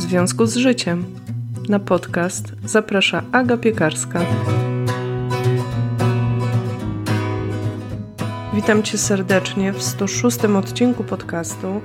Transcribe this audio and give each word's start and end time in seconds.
w 0.00 0.02
związku 0.02 0.46
z 0.46 0.56
życiem. 0.56 1.04
Na 1.68 1.78
podcast 1.78 2.44
zaprasza 2.64 3.22
Aga 3.32 3.56
Piekarska. 3.56 4.20
Witam 8.54 8.82
Cię 8.82 8.98
serdecznie 8.98 9.72
w 9.72 9.82
106 9.82 10.44
odcinku 10.44 11.04
podcastu. 11.04 11.80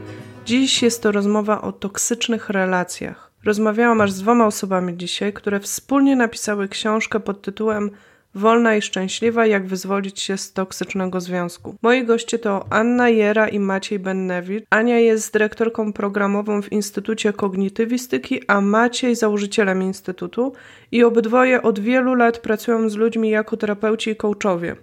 Dziś 0.45 0.83
jest 0.83 1.03
to 1.03 1.11
rozmowa 1.11 1.61
o 1.61 1.71
toksycznych 1.71 2.49
relacjach. 2.49 3.31
Rozmawiałam 3.43 4.01
aż 4.01 4.11
z 4.11 4.21
dwoma 4.21 4.45
osobami 4.45 4.97
dzisiaj, 4.97 5.33
które 5.33 5.59
wspólnie 5.59 6.15
napisały 6.15 6.67
książkę 6.67 7.19
pod 7.19 7.41
tytułem 7.41 7.91
Wolna 8.35 8.75
i 8.75 8.81
szczęśliwa, 8.81 9.45
jak 9.45 9.67
wyzwolić 9.67 10.21
się 10.21 10.37
z 10.37 10.53
toksycznego 10.53 11.21
związku. 11.21 11.75
Moi 11.81 12.05
goście 12.05 12.39
to 12.39 12.65
Anna 12.69 13.09
Jera 13.09 13.47
i 13.47 13.59
Maciej 13.59 13.99
Bennewicz. 13.99 14.65
Ania 14.69 14.99
jest 14.99 15.33
dyrektorką 15.33 15.93
programową 15.93 16.61
w 16.61 16.71
Instytucie 16.71 17.33
Kognitywistyki, 17.33 18.41
a 18.47 18.61
Maciej 18.61 19.15
założycielem 19.15 19.83
Instytutu 19.83 20.53
i 20.91 21.03
obydwoje 21.03 21.61
od 21.61 21.79
wielu 21.79 22.13
lat 22.13 22.39
pracują 22.39 22.89
z 22.89 22.95
ludźmi 22.95 23.29
jako 23.29 23.57
terapeuci 23.57 24.09
i 24.09 24.15
coachowie. 24.15 24.75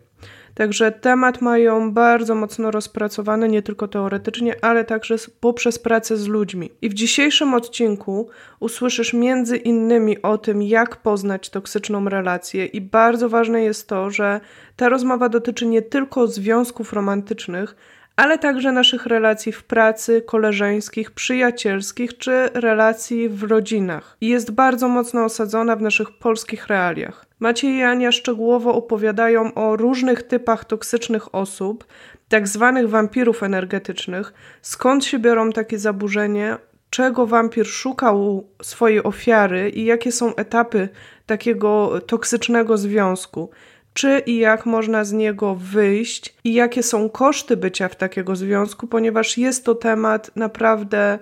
Także 0.54 0.92
temat 0.92 1.40
mają 1.40 1.92
bardzo 1.92 2.34
mocno 2.34 2.70
rozpracowany, 2.70 3.48
nie 3.48 3.62
tylko 3.62 3.88
teoretycznie, 3.88 4.64
ale 4.64 4.84
także 4.84 5.16
poprzez 5.40 5.78
pracę 5.78 6.16
z 6.16 6.26
ludźmi. 6.26 6.70
I 6.82 6.88
w 6.88 6.94
dzisiejszym 6.94 7.54
odcinku 7.54 8.28
usłyszysz 8.60 9.12
między 9.12 9.56
innymi 9.56 10.22
o 10.22 10.38
tym, 10.38 10.62
jak 10.62 10.96
poznać 10.96 11.50
toksyczną 11.50 12.08
relację, 12.08 12.66
i 12.66 12.80
bardzo 12.80 13.28
ważne 13.28 13.62
jest 13.62 13.88
to, 13.88 14.10
że 14.10 14.40
ta 14.76 14.88
rozmowa 14.88 15.28
dotyczy 15.28 15.66
nie 15.66 15.82
tylko 15.82 16.26
związków 16.26 16.92
romantycznych, 16.92 17.76
ale 18.16 18.38
także 18.38 18.72
naszych 18.72 19.06
relacji 19.06 19.52
w 19.52 19.64
pracy, 19.64 20.22
koleżeńskich, 20.26 21.10
przyjacielskich 21.10 22.18
czy 22.18 22.48
relacji 22.54 23.28
w 23.28 23.42
rodzinach. 23.42 24.16
I 24.20 24.28
jest 24.28 24.50
bardzo 24.50 24.88
mocno 24.88 25.24
osadzona 25.24 25.76
w 25.76 25.82
naszych 25.82 26.18
polskich 26.18 26.66
realiach. 26.66 27.26
Maciej 27.42 27.70
i 27.74 27.82
Ania 27.82 28.12
szczegółowo 28.12 28.74
opowiadają 28.74 29.54
o 29.54 29.76
różnych 29.76 30.22
typach 30.22 30.64
toksycznych 30.64 31.34
osób, 31.34 31.84
tak 32.28 32.48
zwanych 32.48 32.88
wampirów 32.88 33.42
energetycznych, 33.42 34.32
skąd 34.62 35.04
się 35.04 35.18
biorą 35.18 35.52
takie 35.52 35.78
zaburzenia, 35.78 36.58
czego 36.90 37.26
wampir 37.26 37.66
szuka 37.66 38.12
u 38.12 38.44
swojej 38.62 39.02
ofiary 39.02 39.70
i 39.70 39.84
jakie 39.84 40.12
są 40.12 40.34
etapy 40.34 40.88
takiego 41.26 42.00
toksycznego 42.06 42.78
związku? 42.78 43.50
Czy 43.94 44.22
i 44.26 44.38
jak 44.38 44.66
można 44.66 45.04
z 45.04 45.12
niego 45.12 45.54
wyjść? 45.54 46.34
I 46.44 46.54
jakie 46.54 46.82
są 46.82 47.10
koszty 47.10 47.56
bycia 47.56 47.88
w 47.88 47.96
takiego 47.96 48.36
związku, 48.36 48.86
ponieważ 48.86 49.38
jest 49.38 49.64
to 49.64 49.74
temat 49.74 50.30
naprawdę 50.36 51.18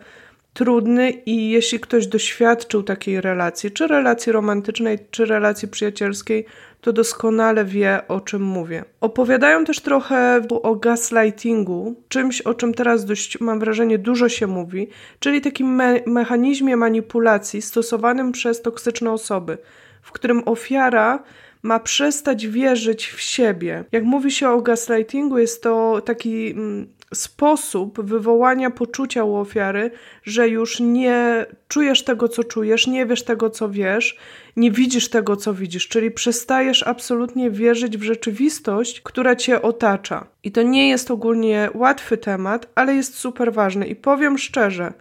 trudny 0.52 1.10
i 1.10 1.50
jeśli 1.50 1.80
ktoś 1.80 2.06
doświadczył 2.06 2.82
takiej 2.82 3.20
relacji, 3.20 3.70
czy 3.70 3.86
relacji 3.86 4.32
romantycznej, 4.32 4.98
czy 5.10 5.24
relacji 5.24 5.68
przyjacielskiej, 5.68 6.46
to 6.80 6.92
doskonale 6.92 7.64
wie, 7.64 8.00
o 8.08 8.20
czym 8.20 8.42
mówię. 8.42 8.84
Opowiadają 9.00 9.64
też 9.64 9.80
trochę 9.80 10.42
o 10.62 10.74
gaslightingu, 10.74 11.94
czymś, 12.08 12.40
o 12.40 12.54
czym 12.54 12.74
teraz 12.74 13.04
dość, 13.04 13.40
mam 13.40 13.60
wrażenie, 13.60 13.98
dużo 13.98 14.28
się 14.28 14.46
mówi, 14.46 14.88
czyli 15.18 15.40
takim 15.40 15.74
me 15.74 16.00
mechanizmie 16.06 16.76
manipulacji 16.76 17.62
stosowanym 17.62 18.32
przez 18.32 18.62
toksyczne 18.62 19.12
osoby, 19.12 19.58
w 20.02 20.12
którym 20.12 20.42
ofiara 20.46 21.22
ma 21.62 21.80
przestać 21.80 22.46
wierzyć 22.46 23.08
w 23.08 23.20
siebie. 23.20 23.84
Jak 23.92 24.04
mówi 24.04 24.30
się 24.30 24.48
o 24.48 24.60
gaslightingu, 24.60 25.38
jest 25.38 25.62
to 25.62 26.00
taki 26.04 26.50
mm, 26.50 26.88
sposób 27.14 28.00
wywołania 28.00 28.70
poczucia 28.70 29.24
u 29.24 29.36
ofiary, 29.36 29.90
że 30.22 30.48
już 30.48 30.80
nie 30.80 31.46
czujesz 31.68 32.04
tego, 32.04 32.28
co 32.28 32.44
czujesz, 32.44 32.86
nie 32.86 33.06
wiesz 33.06 33.24
tego, 33.24 33.50
co 33.50 33.68
wiesz, 33.68 34.16
nie 34.56 34.70
widzisz 34.70 35.08
tego, 35.08 35.36
co 35.36 35.54
widzisz, 35.54 35.88
czyli 35.88 36.10
przestajesz 36.10 36.82
absolutnie 36.82 37.50
wierzyć 37.50 37.98
w 37.98 38.02
rzeczywistość, 38.02 39.00
która 39.00 39.36
cię 39.36 39.62
otacza. 39.62 40.26
I 40.44 40.52
to 40.52 40.62
nie 40.62 40.88
jest 40.88 41.10
ogólnie 41.10 41.70
łatwy 41.74 42.16
temat, 42.16 42.66
ale 42.74 42.94
jest 42.94 43.14
super 43.14 43.52
ważny. 43.52 43.86
I 43.86 43.96
powiem 43.96 44.38
szczerze, 44.38 44.92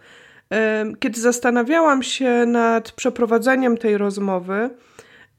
kiedy 1.00 1.22
zastanawiałam 1.22 2.04
się 2.04 2.46
nad 2.46 2.92
przeprowadzeniem 2.92 3.78
tej 3.78 3.98
rozmowy, 3.98 4.70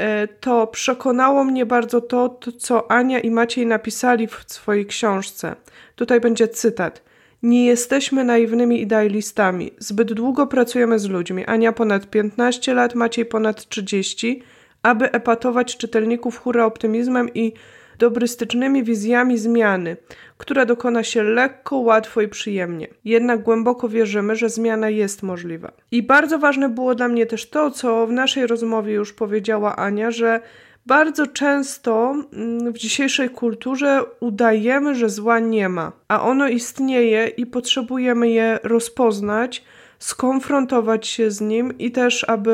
E, 0.00 0.28
to 0.28 0.66
przekonało 0.66 1.44
mnie 1.44 1.66
bardzo 1.66 2.00
to, 2.00 2.28
to, 2.28 2.52
co 2.52 2.90
Ania 2.90 3.20
i 3.20 3.30
Maciej 3.30 3.66
napisali 3.66 4.26
w 4.26 4.44
swojej 4.46 4.86
książce. 4.86 5.56
Tutaj 6.00 6.20
będzie 6.20 6.48
cytat. 6.48 7.02
Nie 7.42 7.66
jesteśmy 7.66 8.24
naiwnymi 8.24 8.82
idealistami. 8.82 9.70
Zbyt 9.78 10.12
długo 10.12 10.46
pracujemy 10.46 10.98
z 10.98 11.08
ludźmi. 11.08 11.44
Ania 11.44 11.72
ponad 11.72 12.06
15 12.10 12.74
lat, 12.74 12.94
Maciej 12.94 13.26
ponad 13.26 13.68
30, 13.68 14.42
aby 14.82 15.12
epatować 15.12 15.76
czytelników 15.76 16.38
hura 16.38 16.64
optymizmem 16.64 17.34
i 17.34 17.52
dobrystycznymi 17.98 18.84
wizjami 18.84 19.38
zmiany, 19.38 19.96
która 20.38 20.64
dokona 20.64 21.02
się 21.02 21.22
lekko, 21.22 21.76
łatwo 21.76 22.20
i 22.20 22.28
przyjemnie. 22.28 22.88
Jednak 23.04 23.42
głęboko 23.42 23.88
wierzymy, 23.88 24.36
że 24.36 24.48
zmiana 24.48 24.90
jest 24.90 25.22
możliwa. 25.22 25.72
I 25.90 26.02
bardzo 26.02 26.38
ważne 26.38 26.68
było 26.68 26.94
dla 26.94 27.08
mnie 27.08 27.26
też 27.26 27.50
to, 27.50 27.70
co 27.70 28.06
w 28.06 28.12
naszej 28.12 28.46
rozmowie 28.46 28.92
już 28.92 29.12
powiedziała 29.12 29.76
Ania, 29.76 30.10
że 30.10 30.40
bardzo 30.86 31.26
często 31.26 32.14
mm, 32.32 32.72
w 32.72 32.78
dzisiejszej 32.78 33.30
kulturze 33.30 34.02
udajemy, 34.20 34.94
że 34.94 35.08
zła 35.08 35.38
nie 35.38 35.68
ma, 35.68 35.92
a 36.08 36.22
ono 36.22 36.48
istnieje 36.48 37.26
i 37.26 37.46
potrzebujemy 37.46 38.30
je 38.30 38.58
rozpoznać, 38.62 39.64
skonfrontować 39.98 41.06
się 41.06 41.30
z 41.30 41.40
nim 41.40 41.78
i 41.78 41.90
też, 41.90 42.24
aby 42.28 42.52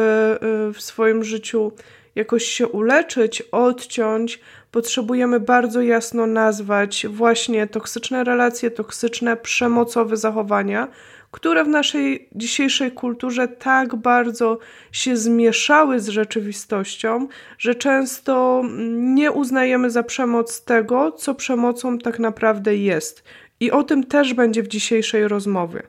y, 0.68 0.72
w 0.72 0.82
swoim 0.82 1.24
życiu 1.24 1.72
jakoś 2.14 2.44
się 2.44 2.68
uleczyć, 2.68 3.42
odciąć, 3.52 4.40
potrzebujemy 4.70 5.40
bardzo 5.40 5.82
jasno 5.82 6.26
nazwać 6.26 7.06
właśnie 7.10 7.66
toksyczne 7.66 8.24
relacje, 8.24 8.70
toksyczne, 8.70 9.36
przemocowe 9.36 10.16
zachowania, 10.16 10.88
które 11.30 11.64
w 11.64 11.68
naszej 11.68 12.28
dzisiejszej 12.34 12.92
kulturze 12.92 13.48
tak 13.48 13.96
bardzo 13.96 14.58
się 14.92 15.16
zmieszały 15.16 16.00
z 16.00 16.08
rzeczywistością, 16.08 17.28
że 17.58 17.74
często 17.74 18.62
nie 18.88 19.32
uznajemy 19.32 19.90
za 19.90 20.02
przemoc 20.02 20.64
tego, 20.64 21.12
co 21.12 21.34
przemocą 21.34 21.98
tak 21.98 22.18
naprawdę 22.18 22.76
jest. 22.76 23.24
I 23.60 23.70
o 23.70 23.82
tym 23.82 24.04
też 24.04 24.34
będzie 24.34 24.62
w 24.62 24.68
dzisiejszej 24.68 25.28
rozmowie. 25.28 25.82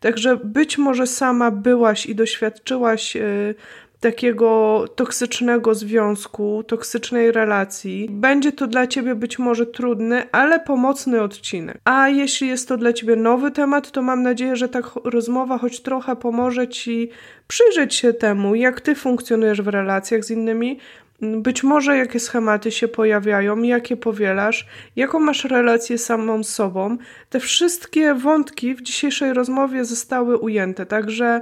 Także 0.00 0.36
być 0.36 0.78
może 0.78 1.06
sama 1.06 1.50
byłaś 1.50 2.06
i 2.06 2.14
doświadczyłaś 2.14 3.16
y, 3.16 3.54
takiego 4.00 4.84
toksycznego 4.94 5.74
związku, 5.74 6.64
toksycznej 6.66 7.32
relacji. 7.32 8.06
Będzie 8.10 8.52
to 8.52 8.66
dla 8.66 8.86
ciebie 8.86 9.14
być 9.14 9.38
może 9.38 9.66
trudny, 9.66 10.22
ale 10.32 10.60
pomocny 10.60 11.22
odcinek. 11.22 11.78
A 11.84 12.08
jeśli 12.08 12.48
jest 12.48 12.68
to 12.68 12.76
dla 12.76 12.92
ciebie 12.92 13.16
nowy 13.16 13.50
temat, 13.50 13.90
to 13.90 14.02
mam 14.02 14.22
nadzieję, 14.22 14.56
że 14.56 14.68
ta 14.68 14.80
rozmowa 15.04 15.58
choć 15.58 15.80
trochę 15.80 16.16
pomoże 16.16 16.68
ci 16.68 17.10
przyjrzeć 17.48 17.94
się 17.94 18.12
temu, 18.12 18.54
jak 18.54 18.80
ty 18.80 18.94
funkcjonujesz 18.94 19.62
w 19.62 19.68
relacjach 19.68 20.24
z 20.24 20.30
innymi, 20.30 20.78
być 21.22 21.62
może 21.62 21.96
jakie 21.96 22.20
schematy 22.20 22.70
się 22.70 22.88
pojawiają, 22.88 23.62
jakie 23.62 23.96
powielasz, 23.96 24.66
jaką 24.96 25.20
masz 25.20 25.44
relację 25.44 25.98
samą 25.98 26.44
z 26.44 26.48
sobą. 26.48 26.96
Te 27.30 27.40
wszystkie 27.40 28.14
wątki 28.14 28.74
w 28.74 28.82
dzisiejszej 28.82 29.32
rozmowie 29.32 29.84
zostały 29.84 30.38
ujęte, 30.38 30.86
także 30.86 31.40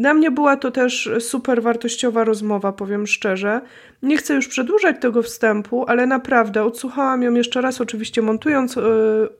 dla 0.00 0.14
mnie 0.14 0.30
była 0.30 0.56
to 0.56 0.70
też 0.70 1.10
super 1.18 1.62
wartościowa 1.62 2.24
rozmowa, 2.24 2.72
powiem 2.72 3.06
szczerze. 3.06 3.60
Nie 4.02 4.16
chcę 4.16 4.34
już 4.34 4.48
przedłużać 4.48 4.96
tego 5.00 5.22
wstępu, 5.22 5.84
ale 5.88 6.06
naprawdę 6.06 6.64
odsłuchałam 6.64 7.22
ją 7.22 7.34
jeszcze 7.34 7.60
raz, 7.60 7.80
oczywiście 7.80 8.22
montując 8.22 8.76
yy, 8.76 8.82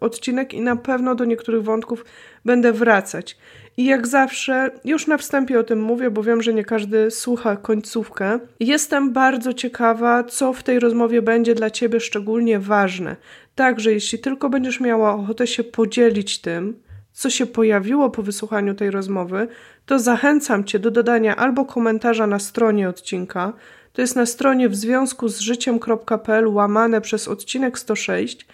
odcinek 0.00 0.54
i 0.54 0.60
na 0.60 0.76
pewno 0.76 1.14
do 1.14 1.24
niektórych 1.24 1.62
wątków 1.62 2.04
będę 2.44 2.72
wracać. 2.72 3.36
I 3.76 3.84
jak 3.84 4.06
zawsze, 4.06 4.70
już 4.84 5.06
na 5.06 5.18
wstępie 5.18 5.58
o 5.60 5.62
tym 5.62 5.82
mówię, 5.82 6.10
bo 6.10 6.22
wiem, 6.22 6.42
że 6.42 6.54
nie 6.54 6.64
każdy 6.64 7.10
słucha 7.10 7.56
końcówkę. 7.56 8.38
Jestem 8.60 9.12
bardzo 9.12 9.54
ciekawa, 9.54 10.24
co 10.24 10.52
w 10.52 10.62
tej 10.62 10.78
rozmowie 10.78 11.22
będzie 11.22 11.54
dla 11.54 11.70
Ciebie 11.70 12.00
szczególnie 12.00 12.58
ważne. 12.58 13.16
Także 13.54 13.92
jeśli 13.92 14.18
tylko 14.18 14.50
będziesz 14.50 14.80
miała 14.80 15.14
ochotę 15.14 15.46
się 15.46 15.64
podzielić 15.64 16.38
tym, 16.38 16.74
co 17.20 17.30
się 17.30 17.46
pojawiło 17.46 18.10
po 18.10 18.22
wysłuchaniu 18.22 18.74
tej 18.74 18.90
rozmowy, 18.90 19.48
to 19.86 19.98
zachęcam 19.98 20.64
Cię 20.64 20.78
do 20.78 20.90
dodania 20.90 21.36
albo 21.36 21.64
komentarza 21.64 22.26
na 22.26 22.38
stronie 22.38 22.88
odcinka, 22.88 23.52
to 23.92 24.00
jest 24.00 24.16
na 24.16 24.26
stronie 24.26 24.68
w 24.68 24.76
związku 24.76 25.28
z 25.28 25.40
życiem.pl 25.40 26.48
łamane 26.48 27.00
przez 27.00 27.28
odcinek 27.28 27.78
106, 27.78 28.46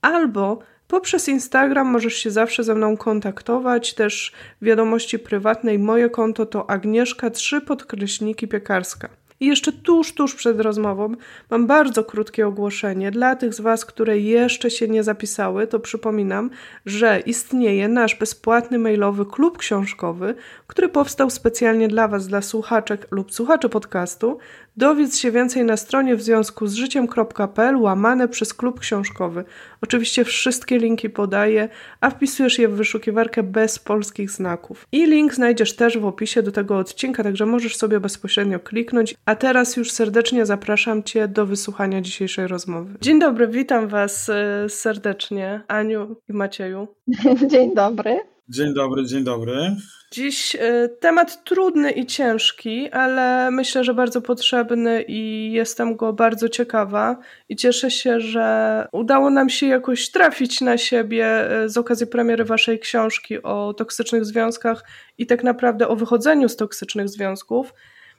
albo 0.00 0.58
poprzez 0.88 1.28
Instagram 1.28 1.86
możesz 1.86 2.14
się 2.14 2.30
zawsze 2.30 2.64
ze 2.64 2.74
mną 2.74 2.96
kontaktować, 2.96 3.94
też 3.94 4.32
wiadomości 4.62 5.18
prywatnej 5.18 5.78
moje 5.78 6.10
konto 6.10 6.46
to 6.46 6.70
Agnieszka 6.70 7.30
3 7.30 7.60
podkreśniki 7.60 8.48
piekarska. 8.48 9.08
I 9.40 9.46
jeszcze 9.46 9.72
tuż, 9.72 10.12
tuż 10.12 10.34
przed 10.34 10.60
rozmową 10.60 11.14
mam 11.50 11.66
bardzo 11.66 12.04
krótkie 12.04 12.46
ogłoszenie. 12.46 13.10
Dla 13.10 13.36
tych 13.36 13.54
z 13.54 13.60
Was, 13.60 13.84
które 13.84 14.18
jeszcze 14.18 14.70
się 14.70 14.88
nie 14.88 15.02
zapisały, 15.02 15.66
to 15.66 15.80
przypominam, 15.80 16.50
że 16.86 17.20
istnieje 17.26 17.88
nasz 17.88 18.14
bezpłatny 18.14 18.78
mailowy 18.78 19.26
klub 19.26 19.58
książkowy, 19.58 20.34
który 20.66 20.88
powstał 20.88 21.30
specjalnie 21.30 21.88
dla 21.88 22.08
Was, 22.08 22.26
dla 22.26 22.42
słuchaczek 22.42 23.06
lub 23.10 23.34
słuchaczy 23.34 23.68
podcastu. 23.68 24.38
Dowiedz 24.76 25.18
się 25.18 25.30
więcej 25.30 25.64
na 25.64 25.76
stronie 25.76 26.16
w 26.16 26.22
związku 26.22 26.66
z 26.66 26.74
życiem.pl 26.74 27.76
łamane 27.76 28.28
przez 28.28 28.54
klub 28.54 28.80
książkowy. 28.80 29.44
Oczywiście 29.80 30.24
wszystkie 30.24 30.78
linki 30.78 31.10
podaję, 31.10 31.68
a 32.00 32.10
wpisujesz 32.10 32.58
je 32.58 32.68
w 32.68 32.74
wyszukiwarkę 32.74 33.42
bez 33.42 33.78
polskich 33.78 34.30
znaków. 34.30 34.86
I 34.92 35.06
link 35.06 35.34
znajdziesz 35.34 35.76
też 35.76 35.98
w 35.98 36.06
opisie 36.06 36.42
do 36.42 36.52
tego 36.52 36.78
odcinka, 36.78 37.22
także 37.22 37.46
możesz 37.46 37.76
sobie 37.76 38.00
bezpośrednio 38.00 38.60
kliknąć. 38.60 39.14
A 39.26 39.34
teraz 39.34 39.76
już 39.76 39.90
serdecznie 39.90 40.46
zapraszam 40.46 41.02
Cię 41.02 41.28
do 41.28 41.46
wysłuchania 41.46 42.00
dzisiejszej 42.00 42.46
rozmowy. 42.46 42.94
Dzień 43.00 43.20
dobry, 43.20 43.48
witam 43.48 43.88
Was 43.88 44.28
e, 44.28 44.68
serdecznie, 44.68 45.60
Aniu 45.68 46.16
i 46.28 46.32
Macieju. 46.32 46.88
Dzień 47.50 47.74
dobry. 47.74 48.20
Dzień 48.48 48.74
dobry, 48.74 49.06
dzień 49.06 49.24
dobry. 49.24 49.76
Dziś 50.14 50.54
y, 50.54 50.88
temat 51.00 51.44
trudny 51.44 51.90
i 51.90 52.06
ciężki, 52.06 52.90
ale 52.90 53.50
myślę, 53.50 53.84
że 53.84 53.94
bardzo 53.94 54.22
potrzebny 54.22 55.04
i 55.08 55.52
jestem 55.52 55.96
go 55.96 56.12
bardzo 56.12 56.48
ciekawa. 56.48 57.16
I 57.48 57.56
cieszę 57.56 57.90
się, 57.90 58.20
że 58.20 58.88
udało 58.92 59.30
nam 59.30 59.48
się 59.50 59.66
jakoś 59.66 60.10
trafić 60.10 60.60
na 60.60 60.78
siebie 60.78 61.52
y, 61.64 61.68
z 61.68 61.76
okazji 61.76 62.06
premiery 62.06 62.44
Waszej 62.44 62.78
książki 62.78 63.42
o 63.42 63.74
toksycznych 63.74 64.24
związkach 64.24 64.84
i 65.18 65.26
tak 65.26 65.44
naprawdę 65.44 65.88
o 65.88 65.96
wychodzeniu 65.96 66.48
z 66.48 66.56
toksycznych 66.56 67.08
związków. 67.08 67.74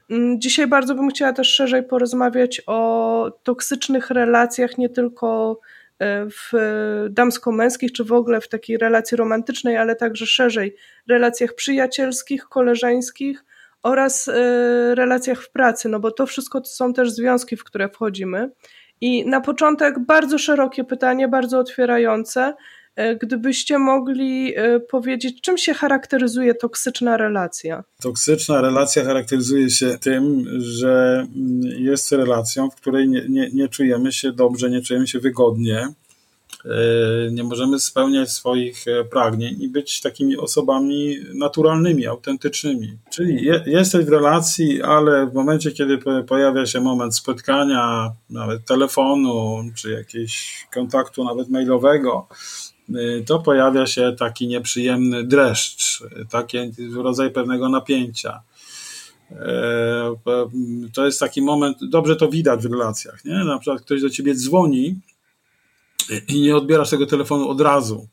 Mm, 0.10 0.42
dzisiaj 0.42 0.68
bardzo 0.68 0.96
bym 0.96 1.10
chciała 1.10 1.34
też 1.34 1.56
szerzej 1.56 1.84
porozmawiać 1.84 2.62
o 2.68 3.32
toksycznych 3.44 4.10
relacjach, 4.10 4.78
nie 4.78 4.90
tylko 4.90 5.60
E, 5.60 5.75
w 6.02 6.54
damsko-męskich, 7.10 7.92
czy 7.92 8.04
w 8.04 8.12
ogóle 8.12 8.42
w 8.42 8.48
takiej 8.48 8.78
relacji 8.78 9.18
romantycznej, 9.18 9.78
ale 9.78 9.96
także 9.96 10.26
szerzej 10.26 10.76
relacjach 11.08 11.54
przyjacielskich, 11.54 12.46
koleżeńskich 12.46 13.44
oraz 13.84 14.28
e, 14.28 14.34
relacjach 14.96 15.42
w 15.42 15.52
pracy, 15.52 15.90
no 15.90 16.00
bo 16.00 16.12
to 16.12 16.26
wszystko 16.26 16.62
to 16.62 16.68
są 16.68 16.94
też 16.94 17.12
związki, 17.12 17.58
w 17.58 17.64
które 17.64 17.90
wchodzimy. 17.90 18.52
I 19.02 19.26
na 19.26 19.42
początek 19.42 20.00
bardzo 20.00 20.38
szerokie 20.38 20.84
pytanie, 20.84 21.28
bardzo 21.28 21.60
otwierające. 21.60 22.54
E, 22.96 23.16
gdybyście 23.16 23.80
mogli 23.80 24.54
powiedzieć, 24.90 25.42
czym 25.42 25.58
się 25.58 25.74
charakteryzuje 25.74 26.56
toksyczna 26.56 27.18
relacja? 27.18 27.84
Toksyczna 28.02 28.62
relacja 28.62 29.04
charakteryzuje 29.04 29.70
się 29.70 29.98
tym, 30.02 30.46
że 30.60 31.28
mm, 31.36 31.62
jest 31.64 32.12
relacją, 32.12 32.70
w 32.70 32.76
której 32.76 33.10
nie, 33.10 33.26
nie, 33.30 33.50
nie 33.54 33.70
czujemy 33.70 34.12
się 34.12 34.32
dobrze, 34.32 34.70
nie 34.70 34.82
czujemy 34.82 35.08
się 35.08 35.20
wygodnie, 35.20 35.88
e, 36.66 37.32
nie 37.32 37.44
możemy 37.44 37.80
spełniać 37.80 38.32
swoich 38.32 38.88
e, 38.88 39.04
pragnień 39.04 39.62
i 39.62 39.70
być 39.70 40.02
takimi 40.02 40.38
osobami 40.38 41.18
naturalnymi, 41.34 42.08
autentycznymi. 42.08 42.98
Czyli 43.10 43.46
je, 43.46 43.64
jesteś 43.66 44.06
w 44.06 44.10
relacji, 44.10 44.82
ale 44.82 45.28
w 45.28 45.34
momencie, 45.34 45.72
kiedy 45.72 45.98
pojawia 46.28 46.66
się 46.66 46.82
moment 46.82 47.16
spotkania, 47.16 48.12
nawet 48.30 48.66
telefonu, 48.66 49.64
czy 49.76 49.92
jakiegoś 49.92 50.68
kontaktu 50.74 51.24
nawet 51.24 51.50
mailowego, 51.50 52.28
to 53.26 53.40
pojawia 53.40 53.88
się 53.88 54.16
taki 54.20 54.48
nieprzyjemny 54.48 55.24
dreszcz, 55.24 56.04
taki 56.30 56.58
rodzaj 56.96 57.32
pewnego 57.32 57.70
napięcia. 57.70 58.42
E, 59.32 60.16
to 60.94 61.06
jest 61.06 61.20
taki 61.20 61.42
moment, 61.42 61.78
dobrze 61.90 62.16
to 62.16 62.28
widać 62.28 62.62
w 62.62 62.72
relacjach, 62.72 63.26
nie? 63.26 63.34
Na 63.34 63.60
przykład 63.60 63.82
ktoś 63.82 64.02
do 64.02 64.10
ciebie 64.10 64.36
dzwoni 64.36 65.00
i 66.28 66.42
nie 66.42 66.56
odbierasz 66.56 66.90
tego 66.90 67.06
telefonu 67.06 67.50
od 67.50 67.62
razu 67.62 68.08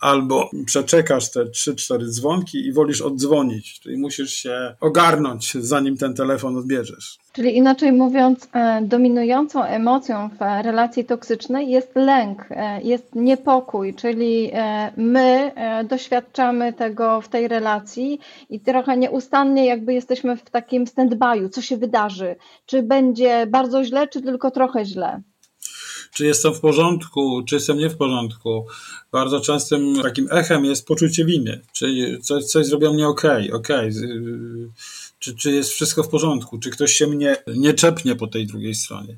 albo 0.00 0.50
przeczekasz 0.66 1.30
te 1.30 1.44
3-4 1.44 2.08
dzwonki 2.08 2.58
i 2.66 2.72
wolisz 2.72 3.00
oddzwonić, 3.00 3.80
czyli 3.80 3.98
musisz 3.98 4.32
się 4.32 4.76
ogarnąć, 4.80 5.54
zanim 5.54 5.96
ten 5.96 6.14
telefon 6.14 6.56
odbierzesz. 6.56 7.18
Czyli 7.32 7.56
inaczej 7.56 7.92
mówiąc, 7.92 8.48
e, 8.52 8.82
dominującą 8.82 9.64
emocją 9.64 10.28
w 10.28 10.64
relacji 10.64 11.04
toksycznej 11.04 11.70
jest 11.70 11.96
lęk, 11.96 12.46
e, 12.50 12.82
jest 12.82 13.14
niepokój, 13.14 13.94
czyli 13.94 14.50
e, 14.52 14.92
my 14.96 15.52
doświadczamy 15.88 16.72
tego 16.72 17.20
w 17.20 17.28
tej 17.28 17.48
relacji 17.48 18.20
i 18.50 18.60
trochę 18.60 18.96
nieustannie 18.96 19.66
jakby 19.66 19.94
jesteśmy 19.94 20.36
w 20.36 20.50
takim 20.50 20.84
stand-by'u, 20.84 21.48
co 21.50 21.62
się 21.62 21.76
wydarzy, 21.76 22.36
czy 22.66 22.82
będzie 22.82 23.46
bardzo 23.46 23.84
źle, 23.84 24.08
czy 24.08 24.22
tylko 24.22 24.50
trochę 24.50 24.84
źle 24.84 25.22
czy 26.14 26.26
jestem 26.26 26.54
w 26.54 26.60
porządku, 26.60 27.42
czy 27.48 27.54
jestem 27.54 27.78
nie 27.78 27.90
w 27.90 27.96
porządku. 27.96 28.66
Bardzo 29.12 29.40
częstym 29.40 30.02
takim 30.02 30.28
echem 30.30 30.64
jest 30.64 30.86
poczucie 30.86 31.24
winy, 31.24 31.60
czyli 31.72 32.22
coś, 32.22 32.44
coś 32.44 32.66
zrobiło 32.66 32.92
mnie 32.92 33.08
ok, 33.08 33.22
ok, 33.52 33.68
czy, 35.20 35.36
czy 35.36 35.52
jest 35.52 35.70
wszystko 35.70 36.02
w 36.02 36.08
porządku, 36.08 36.58
czy 36.58 36.70
ktoś 36.70 36.92
się 36.92 37.06
mnie 37.06 37.36
nie 37.56 37.74
czepnie 37.74 38.16
po 38.16 38.26
tej 38.26 38.46
drugiej 38.46 38.74
stronie. 38.74 39.16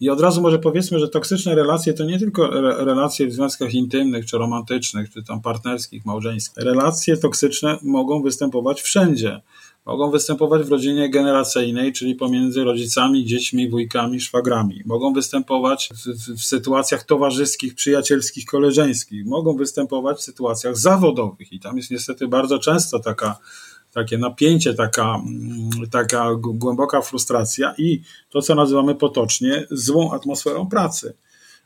I 0.00 0.10
od 0.10 0.20
razu 0.20 0.42
może 0.42 0.58
powiedzmy, 0.58 0.98
że 0.98 1.08
toksyczne 1.08 1.54
relacje 1.54 1.94
to 1.94 2.04
nie 2.04 2.18
tylko 2.18 2.50
relacje 2.84 3.26
w 3.26 3.32
związkach 3.32 3.74
intymnych, 3.74 4.26
czy 4.26 4.38
romantycznych, 4.38 5.10
czy 5.12 5.22
tam 5.22 5.42
partnerskich, 5.42 6.06
małżeńskich. 6.06 6.64
Relacje 6.64 7.16
toksyczne 7.16 7.78
mogą 7.82 8.22
występować 8.22 8.82
wszędzie 8.82 9.40
mogą 9.86 10.10
występować 10.10 10.62
w 10.62 10.70
rodzinie 10.70 11.10
generacyjnej, 11.10 11.92
czyli 11.92 12.14
pomiędzy 12.14 12.64
rodzicami, 12.64 13.24
dziećmi, 13.24 13.70
wujkami, 13.70 14.20
szwagrami. 14.20 14.82
Mogą 14.84 15.12
występować 15.12 15.88
w, 15.92 16.36
w, 16.38 16.44
sytuacjach 16.44 17.04
towarzyskich, 17.04 17.74
przyjacielskich, 17.74 18.44
koleżeńskich. 18.44 19.26
Mogą 19.26 19.56
występować 19.56 20.18
w 20.18 20.22
sytuacjach 20.22 20.76
zawodowych 20.76 21.52
i 21.52 21.60
tam 21.60 21.76
jest 21.76 21.90
niestety 21.90 22.28
bardzo 22.28 22.58
często 22.58 22.98
taka, 22.98 23.38
takie 23.92 24.18
napięcie, 24.18 24.74
taka, 24.74 25.20
taka 25.90 26.34
głęboka 26.34 27.02
frustracja 27.02 27.74
i 27.78 28.02
to, 28.30 28.42
co 28.42 28.54
nazywamy 28.54 28.94
potocznie 28.94 29.66
złą 29.70 30.12
atmosferą 30.12 30.68
pracy. 30.68 31.14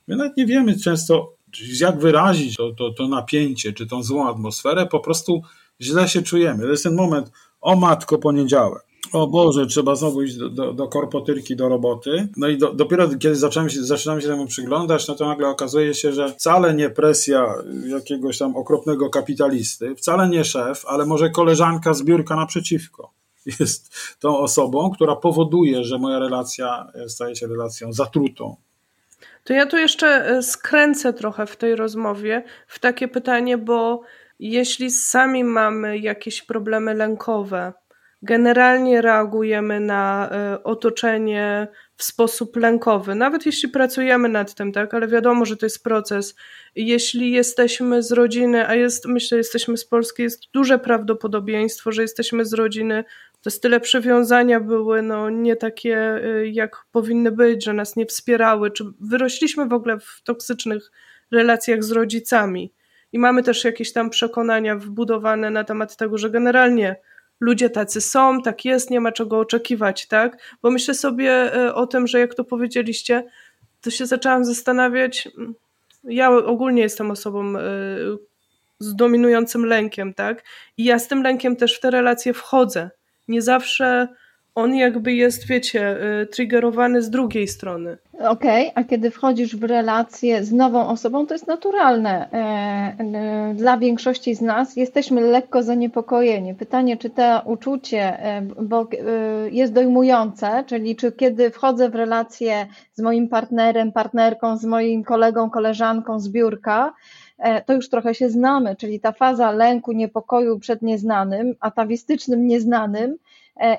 My 0.09 0.17
nawet 0.17 0.37
nie 0.37 0.47
wiemy 0.47 0.79
często, 0.79 1.33
jak 1.81 1.99
wyrazić 1.99 2.57
to, 2.57 2.73
to, 2.73 2.91
to 2.91 3.09
napięcie, 3.09 3.73
czy 3.73 3.87
tą 3.87 4.03
złą 4.03 4.29
atmosferę, 4.29 4.87
po 4.87 5.01
prostu 5.01 5.43
źle 5.81 6.09
się 6.09 6.23
czujemy. 6.23 6.63
To 6.63 6.71
jest 6.71 6.83
ten 6.83 6.95
moment, 6.95 7.31
o 7.61 7.77
matko, 7.77 8.19
poniedziałek. 8.19 8.86
O 9.17 9.27
Boże, 9.27 9.67
trzeba 9.67 9.95
znowu 9.95 10.23
iść 10.23 10.37
do, 10.37 10.51
do, 10.51 10.73
do 10.73 10.89
korpotyrki, 10.89 11.57
do 11.57 11.69
roboty. 11.69 12.29
No 12.37 12.49
i 12.49 12.59
do, 12.59 12.73
dopiero 12.73 13.09
kiedy 13.09 13.35
zaczynamy 13.35 13.71
się, 13.71 13.85
zaczynamy 13.85 14.23
się 14.23 14.29
temu 14.29 14.47
przyglądać, 14.47 15.09
no 15.09 15.15
to 15.15 15.27
nagle 15.27 15.49
okazuje 15.49 15.95
się, 15.95 16.13
że 16.13 16.29
wcale 16.29 16.75
nie 16.75 16.91
presja 16.91 17.55
jakiegoś 17.87 18.39
tam 18.39 18.57
okropnego 18.57 19.11
kapitalisty, 19.11 19.95
wcale 19.95 20.29
nie 20.29 20.45
szef, 20.45 20.85
ale 20.87 21.07
może 21.07 21.31
koleżanka 21.31 21.95
z 21.95 22.03
biurka 22.03 22.37
naprzeciwko 22.37 23.13
jest 23.61 23.95
tą 24.19 24.39
osobą, 24.39 24.91
która 24.91 25.17
powoduje, 25.17 25.85
że 25.85 25.99
moja 25.99 26.19
relacja 26.19 26.87
staje 27.09 27.37
się 27.37 27.47
relacją 27.47 27.93
zatrutą. 27.93 28.57
To 29.45 29.53
ja 29.53 29.67
tu 29.67 29.77
jeszcze 29.77 30.07
e, 30.07 30.43
skręcę 30.43 31.13
trochę 31.13 31.47
w 31.47 31.57
tej 31.57 31.77
rozmowie 31.77 32.45
w 32.67 32.79
takie 32.79 33.09
pytanie, 33.09 33.59
bo 33.59 34.03
jeśli 34.39 34.91
sami 34.91 35.45
mamy 35.45 35.99
jakieś 35.99 36.43
problemy 36.43 36.95
lękowe, 36.95 37.73
generalnie 38.23 39.03
reagujemy 39.03 39.81
na 39.81 40.31
e, 40.31 40.63
otoczenie 40.63 41.69
w 41.97 42.05
sposób 42.05 42.57
lękowy, 42.57 43.15
nawet 43.15 43.47
jeśli 43.47 43.69
pracujemy 43.69 44.29
nad 44.29 44.55
tym, 44.55 44.73
tak, 44.73 44.95
ale 44.95 45.09
wiadomo, 45.09 45.45
że 45.45 45.57
to 45.57 45.67
jest 45.67 45.83
proces. 45.83 46.35
Jeśli 46.75 47.33
jesteśmy 47.33 48.03
z 48.03 48.13
rodziny, 48.13 48.69
a 48.69 48.75
jest, 48.75 49.07
myślę, 49.07 49.39
jesteśmy 49.39 49.77
z 49.77 49.85
Polski, 49.85 50.23
jest 50.23 50.43
duże 50.53 50.79
prawdopodobieństwo, 50.79 51.93
że 51.93 52.03
jesteśmy 52.03 52.45
z 52.45 52.53
rodziny, 52.53 53.05
to 53.43 53.51
tyle 53.63 53.81
przywiązania 53.81 54.61
były 54.61 55.03
no, 55.03 55.31
nie 55.31 55.57
takie, 55.57 55.99
e, 55.99 56.47
jak 56.47 56.85
powinny 56.93 57.33
być, 57.33 57.65
że 57.65 57.73
nas 57.73 57.97
nie 57.97 58.07
wspierały, 58.07 58.71
czy 58.71 58.85
wyrośliśmy 59.01 59.67
w 59.67 59.73
ogóle 59.73 59.99
w 60.01 60.23
toksycznych 60.25 60.91
relacjach 61.31 61.85
z 61.85 61.91
rodzicami 61.91 62.73
i 63.13 63.19
mamy 63.19 63.43
też 63.43 63.65
jakieś 63.65 63.93
tam 63.93 64.11
przekonania 64.11 64.77
wbudowane 64.77 65.51
na 65.51 65.65
temat 65.65 65.97
tego, 65.97 66.19
że 66.19 66.31
generalnie 66.31 66.97
ludzie 67.41 67.71
tacy 67.71 68.01
są, 68.01 68.43
tak 68.43 68.65
jest, 68.65 68.91
nie 68.91 69.01
ma 69.01 69.13
czego 69.13 69.39
oczekiwać, 69.39 70.07
tak? 70.07 70.57
Bo 70.63 70.71
myślę 70.71 70.95
sobie 70.95 71.55
e, 71.55 71.75
o 71.75 71.87
tym, 71.87 72.07
że 72.07 72.21
jak 72.21 72.35
to 72.35 72.45
powiedzieliście, 72.45 73.25
to 73.81 73.91
się 73.91 74.07
zaczęłam 74.07 74.45
zastanawiać. 74.45 75.29
Mm, 75.39 75.55
ja 76.05 76.31
ogólnie 76.31 76.83
jestem 76.83 77.11
osobą 77.11 77.59
e, 77.59 77.61
z 78.79 78.97
dominującym 78.97 79.67
lękiem, 79.67 80.15
tak? 80.15 80.45
I 80.77 80.85
ja 80.85 80.99
z 80.99 81.09
tym 81.09 81.23
lękiem 81.23 81.57
też 81.57 81.77
w 81.77 81.81
te 81.81 81.91
relacje 81.91 82.35
wchodzę. 82.35 82.91
Nie 83.29 83.43
zawsze 83.43 84.09
on 84.57 84.75
jakby 84.75 85.13
jest, 85.13 85.47
wiecie, 85.47 85.97
y, 86.23 86.27
triggerowany 86.27 87.03
z 87.03 87.11
drugiej 87.11 87.49
strony. 87.49 87.97
okej, 88.13 88.69
okay, 88.69 88.73
a 88.75 88.85
kiedy 88.85 89.11
wchodzisz 89.11 89.57
w 89.57 89.65
relację 89.65 90.45
z 90.45 90.53
nową 90.53 90.89
osobą, 90.89 91.27
to 91.27 91.35
jest 91.35 91.47
naturalne. 91.47 92.31
E, 92.33 92.37
e, 92.39 93.55
dla 93.55 93.79
większości 93.79 94.35
z 94.35 94.41
nas 94.41 94.77
jesteśmy 94.77 95.21
lekko 95.21 95.63
zaniepokojeni. 95.63 96.55
Pytanie, 96.55 96.97
czy 96.97 97.11
to 97.11 97.43
uczucie, 97.45 98.25
e, 98.25 98.43
bo 98.63 98.89
jest 99.51 99.73
dojmujące, 99.73 100.65
czyli 100.67 100.97
czy 100.97 101.13
kiedy 101.13 101.51
wchodzę 101.51 101.89
w 101.89 101.95
relację 101.95 102.67
z 102.95 103.01
moim 103.01 103.29
partnerem, 103.29 103.93
partnerką, 103.93 104.57
z 104.57 104.65
moim 104.65 105.05
kolegą, 105.05 105.51
koleżanką 105.51 106.21
z 106.21 106.29
biurka, 106.29 106.95
to 107.67 107.73
już 107.73 107.89
trochę 107.89 108.15
się 108.15 108.31
znamy, 108.31 108.77
czyli 108.77 109.01
ta 109.01 109.13
faza 109.13 109.51
lęku, 109.51 109.93
niepokoju 109.93 110.59
przed 110.59 110.83
nieznanym, 110.83 111.55
atawistycznym 111.61 112.47
nieznanym, 112.47 113.17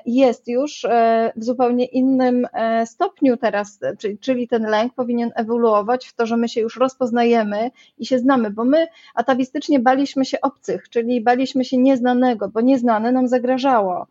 jest 0.06 0.48
już 0.48 0.84
e, 0.84 1.32
w 1.36 1.44
zupełnie 1.44 1.84
innym 1.84 2.46
e, 2.52 2.86
stopniu 2.86 3.36
teraz, 3.36 3.78
czyli 4.20 4.48
ten 4.48 4.62
lęk 4.62 4.94
powinien 4.94 5.30
ewoluować 5.34 6.06
w 6.06 6.14
to, 6.14 6.26
że 6.26 6.36
my 6.36 6.48
się 6.48 6.60
już 6.60 6.76
rozpoznajemy 6.76 7.70
i 7.98 8.06
się 8.06 8.18
znamy, 8.18 8.50
bo 8.50 8.64
my 8.64 8.86
atawistycznie 9.14 9.80
baliśmy 9.80 10.24
się 10.24 10.40
obcych, 10.40 10.88
czyli 10.88 11.20
baliśmy 11.20 11.64
się 11.64 11.76
nieznanego, 11.76 12.48
bo 12.48 12.60
nieznane 12.60 13.12
nam 13.12 13.28
zagrażało. 13.28 14.06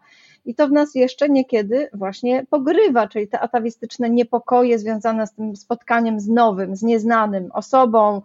I 0.45 0.55
to 0.55 0.67
w 0.67 0.71
nas 0.71 0.95
jeszcze 0.95 1.29
niekiedy 1.29 1.89
właśnie 1.93 2.45
pogrywa, 2.49 3.07
czyli 3.07 3.27
te 3.27 3.39
atawistyczne 3.39 4.09
niepokoje 4.09 4.79
związane 4.79 5.27
z 5.27 5.33
tym 5.33 5.55
spotkaniem 5.55 6.19
z 6.19 6.27
nowym, 6.27 6.75
z 6.75 6.83
nieznanym 6.83 7.49
osobą, 7.53 8.21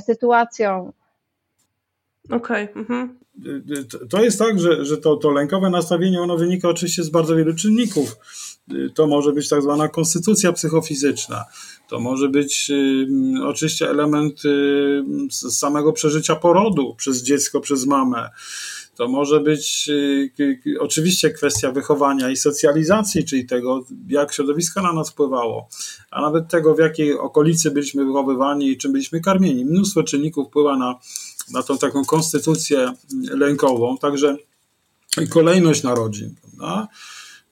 sytuacją. 0.00 0.92
Okej. 2.30 2.64
Okay. 2.64 2.82
Mhm 2.82 3.20
to 4.10 4.22
jest 4.22 4.38
tak, 4.38 4.60
że, 4.60 4.84
że 4.84 4.96
to, 4.96 5.16
to 5.16 5.30
lękowe 5.30 5.70
nastawienie, 5.70 6.22
ono 6.22 6.36
wynika 6.36 6.68
oczywiście 6.68 7.02
z 7.02 7.10
bardzo 7.10 7.36
wielu 7.36 7.54
czynników. 7.54 8.16
To 8.94 9.06
może 9.06 9.32
być 9.32 9.48
tak 9.48 9.62
zwana 9.62 9.88
konstytucja 9.88 10.52
psychofizyczna. 10.52 11.44
To 11.88 12.00
może 12.00 12.28
być 12.28 12.70
y, 12.70 13.06
oczywiście 13.44 13.90
element 13.90 14.44
y, 14.44 15.02
samego 15.30 15.92
przeżycia 15.92 16.36
porodu 16.36 16.94
przez 16.94 17.22
dziecko, 17.22 17.60
przez 17.60 17.86
mamę. 17.86 18.28
To 18.96 19.08
może 19.08 19.40
być 19.40 19.88
y, 19.88 20.80
oczywiście 20.80 21.30
kwestia 21.30 21.72
wychowania 21.72 22.30
i 22.30 22.36
socjalizacji, 22.36 23.24
czyli 23.24 23.46
tego, 23.46 23.84
jak 24.08 24.32
środowisko 24.32 24.82
na 24.82 24.92
nas 24.92 25.10
wpływało, 25.10 25.68
a 26.10 26.20
nawet 26.20 26.48
tego, 26.48 26.74
w 26.74 26.78
jakiej 26.78 27.18
okolicy 27.18 27.70
byliśmy 27.70 28.04
wychowywani 28.04 28.70
i 28.70 28.76
czym 28.76 28.92
byliśmy 28.92 29.20
karmieni. 29.20 29.64
Mnóstwo 29.64 30.02
czynników 30.02 30.48
wpływa 30.48 30.76
na 30.76 30.98
na 31.52 31.62
tą 31.62 31.78
taką 31.78 32.04
konstytucję 32.04 32.92
lękową, 33.30 33.98
także 33.98 34.36
kolejność 35.30 35.82
narodzin. 35.82 36.34
Prawda? 36.42 36.88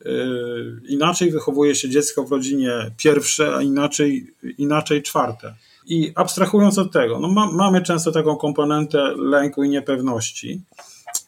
Yy, 0.05 0.81
inaczej 0.89 1.31
wychowuje 1.31 1.75
się 1.75 1.89
dziecko 1.89 2.25
w 2.25 2.33
rodzinie 2.33 2.91
pierwsze, 2.97 3.57
a 3.57 3.63
inaczej, 3.63 4.35
inaczej 4.59 5.03
czwarte. 5.03 5.55
I 5.87 6.13
abstrahując 6.15 6.79
od 6.79 6.93
tego, 6.93 7.21
no 7.21 7.29
ma, 7.29 7.53
mamy 7.53 7.83
często 7.83 8.13
taką 8.13 8.37
komponentę 8.37 9.15
lęku 9.17 9.65
i 9.65 9.69
niepewności, 9.69 10.63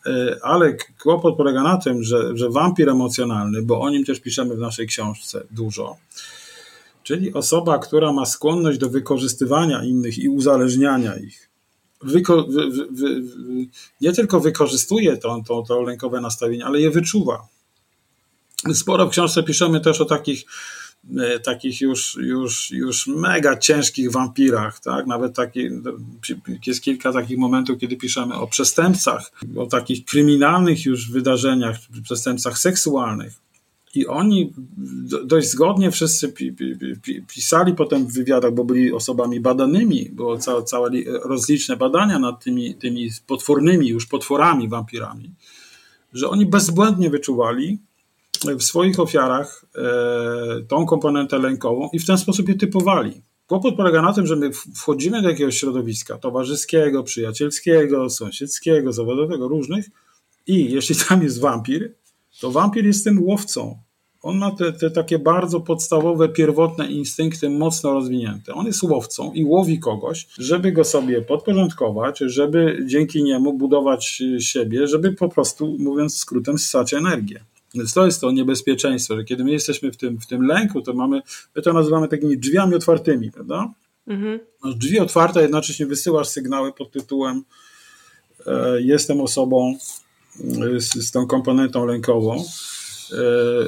yy, 0.06 0.38
ale 0.42 0.76
kłopot 1.02 1.36
polega 1.36 1.62
na 1.62 1.76
tym, 1.76 2.02
że, 2.02 2.36
że 2.36 2.50
wampir 2.50 2.88
emocjonalny, 2.88 3.62
bo 3.62 3.80
o 3.80 3.90
nim 3.90 4.04
też 4.04 4.20
piszemy 4.20 4.56
w 4.56 4.58
naszej 4.60 4.86
książce 4.86 5.46
dużo, 5.50 5.96
czyli 7.02 7.32
osoba, 7.32 7.78
która 7.78 8.12
ma 8.12 8.26
skłonność 8.26 8.78
do 8.78 8.88
wykorzystywania 8.88 9.84
innych 9.84 10.18
i 10.18 10.28
uzależniania 10.28 11.16
ich, 11.16 11.49
wyko, 12.02 12.42
wy, 12.42 12.70
wy, 12.70 12.86
wy, 12.90 13.22
nie 14.00 14.12
tylko 14.12 14.40
wykorzystuje 14.40 15.16
to, 15.16 15.42
to, 15.46 15.62
to 15.62 15.82
lękowe 15.82 16.20
nastawienie, 16.20 16.66
ale 16.66 16.80
je 16.80 16.90
wyczuwa. 16.90 17.48
Sporo 18.74 19.06
w 19.06 19.10
książce 19.10 19.42
piszemy 19.42 19.80
też 19.80 20.00
o 20.00 20.04
takich, 20.04 20.44
e, 21.18 21.40
takich 21.40 21.80
już, 21.80 22.18
już, 22.20 22.70
już 22.70 23.06
mega 23.06 23.56
ciężkich 23.56 24.12
wampirach, 24.12 24.80
tak? 24.80 25.06
Nawet 25.06 25.36
taki, 25.36 25.68
jest 26.66 26.82
kilka 26.82 27.12
takich 27.12 27.38
momentów, 27.38 27.78
kiedy 27.78 27.96
piszemy 27.96 28.34
o 28.34 28.46
przestępcach, 28.46 29.32
o 29.56 29.66
takich 29.66 30.04
kryminalnych 30.04 30.84
już 30.84 31.10
wydarzeniach, 31.10 31.76
przestępcach 32.04 32.58
seksualnych 32.58 33.49
i 33.94 34.06
oni 34.06 34.52
dość 35.24 35.50
zgodnie 35.50 35.90
wszyscy 35.90 36.34
pisali 37.34 37.74
potem 37.74 38.06
w 38.06 38.12
wywiadach, 38.12 38.54
bo 38.54 38.64
byli 38.64 38.92
osobami 38.92 39.40
badanymi, 39.40 40.10
było 40.12 40.38
całe, 40.38 40.62
całe 40.62 40.90
rozliczne 41.22 41.76
badania 41.76 42.18
nad 42.18 42.44
tymi, 42.44 42.74
tymi 42.74 43.10
potwornymi, 43.26 43.88
już 43.88 44.06
potworami, 44.06 44.68
wampirami, 44.68 45.34
że 46.12 46.28
oni 46.28 46.46
bezbłędnie 46.46 47.10
wyczuwali 47.10 47.78
w 48.58 48.62
swoich 48.62 49.00
ofiarach 49.00 49.64
e, 49.74 50.62
tą 50.68 50.86
komponentę 50.86 51.38
lękową 51.38 51.88
i 51.92 51.98
w 51.98 52.06
ten 52.06 52.18
sposób 52.18 52.48
je 52.48 52.54
typowali. 52.54 53.22
Kłopot 53.46 53.76
polega 53.76 54.02
na 54.02 54.12
tym, 54.12 54.26
że 54.26 54.36
my 54.36 54.50
wchodzimy 54.52 55.22
do 55.22 55.28
jakiegoś 55.28 55.58
środowiska 55.58 56.18
towarzyskiego, 56.18 57.02
przyjacielskiego, 57.02 58.10
sąsiedzkiego, 58.10 58.92
zawodowego, 58.92 59.48
różnych 59.48 59.90
i 60.46 60.72
jeśli 60.72 60.96
tam 60.96 61.22
jest 61.22 61.40
wampir, 61.40 61.94
to 62.40 62.50
wampir 62.50 62.86
jest 62.86 63.04
tym 63.04 63.22
łowcą. 63.22 63.78
On 64.22 64.38
ma 64.38 64.50
te, 64.50 64.72
te 64.72 64.90
takie 64.90 65.18
bardzo 65.18 65.60
podstawowe, 65.60 66.28
pierwotne 66.28 66.86
instynkty 66.86 67.50
mocno 67.50 67.92
rozwinięte. 67.92 68.54
On 68.54 68.66
jest 68.66 68.82
łowcą 68.82 69.32
i 69.32 69.44
łowi 69.44 69.78
kogoś, 69.78 70.26
żeby 70.38 70.72
go 70.72 70.84
sobie 70.84 71.22
podporządkować, 71.22 72.18
żeby 72.18 72.84
dzięki 72.86 73.22
niemu 73.22 73.52
budować 73.52 74.22
siebie, 74.38 74.86
żeby 74.86 75.12
po 75.12 75.28
prostu, 75.28 75.76
mówiąc 75.78 76.18
skrótem, 76.18 76.58
ssać 76.58 76.94
energię. 76.94 77.40
Więc 77.74 77.94
to 77.94 78.04
jest 78.06 78.20
to 78.20 78.30
niebezpieczeństwo, 78.30 79.16
że 79.16 79.24
kiedy 79.24 79.44
my 79.44 79.50
jesteśmy 79.50 79.92
w 79.92 79.96
tym, 79.96 80.20
w 80.20 80.26
tym 80.26 80.46
lęku, 80.46 80.82
to 80.82 80.92
mamy, 80.92 81.22
my 81.56 81.62
to 81.62 81.72
nazywamy 81.72 82.08
takimi 82.08 82.38
drzwiami 82.38 82.74
otwartymi, 82.74 83.30
prawda? 83.32 83.72
Mhm. 84.06 84.40
Masz 84.64 84.74
drzwi 84.74 85.00
otwarte, 85.00 85.42
jednocześnie 85.42 85.86
wysyłasz 85.86 86.28
sygnały 86.28 86.72
pod 86.72 86.90
tytułem 86.90 87.44
e, 88.46 88.82
jestem 88.82 89.20
osobą 89.20 89.74
z, 90.78 90.92
z 90.92 91.10
tą 91.10 91.26
komponentą 91.26 91.86
lękową. 91.86 92.44
E, 93.12 93.16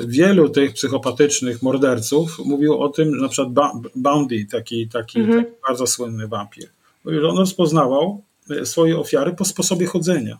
wielu 0.06 0.48
tych 0.48 0.72
psychopatycznych 0.72 1.62
morderców 1.62 2.38
mówiło 2.38 2.78
o 2.78 2.88
tym, 2.88 3.16
na 3.16 3.28
przykład 3.28 3.72
Boundy, 3.96 4.46
taki, 4.50 4.88
taki, 4.88 5.20
mhm. 5.20 5.44
taki 5.44 5.56
bardzo 5.68 5.86
słynny 5.86 6.28
wampir. 6.28 6.68
Mówił, 7.04 7.20
że 7.20 7.28
on 7.28 7.38
rozpoznawał 7.38 8.22
e, 8.50 8.66
swoje 8.66 8.98
ofiary 8.98 9.32
po 9.32 9.44
sposobie 9.44 9.86
chodzenia. 9.86 10.38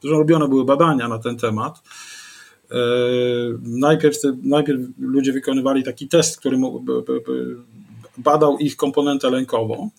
Zresztą 0.00 0.18
robione 0.18 0.48
były 0.48 0.64
badania 0.64 1.08
na 1.08 1.18
ten 1.18 1.36
temat. 1.36 1.82
E, 2.70 2.76
najpierw, 3.62 4.16
najpierw 4.42 4.80
ludzie 4.98 5.32
wykonywali 5.32 5.84
taki 5.84 6.08
test, 6.08 6.38
który 6.38 6.58
badał 8.18 8.58
ich 8.58 8.76
komponentę 8.76 9.30
lękową 9.30 9.90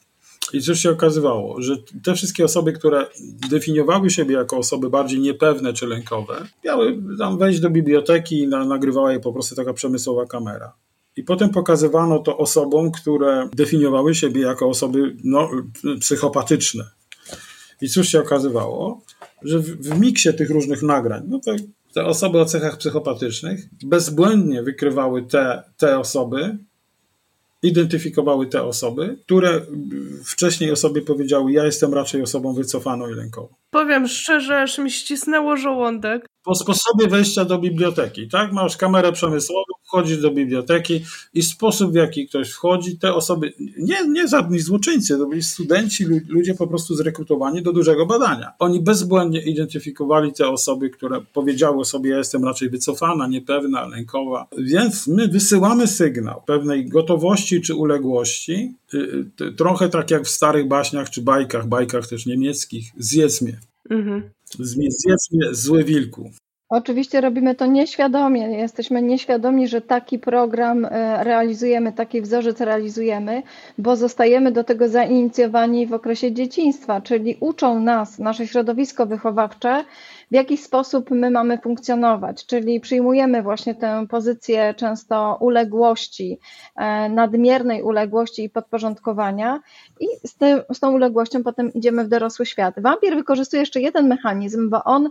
i 0.53 0.61
cóż 0.61 0.79
się 0.79 0.89
okazywało, 0.89 1.61
że 1.61 1.75
te 2.03 2.15
wszystkie 2.15 2.45
osoby, 2.45 2.73
które 2.73 3.07
definiowały 3.49 4.09
siebie 4.09 4.35
jako 4.35 4.57
osoby 4.57 4.89
bardziej 4.89 5.19
niepewne 5.19 5.73
czy 5.73 5.87
lękowe, 5.87 6.47
miały 6.65 6.99
tam 7.19 7.37
wejść 7.37 7.59
do 7.59 7.69
biblioteki 7.69 8.39
i 8.39 8.47
na, 8.47 8.65
nagrywała 8.65 9.11
je 9.13 9.19
po 9.19 9.33
prostu 9.33 9.55
taka 9.55 9.73
przemysłowa 9.73 10.25
kamera. 10.25 10.73
I 11.15 11.23
potem 11.23 11.49
pokazywano 11.49 12.19
to 12.19 12.37
osobom, 12.37 12.91
które 12.91 13.49
definiowały 13.53 14.15
siebie 14.15 14.41
jako 14.41 14.69
osoby 14.69 15.15
no, 15.23 15.49
psychopatyczne. 15.99 16.83
I 17.81 17.89
cóż 17.89 18.07
się 18.07 18.19
okazywało? 18.19 19.01
Że 19.41 19.59
w, 19.59 19.65
w 19.65 19.99
miksie 19.99 20.33
tych 20.33 20.49
różnych 20.49 20.83
nagrań, 20.83 21.23
no 21.27 21.39
to 21.39 21.51
te 21.93 22.05
osoby 22.05 22.39
o 22.39 22.45
cechach 22.45 22.77
psychopatycznych 22.77 23.69
bezbłędnie 23.83 24.63
wykrywały 24.63 25.23
te, 25.23 25.63
te 25.77 25.99
osoby, 25.99 26.57
identyfikowały 27.63 28.47
te 28.47 28.63
osoby, 28.63 29.17
które 29.25 29.61
wcześniej 30.25 30.71
o 30.71 30.75
sobie 30.75 31.01
powiedziały, 31.01 31.51
ja 31.51 31.65
jestem 31.65 31.93
raczej 31.93 32.21
osobą 32.21 32.53
wycofaną 32.53 33.09
i 33.09 33.13
lękową. 33.13 33.55
Powiem 33.69 34.07
szczerze, 34.07 34.61
aż 34.61 34.77
mi 34.77 34.91
ścisnęło 34.91 35.57
żołądek. 35.57 36.25
Po 36.43 36.55
sposobie 36.55 37.07
wejścia 37.07 37.45
do 37.45 37.57
biblioteki, 37.57 38.27
tak? 38.27 38.51
Masz 38.51 38.77
kamerę 38.77 39.11
przemysłową, 39.11 39.73
wchodzisz 39.89 40.21
do 40.21 40.31
biblioteki 40.31 41.01
i 41.33 41.43
sposób, 41.43 41.91
w 41.91 41.95
jaki 41.95 42.27
ktoś 42.27 42.51
wchodzi, 42.51 42.97
te 42.97 43.13
osoby, 43.13 43.53
nie, 43.77 44.07
nie 44.07 44.27
żadni 44.27 44.59
złoczyńcy, 44.59 45.17
to 45.17 45.25
byli 45.25 45.43
studenci, 45.43 46.05
ludzie 46.27 46.53
po 46.53 46.67
prostu 46.67 46.95
zrekrutowani 46.95 47.61
do 47.61 47.73
dużego 47.73 48.05
badania. 48.05 48.51
Oni 48.59 48.79
bezbłędnie 48.79 49.41
identyfikowali 49.41 50.33
te 50.33 50.49
osoby, 50.49 50.89
które 50.89 51.21
powiedziały 51.33 51.85
sobie, 51.85 52.09
ja 52.09 52.17
jestem 52.17 52.45
raczej 52.45 52.69
wycofana, 52.69 53.27
niepewna, 53.27 53.87
lękowa. 53.87 54.47
Więc 54.57 55.07
my 55.07 55.27
wysyłamy 55.27 55.87
sygnał 55.87 56.41
pewnej 56.45 56.89
gotowości 56.89 57.61
czy 57.61 57.75
uległości, 57.75 58.73
y, 58.93 58.97
y, 59.41 59.53
trochę 59.53 59.89
tak 59.89 60.11
jak 60.11 60.23
w 60.23 60.29
starych 60.29 60.67
baśniach 60.67 61.09
czy 61.09 61.21
bajkach, 61.21 61.67
bajkach 61.67 62.07
też 62.07 62.25
niemieckich, 62.25 62.91
zjedz 62.97 63.41
mnie. 63.41 63.59
Mhm. 63.89 64.29
Zjedz 64.59 65.31
mnie, 65.31 65.55
zły 65.55 65.83
wilku. 65.83 66.31
Oczywiście 66.69 67.21
robimy 67.21 67.55
to 67.55 67.65
nieświadomie. 67.65 68.41
Jesteśmy 68.57 69.01
nieświadomi, 69.01 69.67
że 69.67 69.81
taki 69.81 70.19
program 70.19 70.85
e, 70.85 71.23
realizujemy, 71.23 71.93
taki 71.93 72.21
wzorzec 72.21 72.61
realizujemy, 72.61 73.43
bo 73.77 73.95
zostajemy 73.95 74.51
do 74.51 74.63
tego 74.63 74.89
zainicjowani 74.89 75.87
w 75.87 75.93
okresie 75.93 76.31
dzieciństwa, 76.31 77.01
czyli 77.01 77.37
uczą 77.39 77.79
nas, 77.79 78.19
nasze 78.19 78.47
środowisko 78.47 79.05
wychowawcze, 79.05 79.83
w 80.31 80.35
jaki 80.35 80.57
sposób 80.57 81.11
my 81.11 81.31
mamy 81.31 81.57
funkcjonować, 81.57 82.45
czyli 82.45 82.79
przyjmujemy 82.79 83.43
właśnie 83.43 83.75
tę 83.75 84.05
pozycję 84.09 84.73
często 84.77 85.37
uległości, 85.39 86.39
e, 86.75 87.09
nadmiernej 87.09 87.83
uległości 87.83 88.43
i 88.43 88.49
podporządkowania 88.49 89.59
i 89.99 90.27
z, 90.27 90.35
tym, 90.35 90.61
z 90.73 90.79
tą 90.79 90.91
uległością 90.91 91.43
potem 91.43 91.73
idziemy 91.73 92.03
w 92.03 92.07
dorosły 92.07 92.45
świat. 92.45 92.75
Wampir 92.77 93.15
wykorzystuje 93.15 93.59
jeszcze 93.59 93.81
jeden 93.81 94.07
mechanizm, 94.07 94.69
bo 94.69 94.83
on 94.83 95.09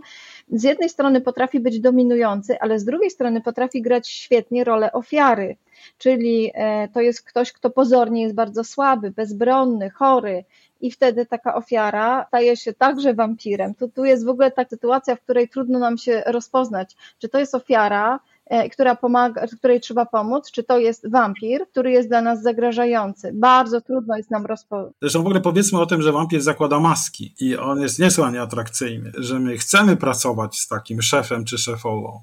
z 0.51 0.63
jednej 0.63 0.89
strony 0.89 1.21
potrafi 1.21 1.59
być 1.59 1.79
dominujący, 1.79 2.59
ale 2.59 2.79
z 2.79 2.85
drugiej 2.85 3.09
strony 3.09 3.41
potrafi 3.41 3.81
grać 3.81 4.09
świetnie 4.09 4.63
rolę 4.63 4.91
ofiary. 4.91 5.57
Czyli 5.97 6.51
e, 6.53 6.87
to 6.87 7.01
jest 7.01 7.21
ktoś, 7.21 7.51
kto 7.51 7.69
pozornie 7.69 8.21
jest 8.21 8.35
bardzo 8.35 8.63
słaby, 8.63 9.11
bezbronny, 9.11 9.89
chory, 9.89 10.43
i 10.81 10.91
wtedy 10.91 11.25
taka 11.25 11.55
ofiara 11.55 12.25
staje 12.27 12.57
się 12.57 12.73
także 12.73 13.13
wampirem. 13.13 13.75
Tu, 13.75 13.87
tu 13.87 14.05
jest 14.05 14.25
w 14.25 14.29
ogóle 14.29 14.51
ta 14.51 14.65
sytuacja, 14.65 15.15
w 15.15 15.21
której 15.21 15.49
trudno 15.49 15.79
nam 15.79 15.97
się 15.97 16.23
rozpoznać, 16.25 16.95
czy 17.19 17.29
to 17.29 17.39
jest 17.39 17.55
ofiara, 17.55 18.19
e, 18.45 18.69
która 18.69 18.95
pomaga, 18.95 19.47
której 19.47 19.81
trzeba 19.81 20.05
pomóc, 20.05 20.51
czy 20.51 20.63
to 20.63 20.77
jest 20.79 21.11
wampir, 21.11 21.67
który 21.71 21.91
jest 21.91 22.09
dla 22.09 22.21
nas 22.21 22.41
zagrażający. 22.41 23.31
Bardzo 23.33 23.81
trudno 23.81 24.17
jest 24.17 24.31
nam 24.31 24.45
rozpoznać. 24.45 24.93
Zresztą 25.01 25.19
w 25.19 25.25
ogóle 25.25 25.41
powiedzmy 25.41 25.79
o 25.79 25.85
tym, 25.85 26.01
że 26.01 26.11
wampir 26.11 26.41
zakłada 26.41 26.79
maski 26.79 27.33
i 27.39 27.57
on 27.57 27.81
jest 27.81 27.99
niesłychanie 27.99 28.41
atrakcyjny, 28.41 29.11
że 29.17 29.39
my 29.39 29.57
chcemy 29.57 29.97
pracować 29.97 30.59
z 30.59 30.67
takim 30.67 31.01
szefem 31.01 31.45
czy 31.45 31.57
szefową 31.57 32.21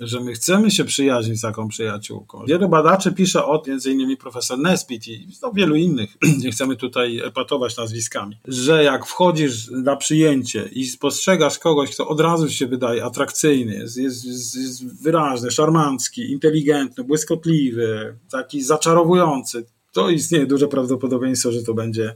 że 0.00 0.20
my 0.20 0.32
chcemy 0.32 0.70
się 0.70 0.84
przyjaźnić 0.84 1.38
z 1.38 1.42
taką 1.42 1.68
przyjaciółką. 1.68 2.44
Wielu 2.48 2.68
badaczy 2.68 3.12
pisze 3.12 3.44
o, 3.44 3.62
między 3.66 3.92
innymi 3.92 4.16
profesor 4.16 4.58
Nesbitt 4.58 5.08
i 5.08 5.28
no, 5.42 5.52
wielu 5.52 5.76
innych, 5.76 6.16
nie 6.44 6.50
chcemy 6.50 6.76
tutaj 6.76 7.18
epatować 7.18 7.76
nazwiskami, 7.76 8.36
że 8.48 8.84
jak 8.84 9.06
wchodzisz 9.06 9.70
na 9.70 9.96
przyjęcie 9.96 10.68
i 10.72 10.86
spostrzegasz 10.86 11.58
kogoś, 11.58 11.90
kto 11.90 12.08
od 12.08 12.20
razu 12.20 12.50
się 12.50 12.66
wydaje 12.66 13.04
atrakcyjny, 13.04 13.74
jest, 13.74 13.96
jest, 13.96 14.24
jest 14.24 15.02
wyraźny, 15.02 15.50
szarmancki, 15.50 16.32
inteligentny, 16.32 17.04
błyskotliwy, 17.04 18.18
taki 18.30 18.62
zaczarowujący, 18.62 19.66
to 19.92 20.10
istnieje 20.10 20.46
duże 20.46 20.68
prawdopodobieństwo, 20.68 21.52
że 21.52 21.62
to 21.62 21.74
będzie 21.74 22.14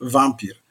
wampir 0.00 0.61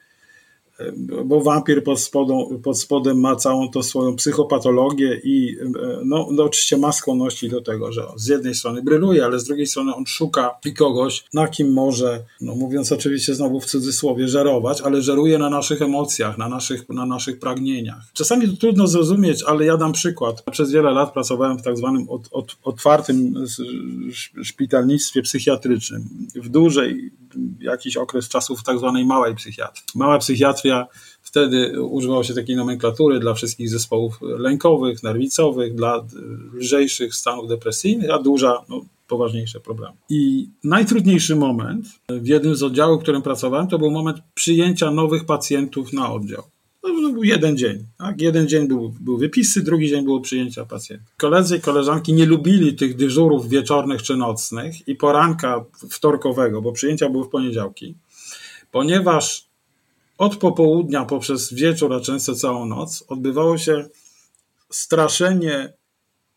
bo 1.25 1.41
wampir 1.41 1.83
pod, 1.83 1.99
spodą, 1.99 2.59
pod 2.63 2.79
spodem 2.79 3.19
ma 3.19 3.35
całą 3.35 3.69
tą 3.69 3.83
swoją 3.83 4.15
psychopatologię 4.15 5.21
i 5.23 5.57
no, 6.05 6.27
no 6.31 6.43
oczywiście 6.43 6.77
ma 6.77 6.91
skłonności 6.91 7.49
do 7.49 7.61
tego, 7.61 7.91
że 7.91 8.03
z 8.15 8.27
jednej 8.27 8.55
strony 8.55 8.83
bryluje, 8.83 9.25
ale 9.25 9.39
z 9.39 9.43
drugiej 9.43 9.67
strony 9.67 9.95
on 9.95 10.05
szuka 10.05 10.59
kogoś, 10.77 11.25
na 11.33 11.47
kim 11.47 11.73
może, 11.73 12.23
no 12.41 12.55
mówiąc 12.55 12.91
oczywiście 12.91 13.35
znowu 13.35 13.59
w 13.59 13.65
cudzysłowie, 13.65 14.27
żerować, 14.27 14.81
ale 14.81 15.01
żeruje 15.01 15.37
na 15.37 15.49
naszych 15.49 15.81
emocjach, 15.81 16.37
na 16.37 16.49
naszych, 16.49 16.89
na 16.89 17.05
naszych 17.05 17.39
pragnieniach. 17.39 18.03
Czasami 18.13 18.49
to 18.49 18.57
trudno 18.57 18.87
zrozumieć, 18.87 19.43
ale 19.43 19.65
ja 19.65 19.77
dam 19.77 19.91
przykład. 19.91 20.43
Przez 20.51 20.71
wiele 20.71 20.91
lat 20.91 21.13
pracowałem 21.13 21.57
w 21.57 21.61
tak 21.61 21.77
zwanym 21.77 22.07
otwartym 22.63 23.45
szpitalnictwie 24.43 25.21
psychiatrycznym. 25.21 26.03
W 26.35 26.49
dużej, 26.49 27.11
jakiś 27.59 27.97
okres 27.97 28.29
czasu 28.29 28.55
w 28.55 28.63
tak 28.63 28.77
zwanej 28.77 29.05
małej 29.05 29.35
psychiatrii. 29.35 29.83
Mała 29.95 30.17
psychiatria, 30.17 30.87
wtedy 31.21 31.83
używało 31.83 32.23
się 32.23 32.33
takiej 32.33 32.55
nomenklatury 32.55 33.19
dla 33.19 33.33
wszystkich 33.33 33.69
zespołów 33.69 34.19
lękowych, 34.21 35.03
nerwicowych, 35.03 35.75
dla 35.75 36.05
lżejszych 36.53 37.15
stanów 37.15 37.47
depresyjnych, 37.47 38.09
a 38.09 38.19
duża, 38.19 38.65
no, 38.69 38.81
poważniejsze 39.07 39.59
problemy. 39.59 39.97
I 40.09 40.49
najtrudniejszy 40.63 41.35
moment 41.35 41.85
w 42.09 42.27
jednym 42.27 42.55
z 42.55 42.63
oddziałów, 42.63 42.99
w 42.99 43.03
którym 43.03 43.21
pracowałem, 43.21 43.67
to 43.67 43.79
był 43.79 43.91
moment 43.91 44.17
przyjęcia 44.33 44.91
nowych 44.91 45.25
pacjentów 45.25 45.93
na 45.93 46.13
oddział. 46.13 46.43
No, 46.83 47.13
był 47.13 47.23
jeden 47.23 47.57
dzień. 47.57 47.85
Tak? 47.97 48.21
Jeden 48.21 48.47
dzień 48.47 48.67
był, 48.67 48.93
był 48.99 49.17
wypisy, 49.17 49.63
drugi 49.63 49.89
dzień 49.89 50.05
było 50.05 50.21
przyjęcia 50.21 50.65
pacjentów. 50.65 51.15
Koledzy 51.17 51.57
i 51.57 51.61
koleżanki 51.61 52.13
nie 52.13 52.25
lubili 52.25 52.75
tych 52.75 52.95
dyżurów 52.95 53.49
wieczornych 53.49 54.03
czy 54.03 54.17
nocnych 54.17 54.87
i 54.87 54.95
poranka 54.95 55.65
wtorkowego, 55.89 56.61
bo 56.61 56.71
przyjęcia 56.71 57.09
były 57.09 57.23
w 57.23 57.29
poniedziałki, 57.29 57.95
ponieważ 58.71 59.45
od 60.17 60.35
popołudnia 60.35 61.05
poprzez 61.05 61.53
wieczór, 61.53 61.93
a 61.93 61.99
często 61.99 62.35
całą 62.35 62.65
noc, 62.65 63.03
odbywało 63.07 63.57
się 63.57 63.89
straszenie 64.69 65.73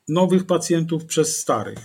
nowych 0.09 0.47
pacjentów 0.47 1.05
przez 1.05 1.37
starych. 1.37 1.79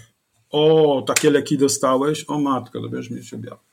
O, 0.49 1.03
takie 1.07 1.29
leki 1.29 1.57
dostałeś? 1.57 2.25
O 2.27 2.39
matko, 2.39 2.81
to 2.81 2.89
będziesz 2.89 3.11
mieć 3.11 3.33
objawy 3.33 3.68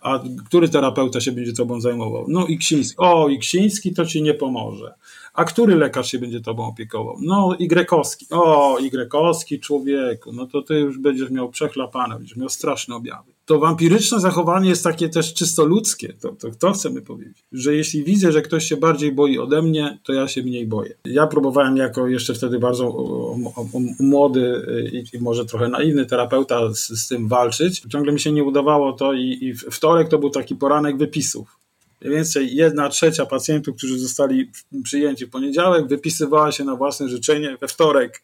a 0.00 0.20
który 0.46 0.68
terapeuta 0.68 1.20
się 1.20 1.32
będzie 1.32 1.52
tobą 1.52 1.80
zajmował? 1.80 2.24
No 2.28 2.46
i 2.46 2.58
Ksiński. 2.58 2.96
O, 2.98 3.28
i 3.28 3.38
Ksiński 3.38 3.94
to 3.94 4.06
ci 4.06 4.22
nie 4.22 4.34
pomoże. 4.34 4.94
A 5.34 5.44
który 5.44 5.76
lekarz 5.76 6.10
się 6.10 6.18
będzie 6.18 6.40
tobą 6.40 6.66
opiekował? 6.66 7.16
No 7.20 7.56
i 7.58 7.68
Grekowski. 7.68 8.26
O, 8.30 8.78
i 8.78 8.90
Grekowski 8.90 9.60
człowieku, 9.60 10.32
no 10.32 10.46
to 10.46 10.62
ty 10.62 10.74
już 10.74 10.98
będziesz 10.98 11.30
miał 11.30 11.50
przechlapane, 11.50 12.14
będziesz 12.16 12.36
miał 12.36 12.48
straszne 12.48 12.94
objawy 12.94 13.32
to 13.50 13.58
wampiryczne 13.58 14.20
zachowanie 14.20 14.68
jest 14.68 14.84
takie 14.84 15.08
też 15.08 15.34
czysto 15.34 15.64
ludzkie. 15.64 16.12
To, 16.20 16.28
to, 16.32 16.50
to 16.58 16.72
chcemy 16.72 17.02
powiedzieć. 17.02 17.44
Że 17.52 17.74
jeśli 17.74 18.04
widzę, 18.04 18.32
że 18.32 18.42
ktoś 18.42 18.64
się 18.64 18.76
bardziej 18.76 19.12
boi 19.12 19.38
ode 19.38 19.62
mnie, 19.62 19.98
to 20.04 20.12
ja 20.12 20.28
się 20.28 20.42
mniej 20.42 20.66
boję. 20.66 20.94
Ja 21.04 21.26
próbowałem 21.26 21.76
jako 21.76 22.08
jeszcze 22.08 22.34
wtedy 22.34 22.58
bardzo 22.58 22.96
młody 24.00 24.66
i, 24.92 25.16
i 25.16 25.20
może 25.20 25.44
trochę 25.44 25.68
naiwny 25.68 26.06
terapeuta 26.06 26.74
z, 26.74 26.88
z, 26.88 27.08
tym 27.08 27.28
walczyć. 27.28 27.82
Ciągle 27.92 28.12
mi 28.12 28.20
się 28.20 28.32
nie 28.32 28.44
udawało 28.44 28.92
to 28.92 29.12
i, 29.12 29.38
i 29.40 29.54
wtorek 29.54 30.08
to 30.08 30.18
był 30.18 30.30
taki 30.30 30.56
poranek 30.56 30.96
wypisów. 30.96 31.58
Mniej 32.00 32.14
więcej 32.14 32.54
jedna 32.54 32.88
trzecia 32.88 33.26
pacjentów, 33.26 33.76
którzy 33.76 33.98
zostali 33.98 34.50
przyjęci 34.84 35.26
w 35.26 35.30
poniedziałek, 35.30 35.88
wypisywała 35.88 36.52
się 36.52 36.64
na 36.64 36.76
własne 36.76 37.08
życzenie 37.08 37.56
we 37.60 37.68
wtorek. 37.68 38.22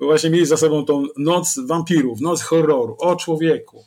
Bo 0.00 0.06
właśnie 0.06 0.30
mieli 0.30 0.46
za 0.46 0.56
sobą 0.56 0.84
tą 0.84 1.06
noc 1.16 1.58
wampirów, 1.66 2.20
noc 2.20 2.42
horroru. 2.42 2.96
O 2.98 3.16
człowieku, 3.16 3.84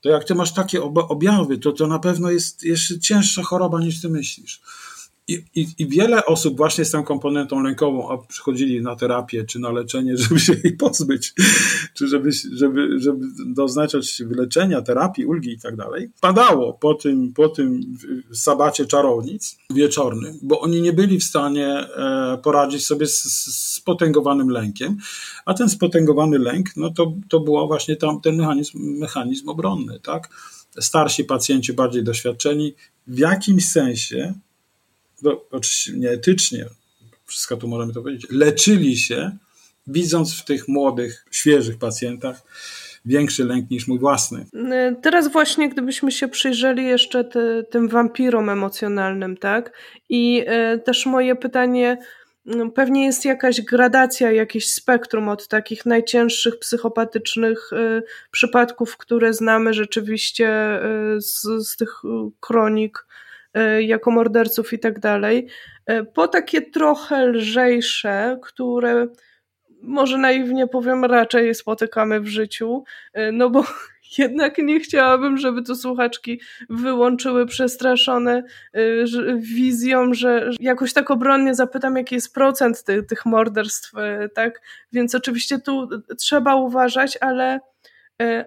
to 0.00 0.08
jak 0.08 0.24
ty 0.24 0.34
masz 0.34 0.52
takie 0.52 0.82
objawy, 0.82 1.58
to 1.58 1.72
to 1.72 1.86
na 1.86 1.98
pewno 1.98 2.30
jest 2.30 2.64
jeszcze 2.64 2.98
cięższa 2.98 3.42
choroba 3.42 3.80
niż 3.80 4.00
ty 4.00 4.08
myślisz. 4.08 4.60
I, 5.30 5.44
i, 5.54 5.66
I, 5.78 5.86
wiele 5.86 6.26
osób 6.26 6.56
właśnie 6.56 6.84
z 6.84 6.90
tą 6.90 7.04
komponentą 7.04 7.62
lękową 7.62 8.10
a 8.10 8.18
przychodzili 8.18 8.82
na 8.82 8.96
terapię 8.96 9.44
czy 9.44 9.58
na 9.58 9.72
leczenie, 9.72 10.16
żeby 10.22 10.40
się 10.40 10.56
jej 10.64 10.76
pozbyć, 10.76 11.34
czy 11.94 12.08
żeby, 12.08 12.30
żeby, 12.32 13.00
żeby 13.00 13.26
doznaczać 13.46 14.22
wyleczenia, 14.26 14.82
terapii, 14.82 15.24
ulgi 15.24 15.52
i 15.52 15.58
tak 15.58 15.76
dalej, 15.76 16.10
padało 16.20 16.72
po 16.72 16.94
tym, 16.94 17.32
po 17.32 17.48
tym 17.48 17.96
sabacie 18.32 18.86
czarownic 18.86 19.58
wieczornym, 19.70 20.38
bo 20.42 20.60
oni 20.60 20.82
nie 20.82 20.92
byli 20.92 21.18
w 21.18 21.24
stanie 21.24 21.66
e, 21.66 22.38
poradzić 22.42 22.86
sobie 22.86 23.06
z, 23.06 23.22
z 23.22 23.72
spotęgowanym 23.74 24.48
lękiem, 24.48 24.96
a 25.44 25.54
ten 25.54 25.68
spotęgowany 25.68 26.38
lęk, 26.38 26.76
no 26.76 26.90
to, 26.90 27.12
to 27.28 27.40
był 27.40 27.66
właśnie 27.66 27.96
tam 27.96 28.20
ten 28.20 28.36
mechanizm, 28.36 28.78
mechanizm 28.78 29.48
obronny, 29.48 30.00
tak? 30.00 30.28
Starsi 30.80 31.24
pacjenci, 31.24 31.72
bardziej 31.72 32.04
doświadczeni, 32.04 32.74
w 33.06 33.18
jakimś 33.18 33.68
sensie 33.68 34.34
no, 35.22 35.44
oczywiście 35.50 35.92
nieetycznie, 35.92 36.66
wszystko 37.26 37.56
tu 37.56 37.68
możemy 37.68 37.92
to 37.92 38.02
powiedzieć, 38.02 38.26
leczyli 38.30 38.96
się, 38.96 39.36
widząc 39.86 40.34
w 40.34 40.44
tych 40.44 40.68
młodych, 40.68 41.24
świeżych 41.30 41.78
pacjentach 41.78 42.42
większy 43.04 43.44
lęk 43.44 43.70
niż 43.70 43.88
mój 43.88 43.98
własny. 43.98 44.46
Teraz 45.02 45.32
właśnie, 45.32 45.68
gdybyśmy 45.68 46.12
się 46.12 46.28
przyjrzeli 46.28 46.84
jeszcze 46.84 47.24
te, 47.24 47.62
tym 47.70 47.88
wampirom 47.88 48.48
emocjonalnym, 48.50 49.36
tak? 49.36 49.72
I 50.08 50.44
e, 50.46 50.78
też 50.78 51.06
moje 51.06 51.36
pytanie, 51.36 51.98
no, 52.44 52.70
pewnie 52.70 53.04
jest 53.04 53.24
jakaś 53.24 53.60
gradacja, 53.60 54.32
jakieś 54.32 54.72
spektrum 54.72 55.28
od 55.28 55.48
takich 55.48 55.86
najcięższych 55.86 56.58
psychopatycznych 56.58 57.70
e, 57.72 58.02
przypadków, 58.30 58.96
które 58.96 59.34
znamy 59.34 59.74
rzeczywiście 59.74 60.48
e, 60.48 60.80
z, 61.20 61.42
z 61.68 61.76
tych 61.76 62.02
kronik 62.40 63.06
jako 63.80 64.10
morderców 64.10 64.72
i 64.72 64.78
tak 64.78 65.00
dalej, 65.00 65.46
e, 65.86 66.04
po 66.04 66.28
takie 66.28 66.62
trochę 66.62 67.26
lżejsze, 67.26 68.38
które 68.42 69.06
może 69.82 70.18
naiwnie 70.18 70.66
powiem, 70.66 71.04
raczej 71.04 71.54
spotykamy 71.54 72.20
w 72.20 72.26
życiu, 72.26 72.84
e, 73.12 73.32
no 73.32 73.50
bo 73.50 73.64
jednak 74.18 74.58
nie 74.58 74.80
chciałabym, 74.80 75.36
żeby 75.36 75.62
tu 75.62 75.74
słuchaczki 75.74 76.40
wyłączyły 76.70 77.46
przestraszone 77.46 78.42
wizją, 79.36 80.14
że 80.14 80.50
jakoś 80.60 80.92
tak 80.92 81.10
obronnie 81.10 81.54
zapytam, 81.54 81.96
jaki 81.96 82.14
jest 82.14 82.34
procent 82.34 82.84
tych, 82.84 83.06
tych 83.06 83.26
morderstw, 83.26 83.92
tak? 84.34 84.60
Więc 84.92 85.14
oczywiście 85.14 85.58
tu 85.58 85.88
trzeba 86.16 86.54
uważać, 86.54 87.18
ale 87.20 87.60
E, 87.60 87.69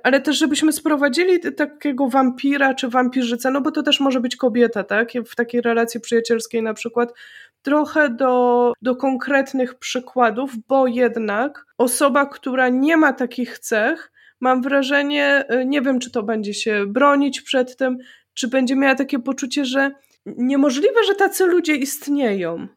ale 0.03 0.21
też 0.21 0.38
żebyśmy 0.38 0.71
sprowadzili 0.71 1.39
takiego 1.39 2.07
wampira 2.07 2.73
czy 2.73 2.89
wampirzycę, 2.89 3.51
no 3.51 3.62
bo 3.62 3.71
to 3.71 3.83
też 3.83 3.99
może 3.99 4.19
być 4.19 4.36
kobieta, 4.36 4.83
tak? 4.83 5.09
W 5.25 5.36
takiej 5.36 5.62
relacji 5.62 5.99
przyjacielskiej 5.99 6.63
na 6.63 6.73
przykład, 6.73 7.13
trochę 7.62 8.09
do, 8.09 8.73
do 8.81 8.95
konkretnych 8.95 9.75
przykładów, 9.75 10.51
bo 10.67 10.88
jednak 10.88 11.65
osoba, 11.77 12.25
która 12.25 12.69
nie 12.69 12.97
ma 12.97 13.13
takich 13.13 13.59
cech, 13.59 14.12
mam 14.39 14.62
wrażenie, 14.62 15.45
y, 15.53 15.65
nie 15.65 15.81
wiem, 15.81 15.99
czy 15.99 16.12
to 16.12 16.23
będzie 16.23 16.53
się 16.53 16.86
bronić 16.88 17.41
przed 17.41 17.77
tym, 17.77 17.97
czy 18.33 18.47
będzie 18.47 18.75
miała 18.75 18.95
takie 18.95 19.19
poczucie, 19.19 19.65
że 19.65 19.91
niemożliwe, 20.25 21.03
że 21.07 21.15
tacy 21.15 21.45
ludzie 21.45 21.75
istnieją. 21.75 22.67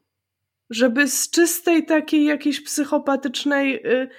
Żeby 0.69 1.07
z 1.07 1.29
czystej 1.29 1.85
takiej 1.85 2.25
jakiejś 2.25 2.63
psychopatycznej 2.63 3.75
y, 3.75 4.09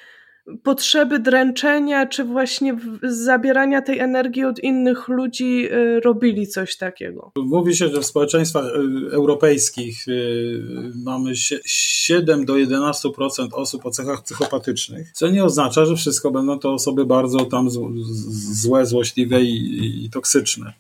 potrzeby 0.63 1.19
dręczenia, 1.19 2.07
czy 2.07 2.25
właśnie 2.25 2.79
zabierania 3.03 3.83
tej 3.83 3.99
energii 3.99 4.45
od 4.45 4.59
innych 4.59 5.09
ludzi 5.09 5.73
y, 5.73 6.01
robili 6.01 6.47
coś 6.47 6.77
takiego. 6.77 7.33
Mówi 7.37 7.77
się, 7.77 7.89
że 7.89 8.01
w 8.01 8.07
społeczeństwach 8.07 8.65
y, 8.65 9.13
europejskich 9.13 10.09
y, 10.09 10.93
mamy 11.05 11.33
7 11.67 12.45
do 12.45 12.55
11% 12.55 13.49
osób 13.53 13.87
o 13.87 13.91
cechach 13.91 14.23
psychopatycznych, 14.23 15.13
co 15.13 15.29
nie 15.29 15.45
oznacza, 15.45 15.87
że 15.87 15.97
wszystko 15.97 16.31
będą 16.31 16.59
to 16.59 16.73
osoby 16.73 17.07
bardzo 17.07 17.45
tam 17.45 17.71
złe, 17.71 18.87
złośliwe 18.87 19.43
i, 19.43 20.05
i 20.05 20.11
toksyczne. 20.11 20.73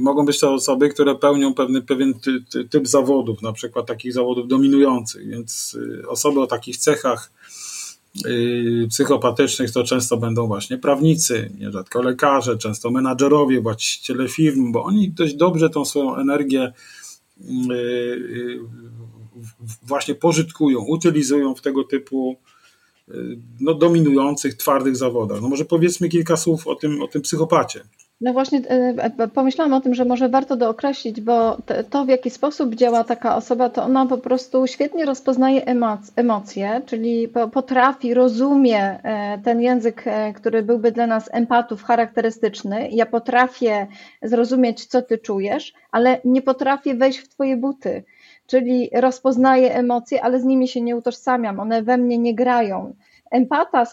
Mogą 0.00 0.24
być 0.24 0.40
to 0.40 0.54
osoby, 0.54 0.88
które 0.88 1.14
pełnią 1.14 1.54
pewny, 1.54 1.82
pewien 1.82 2.14
ty, 2.14 2.64
typ 2.70 2.88
zawodów, 2.88 3.42
na 3.42 3.52
przykład 3.52 3.86
takich 3.86 4.12
zawodów 4.12 4.48
dominujących, 4.48 5.28
więc 5.28 5.78
osoby 6.08 6.40
o 6.40 6.46
takich 6.46 6.76
cechach 6.76 7.30
psychopatycznych 8.88 9.72
to 9.72 9.84
często 9.84 10.16
będą 10.16 10.46
właśnie 10.46 10.78
prawnicy, 10.78 11.50
nierzadko 11.58 12.02
lekarze, 12.02 12.58
często 12.58 12.90
menadżerowie, 12.90 13.60
właściciele 13.60 14.28
firm, 14.28 14.72
bo 14.72 14.84
oni 14.84 15.10
dość 15.10 15.34
dobrze 15.34 15.70
tą 15.70 15.84
swoją 15.84 16.16
energię 16.16 16.72
y, 17.40 17.74
y, 17.74 18.58
właśnie 19.82 20.14
pożytkują, 20.14 20.78
utylizują 20.78 21.54
w 21.54 21.60
tego 21.60 21.84
typu 21.84 22.36
no, 23.60 23.74
dominujących, 23.74 24.54
twardych 24.54 24.96
zawodach. 24.96 25.42
No 25.42 25.48
może 25.48 25.64
powiedzmy 25.64 26.08
kilka 26.08 26.36
słów 26.36 26.66
o 26.66 26.74
tym, 26.74 27.02
o 27.02 27.08
tym 27.08 27.22
psychopacie. 27.22 27.80
No 28.20 28.32
właśnie 28.32 28.58
e, 28.58 28.94
e, 29.18 29.28
pomyślałam 29.28 29.72
o 29.72 29.80
tym, 29.80 29.94
że 29.94 30.04
może 30.04 30.28
warto 30.28 30.56
dookreślić, 30.56 31.20
bo 31.20 31.56
to 31.90 32.04
w 32.04 32.08
jaki 32.08 32.30
sposób 32.30 32.74
działa 32.74 33.04
taka 33.04 33.36
osoba, 33.36 33.70
to 33.70 33.84
ona 33.84 34.06
po 34.06 34.18
prostu 34.18 34.66
świetnie 34.66 35.04
rozpoznaje 35.04 35.62
emocje, 36.16 36.82
czyli 36.86 37.28
potrafi, 37.52 38.14
rozumie 38.14 38.80
e, 38.80 39.38
ten 39.44 39.60
język, 39.60 40.04
który 40.34 40.62
byłby 40.62 40.92
dla 40.92 41.06
nas 41.06 41.28
empatów 41.32 41.82
charakterystyczny. 41.82 42.88
Ja 42.90 43.06
potrafię 43.06 43.86
zrozumieć, 44.22 44.86
co 44.86 45.02
ty 45.02 45.18
czujesz, 45.18 45.72
ale 45.90 46.20
nie 46.24 46.42
potrafię 46.42 46.94
wejść 46.94 47.18
w 47.18 47.28
twoje 47.28 47.56
buty. 47.56 48.04
Czyli 48.46 48.90
rozpoznaję 48.94 49.74
emocje, 49.74 50.22
ale 50.22 50.40
z 50.40 50.44
nimi 50.44 50.68
się 50.68 50.80
nie 50.80 50.96
utożsamiam, 50.96 51.60
one 51.60 51.82
we 51.82 51.96
mnie 51.96 52.18
nie 52.18 52.34
grają. 52.34 52.94
Empata 53.30 53.84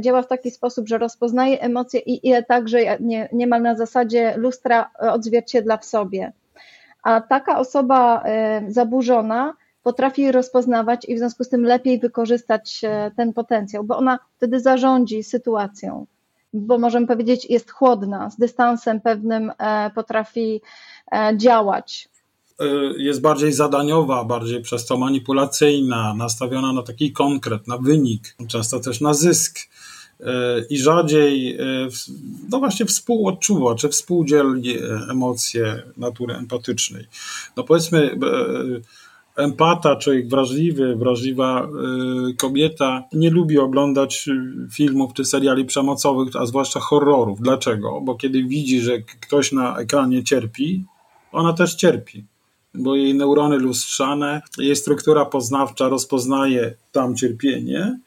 działa 0.00 0.22
w 0.22 0.28
taki 0.28 0.50
sposób, 0.50 0.88
że 0.88 0.98
rozpoznaje 0.98 1.60
emocje 1.60 2.00
i 2.00 2.28
je 2.28 2.42
także 2.42 2.78
nie, 3.00 3.28
niemal 3.32 3.62
na 3.62 3.74
zasadzie 3.74 4.34
lustra 4.36 4.90
odzwierciedla 4.98 5.76
w 5.76 5.84
sobie. 5.84 6.32
A 7.02 7.20
taka 7.20 7.58
osoba 7.58 8.22
e, 8.24 8.62
zaburzona 8.68 9.54
potrafi 9.82 10.32
rozpoznawać 10.32 11.04
i 11.08 11.14
w 11.14 11.18
związku 11.18 11.44
z 11.44 11.48
tym 11.48 11.64
lepiej 11.64 11.98
wykorzystać 11.98 12.80
e, 12.84 13.10
ten 13.16 13.32
potencjał, 13.32 13.84
bo 13.84 13.96
ona 13.96 14.18
wtedy 14.36 14.60
zarządzi 14.60 15.22
sytuacją, 15.22 16.06
bo 16.52 16.78
możemy 16.78 17.06
powiedzieć, 17.06 17.50
jest 17.50 17.70
chłodna, 17.70 18.30
z 18.30 18.36
dystansem 18.36 19.00
pewnym 19.00 19.52
e, 19.58 19.90
potrafi 19.94 20.60
działać. 21.36 22.08
Y, 22.62 23.02
jest 23.02 23.20
bardziej 23.20 23.52
zadaniowa, 23.52 24.24
bardziej 24.24 24.62
przez 24.62 24.86
to 24.86 24.96
manipulacyjna, 24.96 26.14
nastawiona 26.14 26.72
na 26.72 26.82
taki 26.82 27.12
konkret, 27.12 27.68
na 27.68 27.78
wynik, 27.78 28.36
często 28.48 28.80
też 28.80 29.00
na 29.00 29.14
zysk 29.14 29.58
y, 30.20 30.24
i 30.70 30.78
rzadziej, 30.78 31.60
y, 31.60 31.88
no 32.50 32.58
właśnie 32.58 32.86
współodczuwa, 32.86 33.74
czy 33.74 33.88
współdzieli 33.88 34.78
emocje 35.10 35.82
natury 35.96 36.34
empatycznej. 36.34 37.06
No 37.56 37.64
powiedzmy, 37.64 38.18
empata, 39.36 39.96
człowiek 39.96 40.28
wrażliwy, 40.28 40.96
wrażliwa 40.96 41.68
kobieta 42.38 43.04
nie 43.12 43.30
lubi 43.30 43.58
oglądać 43.58 44.28
filmów 44.72 45.12
czy 45.14 45.24
seriali 45.24 45.64
przemocowych, 45.64 46.36
a 46.36 46.46
zwłaszcza 46.46 46.80
horrorów. 46.80 47.40
Dlaczego? 47.40 48.00
Bo 48.00 48.14
kiedy 48.14 48.44
widzi, 48.44 48.80
że 48.80 48.98
ktoś 48.98 49.52
na 49.52 49.78
ekranie 49.78 50.24
cierpi, 50.24 50.84
ona 51.32 51.52
też 51.52 51.74
cierpi 51.74 52.24
bo 52.74 52.96
jej 52.96 53.14
neurony 53.14 53.58
lustrzane, 53.58 54.42
jej 54.58 54.76
struktura 54.76 55.24
poznawcza 55.24 55.88
rozpoznaje 55.88 56.74
tam 56.92 57.16
cierpienie 57.16 57.98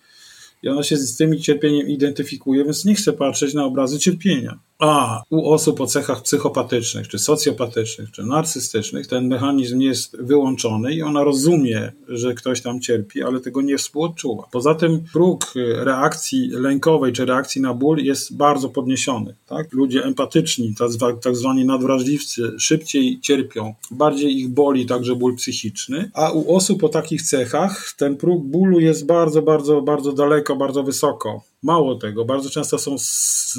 i 0.64 0.70
ona 0.70 0.84
się 0.84 0.98
z 0.98 1.18
tym 1.18 1.40
cierpieniem 1.40 1.88
identyfikuje, 1.88 2.64
więc 2.64 2.86
nie 2.86 2.96
chce 2.96 3.14
patrzeć 3.14 3.54
na 3.54 3.66
obrazy 3.66 4.00
cierpienia. 4.00 4.60
A 4.80 5.24
u 5.30 5.50
osób 5.50 5.82
o 5.82 5.88
cechach 5.88 6.22
psychopatycznych, 6.22 7.08
czy 7.08 7.20
socjopatycznych, 7.20 8.12
czy 8.12 8.24
narcystycznych 8.24 9.08
ten 9.08 9.28
mechanizm 9.28 9.80
jest 9.80 10.18
wyłączony 10.22 10.94
i 10.94 11.02
ona 11.02 11.24
rozumie, 11.24 11.92
że 12.08 12.34
ktoś 12.34 12.62
tam 12.62 12.82
cierpi, 12.82 13.24
ale 13.24 13.40
tego 13.40 13.62
nie 13.62 13.78
współodczuwa. 13.78 14.44
Poza 14.52 14.76
tym 14.76 15.04
próg 15.14 15.54
reakcji 15.84 16.50
lękowej 16.50 17.14
czy 17.14 17.26
reakcji 17.26 17.62
na 17.62 17.74
ból 17.74 17.98
jest 17.98 18.36
bardzo 18.36 18.70
podniesiony. 18.70 19.36
Tak? 19.48 19.74
Ludzie 19.74 20.04
empatyczni, 20.04 20.76
tak 21.22 21.36
zwani 21.36 21.66
nadwrażliwcy, 21.66 22.52
szybciej 22.60 23.20
cierpią, 23.22 23.74
bardziej 23.92 24.38
ich 24.40 24.50
boli 24.50 24.86
także 24.86 25.16
ból 25.16 25.36
psychiczny, 25.36 26.12
a 26.14 26.32
u 26.32 26.56
osób 26.56 26.84
o 26.84 26.90
takich 26.90 27.22
cechach 27.22 27.94
ten 27.98 28.18
próg 28.18 28.44
bólu 28.44 28.80
jest 28.80 29.06
bardzo, 29.06 29.42
bardzo, 29.42 29.82
bardzo 29.82 30.12
daleko, 30.12 30.56
bardzo 30.56 30.84
wysoko. 30.84 31.42
Mało 31.64 31.96
tego, 31.96 32.26
bardzo 32.26 32.50
często 32.50 32.78
są 32.78 32.96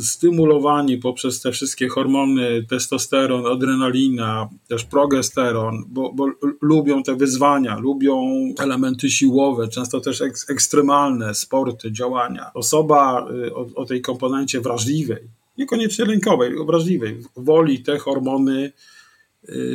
stymulowani 0.03 0.99
poprzez 0.99 1.41
te 1.41 1.53
wszystkie 1.53 1.89
hormony, 1.89 2.67
testosteron, 2.69 3.47
adrenalina, 3.47 4.49
też 4.69 4.85
progesteron, 4.85 5.85
bo, 5.89 6.13
bo 6.13 6.27
lubią 6.63 7.03
te 7.03 7.17
wyzwania, 7.17 7.79
lubią 7.79 8.23
elementy 8.59 9.11
siłowe, 9.11 9.69
często 9.69 10.01
też 10.01 10.23
ek, 10.23 10.35
ekstremalne 10.49 11.35
sporty, 11.35 11.93
działania. 11.93 12.51
Osoba 12.55 13.27
y, 13.31 13.55
o, 13.55 13.67
o 13.75 13.85
tej 13.85 14.03
komponencie 14.03 14.61
wrażliwej, 14.61 15.29
niekoniecznie 15.59 16.05
lękowej, 16.05 16.67
wrażliwej, 16.67 17.19
woli 17.37 17.83
te 17.83 17.99
hormony 17.99 18.73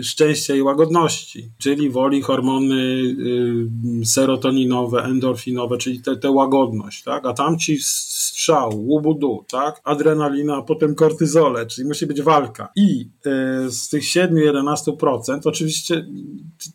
szczęścia 0.03 0.55
i 0.55 0.61
łagodności, 0.61 1.49
czyli 1.57 1.89
woli 1.89 2.21
hormony 2.21 2.75
y, 4.01 4.05
serotoninowe, 4.05 5.03
endorfinowe, 5.03 5.77
czyli 5.77 6.01
tę 6.01 6.13
te, 6.13 6.19
te 6.19 6.31
łagodność, 6.31 7.03
tak? 7.03 7.25
A 7.25 7.33
tamci 7.33 7.77
strzał, 7.81 8.71
łubudu, 8.75 9.45
tak? 9.51 9.81
Adrenalina, 9.83 10.55
a 10.55 10.61
potem 10.61 10.95
kortyzole, 10.95 11.65
czyli 11.65 11.87
musi 11.87 12.05
być 12.05 12.21
walka. 12.21 12.69
I 12.75 13.09
y, 13.67 13.71
z 13.71 13.89
tych 13.89 14.03
7-11% 14.03 15.39
oczywiście 15.45 16.05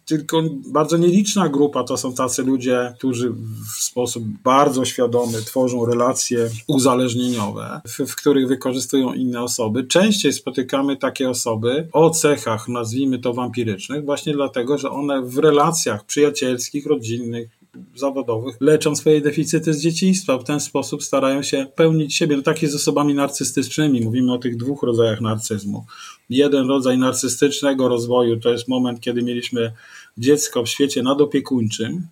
tylko 0.04 0.42
bardzo 0.72 0.96
nieliczna 0.96 1.48
grupa 1.48 1.84
to 1.84 1.96
są 1.96 2.14
tacy 2.14 2.42
ludzie, 2.42 2.94
którzy 2.98 3.34
w 3.76 3.82
sposób 3.82 4.24
bardzo 4.44 4.84
świadomy 4.84 5.42
tworzą 5.42 5.86
relacje 5.86 6.50
uzależnieniowe, 6.66 7.80
w, 7.88 7.98
w 7.98 8.16
których 8.16 8.48
wykorzystują 8.48 9.12
inne 9.12 9.42
osoby. 9.42 9.84
Częściej 9.84 10.32
spotykamy 10.32 10.96
takie 10.96 11.30
osoby 11.30 11.88
o 11.92 12.10
cechach, 12.10 12.68
nazwijmy 12.88 13.18
to 13.18 13.34
wampirycznych, 13.34 14.04
właśnie 14.04 14.32
dlatego, 14.32 14.78
że 14.78 14.90
one 14.90 15.22
w 15.22 15.38
relacjach 15.38 16.04
przyjacielskich, 16.06 16.86
rodzinnych, 16.86 17.48
zawodowych 17.94 18.56
leczą 18.60 18.96
swoje 18.96 19.20
deficyty 19.20 19.74
z 19.74 19.80
dzieciństwa. 19.80 20.38
W 20.38 20.44
ten 20.44 20.60
sposób 20.60 21.02
starają 21.02 21.42
się 21.42 21.66
pełnić 21.74 22.14
siebie. 22.14 22.36
No 22.36 22.42
tak 22.42 22.62
jest 22.62 22.74
z 22.74 22.76
osobami 22.76 23.14
narcystycznymi. 23.14 24.00
Mówimy 24.00 24.32
o 24.32 24.38
tych 24.38 24.56
dwóch 24.56 24.82
rodzajach 24.82 25.20
narcyzmu. 25.20 25.84
Jeden 26.30 26.68
rodzaj 26.68 26.98
narcystycznego 26.98 27.88
rozwoju 27.88 28.40
to 28.40 28.50
jest 28.50 28.68
moment, 28.68 29.00
kiedy 29.00 29.22
mieliśmy 29.22 29.72
dziecko 30.18 30.62
w 30.62 30.68
świecie 30.68 31.02
nadopiekuńczym, 31.02 32.06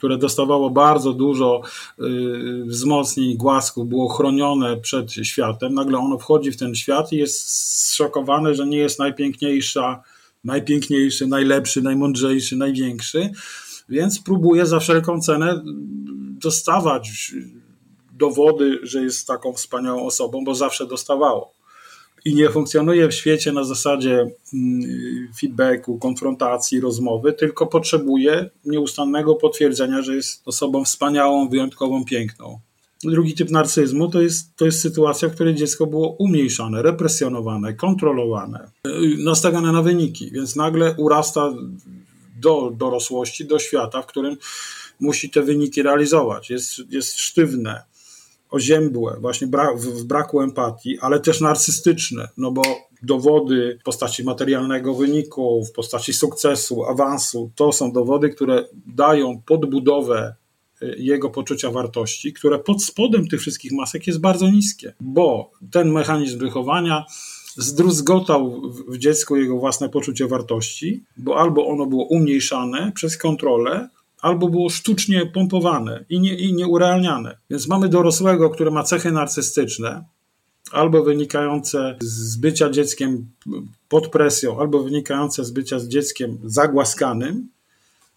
które 0.00 0.18
dostawało 0.18 0.70
bardzo 0.70 1.12
dużo 1.12 1.62
y, 2.00 2.64
wzmocnień, 2.66 3.36
głasków, 3.36 3.88
było 3.88 4.08
chronione 4.08 4.76
przed 4.76 5.12
światem. 5.12 5.74
Nagle 5.74 5.98
ono 5.98 6.18
wchodzi 6.18 6.52
w 6.52 6.56
ten 6.56 6.74
świat 6.74 7.12
i 7.12 7.16
jest 7.16 7.50
zszokowane, 7.50 8.54
że 8.54 8.66
nie 8.66 8.78
jest 8.78 8.98
najpiękniejsza, 8.98 10.02
najpiękniejszy, 10.44 11.26
najlepszy, 11.26 11.82
najmądrzejszy, 11.82 12.56
największy, 12.56 13.30
więc 13.88 14.20
próbuje 14.22 14.66
za 14.66 14.80
wszelką 14.80 15.20
cenę 15.20 15.62
dostawać 16.40 17.32
dowody, 18.12 18.78
że 18.82 19.02
jest 19.02 19.26
taką 19.26 19.52
wspaniałą 19.52 20.06
osobą, 20.06 20.44
bo 20.44 20.54
zawsze 20.54 20.86
dostawało 20.86 21.59
i 22.24 22.34
nie 22.34 22.50
funkcjonuje 22.50 23.08
w 23.08 23.14
świecie 23.14 23.52
na 23.52 23.64
zasadzie 23.64 24.30
mm, 24.54 24.80
feedbacku, 25.40 25.98
konfrontacji, 25.98 26.80
rozmowy, 26.80 27.32
tylko 27.32 27.66
potrzebuje 27.66 28.50
nieustannego 28.64 29.34
potwierdzenia, 29.34 30.02
że 30.02 30.16
jest 30.16 30.42
osobą 30.48 30.84
wspaniałą, 30.84 31.48
wyjątkową, 31.48 32.04
piękną. 32.04 32.60
Drugi 33.04 33.34
typ 33.34 33.50
narcyzmu 33.50 34.08
to 34.08 34.22
jest, 34.22 34.56
to 34.56 34.64
jest 34.64 34.80
sytuacja, 34.80 35.28
w 35.28 35.34
której 35.34 35.54
dziecko 35.54 35.86
było 35.86 36.08
umniejszane, 36.08 36.82
represjonowane, 36.82 37.74
kontrolowane, 37.74 38.70
nastawione 39.18 39.72
na 39.72 39.82
wyniki, 39.82 40.30
więc 40.30 40.56
nagle 40.56 40.94
urasta 40.98 41.52
do 42.40 42.72
dorosłości, 42.76 43.44
do 43.44 43.58
świata, 43.58 44.02
w 44.02 44.06
którym 44.06 44.36
musi 45.00 45.30
te 45.30 45.42
wyniki 45.42 45.82
realizować. 45.82 46.50
Jest, 46.50 46.78
jest 46.90 47.18
sztywne, 47.18 47.82
oziębłe, 48.50 49.16
właśnie 49.20 49.46
bra 49.46 49.74
w 49.76 50.02
braku 50.04 50.40
empatii, 50.40 50.98
ale 51.00 51.20
też 51.20 51.40
narcystyczne, 51.40 52.28
no 52.36 52.50
bo 52.50 52.62
dowody 53.02 53.78
w 53.80 53.84
postaci 53.84 54.24
materialnego 54.24 54.94
wyniku, 54.94 55.64
w 55.64 55.72
postaci 55.72 56.12
sukcesu, 56.12 56.84
awansu, 56.84 57.50
to 57.54 57.72
są 57.72 57.92
dowody, 57.92 58.28
które 58.28 58.64
dają 58.86 59.42
podbudowę 59.46 60.34
y, 60.82 60.94
jego 60.98 61.30
poczucia 61.30 61.70
wartości, 61.70 62.32
które 62.32 62.58
pod 62.58 62.84
spodem 62.84 63.28
tych 63.28 63.40
wszystkich 63.40 63.72
masek 63.72 64.06
jest 64.06 64.20
bardzo 64.20 64.50
niskie, 64.50 64.94
bo 65.00 65.50
ten 65.70 65.92
mechanizm 65.92 66.38
wychowania 66.38 67.04
zdruzgotał 67.56 68.62
w 68.88 68.98
dziecku 68.98 69.36
jego 69.36 69.56
własne 69.56 69.88
poczucie 69.88 70.26
wartości, 70.26 71.04
bo 71.16 71.36
albo 71.36 71.66
ono 71.66 71.86
było 71.86 72.04
umniejszane 72.04 72.92
przez 72.94 73.16
kontrolę, 73.16 73.88
albo 74.22 74.48
było 74.48 74.68
sztucznie 74.68 75.26
pompowane 75.26 76.04
i, 76.08 76.20
nie, 76.20 76.34
i 76.34 76.54
nieurealniane. 76.54 77.36
Więc 77.50 77.68
mamy 77.68 77.88
dorosłego, 77.88 78.50
który 78.50 78.70
ma 78.70 78.82
cechy 78.82 79.12
narcystyczne, 79.12 80.04
albo 80.72 81.02
wynikające 81.02 81.96
z 82.00 82.36
bycia 82.36 82.70
dzieckiem 82.70 83.30
pod 83.88 84.08
presją, 84.08 84.60
albo 84.60 84.82
wynikające 84.82 85.44
z 85.44 85.50
bycia 85.50 85.78
z 85.78 85.88
dzieckiem 85.88 86.38
zagłaskanym, 86.44 87.48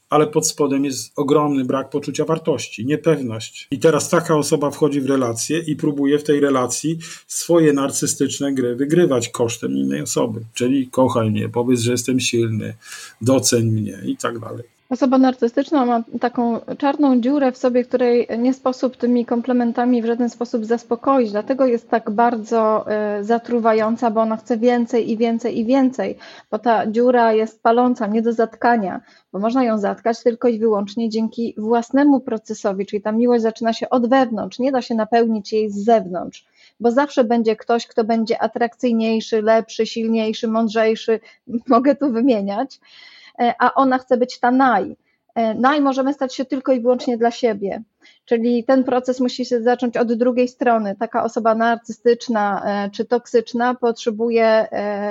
ale 0.10 0.28
pod 0.28 0.48
spodem 0.48 0.86
jest 0.86 1.12
ogromny 1.16 1.66
brak 1.66 1.90
poczucia 1.90 2.26
wartości, 2.26 2.86
niepewność. 2.86 3.68
I 3.72 3.80
teraz 3.80 4.10
taka 4.10 4.36
osoba 4.36 4.72
wchodzi 4.72 5.02
w 5.02 5.06
relację 5.06 5.60
i 5.60 5.76
próbuje 5.76 6.20
w 6.20 6.24
tej 6.24 6.40
relacji 6.40 7.00
swoje 7.28 7.74
narcystyczne 7.74 8.54
gry 8.54 8.76
wygrywać 8.76 9.30
kosztem 9.30 9.72
innej 9.72 10.02
osoby. 10.02 10.42
Czyli 10.54 10.88
kochaj 10.88 11.32
mnie, 11.32 11.50
powiedz, 11.50 11.80
że 11.80 11.92
jestem 11.92 12.20
silny, 12.20 12.76
doceń 13.22 13.72
mnie 13.72 14.02
i 14.06 14.18
tak 14.18 14.40
dalej. 14.40 14.73
Osoba 14.94 15.18
narcystyczna 15.18 15.86
ma 15.86 16.04
taką 16.20 16.60
czarną 16.78 17.22
dziurę 17.22 17.52
w 17.52 17.58
sobie, 17.58 17.84
której 17.84 18.28
nie 18.38 18.54
sposób 18.54 18.98
tymi 18.98 19.26
komplementami 19.26 20.02
w 20.02 20.06
żaden 20.06 20.30
sposób 20.30 20.66
zaspokoić. 20.66 21.32
Dlatego 21.32 21.66
jest 21.66 21.90
tak 21.90 22.12
bardzo 22.12 22.86
y, 23.20 23.24
zatruwająca, 23.24 24.12
bo 24.12 24.22
ona 24.22 24.38
chce 24.38 24.58
więcej 24.58 25.12
i 25.12 25.18
więcej 25.18 25.60
i 25.60 25.66
więcej, 25.66 26.18
bo 26.52 26.60
ta 26.60 26.88
dziura 26.88 27.34
jest 27.34 27.64
paląca, 27.64 28.08
nie 28.08 28.22
do 28.22 28.34
zatkania, 28.34 29.02
bo 29.32 29.40
można 29.40 29.64
ją 29.64 29.78
zatkać 29.78 30.24
tylko 30.24 30.48
i 30.48 30.60
wyłącznie 30.60 31.10
dzięki 31.10 31.56
własnemu 31.58 32.20
procesowi, 32.20 32.86
czyli 32.86 33.02
ta 33.02 33.12
miłość 33.12 33.44
zaczyna 33.44 33.74
się 33.74 33.90
od 33.90 34.10
wewnątrz, 34.10 34.60
nie 34.60 34.72
da 34.72 34.82
się 34.82 34.96
napełnić 34.96 35.54
jej 35.54 35.70
z 35.70 35.84
zewnątrz. 35.84 36.46
Bo 36.80 36.92
zawsze 36.92 37.24
będzie 37.24 37.56
ktoś, 37.56 37.88
kto 37.88 38.04
będzie 38.04 38.42
atrakcyjniejszy, 38.42 39.42
lepszy, 39.42 39.86
silniejszy, 39.86 40.48
mądrzejszy, 40.48 41.20
mogę 41.68 41.96
tu 41.96 42.12
wymieniać, 42.12 42.80
E, 42.80 43.13
a 43.60 43.74
ona 43.74 43.98
chce 43.98 44.18
być 44.18 44.40
ta 44.40 44.52
naj. 44.52 44.96
E, 45.36 45.54
naj 45.54 45.82
możemy 45.82 46.14
stać 46.14 46.36
się 46.36 46.46
tylko 46.46 46.72
i 46.72 46.82
wyłącznie 46.82 47.18
dla 47.18 47.32
siebie. 47.32 47.82
Czyli 48.26 48.64
ten 48.64 48.84
proces 48.84 49.20
musi 49.20 49.46
się 49.46 49.62
zacząć 49.62 49.98
od 49.98 50.14
drugiej 50.14 50.48
strony. 50.48 50.96
Taka 51.00 51.24
osoba 51.24 51.56
narcystyczna 51.56 52.64
e, 52.66 52.90
czy 52.90 53.06
toksyczna 53.06 53.76
potrzebuje 53.76 54.68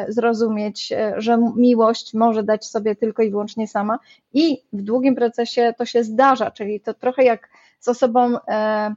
zrozumieć, 0.09 0.93
że 1.17 1.39
miłość 1.57 2.15
może 2.15 2.43
dać 2.43 2.67
sobie 2.67 2.97
tylko 2.97 3.23
i 3.23 3.31
wyłącznie 3.31 3.69
sama, 3.69 3.99
i 4.33 4.63
w 4.73 4.83
długim 4.83 5.15
procesie 5.15 5.75
to 5.79 5.85
się 5.85 6.05
zdarza. 6.05 6.51
Czyli 6.51 6.81
to 6.81 6.95
trochę 6.95 7.25
jak 7.25 7.49
z 7.81 7.89
osobą 7.89 8.37
E, 8.49 8.95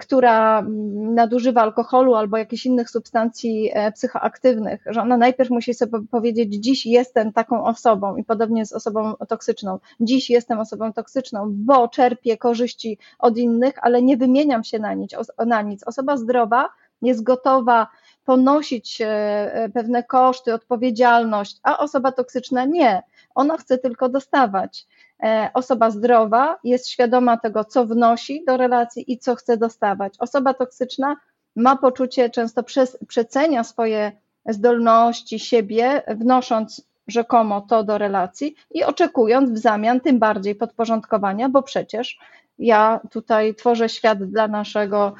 która 0.00 0.66
nadużywa 0.94 1.62
alkoholu 1.62 2.14
albo 2.14 2.36
jakichś 2.36 2.66
innych 2.66 2.90
substancji 2.90 3.70
e, 3.72 3.92
psychoaktywnych, 3.92 4.84
że 4.86 5.02
ona 5.02 5.16
najpierw 5.16 5.50
musi 5.50 5.74
sobie 5.74 5.98
powiedzieć, 6.10 6.54
dziś 6.54 6.86
jestem 6.86 7.32
taką 7.32 7.64
osobą 7.64 8.16
i 8.16 8.24
podobnie 8.24 8.66
z 8.66 8.72
osobą 8.72 9.14
toksyczną, 9.28 9.78
dziś 10.00 10.30
jestem 10.30 10.58
osobą 10.58 10.92
toksyczną, 10.92 11.46
bo 11.48 11.88
czerpię 11.88 12.36
korzyści 12.36 12.98
od 13.18 13.38
innych, 13.38 13.74
ale 13.82 14.02
nie 14.02 14.16
wymieniam 14.16 14.64
się 14.64 14.78
na 14.78 14.94
nic. 14.94 15.16
Na 15.46 15.62
nic. 15.62 15.82
Osoba 15.86 16.16
zdrowa 16.16 16.68
jest 17.02 17.22
gotowa 17.22 17.86
ponosić 18.24 18.98
e, 19.00 19.70
pewne 19.74 20.02
koszty, 20.02 20.54
odpowiedzialność, 20.54 21.60
a 21.62 21.78
osoba 21.78 22.12
toksyczna 22.12 22.64
nie. 22.64 23.02
Ona 23.36 23.56
chce 23.56 23.78
tylko 23.78 24.08
dostawać. 24.08 24.86
E, 25.22 25.50
osoba 25.54 25.90
zdrowa 25.90 26.58
jest 26.64 26.88
świadoma 26.88 27.36
tego, 27.36 27.64
co 27.64 27.86
wnosi 27.86 28.44
do 28.44 28.56
relacji 28.56 29.12
i 29.12 29.18
co 29.18 29.34
chce 29.34 29.56
dostawać. 29.56 30.14
Osoba 30.18 30.54
toksyczna 30.54 31.16
ma 31.56 31.76
poczucie, 31.76 32.30
często 32.30 32.62
przecenia 33.08 33.64
swoje 33.64 34.12
zdolności 34.48 35.38
siebie, 35.38 36.02
wnosząc 36.08 36.86
rzekomo 37.06 37.60
to 37.60 37.84
do 37.84 37.98
relacji 37.98 38.54
i 38.70 38.84
oczekując 38.84 39.50
w 39.50 39.58
zamian 39.58 40.00
tym 40.00 40.18
bardziej 40.18 40.54
podporządkowania, 40.54 41.48
bo 41.48 41.62
przecież 41.62 42.18
ja 42.58 43.00
tutaj 43.10 43.54
tworzę 43.54 43.88
świat 43.88 44.24
dla 44.24 44.48
naszego, 44.48 45.14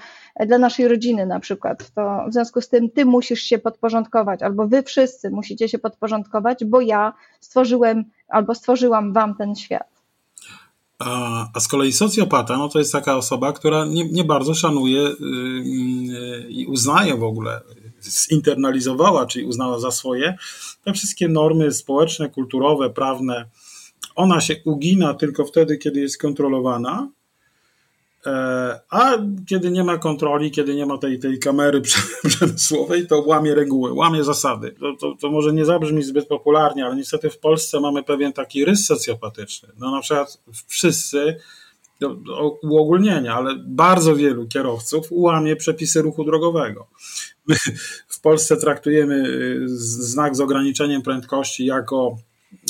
dla 0.46 0.58
naszej 0.58 0.88
rodziny 0.88 1.26
na 1.26 1.40
przykład. 1.40 1.90
To 1.94 2.24
w 2.28 2.32
związku 2.32 2.60
z 2.60 2.68
tym 2.68 2.90
ty 2.90 3.04
musisz 3.04 3.40
się 3.40 3.58
podporządkować, 3.58 4.42
albo 4.42 4.68
wy 4.68 4.82
wszyscy 4.82 5.30
musicie 5.30 5.68
się 5.68 5.78
podporządkować, 5.78 6.64
bo 6.64 6.80
ja 6.80 7.12
stworzyłem 7.40 8.04
albo 8.28 8.54
stworzyłam 8.54 9.12
wam 9.12 9.34
ten 9.34 9.56
świat. 9.56 9.96
A, 10.98 11.46
a 11.54 11.60
z 11.60 11.68
kolei 11.68 11.92
socjopata, 11.92 12.56
no 12.56 12.68
to 12.68 12.78
jest 12.78 12.92
taka 12.92 13.16
osoba, 13.16 13.52
która 13.52 13.84
nie, 13.84 14.08
nie 14.08 14.24
bardzo 14.24 14.54
szanuje 14.54 15.00
yy, 15.00 16.46
i 16.48 16.66
uznaje 16.66 17.16
w 17.16 17.22
ogóle, 17.22 17.60
zinternalizowała, 18.02 19.26
czyli 19.26 19.44
uznała 19.44 19.78
za 19.78 19.90
swoje 19.90 20.36
te 20.84 20.92
wszystkie 20.92 21.28
normy 21.28 21.72
społeczne, 21.72 22.28
kulturowe, 22.28 22.90
prawne. 22.90 23.44
Ona 24.14 24.40
się 24.40 24.56
ugina 24.64 25.14
tylko 25.14 25.44
wtedy, 25.44 25.78
kiedy 25.78 26.00
jest 26.00 26.20
kontrolowana, 26.20 27.08
a 28.90 29.12
kiedy 29.48 29.70
nie 29.70 29.84
ma 29.84 29.98
kontroli, 29.98 30.50
kiedy 30.50 30.74
nie 30.74 30.86
ma 30.86 30.98
tej, 30.98 31.18
tej 31.18 31.38
kamery 31.38 31.80
przemysłowej, 32.28 33.06
to 33.06 33.20
łamie 33.26 33.54
reguły, 33.54 33.92
łamie 33.92 34.24
zasady. 34.24 34.74
To, 34.80 34.96
to, 35.00 35.16
to, 35.20 35.30
może 35.30 35.52
nie 35.52 35.64
zabrzmi 35.64 36.02
zbyt 36.02 36.28
popularnie, 36.28 36.86
ale 36.86 36.96
niestety 36.96 37.30
w 37.30 37.38
Polsce 37.38 37.80
mamy 37.80 38.02
pewien 38.02 38.32
taki 38.32 38.64
rys 38.64 38.86
socjopatyczny. 38.86 39.68
No 39.78 39.90
na 39.90 40.00
przykład 40.00 40.38
wszyscy, 40.66 41.36
do, 42.00 42.14
do 42.14 42.58
uogólnienia, 42.62 43.34
ale 43.34 43.56
bardzo 43.66 44.16
wielu 44.16 44.46
kierowców 44.46 45.06
łamie 45.10 45.56
przepisy 45.56 46.02
ruchu 46.02 46.24
drogowego. 46.24 46.86
My 47.46 47.56
w 48.08 48.20
Polsce 48.20 48.56
traktujemy 48.56 49.14
y, 49.14 49.68
znak 49.78 50.36
z 50.36 50.40
ograniczeniem 50.40 51.02
prędkości 51.02 51.66
jako 51.66 52.16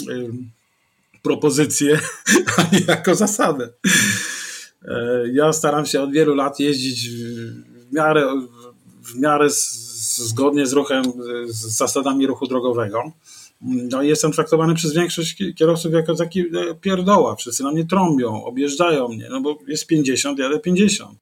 y, 0.08 0.30
propozycję, 1.22 1.98
a 2.56 2.62
nie 2.62 2.80
jako 2.88 3.14
zasadę. 3.14 3.68
E, 4.86 5.22
ja 5.32 5.52
staram 5.52 5.86
się 5.86 6.02
od 6.02 6.12
wielu 6.12 6.34
lat 6.34 6.60
jeździć 6.60 7.10
w 7.10 7.92
miarę, 7.92 8.26
w 9.04 9.18
miarę 9.20 9.46
zgodnie 9.50 10.66
z 10.66 10.72
ruchem, 10.72 11.04
z 11.46 11.76
zasadami 11.76 12.26
ruchu 12.26 12.46
drogowego. 12.46 13.12
No 13.60 14.02
jestem 14.02 14.32
traktowany 14.32 14.74
przez 14.74 14.94
większość 14.94 15.42
kierowców 15.56 15.92
jako 15.92 16.14
taki 16.14 16.40
e, 16.40 16.74
pierdoła. 16.80 17.36
Wszyscy 17.36 17.62
na 17.62 17.72
mnie 17.72 17.84
trąbią, 17.84 18.44
objeżdżają 18.44 19.08
mnie, 19.08 19.28
no 19.30 19.40
bo 19.40 19.58
jest 19.66 19.86
50, 19.86 20.38
jadę 20.38 20.60
50. 20.60 21.18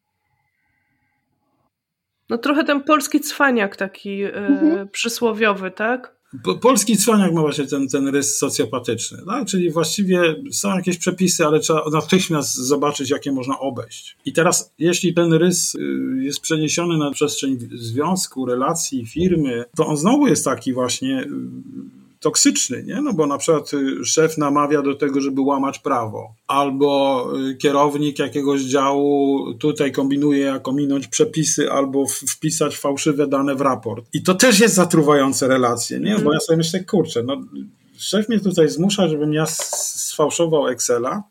No 2.29 2.38
trochę 2.38 2.64
ten 2.64 2.83
polski 2.83 3.20
cwaniak 3.20 3.77
taki 3.77 4.22
e, 4.22 4.35
mhm. 4.35 4.88
przysłowiowy, 4.88 5.70
tak? 5.70 6.13
Polski 6.61 6.97
cwaniak 6.97 7.33
ma 7.33 7.40
właśnie 7.40 7.66
ten, 7.66 7.88
ten 7.88 8.09
rys 8.09 8.38
socjopatyczny, 8.38 9.18
tak? 9.27 9.47
czyli 9.47 9.70
właściwie 9.70 10.37
są 10.51 10.77
jakieś 10.77 10.99
przepisy, 10.99 11.47
ale 11.47 11.61
trzeba 11.61 11.85
natychmiast 11.92 12.55
zobaczyć, 12.55 13.11
jakie 13.11 13.33
można 13.33 13.59
obejść. 13.59 14.16
I 14.25 14.33
teraz, 14.33 14.73
jeśli 14.79 15.14
ten 15.14 15.33
rys 15.33 15.75
y, 15.75 15.79
jest 16.23 16.40
przeniesiony 16.40 16.99
na 16.99 17.11
przestrzeń 17.11 17.59
związku, 17.75 18.47
relacji, 18.47 19.07
firmy, 19.07 19.64
to 19.77 19.87
on 19.87 19.97
znowu 19.97 20.27
jest 20.27 20.44
taki 20.44 20.73
właśnie 20.73 21.20
y, 21.23 22.03
toksyczny, 22.24 22.82
nie? 22.82 23.00
No 23.00 23.12
bo 23.12 23.26
na 23.26 23.38
przykład 23.38 23.74
y, 23.74 24.04
szef 24.04 24.38
namawia 24.38 24.82
do 24.82 24.94
tego, 24.94 25.20
żeby 25.20 25.40
łamać 25.40 25.78
prawo, 25.78 26.34
albo 26.46 27.28
y, 27.50 27.56
kierownik 27.56 28.18
jakiegoś 28.18 28.60
działu 28.60 29.44
tutaj 29.54 29.92
kombinuje, 29.92 30.40
jak 30.40 30.68
ominąć 30.68 31.06
przepisy, 31.06 31.72
albo 31.72 32.06
wpisać 32.06 32.76
fałszywe 32.76 33.26
dane 33.26 33.54
w 33.54 33.60
raport. 33.60 34.04
I 34.12 34.22
to 34.22 34.34
też 34.34 34.60
jest 34.60 34.74
zatruwające 34.74 35.48
relacje, 35.48 36.00
nie? 36.00 36.18
Bo 36.18 36.32
ja 36.32 36.40
sobie 36.40 36.56
myślę, 36.56 36.84
kurczę, 36.84 37.22
no 37.22 37.37
szef 37.98 38.28
mnie 38.28 38.40
tutaj 38.40 38.68
zmusza, 38.68 39.08
żebym 39.08 39.32
ja 39.32 39.46
sfałszował 39.46 40.68
Excela, 40.68 41.22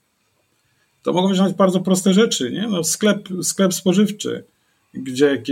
to 1.03 1.13
mogą 1.13 1.29
być 1.29 1.39
nawet 1.39 1.55
bardzo 1.55 1.79
proste 1.79 2.13
rzeczy, 2.13 2.51
nie? 2.51 2.67
No 2.67 2.83
sklep, 2.83 3.29
sklep 3.41 3.73
spożywczy 3.73 4.43
gdzie 4.93 5.43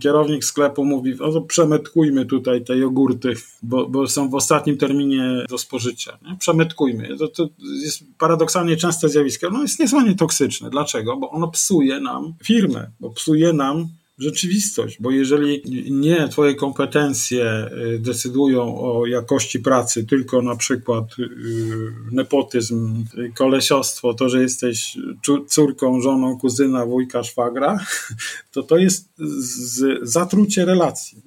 kierownik 0.00 0.44
sklepu 0.44 0.84
mówi, 0.84 1.20
o 1.20 1.32
to 1.32 1.40
przemetkujmy 1.40 2.26
tutaj 2.26 2.64
te 2.64 2.76
jogurty, 2.76 3.34
bo, 3.62 3.88
bo 3.88 4.08
są 4.08 4.28
w 4.28 4.34
ostatnim 4.34 4.76
terminie 4.78 5.44
do 5.48 5.58
spożycia. 5.58 6.18
Nie? 6.22 6.36
Przemetkujmy. 6.36 7.16
To, 7.16 7.28
to 7.28 7.48
jest 7.82 8.04
paradoksalnie 8.18 8.76
częste 8.76 9.08
zjawisko. 9.08 9.50
No 9.50 9.62
jest 9.62 9.80
niesłychanie 9.80 10.14
toksyczne. 10.14 10.70
Dlaczego? 10.70 11.16
Bo 11.16 11.30
ono 11.30 11.48
psuje 11.48 12.00
nam 12.00 12.34
firmę, 12.44 12.90
bo 13.00 13.10
psuje 13.10 13.52
nam 13.52 13.88
rzeczywistość, 14.18 14.96
bo 15.00 15.10
jeżeli 15.10 15.62
nie 15.90 16.28
Twoje 16.28 16.54
kompetencje 16.54 17.70
y, 17.94 17.98
decydują 17.98 18.80
o 18.80 19.06
jakości 19.06 19.60
pracy, 19.60 20.04
tylko 20.04 20.42
na 20.42 20.56
przykład 20.56 21.04
y, 21.18 21.28
nepotyzm, 22.12 23.04
kolesiostwo, 23.34 24.14
to, 24.14 24.28
że 24.28 24.42
jesteś 24.42 24.98
córką, 25.48 26.00
żoną, 26.00 26.38
kuzyna, 26.38 26.86
wujka, 26.86 27.22
szwagra, 27.22 27.78
to 28.52 28.62
to 28.62 28.76
jest 28.76 29.08
zatrucie 30.02 30.64
relacji. 30.64 31.22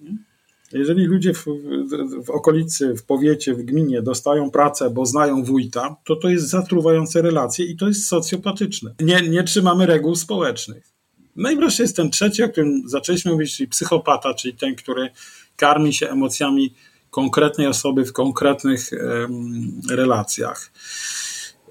Jeżeli 0.73 1.05
ludzie 1.05 1.33
w, 1.33 1.45
w, 1.45 2.25
w, 2.25 2.29
okolicy, 2.29 2.95
w 2.95 3.03
powiecie, 3.03 3.53
w 3.53 3.63
gminie 3.63 4.01
dostają 4.01 4.51
pracę, 4.51 4.89
bo 4.89 5.05
znają 5.05 5.43
wójta, 5.43 5.95
to 6.05 6.15
to 6.15 6.29
jest 6.29 6.49
zatruwające 6.49 7.21
relacje 7.21 7.65
i 7.65 7.77
to 7.77 7.87
jest 7.87 8.07
socjopatyczne. 8.07 8.95
Nie, 8.99 9.21
nie 9.21 9.43
trzymamy 9.43 9.85
reguł 9.85 10.15
społecznych. 10.15 10.98
No 11.35 11.51
i 11.51 11.55
wreszcie 11.55 11.83
jest 11.83 11.95
ten 11.95 12.11
trzeci, 12.11 12.43
o 12.43 12.49
którym 12.49 12.89
zaczęliśmy 12.89 13.31
mówić, 13.31 13.57
czyli 13.57 13.69
psychopata, 13.69 14.33
czyli 14.33 14.53
ten, 14.53 14.75
który 14.75 15.09
karmi 15.55 15.93
się 15.93 16.09
emocjami 16.09 16.73
konkretnej 17.09 17.67
osoby 17.67 18.05
w 18.05 18.13
konkretnych 18.13 18.89
relacjach. 19.89 20.71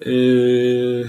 Yy, 0.07 1.09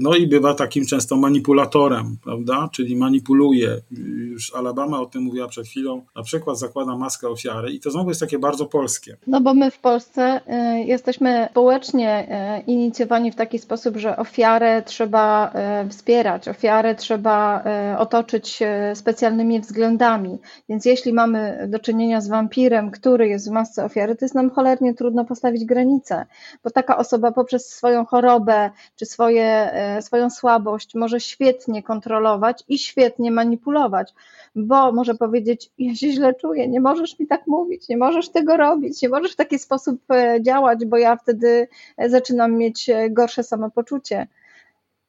no 0.00 0.14
i 0.14 0.26
bywa 0.26 0.54
takim 0.54 0.86
często 0.86 1.16
manipulatorem, 1.16 2.16
prawda? 2.24 2.68
Czyli 2.72 2.96
manipuluje. 2.96 3.80
Już 4.16 4.54
Alabama 4.54 5.00
o 5.00 5.06
tym 5.06 5.22
mówiła 5.22 5.48
przed 5.48 5.66
chwilą. 5.66 6.02
Na 6.16 6.22
przykład 6.22 6.58
zakłada 6.58 6.96
maskę 6.96 7.28
ofiary 7.28 7.72
i 7.72 7.80
to 7.80 7.90
znowu 7.90 8.08
jest 8.08 8.20
takie 8.20 8.38
bardzo 8.38 8.66
polskie. 8.66 9.16
No 9.26 9.40
bo 9.40 9.54
my 9.54 9.70
w 9.70 9.78
Polsce 9.78 10.40
y, 10.80 10.84
jesteśmy 10.84 11.48
społecznie 11.50 12.28
y, 12.60 12.62
inicjowani 12.70 13.32
w 13.32 13.36
taki 13.36 13.58
sposób, 13.58 13.96
że 13.96 14.16
ofiarę 14.16 14.82
trzeba 14.82 15.52
y, 15.84 15.88
wspierać, 15.88 16.48
ofiarę 16.48 16.94
trzeba 16.94 17.64
otoczyć 17.98 18.62
specjalnymi 18.94 19.60
względami. 19.60 20.38
Więc 20.68 20.84
jeśli 20.84 21.12
mamy 21.12 21.68
do 21.68 21.78
czynienia 21.78 22.20
z 22.20 22.28
wampirem, 22.28 22.90
który 22.90 23.28
jest 23.28 23.48
w 23.48 23.52
masce 23.52 23.84
ofiary, 23.84 24.16
to 24.16 24.24
jest 24.24 24.34
nam 24.34 24.50
cholernie 24.50 24.94
trudno 24.94 25.24
postawić 25.24 25.64
granicę, 25.64 26.26
bo 26.64 26.70
taka 26.70 26.96
osoba 26.98 27.32
poprzez 27.32 27.68
swoją 27.68 28.04
chorobę 28.04 28.25
chorobę 28.26 28.70
czy 28.96 29.06
swoje, 29.06 29.72
e, 29.72 30.02
swoją 30.02 30.30
słabość 30.30 30.94
może 30.94 31.20
świetnie 31.20 31.82
kontrolować 31.82 32.64
i 32.68 32.78
świetnie 32.78 33.30
manipulować, 33.30 34.14
bo 34.54 34.92
może 34.92 35.14
powiedzieć: 35.14 35.70
Ja 35.78 35.94
się 35.94 36.10
źle 36.10 36.34
czuję, 36.34 36.68
nie 36.68 36.80
możesz 36.80 37.18
mi 37.18 37.26
tak 37.26 37.46
mówić, 37.46 37.88
nie 37.88 37.96
możesz 37.96 38.28
tego 38.28 38.56
robić, 38.56 39.02
nie 39.02 39.08
możesz 39.08 39.32
w 39.32 39.36
taki 39.36 39.58
sposób 39.58 40.00
e, 40.10 40.38
działać, 40.42 40.84
bo 40.84 40.96
ja 40.96 41.16
wtedy 41.16 41.68
e, 41.96 42.10
zaczynam 42.10 42.52
mieć 42.52 42.90
gorsze 43.10 43.42
samopoczucie. 43.42 44.26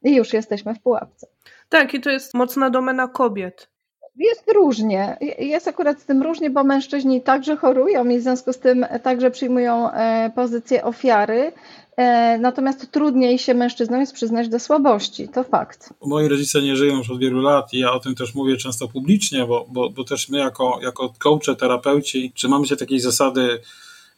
I 0.03 0.15
już 0.15 0.33
jesteśmy 0.33 0.75
w 0.75 0.79
pułapce. 0.79 1.27
Tak, 1.69 1.93
i 1.93 2.01
to 2.01 2.09
jest 2.09 2.33
mocna 2.33 2.69
domena 2.69 3.07
kobiet. 3.07 3.69
Jest 4.15 4.51
różnie. 4.51 5.17
Jest 5.39 5.67
akurat 5.67 5.99
z 5.99 6.05
tym 6.05 6.21
różnie, 6.21 6.49
bo 6.49 6.63
mężczyźni 6.63 7.21
także 7.21 7.55
chorują 7.55 8.05
i 8.05 8.17
w 8.17 8.21
związku 8.21 8.53
z 8.53 8.59
tym 8.59 8.85
także 9.03 9.31
przyjmują 9.31 9.89
pozycję 10.35 10.83
ofiary. 10.83 11.51
E, 11.97 12.37
natomiast 12.37 12.91
trudniej 12.91 13.39
się 13.39 13.53
mężczyznom 13.53 13.99
jest 13.99 14.13
przyznać 14.13 14.49
do 14.49 14.59
słabości, 14.59 15.29
to 15.29 15.43
fakt. 15.43 15.93
Moi 16.05 16.27
rodzice 16.27 16.61
nie 16.61 16.75
żyją 16.75 16.97
już 16.97 17.09
od 17.09 17.19
wielu 17.19 17.41
lat 17.41 17.73
i 17.73 17.79
ja 17.79 17.91
o 17.91 17.99
tym 17.99 18.15
też 18.15 18.35
mówię 18.35 18.57
często 18.57 18.87
publicznie, 18.87 19.45
bo, 19.45 19.65
bo, 19.69 19.89
bo 19.89 20.03
też 20.03 20.29
my 20.29 20.37
jako, 20.37 20.79
jako 20.81 21.13
coache, 21.19 21.55
terapeuci 21.55 22.31
trzymamy 22.35 22.67
się 22.67 22.75
takiej 22.75 22.99
zasady 22.99 23.61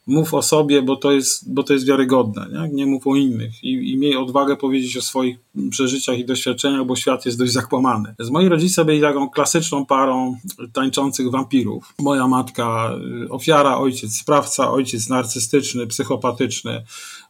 mów 0.10 0.34
o 0.34 0.42
sobie, 0.42 0.82
bo 0.82 0.96
to 0.96 1.12
jest, 1.12 1.54
bo 1.54 1.64
to 1.64 1.74
jest 1.74 1.88
wiarygodne, 1.88 2.48
nie, 2.52 2.70
nie 2.74 2.86
mów 2.86 3.08
o 3.08 3.16
innych 3.16 3.64
I, 3.64 3.92
i 3.92 3.98
miej 3.98 4.16
odwagę 4.16 4.56
powiedzieć 4.56 4.98
o 4.98 5.02
swoich 5.02 5.38
przeżyciach 5.70 6.20
i 6.20 6.26
doświadczeniach, 6.26 6.86
bo 6.86 6.96
świat 6.96 7.26
jest 7.26 7.38
dość 7.38 7.52
zakłamany. 7.52 8.16
Z 8.20 8.30
moi 8.30 8.50
rodzice 8.50 8.86
byli 8.86 9.02
taką 9.02 9.30
klasyczną 9.30 9.86
parą 9.86 10.38
tańczących 10.74 11.32
wampirów. 11.32 11.94
Moja 12.00 12.28
matka 12.28 12.92
y, 13.26 13.30
ofiara, 13.30 13.78
ojciec 13.78 14.18
sprawca, 14.18 14.72
ojciec 14.72 15.10
narcystyczny, 15.10 15.88
psychopatyczny, 15.88 16.84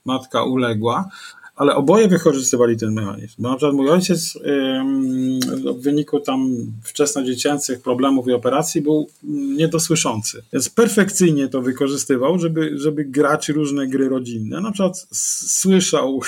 matka 0.05 0.43
uległa 0.43 1.09
ale 1.59 1.75
oboje 1.75 2.07
wykorzystywali 2.07 2.77
ten 2.77 2.93
mechanizm. 2.93 3.35
Bo 3.39 3.49
na 3.49 3.55
przykład 3.55 3.75
mój 3.75 3.89
ojciec 3.89 4.39
w 5.75 5.81
wyniku 5.81 6.19
tam 6.19 6.55
wczesnodziecięcych 6.83 7.81
problemów 7.81 8.27
i 8.27 8.31
operacji 8.31 8.81
był 8.81 9.07
niedosłyszący. 9.57 10.43
Więc 10.53 10.69
perfekcyjnie 10.69 11.47
to 11.47 11.61
wykorzystywał, 11.61 12.39
żeby, 12.39 12.71
żeby 12.75 13.05
grać 13.05 13.49
różne 13.49 13.87
gry 13.87 14.09
rodzinne. 14.09 14.61
Na 14.61 14.71
przykład 14.71 15.07
słyszał 15.47 16.21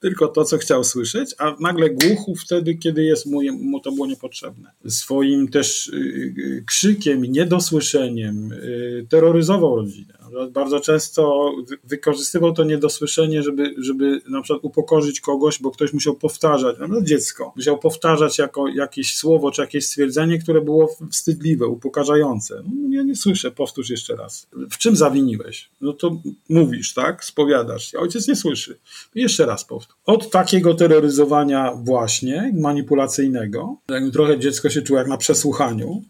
tylko 0.00 0.28
to, 0.28 0.44
co 0.44 0.58
chciał 0.58 0.84
słyszeć, 0.84 1.34
a 1.38 1.56
nagle 1.60 1.90
głuchł 1.90 2.34
wtedy, 2.34 2.74
kiedy 2.74 3.04
jest 3.04 3.26
mu, 3.26 3.40
mu 3.52 3.80
to 3.80 3.92
było 3.92 4.06
niepotrzebne. 4.06 4.70
Swoim 4.88 5.48
też 5.48 5.88
y, 5.88 5.96
y, 6.38 6.64
krzykiem, 6.66 7.22
niedosłyszeniem 7.22 8.52
y, 8.52 9.06
terroryzował 9.08 9.76
rodzinę. 9.76 10.18
Bardzo 10.50 10.80
często 10.80 11.52
wykorzystywał 11.84 12.52
to 12.52 12.64
niedosłyszenie, 12.64 13.42
żeby, 13.42 13.74
żeby 13.78 14.20
na 14.28 14.42
przykład 14.42 14.64
upokorzyć 14.64 15.20
kogoś, 15.20 15.58
bo 15.62 15.70
ktoś 15.70 15.92
musiał 15.92 16.14
powtarzać, 16.14 16.76
no 16.88 17.02
dziecko, 17.02 17.52
musiał 17.56 17.78
powtarzać 17.78 18.38
jako 18.38 18.68
jakieś 18.68 19.16
słowo 19.16 19.50
czy 19.50 19.60
jakieś 19.60 19.86
stwierdzenie, 19.86 20.38
które 20.38 20.60
było 20.60 20.96
wstydliwe, 21.10 21.66
upokarzające. 21.66 22.62
No, 22.64 22.96
ja 22.96 23.02
nie 23.02 23.16
słyszę, 23.16 23.50
powtórz 23.50 23.90
jeszcze 23.90 24.16
raz. 24.16 24.46
W 24.52 24.78
czym 24.78 24.96
zawiniłeś? 24.96 25.70
No 25.80 25.92
to 25.92 26.20
mówisz, 26.48 26.94
tak? 26.94 27.24
Spowiadasz. 27.24 27.94
Ojciec 27.94 28.28
nie 28.28 28.36
słyszy. 28.36 28.78
Jeszcze 29.14 29.46
raz 29.46 29.64
powtórz. 29.64 29.87
Od 30.04 30.30
takiego 30.30 30.74
terroryzowania 30.74 31.72
właśnie, 31.74 32.52
manipulacyjnego, 32.54 33.76
trochę 34.12 34.38
dziecko 34.38 34.70
się 34.70 34.82
czuło 34.82 34.98
jak 34.98 35.08
na 35.08 35.16
przesłuchaniu, 35.16 36.02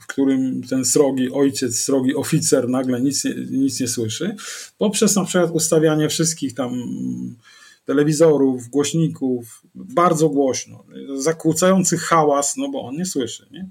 w 0.00 0.06
którym 0.06 0.62
ten 0.62 0.84
srogi 0.84 1.32
ojciec, 1.32 1.76
srogi 1.76 2.14
oficer 2.14 2.68
nagle 2.68 3.00
nic, 3.00 3.24
nic 3.50 3.80
nie 3.80 3.88
słyszy, 3.88 4.36
poprzez 4.78 5.16
na 5.16 5.24
przykład 5.24 5.50
ustawianie 5.50 6.08
wszystkich 6.08 6.54
tam 6.54 6.72
telewizorów, 7.84 8.68
głośników 8.68 9.62
bardzo 9.74 10.28
głośno, 10.28 10.84
zakłócających 11.16 12.00
hałas, 12.00 12.56
no 12.56 12.68
bo 12.68 12.82
on 12.82 12.96
nie 12.96 13.06
słyszy, 13.06 13.46
nie? 13.50 13.70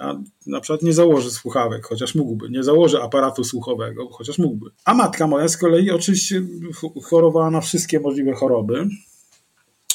A 0.00 0.14
na 0.46 0.60
przykład 0.60 0.82
nie 0.82 0.92
założy 0.92 1.30
słuchawek, 1.30 1.86
chociaż 1.86 2.14
mógłby, 2.14 2.50
nie 2.50 2.62
założy 2.62 3.02
aparatu 3.02 3.44
słuchowego, 3.44 4.08
chociaż 4.08 4.38
mógłby. 4.38 4.70
A 4.84 4.94
matka 4.94 5.26
moja 5.26 5.48
z 5.48 5.56
kolei 5.56 5.90
oczywiście 5.90 6.42
chorowała 7.04 7.50
na 7.50 7.60
wszystkie 7.60 8.00
możliwe 8.00 8.32
choroby, 8.32 8.88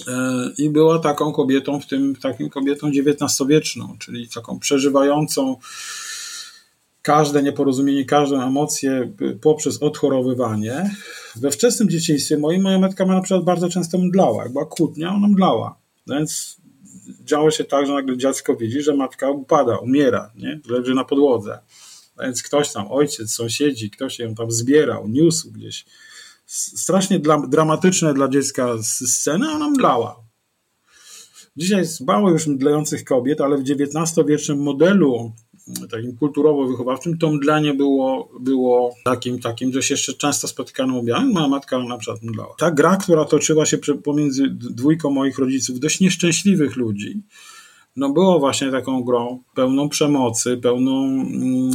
E, 0.08 0.52
i 0.58 0.70
była 0.70 1.00
taką 1.00 1.32
kobietą, 1.32 1.80
w 1.80 1.88
tym 1.88 2.16
taką 2.16 2.50
kobietą 2.50 2.88
XIX-wieczną, 2.88 3.98
czyli 4.00 4.30
taką 4.30 4.60
przeżywającą 4.60 5.56
każde 7.02 7.44
nieporozumienie, 7.44 8.06
każdą 8.06 8.42
emocję 8.42 9.14
poprzez 9.42 9.84
odchorowywanie. 9.84 10.96
We 11.36 11.52
wczesnym 11.52 11.90
dzieciństwie 11.90 12.38
moim, 12.38 12.62
moja 12.62 12.80
matka 12.80 13.06
na 13.06 13.22
przykład 13.22 13.44
bardzo 13.44 13.70
często 13.70 13.98
mdlała. 13.98 14.44
Jak 14.44 14.52
była 14.52 14.66
kłótnia, 14.66 15.10
ona 15.10 15.28
mdlała. 15.28 15.78
Więc 16.08 16.58
działo 17.24 17.52
się 17.52 17.64
tak, 17.64 17.88
że 17.88 17.94
nagle 17.94 18.18
dziecko 18.18 18.56
widzi, 18.56 18.82
że 18.82 18.96
matka 18.96 19.30
upada, 19.30 19.78
umiera, 19.78 20.32
nie? 20.36 20.60
leży 20.70 20.94
na 20.94 21.06
podłodze. 21.06 21.60
Więc 22.22 22.44
ktoś 22.44 22.74
tam, 22.74 22.86
ojciec, 22.90 23.34
sąsiedzi, 23.34 23.90
ktoś 23.90 24.20
ją 24.20 24.36
tam 24.36 24.52
zbierał, 24.52 25.08
niósł 25.08 25.52
gdzieś 25.52 25.86
strasznie 26.46 27.20
dla, 27.20 27.48
dramatyczne 27.48 28.14
dla 28.14 28.28
dziecka 28.28 28.70
sceny, 28.82 29.52
ona 29.52 29.70
mdlała. 29.70 30.26
Dzisiaj 31.58 31.80
jest 31.80 32.02
mało 32.02 32.30
już 32.30 32.48
mdlejących 32.48 33.04
kobiet, 33.04 33.42
ale 33.42 33.58
w 33.58 33.62
XIX-wiecznym 33.62 34.60
modelu 34.60 35.32
takim 35.92 36.18
kulturowo-wychowawczym 36.18 37.18
to 37.20 37.32
mdlenie 37.32 37.74
było, 37.74 38.30
było 38.40 38.96
takim, 39.04 39.40
takim, 39.40 39.82
się 39.82 39.94
jeszcze 39.94 40.14
często 40.14 40.48
spotykano 40.48 41.00
objawem. 41.00 41.32
Moja 41.32 41.48
matka 41.48 41.80
na 41.80 41.98
przykład 41.98 42.24
mdlała. 42.24 42.56
Ta 42.58 42.72
gra, 42.72 42.98
która 42.98 43.26
toczyła 43.26 43.66
się 43.66 43.78
pomiędzy 44.04 44.44
dwójką 44.50 45.10
moich 45.10 45.40
rodziców, 45.40 45.80
dość 45.80 46.00
nieszczęśliwych 46.00 46.76
ludzi, 46.76 47.22
no 47.96 48.10
było 48.10 48.40
właśnie 48.40 48.72
taką 48.72 49.04
grą 49.04 49.44
pełną 49.56 49.90
przemocy, 49.90 50.58
pełną 50.58 51.26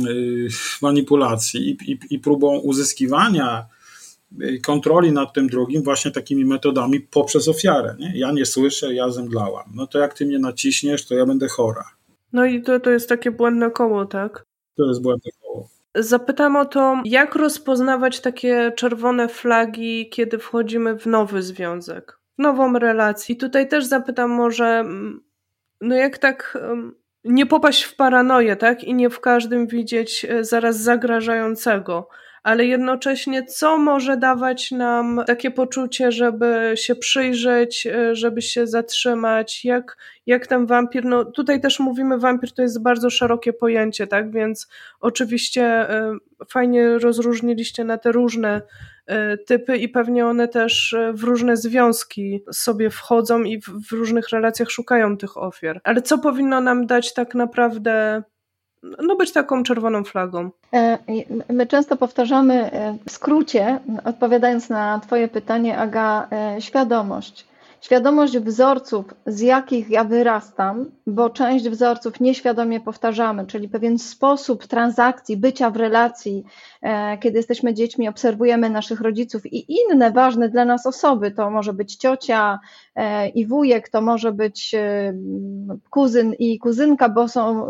yy, 0.05 0.49
manipulacji 0.83 1.71
i, 1.71 1.93
i, 1.93 1.99
i 2.11 2.19
próbą 2.19 2.59
uzyskiwania 2.59 3.67
kontroli 4.63 5.13
nad 5.13 5.33
tym 5.33 5.49
drugim 5.49 5.83
właśnie 5.83 6.11
takimi 6.11 6.45
metodami 6.45 7.01
poprzez 7.01 7.49
ofiarę. 7.49 7.97
Nie? 7.99 8.13
Ja 8.19 8.33
nie 8.33 8.47
słyszę, 8.47 8.95
ja 8.95 9.11
zemdlałam. 9.11 9.65
No 9.75 9.87
to 9.87 9.99
jak 9.99 10.15
ty 10.15 10.27
mnie 10.27 10.39
naciśniesz, 10.39 11.07
to 11.07 11.15
ja 11.15 11.27
będę 11.27 11.49
chora. 11.49 11.85
No 12.33 12.45
i 12.45 12.63
to, 12.63 12.81
to 12.81 12.91
jest 12.91 13.09
takie 13.09 13.31
błędne 13.31 13.71
koło, 13.71 14.07
tak? 14.07 14.47
To 14.77 14.87
jest 14.87 15.03
błędne 15.03 15.31
koło. 15.43 15.69
Zapytam 15.95 16.57
o 16.57 16.65
to, 16.65 17.03
jak 17.05 17.35
rozpoznawać 17.35 18.21
takie 18.21 18.73
czerwone 18.77 19.29
flagi, 19.29 20.09
kiedy 20.11 20.39
wchodzimy 20.39 20.99
w 20.99 21.07
nowy 21.07 21.43
związek, 21.43 22.19
w 22.39 22.43
nową 22.43 22.79
relację. 22.79 23.35
I 23.35 23.39
tutaj 23.39 23.69
też 23.69 23.85
zapytam 23.85 24.31
może, 24.31 24.67
mm, 24.67 25.23
no 25.81 25.95
jak 25.95 26.19
tak 26.19 26.59
nie 27.25 27.47
popaść 27.47 27.83
w 27.83 27.97
paranoję, 27.97 28.57
tak? 28.57 28.85
I 28.85 28.95
nie 28.95 29.11
w 29.11 29.21
każdym 29.21 29.67
widzieć 29.67 30.27
e, 30.29 30.45
zaraz 30.45 30.81
zagrażającego 30.81 32.09
ale 32.43 32.65
jednocześnie 32.65 33.43
co 33.43 33.79
może 33.79 34.17
dawać 34.17 34.71
nam 34.71 35.21
takie 35.27 35.51
poczucie, 35.51 36.13
żeby 36.13 36.73
się 36.77 36.95
przyjrzeć, 36.95 37.87
e, 37.87 38.15
żeby 38.15 38.43
się 38.43 38.67
zatrzymać, 38.67 39.65
jak, 39.65 39.97
jak 40.27 40.47
ten 40.47 40.67
wampir, 40.67 41.05
no 41.05 41.25
tutaj 41.25 41.61
też 41.61 41.81
mówimy 41.81 42.19
wampir 42.19 42.53
to 42.53 42.63
jest 42.63 42.83
bardzo 42.83 43.11
szerokie 43.11 43.53
pojęcie, 43.53 44.07
tak, 44.07 44.33
więc 44.33 44.69
oczywiście 45.01 45.65
e, 45.65 46.17
fajnie 46.49 46.99
rozróżniliście 46.99 47.85
na 47.85 47.99
te 47.99 48.13
różne 48.13 48.63
e, 49.07 49.37
typy 49.37 49.77
i 49.77 49.89
pewnie 49.89 50.27
one 50.27 50.49
też 50.49 50.97
w 51.13 51.25
różne 51.25 51.57
związki 51.57 52.41
sobie 52.53 52.91
wchodzą 52.91 53.43
i 53.43 53.61
w, 53.61 53.65
w 53.89 53.93
różnych 53.93 54.29
relacjach 54.29 54.71
szukają 54.71 55.17
tych 55.17 55.37
ofiar. 55.37 55.81
Ale 55.85 56.03
co 56.03 56.19
powinno 56.19 56.61
nam 56.61 56.87
dać 56.87 57.15
tak 57.15 57.35
naprawdę 57.35 58.23
no 58.83 59.17
być 59.17 59.33
taką 59.33 59.63
czerwoną 59.63 60.05
flagą. 60.05 60.51
E, 60.75 60.99
my 61.49 61.67
często 61.67 61.97
powtarzamy 61.97 62.73
e, 62.73 62.97
w 63.09 63.13
skrócie, 63.13 63.79
odpowiadając 64.05 64.69
na 64.69 65.01
Twoje 65.01 65.29
pytanie, 65.29 65.79
Aga, 65.79 66.29
e, 66.33 66.61
świadomość. 66.61 67.50
Świadomość 67.81 68.39
wzorców, 68.39 69.15
z 69.27 69.41
jakich 69.41 69.91
ja 69.91 70.05
wyrastam, 70.05 70.91
bo 71.07 71.31
część 71.31 71.69
wzorców 71.69 72.21
nieświadomie 72.21 72.81
powtarzamy, 72.81 73.47
czyli 73.47 73.69
pewien 73.69 73.99
sposób 73.99 74.67
transakcji, 74.67 75.37
bycia 75.37 75.71
w 75.71 75.77
relacji, 75.77 76.45
e, 76.83 77.19
kiedy 77.19 77.37
jesteśmy 77.37 77.75
dziećmi, 77.75 78.09
obserwujemy 78.09 78.71
naszych 78.71 79.01
rodziców 79.01 79.47
i 79.47 79.73
inne 79.73 80.11
ważne 80.11 80.49
dla 80.49 80.65
nas 80.65 80.87
osoby. 80.87 81.31
To 81.31 81.51
może 81.51 81.73
być 81.73 81.97
ciocia 81.97 82.59
e, 82.95 83.29
i 83.29 83.47
wujek, 83.47 83.89
to 83.89 84.01
może 84.01 84.33
być 84.33 84.75
e, 84.75 85.15
kuzyn 85.91 86.35
i 86.39 86.59
kuzynka, 86.59 87.09
bo 87.09 87.29
są 87.29 87.67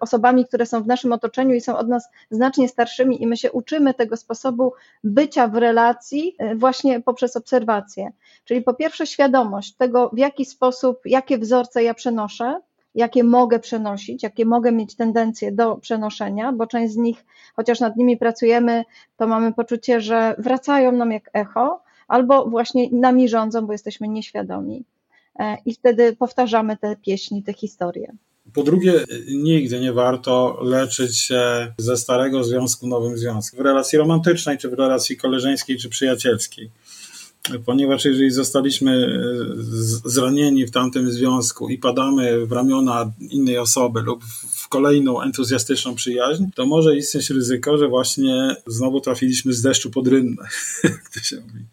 osobami, 0.00 0.46
które 0.46 0.66
są 0.66 0.82
w 0.82 0.86
naszym 0.86 1.12
otoczeniu 1.12 1.54
i 1.54 1.60
są 1.60 1.76
od 1.76 1.88
nas 1.88 2.08
znacznie 2.30 2.68
starszymi, 2.68 3.22
i 3.22 3.26
my 3.26 3.36
się 3.36 3.52
uczymy 3.52 3.94
tego 3.94 4.16
sposobu 4.16 4.72
bycia 5.04 5.48
w 5.48 5.54
relacji 5.54 6.36
właśnie 6.54 7.00
poprzez 7.00 7.36
obserwację. 7.36 8.12
Czyli 8.46 8.62
po 8.62 8.74
pierwsze 8.74 9.06
świadomość 9.06 9.74
tego, 9.74 10.10
w 10.12 10.18
jaki 10.18 10.44
sposób, 10.44 10.98
jakie 11.04 11.38
wzorce 11.38 11.82
ja 11.82 11.94
przenoszę, 11.94 12.60
jakie 12.94 13.24
mogę 13.24 13.58
przenosić, 13.58 14.22
jakie 14.22 14.44
mogę 14.44 14.72
mieć 14.72 14.96
tendencje 14.96 15.52
do 15.52 15.76
przenoszenia, 15.76 16.52
bo 16.52 16.66
część 16.66 16.92
z 16.92 16.96
nich, 16.96 17.24
chociaż 17.56 17.80
nad 17.80 17.96
nimi 17.96 18.16
pracujemy, 18.16 18.84
to 19.16 19.26
mamy 19.26 19.52
poczucie, 19.52 20.00
że 20.00 20.34
wracają 20.38 20.92
nam 20.92 21.12
jak 21.12 21.30
echo, 21.32 21.82
albo 22.08 22.46
właśnie 22.46 22.88
nami 22.92 23.28
rządzą, 23.28 23.66
bo 23.66 23.72
jesteśmy 23.72 24.08
nieświadomi. 24.08 24.84
E, 25.38 25.56
I 25.66 25.74
wtedy 25.74 26.16
powtarzamy 26.16 26.76
te 26.76 26.96
pieśni, 26.96 27.42
te 27.42 27.52
historie. 27.52 28.12
Po 28.54 28.62
drugie, 28.62 28.92
nigdy 29.28 29.80
nie 29.80 29.92
warto 29.92 30.58
leczyć 30.62 31.18
się 31.18 31.72
ze 31.78 31.96
starego 31.96 32.44
związku 32.44 32.86
nowym 32.86 33.18
związkiem. 33.18 33.60
W 33.60 33.62
relacji 33.62 33.98
romantycznej, 33.98 34.58
czy 34.58 34.68
w 34.68 34.72
relacji 34.72 35.16
koleżeńskiej, 35.16 35.76
czy 35.76 35.88
przyjacielskiej 35.88 36.70
ponieważ 37.64 38.04
jeżeli 38.04 38.30
zostaliśmy 38.30 38.92
e, 40.04 40.10
zranieni 40.10 40.66
w 40.66 40.70
tamtym 40.70 41.10
związku 41.10 41.68
i 41.68 41.78
padamy 41.78 42.46
w 42.46 42.52
ramiona 42.52 43.12
innej 43.20 43.58
osoby 43.58 44.00
lub 44.00 44.24
w 44.54 44.68
kolejną 44.68 45.22
entuzjastyczną 45.22 45.94
przyjaźń, 45.94 46.44
to 46.54 46.66
może 46.66 46.96
istnieć 46.96 47.30
ryzyko, 47.30 47.78
że 47.78 47.88
właśnie 47.88 48.56
znowu 48.66 49.00
trafiliśmy 49.00 49.52
z 49.52 49.62
deszczu 49.62 49.90
pod 49.90 50.08
rynnę, 50.08 50.42
jak 50.84 51.08
to 51.14 51.20
się 51.20 51.36
mówi. 51.36 51.64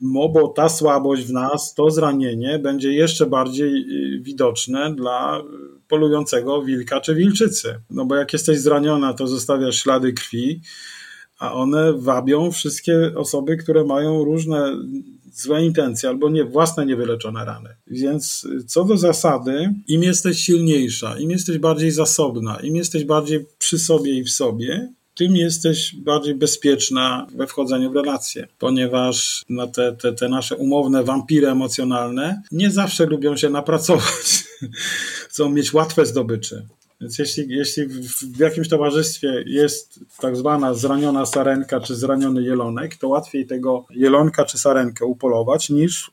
No 0.00 0.28
bo 0.28 0.48
ta 0.48 0.68
słabość 0.68 1.22
w 1.22 1.32
nas, 1.32 1.74
to 1.74 1.90
zranienie 1.90 2.58
będzie 2.58 2.92
jeszcze 2.92 3.26
bardziej 3.26 3.80
e, 3.80 4.18
widoczne 4.20 4.94
dla 4.94 5.42
polującego 5.88 6.62
wilka 6.62 7.00
czy 7.00 7.14
wilczycy. 7.14 7.80
No 7.90 8.04
bo 8.04 8.16
jak 8.16 8.32
jesteś 8.32 8.58
zraniona, 8.58 9.14
to 9.14 9.26
zostawiasz 9.26 9.82
ślady 9.82 10.12
krwi, 10.12 10.60
a 11.40 11.52
one 11.52 11.92
wabią 11.92 12.50
wszystkie 12.50 13.12
osoby, 13.16 13.56
które 13.56 13.84
mają 13.84 14.24
różne 14.24 14.76
złe 15.32 15.64
intencje 15.64 16.08
albo 16.08 16.30
nie, 16.30 16.44
własne 16.44 16.86
niewyleczone 16.86 17.44
rany. 17.44 17.68
Więc 17.86 18.48
co 18.66 18.84
do 18.84 18.96
zasady, 18.96 19.74
im 19.88 20.02
jesteś 20.02 20.38
silniejsza, 20.38 21.18
im 21.18 21.30
jesteś 21.30 21.58
bardziej 21.58 21.90
zasobna, 21.90 22.56
im 22.56 22.76
jesteś 22.76 23.04
bardziej 23.04 23.46
przy 23.58 23.78
sobie 23.78 24.18
i 24.18 24.24
w 24.24 24.30
sobie, 24.30 24.92
tym 25.14 25.36
jesteś 25.36 25.94
bardziej 25.96 26.34
bezpieczna 26.34 27.26
we 27.34 27.46
wchodzeniu 27.46 27.90
w 27.90 27.96
relacje, 27.96 28.48
ponieważ 28.58 29.44
na 29.48 29.66
te, 29.66 29.92
te, 29.92 30.12
te 30.12 30.28
nasze 30.28 30.56
umowne 30.56 31.04
wampiry 31.04 31.48
emocjonalne 31.48 32.42
nie 32.52 32.70
zawsze 32.70 33.06
lubią 33.06 33.36
się 33.36 33.50
napracować. 33.50 34.44
Chcą 35.28 35.50
mieć 35.50 35.72
łatwe 35.72 36.06
zdobycze. 36.06 36.66
Więc 37.00 37.18
jeśli, 37.18 37.46
jeśli 37.48 37.86
w 38.34 38.38
jakimś 38.38 38.68
towarzystwie 38.68 39.44
jest 39.46 40.00
tak 40.20 40.36
zwana 40.36 40.74
zraniona 40.74 41.26
sarenka 41.26 41.80
czy 41.80 41.94
zraniony 41.94 42.42
jelonek, 42.42 42.96
to 42.96 43.08
łatwiej 43.08 43.46
tego 43.46 43.86
jelonka 43.90 44.44
czy 44.44 44.58
sarenkę 44.58 45.04
upolować, 45.04 45.70
niż 45.70 46.10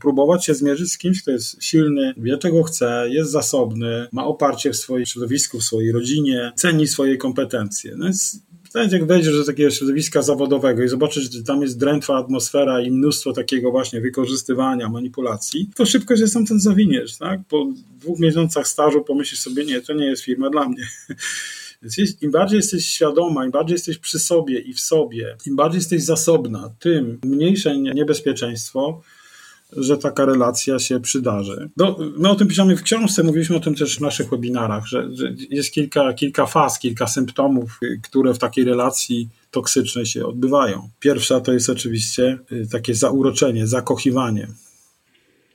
próbować 0.00 0.44
się 0.44 0.54
zmierzyć 0.54 0.92
z 0.92 0.98
kimś, 0.98 1.22
kto 1.22 1.30
jest 1.30 1.62
silny, 1.62 2.14
wie 2.16 2.38
czego 2.38 2.62
chce, 2.62 3.06
jest 3.10 3.30
zasobny, 3.30 4.08
ma 4.12 4.24
oparcie 4.24 4.70
w 4.70 4.76
swoim 4.76 5.06
środowisku, 5.06 5.58
w 5.58 5.64
swojej 5.64 5.92
rodzinie, 5.92 6.52
ceni 6.56 6.86
swoje 6.86 7.16
kompetencje. 7.16 7.94
No 7.96 8.04
więc 8.04 8.40
nawet 8.74 8.92
jak 8.92 9.06
wejdziesz 9.06 9.34
do 9.38 9.44
takiego 9.44 9.70
środowiska 9.70 10.22
zawodowego 10.22 10.82
i 10.82 10.88
zobaczysz, 10.88 11.32
że 11.32 11.42
tam 11.42 11.62
jest 11.62 11.78
drętwa 11.78 12.16
atmosfera 12.16 12.80
i 12.80 12.90
mnóstwo 12.90 13.32
takiego 13.32 13.70
właśnie 13.70 14.00
wykorzystywania, 14.00 14.88
manipulacji, 14.88 15.70
to 15.74 15.86
szybko 15.86 16.16
się 16.16 16.24
ten 16.48 16.60
zawiniesz, 16.60 17.16
tak? 17.16 17.40
Po 17.48 17.66
dwóch 18.00 18.18
miesiącach 18.18 18.68
stażu 18.68 19.04
pomyślisz 19.04 19.40
sobie, 19.40 19.64
nie, 19.64 19.80
to 19.80 19.94
nie 19.94 20.06
jest 20.06 20.22
firma 20.22 20.50
dla 20.50 20.68
mnie. 20.68 20.86
Więc 21.82 22.22
im 22.22 22.30
bardziej 22.30 22.56
jesteś 22.56 22.86
świadoma, 22.86 23.44
im 23.44 23.50
bardziej 23.50 23.74
jesteś 23.74 23.98
przy 23.98 24.18
sobie 24.18 24.58
i 24.58 24.74
w 24.74 24.80
sobie, 24.80 25.36
im 25.46 25.56
bardziej 25.56 25.78
jesteś 25.78 26.02
zasobna, 26.02 26.70
tym 26.78 27.18
mniejsze 27.24 27.78
niebezpieczeństwo, 27.78 29.02
że 29.76 29.98
taka 29.98 30.24
relacja 30.24 30.78
się 30.78 31.00
przydarzy. 31.00 31.70
No, 31.76 31.96
my 32.18 32.28
o 32.28 32.34
tym 32.34 32.48
piszemy 32.48 32.76
w 32.76 32.82
książce, 32.82 33.22
mówiliśmy 33.22 33.56
o 33.56 33.60
tym 33.60 33.74
też 33.74 33.98
w 33.98 34.00
naszych 34.00 34.30
webinarach, 34.30 34.86
że, 34.86 35.08
że 35.12 35.34
jest 35.50 35.72
kilka, 35.72 36.12
kilka 36.12 36.46
faz, 36.46 36.78
kilka 36.78 37.06
symptomów, 37.06 37.80
które 38.02 38.34
w 38.34 38.38
takiej 38.38 38.64
relacji 38.64 39.28
toksycznej 39.50 40.06
się 40.06 40.26
odbywają. 40.26 40.88
Pierwsza 41.00 41.40
to 41.40 41.52
jest 41.52 41.70
oczywiście 41.70 42.38
y, 42.52 42.68
takie 42.72 42.94
zauroczenie, 42.94 43.66
zakochiwanie 43.66 44.48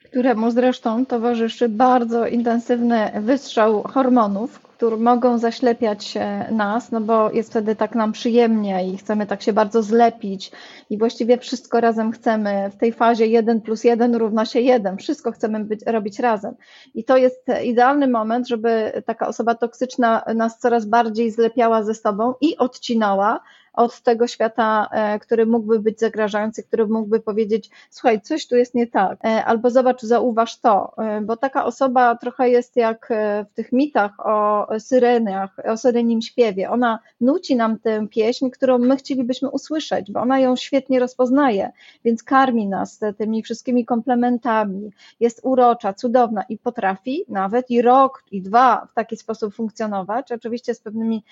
któremu 0.09 0.51
zresztą 0.51 1.05
towarzyszy 1.05 1.69
bardzo 1.69 2.27
intensywny 2.27 3.11
wystrzał 3.21 3.83
hormonów, 3.83 4.68
które 4.79 4.97
mogą 4.97 5.37
zaślepiać 5.37 6.13
nas, 6.51 6.91
no 6.91 7.01
bo 7.01 7.31
jest 7.31 7.49
wtedy 7.49 7.75
tak 7.75 7.95
nam 7.95 8.11
przyjemnie 8.11 8.87
i 8.87 8.97
chcemy 8.97 9.25
tak 9.25 9.41
się 9.41 9.53
bardzo 9.53 9.83
zlepić 9.83 10.51
i 10.89 10.97
właściwie 10.97 11.37
wszystko 11.37 11.81
razem 11.81 12.11
chcemy. 12.11 12.69
W 12.71 12.77
tej 12.77 12.93
fazie 12.93 13.27
1 13.27 13.61
plus 13.61 13.83
1 13.83 14.15
równa 14.15 14.45
się 14.45 14.59
1, 14.59 14.97
wszystko 14.97 15.31
chcemy 15.31 15.65
być, 15.65 15.79
robić 15.85 16.19
razem. 16.19 16.55
I 16.93 17.03
to 17.03 17.17
jest 17.17 17.45
idealny 17.63 18.07
moment, 18.07 18.47
żeby 18.47 18.91
taka 19.05 19.27
osoba 19.27 19.55
toksyczna 19.55 20.23
nas 20.35 20.59
coraz 20.59 20.85
bardziej 20.85 21.31
zlepiała 21.31 21.83
ze 21.83 21.93
sobą 21.93 22.33
i 22.41 22.57
odcinała, 22.57 23.39
od 23.73 24.01
tego 24.01 24.27
świata, 24.27 24.89
e, 24.91 25.19
który 25.19 25.45
mógłby 25.45 25.79
być 25.79 25.99
zagrażający, 25.99 26.63
który 26.63 26.87
mógłby 26.87 27.19
powiedzieć, 27.19 27.69
słuchaj, 27.89 28.21
coś 28.21 28.47
tu 28.47 28.55
jest 28.55 28.75
nie 28.75 28.87
tak, 28.87 29.25
e, 29.25 29.45
albo 29.45 29.69
zobacz, 29.69 30.01
zauważ 30.01 30.59
to, 30.59 30.93
e, 30.97 31.21
bo 31.21 31.37
taka 31.37 31.65
osoba 31.65 32.15
trochę 32.15 32.49
jest 32.49 32.75
jak 32.75 33.09
w 33.51 33.53
tych 33.53 33.71
mitach 33.71 34.11
o 34.25 34.67
syrenach, 34.79 35.57
o 35.65 35.77
syrenim 35.77 36.21
śpiewie. 36.21 36.69
Ona 36.69 36.99
nuci 37.21 37.55
nam 37.55 37.79
tę 37.79 38.07
pieśń, 38.07 38.49
którą 38.49 38.77
my 38.77 38.97
chcielibyśmy 38.97 39.49
usłyszeć, 39.49 40.11
bo 40.11 40.19
ona 40.19 40.39
ją 40.39 40.55
świetnie 40.55 40.99
rozpoznaje, 40.99 41.71
więc 42.05 42.23
karmi 42.23 42.67
nas 42.67 42.99
tymi 43.17 43.43
wszystkimi 43.43 43.85
komplementami, 43.85 44.91
jest 45.19 45.39
urocza, 45.43 45.93
cudowna 45.93 46.43
i 46.49 46.57
potrafi 46.57 47.23
nawet 47.27 47.71
i 47.71 47.81
rok, 47.81 48.23
i 48.31 48.41
dwa 48.41 48.87
w 48.91 48.93
taki 48.93 49.17
sposób 49.17 49.55
funkcjonować, 49.55 50.31
oczywiście 50.31 50.73
z 50.73 50.79
pewnymi 50.79 51.23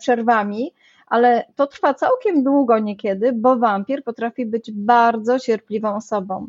przerwami, 0.00 0.72
ale 1.06 1.44
to 1.56 1.66
trwa 1.66 1.94
całkiem 1.94 2.44
długo 2.44 2.78
niekiedy, 2.78 3.32
bo 3.32 3.56
wampir 3.56 4.04
potrafi 4.04 4.46
być 4.46 4.70
bardzo 4.72 5.38
cierpliwą 5.40 5.96
osobą. 5.96 6.48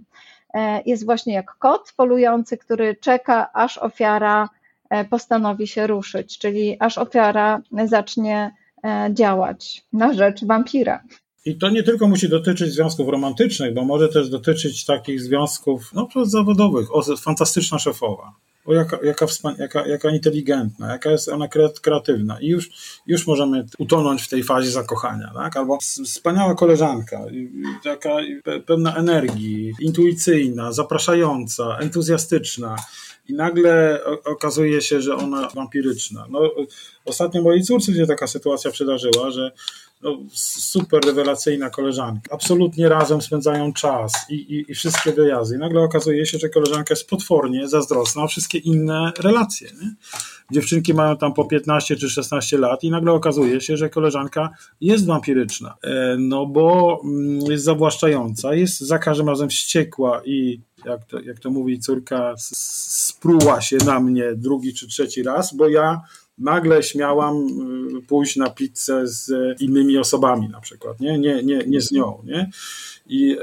E, 0.53 0.81
jest 0.85 1.05
właśnie 1.05 1.33
jak 1.33 1.55
kot 1.59 1.93
polujący, 1.97 2.57
który 2.57 2.95
czeka, 2.95 3.53
aż 3.53 3.77
ofiara 3.77 4.49
e, 4.89 5.05
postanowi 5.05 5.67
się 5.67 5.87
ruszyć, 5.87 6.37
czyli 6.37 6.77
aż 6.79 6.97
ofiara 6.97 7.61
zacznie 7.85 8.51
e, 8.83 9.09
działać 9.13 9.85
na 9.93 10.13
rzecz 10.13 10.45
wampira. 10.45 11.03
I 11.45 11.57
to 11.57 11.69
nie 11.69 11.83
tylko 11.83 12.07
musi 12.07 12.29
dotyczyć 12.29 12.73
związków 12.73 13.09
romantycznych, 13.09 13.73
bo 13.73 13.85
może 13.85 14.09
też 14.09 14.29
dotyczyć 14.29 14.85
takich 14.85 15.21
związków 15.21 15.91
no, 15.93 16.07
zawodowych. 16.25 16.95
O, 16.95 17.15
fantastyczna 17.17 17.79
szefowa 17.79 18.33
o 18.67 18.73
jaka, 18.73 18.99
jaka, 19.03 19.25
jaka, 19.57 19.87
jaka 19.87 20.09
inteligentna, 20.09 20.91
jaka 20.91 21.11
jest 21.11 21.29
ona 21.29 21.47
kreatywna 21.81 22.41
i 22.41 22.47
już, 22.47 22.69
już 23.07 23.27
możemy 23.27 23.65
utonąć 23.77 24.23
w 24.23 24.29
tej 24.29 24.43
fazie 24.43 24.71
zakochania, 24.71 25.31
tak? 25.35 25.57
Albo 25.57 25.79
wspaniała 26.05 26.55
koleżanka, 26.55 27.25
taka 27.83 28.17
pełna 28.65 28.95
energii, 28.95 29.73
intuicyjna, 29.79 30.71
zapraszająca, 30.71 31.77
entuzjastyczna 31.77 32.75
i 33.29 33.33
nagle 33.33 33.99
okazuje 34.25 34.81
się, 34.81 35.01
że 35.01 35.15
ona 35.15 35.49
wampiryczna. 35.49 36.25
No, 36.29 36.39
ostatnio 37.05 37.41
mojej 37.41 37.63
córce 37.63 37.93
się 37.93 38.07
taka 38.07 38.27
sytuacja 38.27 38.71
przydarzyła, 38.71 39.31
że 39.31 39.51
no, 40.01 40.17
super 40.33 41.05
rewelacyjna 41.05 41.69
koleżanka. 41.69 42.33
Absolutnie 42.33 42.89
razem 42.89 43.21
spędzają 43.21 43.73
czas 43.73 44.25
i, 44.29 44.35
i, 44.35 44.71
i, 44.71 44.75
wszystkie 44.75 45.13
wyjazdy. 45.13 45.55
I 45.55 45.59
nagle 45.59 45.81
okazuje 45.81 46.25
się, 46.25 46.37
że 46.37 46.49
koleżanka 46.49 46.93
jest 46.93 47.09
potwornie 47.09 47.67
zazdrosna 47.67 48.23
o 48.23 48.27
wszystkie 48.27 48.57
inne 48.57 49.11
relacje. 49.19 49.69
Nie? 49.81 49.95
Dziewczynki 50.51 50.93
mają 50.93 51.17
tam 51.17 51.33
po 51.33 51.45
15 51.45 51.95
czy 51.95 52.09
16 52.09 52.57
lat 52.57 52.83
i 52.83 52.91
nagle 52.91 53.11
okazuje 53.11 53.61
się, 53.61 53.77
że 53.77 53.89
koleżanka 53.89 54.49
jest 54.81 55.05
wampiryczna. 55.05 55.75
E, 55.83 56.15
no 56.19 56.45
bo 56.45 56.99
mm, 57.03 57.39
jest 57.39 57.63
zawłaszczająca, 57.63 58.53
jest 58.53 58.79
za 58.79 58.99
każdym 58.99 59.29
razem 59.29 59.49
wściekła 59.49 60.21
i 60.25 60.61
jak 60.85 61.05
to, 61.05 61.19
jak 61.19 61.39
to 61.39 61.49
mówi 61.49 61.79
córka, 61.79 62.33
spruła 62.37 63.61
się 63.61 63.77
na 63.85 63.99
mnie 63.99 64.35
drugi 64.35 64.73
czy 64.73 64.87
trzeci 64.87 65.23
raz, 65.23 65.55
bo 65.55 65.67
ja 65.67 66.01
nagle 66.37 66.83
śmiałam 66.83 67.47
y, 67.97 68.01
pójść 68.01 68.35
na 68.35 68.49
pizzę 68.49 69.07
z 69.07 69.31
innymi 69.61 69.97
osobami 69.97 70.49
na 70.49 70.61
przykład, 70.61 70.99
nie, 70.99 71.19
nie, 71.19 71.43
nie, 71.43 71.63
nie 71.67 71.81
z 71.81 71.91
nią, 71.91 72.23
nie? 72.25 72.49
I, 73.09 73.37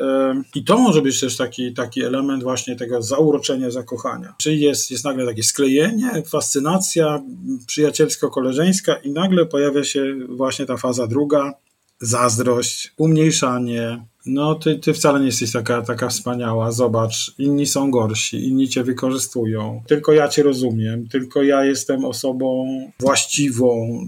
I 0.55 0.65
to 0.65 0.79
może 0.79 1.03
być 1.03 1.21
też 1.21 1.37
taki, 1.37 1.75
taki 1.75 2.03
element 2.03 2.43
właśnie 2.43 2.77
tego 2.77 3.03
zauroczenia, 3.03 3.71
zakochania. 3.71 4.35
Czyli 4.39 4.61
jest, 4.61 4.91
jest 4.91 5.05
nagle 5.05 5.27
takie 5.27 5.43
sklejenie, 5.43 6.23
fascynacja 6.27 7.23
przyjacielsko-koleżeńska 7.67 8.95
i 9.05 9.11
nagle 9.11 9.47
pojawia 9.47 9.85
się 9.85 10.15
właśnie 10.29 10.67
ta 10.67 10.77
faza 10.77 11.07
druga, 11.07 11.55
zazdrość, 12.01 12.93
umniejszanie, 12.97 14.05
no 14.27 14.55
ty, 14.55 14.79
ty 14.79 14.93
wcale 14.93 15.21
nie 15.21 15.27
jesteś 15.27 15.53
taka, 15.53 15.83
taka 15.83 16.09
wspaniała, 16.09 16.73
zobacz, 16.73 17.35
inni 17.39 17.67
są 17.67 17.91
gorsi, 17.91 18.49
inni 18.49 18.69
cię 18.69 18.83
wykorzystują, 18.85 19.83
tylko 19.87 20.13
ja 20.13 20.29
cię 20.29 20.43
rozumiem, 20.43 21.09
tylko 21.09 21.43
ja 21.43 21.65
jestem 21.65 22.05
osobą 22.05 22.67
właściwą 23.01 23.99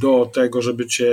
do 0.00 0.30
tego, 0.34 0.62
żeby 0.62 0.86
cię 0.86 1.06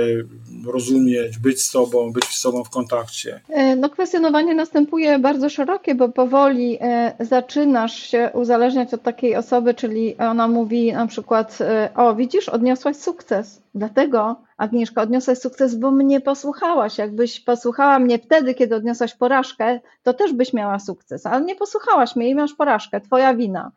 rozumieć, 0.66 1.38
być 1.38 1.62
z 1.62 1.70
tobą, 1.70 2.12
być 2.12 2.24
z 2.24 2.42
tobą 2.42 2.64
w 2.64 2.70
kontakcie. 2.70 3.40
E, 3.48 3.76
no 3.76 3.90
kwestionowanie 3.90 4.54
następuje 4.54 5.18
bardzo 5.18 5.48
szerokie, 5.48 5.94
bo 5.94 6.08
powoli 6.08 6.78
e, 6.80 7.12
zaczynasz 7.20 7.94
się 7.94 8.30
uzależniać 8.34 8.94
od 8.94 9.02
takiej 9.02 9.36
osoby, 9.36 9.74
czyli 9.74 10.16
ona 10.16 10.48
mówi 10.48 10.92
na 10.92 11.06
przykład, 11.06 11.58
e, 11.60 11.88
o 11.96 12.14
widzisz, 12.14 12.48
odniosłaś 12.48 12.96
sukces, 12.96 13.62
dlatego 13.74 14.36
Agnieszka, 14.56 15.02
odniosłaś 15.02 15.38
sukces, 15.38 15.74
bo 15.74 15.90
mnie 15.90 16.20
posłuchałaś. 16.20 16.98
Jakbyś 16.98 17.40
posłuchała 17.40 17.98
mnie 17.98 18.18
wtedy, 18.18 18.53
kiedy 18.54 18.76
odniosłaś 18.76 19.14
porażkę, 19.14 19.80
to 20.02 20.14
też 20.14 20.32
byś 20.32 20.52
miała 20.52 20.78
sukces, 20.78 21.26
ale 21.26 21.44
nie 21.44 21.56
posłuchałaś 21.56 22.16
mnie 22.16 22.28
i 22.28 22.34
masz 22.34 22.54
porażkę, 22.54 23.00
twoja 23.00 23.34
wina. 23.34 23.70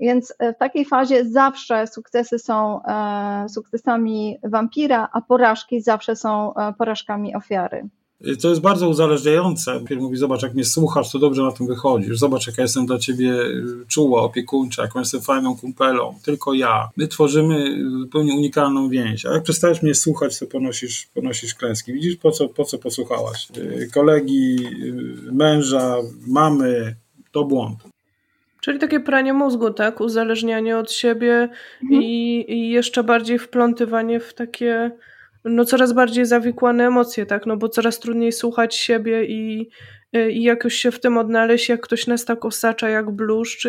Więc 0.00 0.34
e, 0.38 0.52
w 0.52 0.58
takiej 0.58 0.84
fazie 0.84 1.24
zawsze 1.24 1.86
sukcesy 1.86 2.38
są 2.38 2.82
e, 2.84 3.48
sukcesami 3.48 4.38
wampira, 4.42 5.08
a 5.12 5.20
porażki 5.20 5.80
zawsze 5.80 6.16
są 6.16 6.54
e, 6.54 6.72
porażkami 6.72 7.34
ofiary. 7.34 7.88
To 8.42 8.48
jest 8.48 8.60
bardzo 8.60 8.88
uzależniające. 8.88 9.80
Pierw 9.88 10.00
mówi, 10.00 10.16
zobacz, 10.16 10.42
jak 10.42 10.54
mnie 10.54 10.64
słuchasz, 10.64 11.12
to 11.12 11.18
dobrze 11.18 11.42
na 11.42 11.52
tym 11.52 11.66
wychodzisz. 11.66 12.18
Zobacz, 12.18 12.46
jaka 12.46 12.62
jestem 12.62 12.86
dla 12.86 12.98
ciebie 12.98 13.34
czuła, 13.88 14.22
opiekuńcza, 14.22 14.82
jaką 14.82 14.98
jestem 14.98 15.20
fajną 15.20 15.56
kumpelą. 15.56 16.14
Tylko 16.24 16.54
ja. 16.54 16.88
My 16.96 17.08
tworzymy 17.08 17.84
zupełnie 18.00 18.34
unikalną 18.34 18.88
więź. 18.88 19.26
A 19.26 19.32
jak 19.32 19.42
przestajesz 19.42 19.82
mnie 19.82 19.94
słuchać, 19.94 20.38
to 20.38 20.46
ponosisz, 20.46 21.06
ponosisz 21.14 21.54
klęski. 21.54 21.92
Widzisz, 21.92 22.16
po 22.16 22.30
co, 22.30 22.48
po 22.48 22.64
co 22.64 22.78
posłuchałaś? 22.78 23.48
Kolegi, 23.94 24.56
męża, 25.32 25.96
mamy, 26.26 26.96
to 27.32 27.44
błąd. 27.44 27.78
Czyli 28.60 28.78
takie 28.78 29.00
pranie 29.00 29.32
mózgu, 29.32 29.70
tak? 29.70 30.00
Uzależnianie 30.00 30.78
od 30.78 30.92
siebie 30.92 31.48
mhm. 31.82 32.02
i, 32.02 32.44
i 32.48 32.70
jeszcze 32.70 33.04
bardziej 33.04 33.38
wplątywanie 33.38 34.20
w 34.20 34.34
takie 34.34 34.90
no 35.44 35.64
coraz 35.64 35.92
bardziej 35.92 36.26
zawikłane 36.26 36.86
emocje, 36.86 37.26
tak? 37.26 37.46
No 37.46 37.56
bo 37.56 37.68
coraz 37.68 37.98
trudniej 37.98 38.32
słuchać 38.32 38.76
siebie 38.76 39.24
i, 39.24 39.70
i 40.30 40.42
jakoś 40.42 40.74
się 40.74 40.90
w 40.90 41.00
tym 41.00 41.18
odnaleźć, 41.18 41.68
jak 41.68 41.80
ktoś 41.80 42.06
nas 42.06 42.24
tak 42.24 42.44
osacza 42.44 42.88
jak 42.88 43.10
bluszcz 43.10 43.66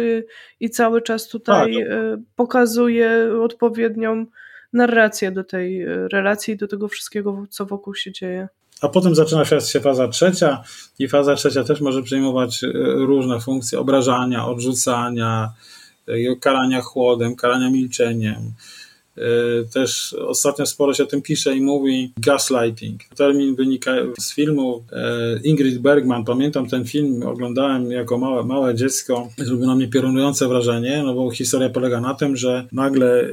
i, 0.60 0.70
cały 0.70 1.02
czas 1.02 1.28
tutaj 1.28 1.76
tak. 1.76 1.88
E, 1.92 2.22
pokazuje 2.36 3.34
odpowiednią 3.42 4.26
narrację 4.74 5.32
do 5.32 5.44
tej 5.44 5.82
e, 5.82 6.08
relacji, 6.08 6.58
do 6.58 6.68
tego 6.68 6.88
wszystkiego, 6.88 7.46
co 7.50 7.66
wokół 7.66 7.96
się 7.96 8.12
dzieje. 8.12 8.48
A 8.82 8.90
potem 8.90 9.16
zaczyna 9.16 9.46
się 9.46 9.80
faza 9.80 10.08
trzecia 10.08 10.64
i 11.00 11.08
faza 11.08 11.36
trzecia 11.36 11.64
też 11.64 11.82
może 11.82 12.04
przejmować 12.04 12.64
e, 12.64 12.68
różne 12.96 13.40
funkcje 13.40 13.80
obrażania, 13.80 14.48
odrzucania, 14.48 15.54
karania 16.42 16.82
chłodem, 16.82 17.36
karania 17.36 17.70
milczeniem 17.70 18.36
E, 18.36 18.56
też 19.74 20.16
ostatnio 20.28 20.66
sporo 20.66 20.94
się 20.94 21.04
o 21.04 21.08
tym 21.08 21.22
pisze 21.22 21.56
i 21.56 21.62
mówi 21.62 22.14
gaslighting. 22.18 23.04
Termin 23.16 23.56
wynika 23.56 23.92
z 24.20 24.34
filmu 24.34 24.84
e, 24.92 25.40
Ingrid 25.44 25.78
Bergman. 25.78 26.26
Pamiętam 26.26 26.68
ten 26.68 26.86
film, 26.86 27.24
oglądałem 27.28 27.92
jako 27.92 28.18
małe, 28.18 28.44
małe 28.44 28.76
dziecko. 28.76 29.30
Zrobiło 29.38 29.68
na 29.68 29.76
mnie 29.76 29.88
piorunujące 29.88 30.48
wrażenie, 30.48 31.04
no 31.06 31.14
bo 31.14 31.32
historia 31.32 31.70
polega 31.70 32.02
na 32.02 32.14
tym, 32.14 32.38
że 32.38 32.68
nagle 32.72 33.22
e, 33.22 33.28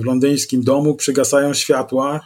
w 0.00 0.04
londyńskim 0.04 0.62
domu 0.62 0.94
przygasają 0.94 1.54
światła, 1.54 2.20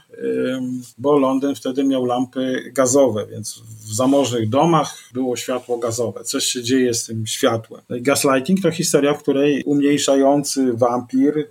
bo 0.99 1.19
Londyn 1.19 1.55
wtedy 1.55 1.85
miał 1.85 2.05
lampy 2.05 2.73
gazowe, 2.75 3.27
więc 3.31 3.63
w 3.89 3.95
zamożnych 3.95 4.49
domach 4.49 4.99
było 5.13 5.37
światło 5.37 5.79
gazowe. 5.79 6.25
Coś 6.25 6.45
się 6.45 6.63
dzieje 6.63 6.95
z 6.95 7.05
tym 7.05 7.27
światłem. 7.27 7.83
Gaslighting 7.91 8.61
to 8.63 8.71
historia, 8.71 9.15
w 9.15 9.23
której 9.23 9.63
umniejszający 9.65 10.73
wampir, 10.73 11.49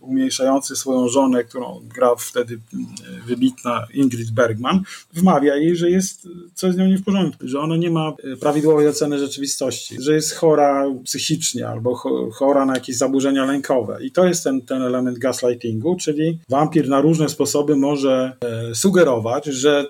umniejszający 0.00 0.76
swoją 0.76 1.08
żonę, 1.08 1.44
którą 1.44 1.80
gra 1.94 2.16
wtedy 2.16 2.58
mm, 2.74 2.86
wybitna 3.26 3.86
Ingrid 3.94 4.30
Bergman, 4.30 4.82
wmawia 5.12 5.56
jej, 5.56 5.76
że 5.76 5.90
jest 5.90 6.28
coś 6.54 6.74
z 6.74 6.76
nią 6.76 6.86
nie 6.86 6.98
w 6.98 7.04
porządku, 7.04 7.48
że 7.48 7.60
ona 7.60 7.76
nie 7.76 7.90
ma 7.90 8.12
e, 8.32 8.36
prawidłowej 8.36 8.88
oceny 8.88 9.18
rzeczywistości, 9.18 9.96
że 10.00 10.14
jest 10.14 10.34
chora 10.34 10.84
psychicznie 11.04 11.68
albo 11.68 11.94
chora 12.32 12.66
na 12.66 12.74
jakieś 12.74 12.96
zaburzenia 12.96 13.44
lękowe. 13.44 13.98
I 14.02 14.10
to 14.10 14.26
jest 14.26 14.44
ten, 14.44 14.62
ten 14.62 14.82
element 14.82 15.18
gaslightingu, 15.18 15.96
czyli 15.96 16.38
wampir 16.48 16.88
na 16.88 17.00
różne 17.00 17.28
sposoby 17.28 17.76
może 17.76 17.97
e, 18.04 18.34
sugerować, 18.74 19.44
że 19.44 19.86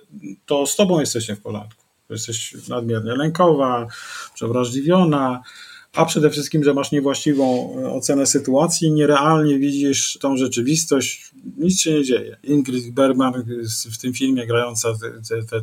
to 0.47 0.67
z 0.67 0.77
tobą 0.77 1.01
jesteś 1.01 1.29
nie 1.29 1.37
w 1.37 1.41
porządku. 1.41 1.85
Jesteś 2.11 2.69
nadmiernie 2.69 3.15
lękowa, 3.17 3.87
przewrażliwiona, 4.35 5.43
a 5.99 6.05
przede 6.05 6.31
wszystkim, 6.31 6.65
że 6.65 6.75
masz 6.75 6.93
niewłaściwą 6.93 7.77
e, 7.79 7.91
ocenę 7.91 8.27
sytuacji, 8.27 8.93
nierealnie 8.93 9.59
widzisz 9.59 10.19
tą 10.21 10.37
rzeczywistość, 10.37 11.33
nic 11.57 11.81
się 11.81 11.93
nie 11.93 12.05
dzieje. 12.05 12.37
Ingrid 12.45 12.91
Bergman 12.91 13.33
w 13.93 13.99
tym 13.99 14.13
filmie 14.13 14.47
grająca 14.47 14.89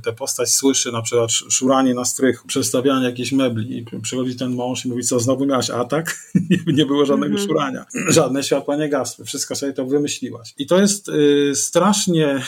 tę 0.04 0.14
postać 0.14 0.52
słyszy 0.52 0.92
na 0.92 1.02
przykład 1.02 1.32
szuranie 1.32 1.94
na 1.94 2.06
strychu, 2.06 2.48
przestawianie 2.48 3.06
jakichś 3.06 3.32
mebli 3.32 3.78
i 3.78 4.02
przychodzi 4.02 4.36
ten 4.36 4.56
mąż 4.56 4.86
i 4.86 4.90
mówi, 4.90 5.04
co 5.04 5.20
znowu 5.20 5.46
miałaś 5.46 5.70
atak? 5.70 6.32
nie 6.78 6.86
było 6.86 7.06
żadnego 7.06 7.36
-hmm. 7.36 7.46
szurania, 7.46 7.86
żadne 8.10 8.44
światła 8.44 8.76
nie 8.76 8.90
gasły, 8.90 9.26
wszystko 9.26 9.56
sobie 9.56 9.74
to 9.74 9.86
wymyśliłaś. 9.86 10.54
I 10.58 10.66
to 10.66 10.82
jest 10.82 11.10
y, 11.10 11.52
strasznie 11.56 12.42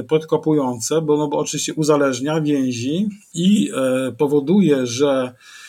y, 0.00 0.04
podkopujące, 0.04 1.02
bo, 1.02 1.16
no, 1.16 1.28
bo 1.28 1.38
oczywiście 1.38 1.74
uzależnia 1.74 2.40
więzi 2.40 3.08
i 3.34 3.70
y, 4.08 4.12
powoduje, 4.12 4.86
że 4.86 5.34
Y, 5.34 5.59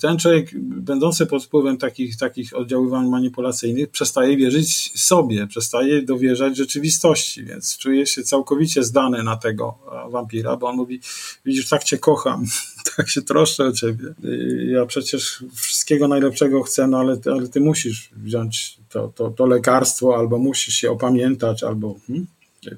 ten 0.00 0.18
człowiek, 0.18 0.50
będący 0.60 1.26
pod 1.26 1.44
wpływem 1.44 1.78
takich, 1.78 2.16
takich 2.16 2.56
oddziaływań 2.56 3.08
manipulacyjnych, 3.08 3.90
przestaje 3.90 4.36
wierzyć 4.36 5.00
sobie, 5.00 5.46
przestaje 5.46 6.02
dowierzać 6.02 6.56
rzeczywistości, 6.56 7.44
więc 7.44 7.78
czuje 7.78 8.06
się 8.06 8.22
całkowicie 8.22 8.84
zdany 8.84 9.22
na 9.22 9.36
tego 9.36 9.78
wampira, 10.10 10.56
bo 10.56 10.68
on 10.68 10.76
mówi: 10.76 11.00
Widzisz, 11.44 11.68
tak 11.68 11.84
cię 11.84 11.98
kocham, 11.98 12.44
tak 12.96 13.08
się 13.10 13.22
troszczę 13.22 13.64
o 13.64 13.72
ciebie. 13.72 14.04
Y, 14.24 14.68
ja 14.72 14.86
przecież 14.86 15.44
wszystkiego 15.54 16.08
najlepszego 16.08 16.62
chcę, 16.62 16.86
no 16.86 16.98
ale, 16.98 17.18
ale 17.32 17.48
ty 17.48 17.60
musisz 17.60 18.10
wziąć 18.16 18.78
to, 18.88 19.12
to, 19.14 19.30
to 19.30 19.46
lekarstwo, 19.46 20.16
albo 20.16 20.38
musisz 20.38 20.74
się 20.74 20.90
opamiętać, 20.90 21.62
albo. 21.62 21.96
Hmm? 22.06 22.26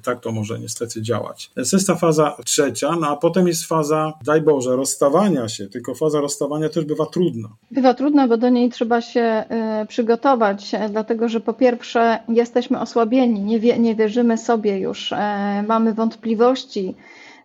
Tak 0.03 0.19
to 0.19 0.31
może 0.31 0.59
niestety 0.59 1.01
działać. 1.01 1.51
To 1.55 1.61
jest 1.61 1.87
ta 1.87 1.95
faza 1.95 2.37
trzecia, 2.45 2.95
no 3.01 3.07
a 3.07 3.15
potem 3.15 3.47
jest 3.47 3.65
faza, 3.65 4.13
daj 4.25 4.41
Boże, 4.41 4.75
rozstawania 4.75 5.49
się, 5.49 5.67
tylko 5.67 5.95
faza 5.95 6.21
rozstawania 6.21 6.69
też 6.69 6.85
bywa 6.85 7.05
trudna. 7.05 7.49
Bywa 7.71 7.93
trudna, 7.93 8.27
bo 8.27 8.37
do 8.37 8.49
niej 8.49 8.69
trzeba 8.69 9.01
się 9.01 9.43
y, 9.83 9.85
przygotować, 9.87 10.73
e, 10.73 10.89
dlatego 10.89 11.29
że 11.29 11.39
po 11.39 11.53
pierwsze 11.53 12.19
jesteśmy 12.27 12.79
osłabieni, 12.79 13.41
nie, 13.41 13.59
wie, 13.59 13.79
nie 13.79 13.95
wierzymy 13.95 14.37
sobie 14.37 14.79
już, 14.79 15.13
e, 15.13 15.63
mamy 15.67 15.93
wątpliwości, 15.93 16.95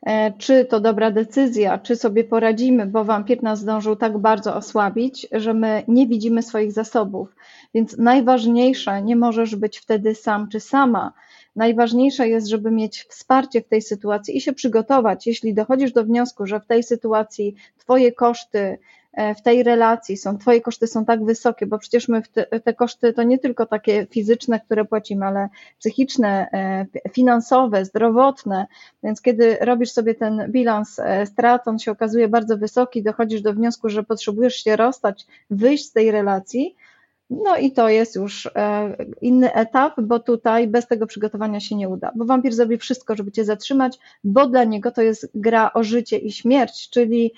e, 0.03 0.33
czy 0.39 0.65
to 0.65 0.81
dobra 0.81 1.11
decyzja, 1.11 1.79
czy 1.79 1.97
sobie 1.97 2.25
poradzimy, 2.25 2.87
bo 2.87 3.05
wampir 3.05 3.43
nas 3.43 3.59
zdążył 3.59 3.97
tak 3.97 4.19
bardzo 4.19 4.55
osłabić, 4.55 5.27
że 5.33 5.55
my 5.55 5.83
nie 5.89 6.07
widzimy 6.07 6.43
swoich 6.43 6.73
zasobów. 6.73 7.29
Więc 7.75 7.99
najważniejsze, 7.99 9.03
nie 9.03 9.17
możesz 9.17 9.57
być 9.57 9.79
wtedy 9.79 10.15
sam 10.15 10.49
czy 10.49 10.61
sama 10.61 11.13
Najważniejsze 11.59 12.29
jest, 12.29 12.47
żeby 12.47 12.71
mieć 12.71 13.05
wsparcie 13.09 13.61
w 13.63 13.69
tej 13.69 13.83
sytuacji 13.83 14.37
i 14.37 14.41
się 14.41 14.53
przygotować. 14.53 15.27
Jeśli 15.27 15.55
dochodzisz 15.55 15.93
do 15.93 16.05
wniosku, 16.05 16.47
że 16.47 16.61
w 16.61 16.67
tej 16.67 16.83
sytuacji 16.83 17.55
Twoje 17.79 18.13
koszty 18.13 18.79
e, 19.13 19.35
w 19.35 19.43
tej 19.43 19.63
relacji 19.63 20.17
są, 20.17 20.39
twoje 20.39 20.61
koszty 20.61 20.87
są 20.87 21.05
tak 21.05 21.25
wysokie, 21.25 21.67
bo 21.67 21.79
przecież 21.79 22.09
my 22.09 22.23
te, 22.23 22.61
te 22.61 22.75
koszty 22.75 23.13
to 23.13 23.23
nie 23.23 23.39
tylko 23.39 23.67
takie 23.67 24.07
fizyczne, 24.11 24.61
które 24.61 24.85
płacimy, 24.85 25.27
ale 25.27 25.49
psychiczne, 25.79 26.49
e, 26.53 26.87
finansowe, 27.13 27.85
zdrowotne, 27.85 28.67
więc 29.03 29.23
kiedy 29.23 29.57
robisz 29.61 29.91
sobie 29.91 30.15
ten 30.15 30.47
bilans 30.53 31.01
strat, 31.25 31.69
on 31.69 31.79
się 31.79 31.91
okazuje 31.91 32.29
bardzo 32.29 32.57
wysoki, 32.57 33.03
dochodzisz 33.03 33.43
do 33.43 33.53
wniosku, 33.53 33.89
że 33.89 34.03
potrzebujesz 34.03 34.55
się 34.55 34.77
rozstać, 34.77 35.27
wyjść 35.51 35.87
z 35.87 35.93
tej 35.93 36.11
relacji, 36.11 36.77
no 37.31 37.57
i 37.57 37.73
to 37.73 37.89
jest 37.89 38.17
już 38.17 38.47
e, 38.47 38.97
inny 39.21 39.53
etap, 39.55 40.01
bo 40.01 40.19
tutaj 40.19 40.69
bez 40.69 40.87
tego 40.87 41.07
przygotowania 41.07 41.61
się 41.61 41.77
nie 41.77 41.89
uda, 41.89 42.13
bo 42.17 42.25
wampir 42.25 42.55
zrobi 42.55 42.79
wszystko, 42.79 43.17
żeby 43.17 43.33
cię 43.33 43.45
zatrzymać, 43.45 43.99
bo 44.25 44.47
dla 44.47 44.65
niego 44.65 44.91
to 44.91 45.03
jest 45.03 45.31
gra 45.35 45.71
o 45.75 45.83
życie 45.83 46.19
i 46.19 46.33
śmierć, 46.33 46.91
czyli 46.91 47.33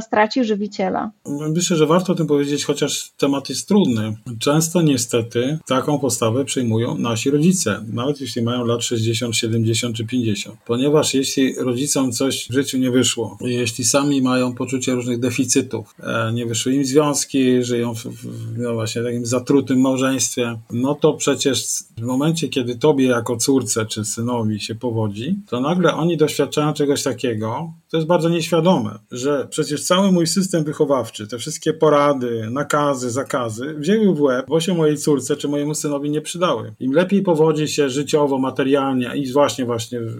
straci 0.00 0.44
żywiciela. 0.44 1.10
Myślę, 1.54 1.76
że 1.76 1.86
warto 1.86 2.12
o 2.12 2.16
tym 2.16 2.26
powiedzieć, 2.26 2.64
chociaż 2.64 3.10
temat 3.16 3.48
jest 3.48 3.68
trudny. 3.68 4.16
Często 4.38 4.82
niestety 4.82 5.58
taką 5.66 5.98
postawę 5.98 6.44
przyjmują 6.44 6.98
nasi 6.98 7.30
rodzice, 7.30 7.84
nawet 7.92 8.20
jeśli 8.20 8.42
mają 8.42 8.64
lat 8.64 8.84
60, 8.84 9.36
70 9.36 9.96
czy 9.96 10.06
50. 10.06 10.58
Ponieważ 10.66 11.14
jeśli 11.14 11.54
rodzicom 11.54 12.12
coś 12.12 12.48
w 12.48 12.52
życiu 12.52 12.78
nie 12.78 12.90
wyszło, 12.90 13.38
jeśli 13.40 13.84
sami 13.84 14.22
mają 14.22 14.54
poczucie 14.54 14.94
różnych 14.94 15.20
deficytów, 15.20 15.94
e, 16.02 16.32
nie 16.32 16.46
wyszły 16.46 16.74
im 16.74 16.84
związki, 16.84 17.62
żyją 17.62 17.94
w, 17.94 18.04
w 18.04 18.58
no 18.58 18.74
właśnie 18.74 19.02
takim 19.02 19.26
zatrutym 19.26 19.80
małżeństwie, 19.80 20.58
no 20.70 20.94
to 20.94 21.12
przecież 21.12 21.64
w 21.98 22.02
momencie, 22.02 22.48
kiedy 22.48 22.76
tobie 22.76 23.06
jako 23.06 23.36
córce 23.36 23.86
czy 23.86 24.04
synowi 24.04 24.60
się 24.60 24.74
powodzi, 24.74 25.38
to 25.48 25.60
nagle 25.60 25.94
oni 25.94 26.16
doświadczają 26.16 26.72
czegoś 26.72 27.02
takiego, 27.02 27.72
to 27.90 27.96
jest 27.96 28.06
bardzo 28.06 28.28
nieświadome, 28.28 28.98
że 29.10 29.48
przecież 29.62 29.84
cały 29.84 30.12
mój 30.12 30.26
system 30.26 30.64
wychowawczy, 30.64 31.26
te 31.26 31.38
wszystkie 31.38 31.72
porady, 31.72 32.48
nakazy, 32.50 33.10
zakazy 33.10 33.74
wzięły 33.78 34.14
w 34.14 34.20
łeb, 34.20 34.46
bo 34.48 34.60
się 34.60 34.74
mojej 34.74 34.98
córce 34.98 35.36
czy 35.36 35.48
mojemu 35.48 35.74
synowi 35.74 36.10
nie 36.10 36.20
przydały. 36.20 36.74
Im 36.80 36.92
lepiej 36.92 37.22
powodzi 37.22 37.68
się 37.68 37.90
życiowo, 37.90 38.38
materialnie 38.38 39.10
i 39.14 39.32
właśnie 39.32 39.64
właśnie 39.64 40.00
w 40.00 40.14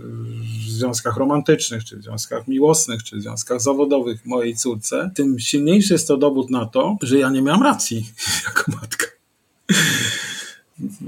związkach 0.69 1.17
romantycznych, 1.17 1.85
czy 1.85 1.97
w 1.97 2.03
związkach 2.03 2.49
miłosnych, 2.49 3.03
czy 3.03 3.17
w 3.17 3.23
związkach 3.23 3.61
zawodowych 3.61 4.27
mojej 4.27 4.57
córce, 4.57 5.11
tym 5.15 5.39
silniejszy 5.39 5.95
jest 5.95 6.09
to 6.09 6.17
dowód 6.17 6.51
na 6.51 6.67
to, 6.67 6.97
że 7.03 7.19
ja 7.19 7.31
nie 7.31 7.43
miałam 7.43 7.63
racji 7.63 8.07
jako 8.47 8.73
matka 8.73 9.07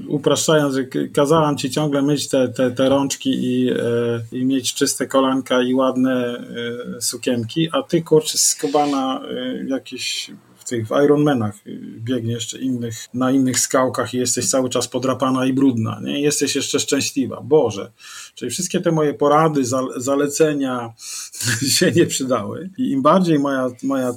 upraszczając, 0.09 0.75
że 0.75 0.85
kazałam 1.15 1.57
ci 1.57 1.71
ciągle 1.71 2.03
myć 2.03 2.29
te, 2.29 2.49
te, 2.49 2.71
te 2.71 2.89
rączki 2.89 3.31
i, 3.31 3.71
e, 3.71 3.77
i 4.33 4.45
mieć 4.45 4.75
czyste 4.75 5.07
kolanka 5.07 5.63
i 5.63 5.75
ładne 5.75 6.39
e, 6.97 7.01
sukienki, 7.01 7.69
a 7.73 7.83
ty 7.83 8.03
kurczę 8.03 8.39
skubana 8.39 9.21
e, 9.31 9.65
jakieś 9.65 10.31
w 10.65 10.69
tych 10.69 10.89
Ironmanach 11.05 11.55
biegniesz, 11.99 12.47
czy 12.47 12.59
innych, 12.59 12.95
na 13.15 13.31
innych 13.31 13.61
skałkach 13.61 14.15
i 14.15 14.19
jesteś 14.19 14.51
cały 14.51 14.69
czas 14.69 14.89
podrapana 14.89 15.47
i 15.47 15.53
brudna, 15.53 16.01
nie? 16.03 16.21
Jesteś 16.21 16.57
jeszcze 16.57 16.81
szczęśliwa. 16.81 17.41
Boże. 17.41 17.93
Czyli 18.35 18.51
wszystkie 18.51 18.81
te 18.81 18.93
moje 18.93 19.15
porady, 19.15 19.63
zalecenia 19.97 20.93
się 21.77 21.93
nie 21.93 22.07
przydały. 22.07 22.71
I 22.79 22.91
im 22.91 23.03
bardziej 23.03 23.39
moja, 23.39 23.71
moja 23.83 24.15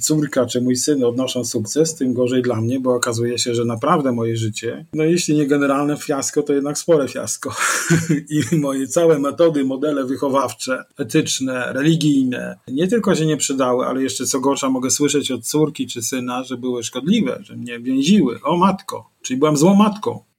córka 0.00 0.46
czy 0.46 0.60
mój 0.60 0.76
syn 0.76 1.04
odnoszą 1.04 1.44
sukces, 1.44 1.94
tym 1.94 2.12
gorzej 2.12 2.42
dla 2.42 2.60
mnie, 2.60 2.80
bo 2.80 2.94
okazuje 2.94 3.38
się, 3.38 3.54
że 3.54 3.64
naprawdę 3.64 4.12
moje 4.12 4.36
życie, 4.36 4.86
no 4.92 5.04
jeśli 5.04 5.36
nie 5.36 5.46
generalne 5.46 5.96
fiasko, 5.96 6.42
to 6.42 6.52
jednak 6.52 6.78
spore 6.78 7.08
fiasko. 7.08 7.54
I 8.52 8.56
moje 8.56 8.88
całe 8.88 9.18
metody, 9.18 9.64
modele 9.64 10.04
wychowawcze, 10.04 10.84
etyczne, 10.98 11.72
religijne, 11.72 12.58
nie 12.68 12.88
tylko 12.88 13.14
się 13.14 13.26
nie 13.26 13.36
przydały, 13.36 13.86
ale 13.86 14.02
jeszcze 14.02 14.26
co 14.26 14.40
gorsza 14.40 14.70
mogę 14.70 14.90
słyszeć 14.90 15.30
od 15.30 15.46
córki 15.46 15.86
czy 15.86 16.02
syna, 16.02 16.44
że 16.44 16.56
były 16.56 16.82
szkodliwe, 16.82 17.38
że 17.42 17.56
mnie 17.56 17.80
więziły. 17.80 18.40
O 18.42 18.56
matko, 18.56 19.10
czyli 19.22 19.38
byłam 19.38 19.56
złą 19.56 19.74
matką. 19.74 20.29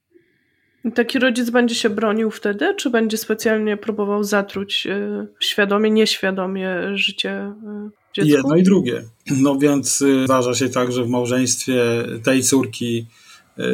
Taki 0.94 1.18
rodzic 1.18 1.50
będzie 1.50 1.74
się 1.74 1.90
bronił 1.90 2.30
wtedy, 2.30 2.74
czy 2.74 2.90
będzie 2.90 3.16
specjalnie 3.18 3.76
próbował 3.76 4.24
zatruć 4.24 4.86
y, 4.86 5.26
świadomie, 5.40 5.90
nieświadomie 5.90 6.76
życie 6.94 7.52
y, 7.86 7.90
dziecka? 8.12 8.36
Jedno 8.36 8.56
i 8.56 8.62
drugie. 8.62 9.04
No 9.30 9.58
więc 9.58 10.02
y, 10.02 10.24
zdarza 10.24 10.54
się 10.54 10.68
tak, 10.68 10.92
że 10.92 11.04
w 11.04 11.08
małżeństwie 11.08 11.82
tej 12.24 12.42
córki 12.42 13.06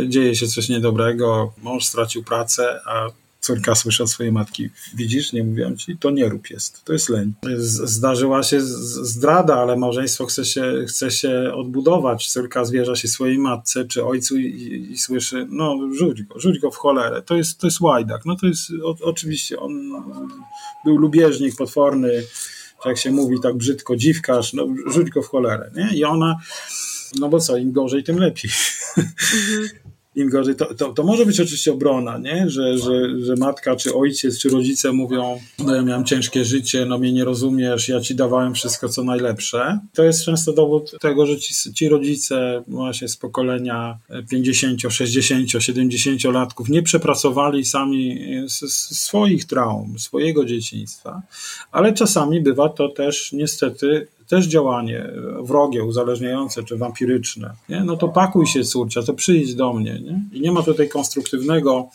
dzieje 0.06 0.34
się 0.34 0.46
coś 0.46 0.68
niedobrego, 0.68 1.52
mąż 1.62 1.84
stracił 1.84 2.24
pracę, 2.24 2.80
a 2.86 3.06
córka 3.48 3.74
słyszy 3.74 4.02
od 4.02 4.10
swojej 4.10 4.32
matki, 4.32 4.68
widzisz, 4.94 5.32
nie 5.32 5.44
mówiłem 5.44 5.76
ci, 5.76 5.96
to 5.96 6.10
nie 6.10 6.28
rób 6.28 6.50
jest, 6.50 6.84
to 6.84 6.92
jest 6.92 7.08
leń. 7.08 7.32
Zdarzyła 7.84 8.42
się 8.42 8.60
zdrada, 8.60 9.56
ale 9.56 9.76
małżeństwo 9.76 10.26
chce 10.26 10.44
się, 10.44 10.84
chce 10.88 11.10
się 11.10 11.52
odbudować. 11.54 12.30
Córka 12.30 12.64
zwierza 12.64 12.96
się 12.96 13.08
swojej 13.08 13.38
matce 13.38 13.84
czy 13.84 14.04
ojcu 14.04 14.36
i, 14.36 14.44
i, 14.44 14.92
i 14.92 14.98
słyszy, 14.98 15.46
no 15.50 15.78
rzuć 15.92 16.22
go, 16.22 16.40
rzuć 16.40 16.58
go 16.58 16.70
w 16.70 16.76
cholerę. 16.76 17.22
To 17.22 17.36
jest, 17.36 17.58
to 17.58 17.66
jest 17.66 17.80
łajdak. 17.80 18.24
No 18.26 18.36
to 18.36 18.46
jest, 18.46 18.70
o, 18.84 18.96
oczywiście, 19.02 19.60
on 19.60 19.72
był 20.84 20.96
lubieżnik, 20.96 21.56
potworny, 21.56 22.22
jak 22.86 22.98
się 22.98 23.10
mówi 23.10 23.36
tak 23.42 23.56
brzydko, 23.56 23.96
dziwkarz, 23.96 24.52
no 24.52 24.66
rzuć 24.86 25.10
go 25.10 25.22
w 25.22 25.28
cholerę, 25.28 25.70
nie? 25.76 25.98
I 25.98 26.04
ona, 26.04 26.36
no 27.18 27.28
bo 27.28 27.40
co, 27.40 27.56
im 27.56 27.72
gorzej, 27.72 28.04
tym 28.04 28.18
lepiej. 28.18 28.50
Mhm 28.98 29.88
im 30.18 30.28
gorzej. 30.28 30.56
To, 30.56 30.74
to, 30.74 30.92
to, 30.92 31.04
może 31.04 31.26
być 31.26 31.40
oczywiście 31.40 31.72
obrona, 31.72 32.18
nie? 32.18 32.50
Że, 32.50 32.78
że, 32.78 33.20
że 33.20 33.34
matka, 33.36 33.76
czy 33.76 33.94
ojciec, 33.94 34.38
czy 34.38 34.48
rodzice 34.48 34.92
mówią, 34.92 35.40
no 35.58 35.74
ja 35.74 35.82
miałem 35.82 36.04
ciężkie 36.04 36.44
życie, 36.44 36.86
no 36.86 36.98
mnie 36.98 37.12
nie 37.12 37.24
rozumiesz, 37.24 37.88
ja 37.88 38.00
ci 38.00 38.14
dawałem 38.14 38.54
wszystko, 38.54 38.88
co 38.88 39.04
najlepsze. 39.04 39.78
To 39.94 40.04
jest 40.04 40.24
często 40.24 40.52
dowód 40.52 40.94
tego, 41.00 41.26
że 41.26 41.38
ci, 41.38 41.74
ci 41.74 41.88
rodzice 41.88 42.62
właśnie 42.68 43.08
z 43.08 43.16
pokolenia 43.16 43.98
50, 44.30 44.80
60, 44.90 45.50
70 45.58 46.24
latków 46.24 46.68
nie 46.68 46.82
przepracowali 46.82 47.64
sami 47.64 48.18
swoich 48.48 49.44
traum, 49.44 49.98
swojego 49.98 50.44
dzieciństwa, 50.44 51.22
ale 51.72 51.92
czasami 51.92 52.40
bywa 52.40 52.68
to 52.68 52.88
też 52.88 53.32
niestety 53.32 54.06
też 54.28 54.46
działanie 54.46 55.12
wrogie, 55.42 55.84
uzależniające 55.84 56.62
czy 56.62 56.76
wampiryczne, 56.76 57.54
nie? 57.68 57.84
no 57.84 57.96
to 57.96 58.08
pakuj 58.08 58.46
się 58.46 58.64
córcia, 58.64 59.02
to 59.02 59.14
przyjdź 59.14 59.54
do 59.54 59.72
mnie. 59.72 60.00
Nie? 60.00 60.22
I 60.32 60.40
nie 60.40 60.52
ma 60.52 60.62
tutaj 60.62 60.88
konstruktywnego 60.88 61.88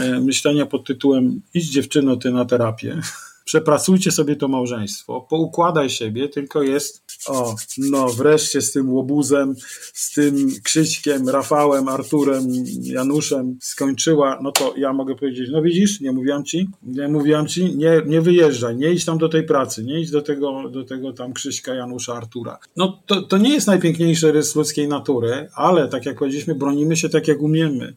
e, 0.00 0.20
myślenia 0.20 0.66
pod 0.66 0.86
tytułem 0.86 1.40
idź 1.54 1.70
dziewczyno 1.70 2.16
ty 2.16 2.32
na 2.32 2.44
terapię, 2.44 3.00
przepracujcie 3.44 4.10
sobie 4.10 4.36
to 4.36 4.48
małżeństwo, 4.48 5.26
poukładaj 5.30 5.90
siebie, 5.90 6.28
tylko 6.28 6.62
jest 6.62 7.02
o, 7.26 7.54
no 7.78 8.08
wreszcie 8.08 8.60
z 8.60 8.72
tym 8.72 8.92
łobuzem, 8.92 9.54
z 9.94 10.14
tym 10.14 10.48
Krzyśkiem, 10.62 11.28
Rafałem, 11.28 11.88
Arturem, 11.88 12.44
Januszem 12.82 13.58
skończyła, 13.60 14.38
no 14.42 14.52
to 14.52 14.74
ja 14.76 14.92
mogę 14.92 15.14
powiedzieć, 15.14 15.48
no 15.52 15.62
widzisz, 15.62 16.00
nie 16.00 16.12
mówiłam 16.12 16.44
ci, 16.44 16.68
nie 16.82 17.08
mówiłam 17.08 17.46
ci, 17.46 17.76
nie, 17.76 18.02
nie 18.06 18.20
wyjeżdżaj, 18.20 18.76
nie 18.76 18.92
idź 18.92 19.04
tam 19.04 19.18
do 19.18 19.28
tej 19.28 19.42
pracy, 19.42 19.84
nie 19.84 20.00
idź 20.00 20.10
do 20.10 20.22
tego, 20.22 20.68
do 20.68 20.84
tego 20.84 21.12
tam 21.12 21.32
Krzyśka, 21.32 21.74
Janusza, 21.74 22.14
Artura. 22.14 22.58
No 22.76 23.02
to, 23.06 23.22
to 23.22 23.38
nie 23.38 23.54
jest 23.54 23.66
najpiękniejszy 23.66 24.32
rys 24.32 24.56
ludzkiej 24.56 24.88
natury, 24.88 25.48
ale 25.54 25.88
tak 25.88 26.06
jak 26.06 26.18
powiedzieliśmy, 26.18 26.54
bronimy 26.54 26.96
się 26.96 27.08
tak 27.08 27.28
jak 27.28 27.40
umiemy. 27.40 27.96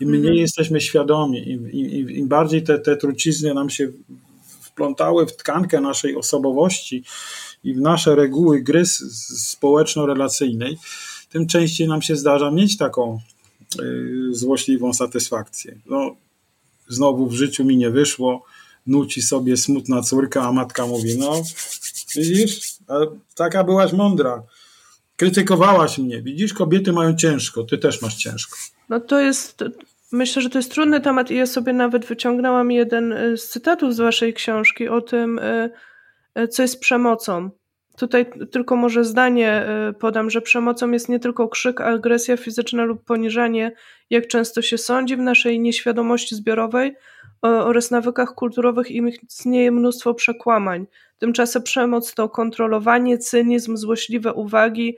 I 0.00 0.06
mniej 0.06 0.20
mm 0.20 0.34
-hmm. 0.34 0.40
jesteśmy 0.40 0.80
świadomi, 0.80 1.50
im, 1.50 1.70
im, 1.70 2.10
im 2.10 2.28
bardziej 2.28 2.62
te, 2.62 2.78
te 2.78 2.96
trucizny 2.96 3.54
nam 3.54 3.70
się 3.70 3.88
wplątały 4.60 5.26
w 5.26 5.36
tkankę 5.36 5.80
naszej 5.80 6.16
osobowości 6.16 7.04
i 7.64 7.74
w 7.74 7.80
nasze 7.80 8.14
reguły 8.14 8.60
gry 8.60 8.86
społeczno-relacyjnej, 9.36 10.78
tym 11.30 11.46
częściej 11.46 11.88
nam 11.88 12.02
się 12.02 12.16
zdarza 12.16 12.50
mieć 12.50 12.76
taką 12.76 13.20
y, 13.80 14.34
złośliwą 14.34 14.94
satysfakcję. 14.94 15.78
No, 15.86 16.16
znowu 16.88 17.26
w 17.26 17.32
życiu 17.32 17.64
mi 17.64 17.76
nie 17.76 17.90
wyszło, 17.90 18.44
nuci 18.86 19.22
sobie 19.22 19.56
smutna 19.56 20.02
córka, 20.02 20.42
a 20.42 20.52
matka 20.52 20.86
mówi, 20.86 21.18
no 21.18 21.42
widzisz, 22.16 22.74
taka 23.34 23.64
byłaś 23.64 23.92
mądra, 23.92 24.42
krytykowałaś 25.16 25.98
mnie, 25.98 26.22
widzisz, 26.22 26.54
kobiety 26.54 26.92
mają 26.92 27.16
ciężko, 27.16 27.64
ty 27.64 27.78
też 27.78 28.02
masz 28.02 28.14
ciężko. 28.14 28.56
No 28.88 29.00
to 29.00 29.20
jest 29.20 29.64
Myślę, 30.12 30.42
że 30.42 30.50
to 30.50 30.58
jest 30.58 30.72
trudny 30.72 31.00
temat 31.00 31.30
i 31.30 31.34
ja 31.34 31.46
sobie 31.46 31.72
nawet 31.72 32.06
wyciągnęłam 32.06 32.70
jeden 32.70 33.12
y, 33.12 33.36
z 33.36 33.48
cytatów 33.48 33.94
z 33.94 33.98
waszej 33.98 34.34
książki 34.34 34.88
o 34.88 35.00
tym, 35.00 35.38
y, 35.38 35.70
co 36.50 36.62
jest 36.62 36.80
przemocą. 36.80 37.50
Tutaj 37.96 38.26
tylko 38.50 38.76
może 38.76 39.04
zdanie 39.04 39.66
podam, 39.98 40.30
że 40.30 40.40
przemocą 40.40 40.90
jest 40.90 41.08
nie 41.08 41.18
tylko 41.18 41.48
krzyk, 41.48 41.80
agresja 41.80 42.36
fizyczna 42.36 42.84
lub 42.84 43.04
poniżanie, 43.04 43.72
jak 44.10 44.26
często 44.26 44.62
się 44.62 44.78
sądzi 44.78 45.16
w 45.16 45.20
naszej 45.20 45.60
nieświadomości 45.60 46.34
zbiorowej 46.34 46.94
oraz 47.42 47.90
nawykach 47.90 48.34
kulturowych 48.34 48.90
i 48.90 49.02
istnieje 49.28 49.72
mnóstwo 49.72 50.14
przekłamań. 50.14 50.86
Tymczasem 51.18 51.62
przemoc 51.62 52.14
to 52.14 52.28
kontrolowanie, 52.28 53.18
cynizm, 53.18 53.76
złośliwe 53.76 54.32
uwagi, 54.32 54.96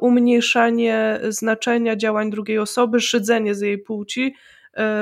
umniejszanie 0.00 1.20
znaczenia 1.28 1.96
działań 1.96 2.30
drugiej 2.30 2.58
osoby, 2.58 3.00
szydzenie 3.00 3.54
z 3.54 3.60
jej 3.60 3.78
płci, 3.78 4.34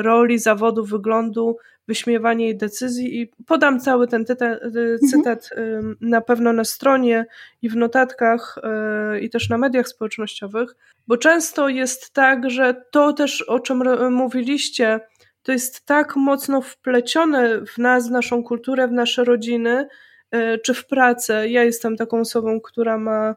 roli, 0.03 0.39
zawodu, 0.39 0.85
wyglądu, 0.85 1.57
wyśmiewanie 1.89 2.45
jej 2.45 2.57
decyzji 2.57 3.21
i 3.21 3.31
podam 3.47 3.81
cały 3.81 4.09
ten 4.09 4.25
tyta, 4.25 4.47
mhm. 4.47 4.99
cytat 5.11 5.51
mhm. 5.57 5.97
na 6.01 6.21
pewno 6.21 6.53
na 6.53 6.65
stronie 6.65 7.27
i 7.63 7.69
w 7.69 7.77
notatkach 7.77 8.59
y, 9.15 9.21
i 9.21 9.31
też 9.31 9.49
na 9.49 9.59
mediach 9.59 9.89
społecznościowych, 9.89 10.77
bo 11.07 11.17
często 11.17 11.69
jest 11.69 12.13
tak, 12.13 12.51
że 12.51 12.85
to 12.91 13.13
też 13.13 13.43
o 13.43 13.61
czym 13.61 13.83
mówiliście, 14.11 15.01
to 15.43 15.53
jest 15.53 15.87
tak 15.87 16.17
mocno 16.17 16.61
wplecione 16.63 17.61
w 17.67 17.79
nas, 17.79 18.09
w 18.09 18.11
naszą 18.11 18.43
kulturę, 18.43 18.89
w 18.89 18.93
nasze 18.93 19.25
rodziny, 19.25 19.89
czy 20.65 20.75
w 20.75 20.87
pracę. 20.87 21.49
Ja 21.49 21.65
jestem 21.65 21.97
taką 21.97 22.21
osobą, 22.21 22.61
która 22.61 22.99
ma 22.99 23.35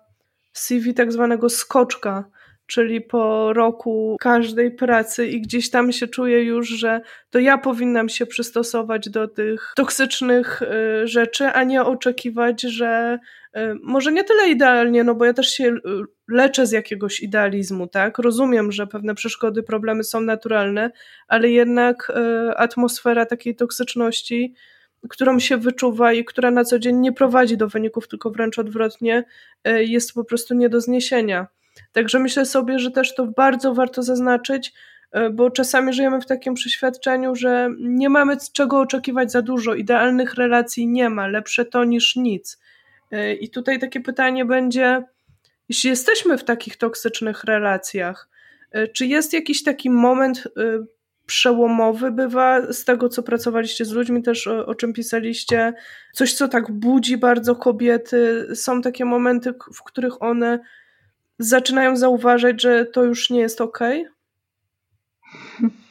CV 0.54 0.94
tak 0.94 1.12
zwanego 1.12 1.50
skoczka, 1.50 2.24
czyli 2.72 3.02
po 3.02 3.54
roku 3.54 4.18
każdej 4.20 4.72
pracy 4.72 5.28
i 5.28 5.42
gdzieś 5.42 5.70
tam 5.70 5.92
się 5.92 6.08
czuję 6.08 6.44
już, 6.44 6.70
że 6.70 7.02
to 7.30 7.40
ja 7.40 7.58
powinnam 7.58 8.10
się 8.10 8.26
przystosować 8.26 9.10
do 9.10 9.28
tych 9.28 9.74
toksycznych 9.76 10.62
y, 10.62 11.08
rzeczy, 11.08 11.48
a 11.48 11.64
nie 11.64 11.84
oczekiwać, 11.84 12.62
że 12.62 13.20
y, 13.58 13.60
może 13.84 14.12
nie 14.12 14.24
tyle 14.24 14.50
idealnie, 14.50 15.04
no 15.04 15.16
bo 15.16 15.26
ja 15.26 15.34
też 15.34 15.50
się 15.50 15.68
y, 15.68 15.80
leczę 16.28 16.66
z 16.66 16.72
jakiegoś 16.72 17.20
idealizmu, 17.20 17.88
tak? 17.88 18.18
Rozumiem, 18.18 18.72
że 18.72 18.88
pewne 18.88 19.16
przeszkody, 19.16 19.64
problemy 19.64 20.04
są 20.04 20.22
naturalne, 20.22 20.92
ale 21.28 21.50
jednak 21.50 22.12
atmosfera 22.56 23.26
takiej 23.26 23.56
toksyczności 23.56 24.54
którą 25.10 25.40
się 25.40 25.58
wyczuwa 25.58 26.14
i 26.14 26.26
która 26.26 26.52
na 26.52 26.64
co 26.64 26.80
dzień 26.80 26.98
nie 26.98 27.12
prowadzi 27.12 27.58
do 27.58 27.68
wyników, 27.68 28.08
tylko 28.08 28.32
wręcz 28.32 28.60
odwrotnie, 28.60 29.24
jest 29.66 30.14
po 30.14 30.24
prostu 30.24 30.54
nie 30.54 30.70
do 30.70 30.82
zniesienia. 30.82 31.48
Także 31.92 32.20
myślę 32.20 32.46
sobie, 32.46 32.80
że 32.80 32.92
też 32.92 33.16
to 33.16 33.28
bardzo 33.28 33.74
warto 33.74 34.04
zaznaczyć, 34.04 34.74
e, 35.12 35.30
bo 35.30 35.52
czasami 35.52 35.94
żyjemy 35.94 36.22
w 36.22 36.26
takim 36.26 36.54
przeświadczeniu, 36.54 37.36
że 37.36 37.70
nie 37.80 38.10
mamy 38.10 38.38
czego 38.54 38.80
oczekiwać 38.80 39.32
za 39.32 39.42
dużo, 39.42 39.74
idealnych 39.74 40.34
relacji 40.34 40.88
nie 40.88 41.10
ma, 41.10 41.28
lepsze 41.28 41.66
to 41.66 41.84
niż 41.84 42.16
nic. 42.16 42.60
E, 43.12 43.34
I 43.34 43.50
tutaj 43.50 43.80
takie 43.80 44.00
pytanie 44.00 44.46
będzie, 44.46 45.04
jeśli 45.70 45.90
jesteśmy 45.90 46.38
w 46.38 46.44
takich 46.44 46.78
toksycznych 46.78 47.44
relacjach, 47.44 48.30
e, 48.72 48.88
czy 48.88 49.06
jest 49.06 49.34
jakiś 49.34 49.64
taki 49.64 49.90
moment 49.90 50.48
przełomowy 51.26 52.12
bywa 52.12 52.74
z 52.74 52.86
tego, 52.86 53.10
co 53.10 53.24
pracowaliście 53.24 53.86
z 53.86 53.92
ludźmi, 53.92 54.24
też 54.24 54.48
o, 54.48 54.66
o, 54.66 54.76
czym 54.76 54.94
pisaliście, 54.94 55.74
coś, 56.14 56.34
co 56.34 56.48
tak 56.48 56.72
budzi 56.72 57.18
bardzo 57.18 57.56
kobiety. 57.56 58.48
Są 58.56 58.82
takie 58.82 59.06
momenty, 59.06 59.54
w 59.74 59.84
których 59.84 60.22
one 60.22 60.60
zaczynają 61.42 61.96
zauważać, 61.96 62.62
że 62.62 62.86
to 62.86 63.04
już 63.04 63.30
nie 63.30 63.40
jest 63.40 63.62
ok? 63.62 63.80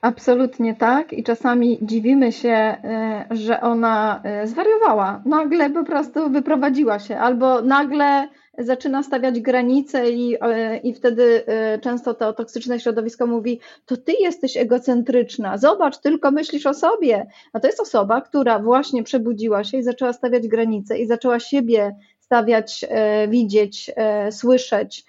Absolutnie 0.00 0.74
tak 0.74 1.12
i 1.12 1.24
czasami 1.24 1.78
dziwimy 1.82 2.32
się, 2.32 2.48
e, 2.48 3.26
że 3.30 3.60
ona 3.60 4.20
e, 4.24 4.46
zwariowała. 4.46 5.22
Nagle 5.26 5.70
po 5.70 5.84
prostu 5.84 6.30
wyprowadziła 6.30 6.98
się 6.98 7.18
albo 7.18 7.62
nagle 7.62 8.28
zaczyna 8.58 9.02
stawiać 9.02 9.40
granice 9.40 10.10
i, 10.10 10.36
e, 10.40 10.76
i 10.76 10.94
wtedy 10.94 11.44
często 11.82 12.14
to 12.14 12.32
toksyczne 12.32 12.80
środowisko 12.80 13.26
mówi, 13.26 13.60
to 13.86 13.96
ty 13.96 14.12
jesteś 14.20 14.56
egocentryczna, 14.56 15.58
zobacz, 15.58 15.98
tylko 15.98 16.30
myślisz 16.30 16.66
o 16.66 16.74
sobie. 16.74 17.26
A 17.52 17.60
to 17.60 17.66
jest 17.66 17.80
osoba, 17.80 18.20
która 18.20 18.58
właśnie 18.58 19.02
przebudziła 19.02 19.64
się 19.64 19.78
i 19.78 19.82
zaczęła 19.82 20.12
stawiać 20.12 20.48
granice 20.48 20.98
i 20.98 21.06
zaczęła 21.06 21.40
siebie 21.40 21.96
stawiać, 22.30 22.84
e, 22.88 23.28
widzieć, 23.28 23.90
e, 23.96 24.32
słyszeć, 24.32 25.04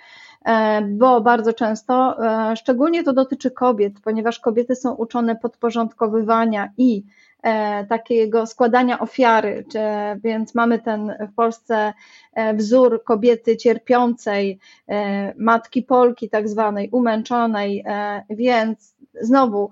e, 0.45 0.81
bo 0.81 1.21
bardzo 1.21 1.53
często, 1.53 2.17
szczególnie 2.55 3.03
to 3.03 3.13
dotyczy 3.13 3.51
kobiet, 3.51 3.93
ponieważ 4.03 4.39
kobiety 4.39 4.75
są 4.75 4.93
uczone 4.93 5.35
podporządkowywania 5.35 6.69
i 6.77 7.03
takiego 7.89 8.45
składania 8.45 8.99
ofiary, 8.99 9.65
więc 10.23 10.55
mamy 10.55 10.79
ten 10.79 11.13
w 11.31 11.35
Polsce 11.35 11.93
wzór 12.53 13.03
kobiety 13.03 13.57
cierpiącej, 13.57 14.59
matki 15.37 15.83
Polki 15.83 16.29
tak 16.29 16.49
zwanej, 16.49 16.89
umęczonej, 16.91 17.85
więc 18.29 18.95
znowu 19.21 19.69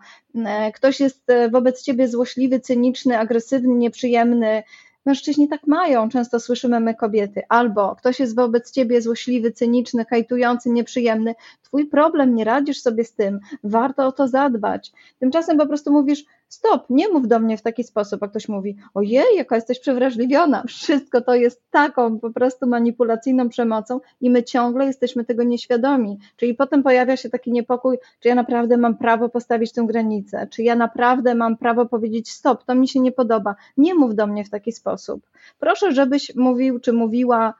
ktoś 0.75 0.99
jest 0.99 1.27
wobec 1.51 1.83
ciebie 1.83 2.07
złośliwy, 2.07 2.59
cyniczny, 2.59 3.19
agresywny, 3.19 3.75
nieprzyjemny, 3.75 4.63
Mężczyźni 5.05 5.47
tak 5.47 5.67
mają, 5.67 6.09
często 6.09 6.39
słyszymy 6.39 6.79
my 6.79 6.95
kobiety, 6.95 7.41
albo 7.49 7.95
ktoś 7.95 8.19
jest 8.19 8.35
wobec 8.35 8.71
ciebie 8.71 9.01
złośliwy, 9.01 9.51
cyniczny, 9.51 10.05
hajtujący, 10.05 10.69
nieprzyjemny, 10.69 11.35
twój 11.61 11.85
problem, 11.85 12.35
nie 12.35 12.43
radzisz 12.43 12.81
sobie 12.81 13.03
z 13.03 13.13
tym, 13.13 13.39
warto 13.63 14.07
o 14.07 14.11
to 14.11 14.27
zadbać. 14.27 14.91
Tymczasem 15.19 15.57
po 15.57 15.67
prostu 15.67 15.91
mówisz, 15.91 16.25
stop, 16.49 16.85
nie 16.89 17.09
mów 17.09 17.27
do 17.27 17.39
mnie 17.39 17.57
w 17.57 17.61
taki 17.61 17.83
sposób, 17.83 18.23
a 18.23 18.27
ktoś 18.27 18.49
mówi, 18.49 18.77
ojej, 18.93 19.35
jaka 19.35 19.55
jesteś 19.55 19.79
przewrażliwiona, 19.79 20.63
wszystko 20.67 21.21
to 21.21 21.35
jest 21.35 21.61
taką 21.71 22.19
po 22.19 22.29
prostu 22.29 22.67
manipulacyjną 22.67 23.49
przemocą 23.49 23.99
i 24.21 24.29
my 24.29 24.43
ciągle 24.43 24.85
jesteśmy 24.85 25.25
tego 25.25 25.43
nieświadomi, 25.43 26.19
czyli 26.35 26.53
potem 26.53 26.83
pojawia 26.83 27.17
się 27.17 27.29
taki 27.29 27.51
niepokój, 27.51 27.97
czy 28.19 28.27
ja 28.27 28.35
naprawdę 28.35 28.77
mam 28.77 28.97
prawo 28.97 29.29
postawić 29.29 29.73
tę 29.73 29.85
granicę, 29.87 30.47
czy 30.51 30.63
ja 30.63 30.75
naprawdę 30.75 31.35
mam 31.35 31.57
prawo 31.57 31.85
powiedzieć 31.85 32.31
stop, 32.31 32.63
to 32.63 32.75
mi 32.75 32.87
się 32.87 32.99
nie 32.99 33.11
podoba, 33.11 33.55
nie 33.77 33.95
mów 33.95 34.15
do 34.15 34.27
mnie 34.27 34.45
w 34.45 34.49
taki 34.49 34.71
sposób. 34.71 35.21
Proszę, 35.59 35.91
żebyś 35.91 36.35
mówił, 36.35 36.79
czy 36.79 36.93
mówiła 36.93 37.53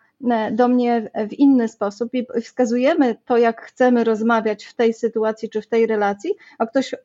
do 0.51 0.67
mnie 0.67 1.11
w 1.30 1.34
inny 1.34 1.67
sposób 1.67 2.13
i 2.13 2.26
wskazujemy 2.41 3.15
to, 3.26 3.38
jak 3.38 3.61
chcemy 3.61 4.03
rozmawiać 4.03 4.65
w 4.65 4.74
tej 4.74 4.93
sytuacji 4.93 5.49
czy 5.49 5.61
w 5.61 5.67
tej 5.67 5.88
relacji, 5.88 6.32
a 6.57 6.65
ktoś 6.65 6.95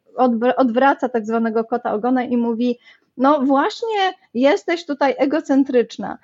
odwraca 0.56 1.08
tak 1.08 1.26
zwanego 1.26 1.64
kota 1.64 1.92
ogona 1.92 2.24
i 2.24 2.36
mówi: 2.36 2.78
No, 3.16 3.40
właśnie 3.40 4.12
jesteś 4.34 4.86
tutaj 4.86 5.14
egocentryczna. 5.18 6.18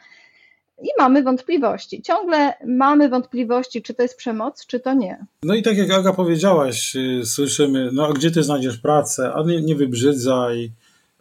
I 0.83 0.89
mamy 0.99 1.23
wątpliwości. 1.23 2.03
Ciągle 2.03 2.55
mamy 2.67 3.09
wątpliwości, 3.09 3.83
czy 3.83 3.95
to 3.95 4.03
jest 4.03 4.17
przemoc, 4.17 4.67
czy 4.67 4.81
to 4.81 4.95
nie. 4.95 5.27
No 5.43 5.55
i 5.55 5.63
tak 5.63 5.77
jak 5.77 5.91
Aga 5.91 6.13
powiedziałaś, 6.13 6.97
y, 6.97 7.27
słyszymy, 7.27 7.91
no 7.93 8.07
a 8.07 8.13
gdzie 8.13 8.31
ty 8.31 8.43
znajdziesz 8.43 8.79
pracę, 8.79 9.33
a 9.35 9.43
nie, 9.43 9.61
nie 9.61 9.75
wybrzydzaj, 9.75 10.73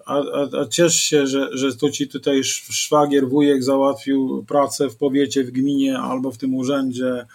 a, 0.10 0.14
a, 0.18 0.62
a 0.62 0.66
ciesz 0.66 0.96
się, 0.96 1.28
że, 1.28 1.50
że 1.52 1.76
tu 1.76 1.90
ci 1.90 2.08
tutaj 2.08 2.44
szwagier, 2.44 3.30
wujek 3.30 3.64
załatwił 3.64 4.46
pracę 4.48 4.90
w 4.90 4.96
powiecie, 4.96 5.44
w 5.44 5.52
gminie 5.52 6.00
albo 6.00 6.32
w 6.32 6.38
tym 6.38 6.56
urzędzie. 6.56 7.26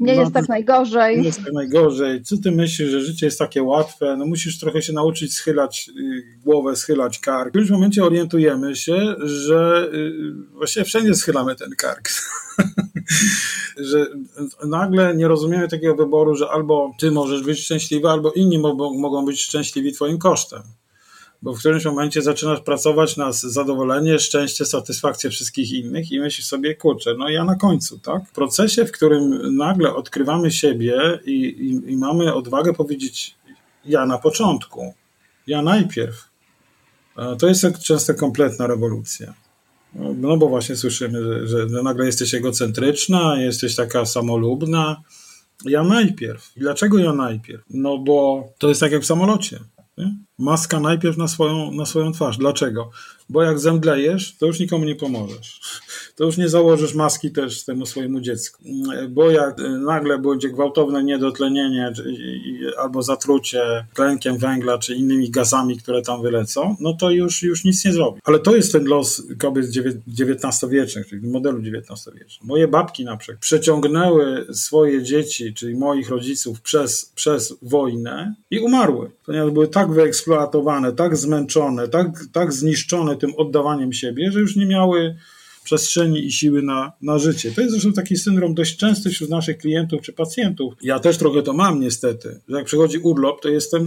Nie 0.00 0.14
no, 0.14 0.20
jest 0.20 0.34
tak 0.34 0.48
najgorzej. 0.48 1.18
Nie 1.18 1.24
jest 1.24 1.44
tak 1.44 1.52
najgorzej. 1.52 2.22
Co 2.22 2.36
ty 2.36 2.50
myślisz, 2.50 2.90
że 2.90 3.00
życie 3.00 3.26
jest 3.26 3.38
takie 3.38 3.62
łatwe? 3.62 4.16
No 4.16 4.26
musisz 4.26 4.58
trochę 4.58 4.82
się 4.82 4.92
nauczyć 4.92 5.34
schylać 5.34 5.90
y, 5.98 6.22
głowę, 6.44 6.76
schylać 6.76 7.18
kark. 7.18 7.48
W 7.48 7.50
którymś 7.50 7.70
momencie 7.70 8.04
orientujemy 8.04 8.76
się, 8.76 9.14
że 9.24 9.90
y, 9.94 10.12
właściwie 10.52 10.84
wszędzie 10.84 11.14
schylamy 11.14 11.56
ten 11.56 11.70
kark. 11.70 12.08
że 13.90 14.06
nagle 14.66 15.16
nie 15.16 15.28
rozumiemy 15.28 15.68
takiego 15.68 15.96
wyboru, 15.96 16.34
że 16.34 16.48
albo 16.50 16.92
ty 16.98 17.10
możesz 17.10 17.42
być 17.42 17.60
szczęśliwy, 17.60 18.08
albo 18.08 18.32
inni 18.32 18.58
mogą 18.98 19.24
być 19.24 19.42
szczęśliwi 19.42 19.92
twoim 19.92 20.18
kosztem 20.18 20.62
bo 21.42 21.54
w 21.54 21.58
którymś 21.58 21.84
momencie 21.84 22.22
zaczynasz 22.22 22.60
pracować 22.60 23.16
na 23.16 23.32
zadowolenie, 23.32 24.18
szczęście, 24.18 24.66
satysfakcję 24.66 25.30
wszystkich 25.30 25.72
innych 25.72 26.12
i 26.12 26.20
myślisz 26.20 26.46
sobie, 26.46 26.74
kurczę, 26.74 27.14
no 27.18 27.28
ja 27.28 27.44
na 27.44 27.56
końcu, 27.56 27.98
tak? 27.98 28.28
W 28.28 28.32
procesie, 28.32 28.84
w 28.84 28.92
którym 28.92 29.56
nagle 29.56 29.94
odkrywamy 29.94 30.50
siebie 30.50 31.20
i, 31.24 31.32
i, 31.32 31.92
i 31.92 31.96
mamy 31.96 32.34
odwagę 32.34 32.74
powiedzieć, 32.74 33.36
ja 33.84 34.06
na 34.06 34.18
początku, 34.18 34.94
ja 35.46 35.62
najpierw, 35.62 36.28
to 37.38 37.48
jest 37.48 37.66
często 37.82 38.14
kompletna 38.14 38.66
rewolucja. 38.66 39.34
No 39.94 40.36
bo 40.36 40.48
właśnie 40.48 40.76
słyszymy, 40.76 41.46
że, 41.46 41.68
że 41.68 41.82
nagle 41.82 42.06
jesteś 42.06 42.34
egocentryczna, 42.34 43.40
jesteś 43.40 43.76
taka 43.76 44.06
samolubna. 44.06 45.02
Ja 45.64 45.82
najpierw. 45.82 46.52
Dlaczego 46.56 46.98
ja 46.98 47.12
najpierw? 47.12 47.64
No 47.70 47.98
bo 47.98 48.48
to 48.58 48.68
jest 48.68 48.80
tak 48.80 48.92
jak 48.92 49.02
w 49.02 49.06
samolocie. 49.06 49.58
Nie? 49.98 50.16
Maska 50.38 50.80
najpierw 50.80 51.16
na 51.16 51.28
swoją, 51.28 51.72
na 51.72 51.86
swoją 51.86 52.12
twarz. 52.12 52.38
Dlaczego? 52.38 52.90
Bo 53.28 53.42
jak 53.42 53.58
zemdlejesz, 53.58 54.36
to 54.36 54.46
już 54.46 54.60
nikomu 54.60 54.84
nie 54.84 54.96
pomożesz. 54.96 55.60
To 56.16 56.24
już 56.24 56.36
nie 56.36 56.48
założysz 56.48 56.94
maski 56.94 57.30
też 57.30 57.64
temu 57.64 57.86
swojemu 57.86 58.20
dziecku. 58.20 58.62
Bo 59.08 59.30
jak 59.30 59.56
nagle 59.80 60.18
będzie 60.18 60.48
gwałtowne 60.48 61.04
niedotlenienie 61.04 61.92
albo 62.78 63.02
zatrucie 63.02 63.86
tlenkiem 63.94 64.38
węgla 64.38 64.78
czy 64.78 64.94
innymi 64.94 65.30
gazami, 65.30 65.76
które 65.76 66.02
tam 66.02 66.22
wylecą, 66.22 66.76
no 66.80 66.92
to 66.92 67.10
już, 67.10 67.42
już 67.42 67.64
nic 67.64 67.84
nie 67.84 67.92
zrobi. 67.92 68.20
Ale 68.24 68.38
to 68.38 68.56
jest 68.56 68.72
ten 68.72 68.84
los 68.84 69.22
kobiet 69.38 69.66
XIX-wiecznych, 70.20 71.08
czyli 71.08 71.28
modelu 71.28 71.58
XIX-wiecznych. 71.58 72.44
Moje 72.44 72.68
babki 72.68 73.04
na 73.04 73.16
przykład 73.16 73.40
przeciągnęły 73.40 74.46
swoje 74.52 75.02
dzieci, 75.02 75.54
czyli 75.54 75.76
moich 75.76 76.08
rodziców 76.08 76.60
przez, 76.60 77.12
przez 77.14 77.54
wojnę 77.62 78.34
i 78.50 78.58
umarły, 78.58 79.10
ponieważ 79.26 79.50
były 79.50 79.68
tak 79.68 79.92
wyeksploatowane, 80.28 80.92
tak 80.92 81.16
zmęczone, 81.16 81.88
tak, 81.88 82.08
tak 82.32 82.52
zniszczone 82.52 83.16
tym 83.16 83.30
oddawaniem 83.36 83.92
siebie, 83.92 84.32
że 84.32 84.40
już 84.40 84.56
nie 84.56 84.66
miały 84.66 85.16
przestrzeni 85.68 86.26
i 86.26 86.32
siły 86.32 86.62
na, 86.62 86.92
na 87.02 87.18
życie. 87.18 87.52
To 87.52 87.60
jest 87.60 87.72
zresztą 87.72 87.92
taki 87.92 88.16
syndrom 88.16 88.54
dość 88.54 88.76
częsty 88.76 89.10
wśród 89.10 89.30
naszych 89.30 89.58
klientów 89.58 90.02
czy 90.02 90.12
pacjentów. 90.12 90.74
Ja 90.82 90.98
też 90.98 91.18
trochę 91.18 91.42
to 91.42 91.52
mam 91.52 91.80
niestety, 91.80 92.40
że 92.48 92.56
jak 92.56 92.66
przychodzi 92.66 92.98
urlop, 92.98 93.40
to 93.40 93.48
jestem, 93.48 93.86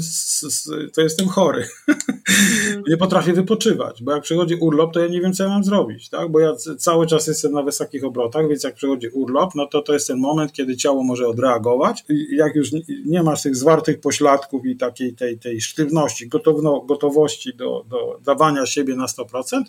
to 0.93 1.01
jestem 1.01 1.27
chory. 1.27 1.65
nie 2.89 2.97
potrafię 2.97 3.33
wypoczywać, 3.33 4.03
bo 4.03 4.11
jak 4.11 4.23
przychodzi 4.23 4.55
urlop, 4.55 4.93
to 4.93 4.99
ja 4.99 5.07
nie 5.07 5.21
wiem, 5.21 5.33
co 5.33 5.43
ja 5.43 5.49
mam 5.49 5.63
zrobić, 5.63 6.09
tak? 6.09 6.31
bo 6.31 6.39
ja 6.39 6.55
cały 6.77 7.07
czas 7.07 7.27
jestem 7.27 7.51
na 7.51 7.63
wysokich 7.63 8.03
obrotach, 8.03 8.49
więc 8.49 8.63
jak 8.63 8.75
przychodzi 8.75 9.07
urlop, 9.07 9.55
no 9.55 9.67
to 9.67 9.81
to 9.81 9.93
jest 9.93 10.07
ten 10.07 10.17
moment, 10.19 10.53
kiedy 10.53 10.77
ciało 10.77 11.03
może 11.03 11.27
odreagować. 11.27 12.03
I 12.09 12.35
jak 12.35 12.55
już 12.55 12.69
nie 13.05 13.23
masz 13.23 13.41
tych 13.41 13.55
zwartych 13.55 13.99
pośladków 13.99 14.65
i 14.65 14.75
takiej 14.75 15.13
tej, 15.13 15.37
tej 15.37 15.61
sztywności, 15.61 16.27
gotowno, 16.27 16.81
gotowości 16.81 17.53
do, 17.55 17.85
do 17.89 18.19
dawania 18.25 18.65
siebie 18.65 18.95
na 18.95 19.05
100%, 19.05 19.63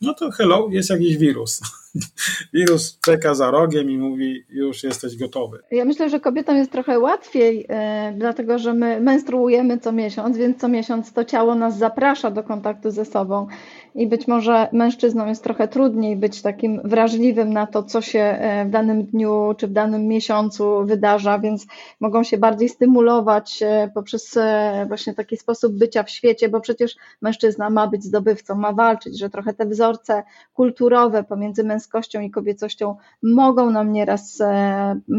no 0.00 0.14
to 0.14 0.30
hello, 0.30 0.68
jest 0.70 0.90
jakiś 0.90 1.16
wirus. 1.16 1.60
wirus 2.54 2.98
czeka 3.04 3.34
za 3.34 3.50
rogiem 3.50 3.90
i 3.90 3.98
mówi, 3.98 4.44
już 4.50 4.82
jesteś 4.82 5.16
gotowy. 5.16 5.58
Ja 5.70 5.84
myślę, 5.84 6.10
że 6.10 6.20
kobietom 6.20 6.56
jest 6.56 6.72
trochę 6.72 6.98
łatwiej, 6.98 7.66
e, 7.68 8.14
dlatego 8.18 8.58
że 8.58 8.74
my 8.74 9.00
menstruujemy 9.00 9.78
co 9.78 9.92
miesiąc, 9.92 10.36
więc 10.36 10.60
co 10.60 10.68
miesiąc 10.68 11.12
to 11.12 11.24
ciało 11.24 11.54
nas 11.54 11.78
zaprasza 11.78 12.30
do 12.30 12.42
kontaktu 12.42 12.90
ze 12.90 13.04
sobą 13.04 13.46
i 13.94 14.06
być 14.06 14.28
może 14.28 14.68
mężczyznom 14.72 15.28
jest 15.28 15.44
trochę 15.44 15.68
trudniej 15.68 16.16
być 16.16 16.42
takim 16.42 16.80
wrażliwym 16.84 17.52
na 17.52 17.66
to, 17.66 17.82
co 17.82 18.00
się 18.00 18.18
e, 18.20 18.64
w 18.64 18.70
danym 18.70 19.04
dniu 19.04 19.54
czy 19.58 19.66
w 19.66 19.72
danym 19.72 20.06
miesiącu 20.06 20.84
wydarza, 20.84 21.38
więc 21.38 21.66
mogą 22.00 22.24
się 22.24 22.38
bardziej 22.38 22.68
stymulować 22.68 23.62
e, 23.62 23.90
poprzez 23.94 24.36
e, 24.36 24.84
właśnie 24.88 25.14
taki 25.14 25.36
sposób 25.36 25.72
bycia 25.72 26.02
w 26.02 26.10
świecie, 26.10 26.48
bo 26.48 26.60
przecież 26.60 26.96
mężczyzna 27.22 27.70
ma 27.70 27.86
być 27.86 28.04
zdobywcą, 28.04 28.54
ma 28.54 28.72
walczyć, 28.72 29.18
że 29.18 29.30
trochę 29.30 29.54
te 29.54 29.66
wzorce 29.66 30.22
kulturowe 30.54 31.24
pomiędzy 31.24 31.64
męskością 31.64 32.20
i 32.20 32.30
kobiecością 32.30 32.96
mogą 33.22 33.70
nam 33.70 33.92
nieraz 33.92 34.42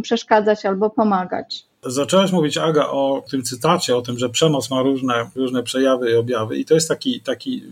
przeszkadzać 0.04 0.66
albo 0.66 0.90
pomagać. 0.90 1.66
Zaczęłaś 1.84 2.32
mówić, 2.32 2.58
Aga, 2.58 2.88
o 2.88 3.24
tym 3.32 3.44
cytacie, 3.44 3.96
o 3.96 4.02
tym, 4.02 4.18
że 4.18 4.30
przemoc 4.30 4.70
ma 4.70 4.82
różne, 4.82 5.30
różne 5.36 5.64
przejawy 5.64 6.12
i 6.12 6.16
objawy. 6.16 6.58
I 6.58 6.66
to 6.66 6.74
jest 6.74 6.88
taki, 6.90 7.22
taki 7.22 7.64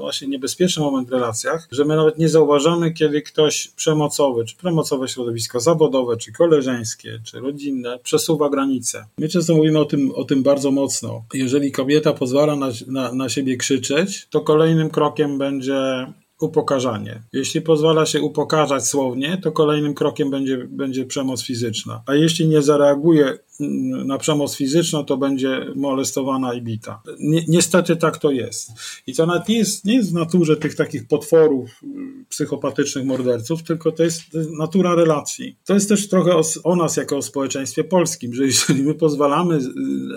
właśnie 0.00 0.28
niebezpieczny 0.28 0.82
moment 0.82 1.08
w 1.08 1.12
relacjach, 1.12 1.68
że 1.70 1.84
my 1.84 1.96
nawet 1.96 2.18
nie 2.18 2.28
zauważamy, 2.28 2.92
kiedy 2.92 3.22
ktoś 3.22 3.68
przemocowy, 3.68 4.44
czy 4.44 4.56
premocowe 4.56 5.08
środowisko 5.08 5.60
zawodowe, 5.60 6.16
czy 6.16 6.32
koleżeńskie, 6.32 7.20
czy 7.24 7.40
rodzinne 7.40 7.98
przesuwa 7.98 8.48
granice. 8.48 9.06
My 9.18 9.28
często 9.28 9.54
mówimy 9.54 9.78
o 9.78 9.84
tym, 9.84 10.12
o 10.14 10.24
tym 10.24 10.42
bardzo 10.42 10.70
mocno. 10.70 11.24
Jeżeli 11.34 11.72
kobieta 11.72 12.12
pozwala 12.12 12.56
na, 12.56 12.68
na, 12.86 13.12
na 13.12 13.28
siebie 13.28 13.56
krzyczeć, 13.56 14.26
to 14.30 14.40
kolejnym 14.40 14.90
krokiem 14.90 15.38
będzie 15.38 16.06
upokarzanie. 16.40 17.22
Jeśli 17.32 17.62
pozwala 17.62 18.06
się 18.06 18.20
upokarzać 18.20 18.86
słownie, 18.86 19.38
to 19.42 19.52
kolejnym 19.52 19.94
krokiem 19.94 20.30
będzie, 20.30 20.56
będzie 20.56 21.04
przemoc 21.04 21.42
fizyczna. 21.42 22.02
A 22.06 22.14
jeśli 22.14 22.48
nie 22.48 22.62
zareaguje 22.62 23.38
mm, 23.60 24.06
na 24.06 24.18
przemoc 24.18 24.56
fizyczną, 24.56 25.04
to 25.04 25.16
będzie 25.16 25.66
molestowana 25.76 26.54
i 26.54 26.62
bita. 26.62 27.02
Ni 27.20 27.44
niestety 27.48 27.96
tak 27.96 28.18
to 28.18 28.30
jest. 28.30 28.70
I 29.06 29.14
to 29.14 29.26
nawet 29.26 29.48
nie 29.48 29.58
jest, 29.58 29.84
nie 29.84 29.94
jest 29.94 30.10
w 30.10 30.14
naturze 30.14 30.56
tych 30.56 30.74
takich 30.74 31.08
potworów 31.08 31.80
mm, 31.84 32.24
psychopatycznych 32.28 33.04
morderców, 33.04 33.62
tylko 33.62 33.92
to 33.92 34.02
jest 34.02 34.22
natura 34.58 34.94
relacji. 34.94 35.56
To 35.64 35.74
jest 35.74 35.88
też 35.88 36.08
trochę 36.08 36.36
o, 36.36 36.42
o 36.64 36.76
nas 36.76 36.96
jako 36.96 37.16
o 37.16 37.22
społeczeństwie 37.22 37.84
polskim, 37.84 38.34
że 38.34 38.44
jeżeli 38.44 38.82
my 38.82 38.94
pozwalamy 38.94 39.56
y, 39.56 39.60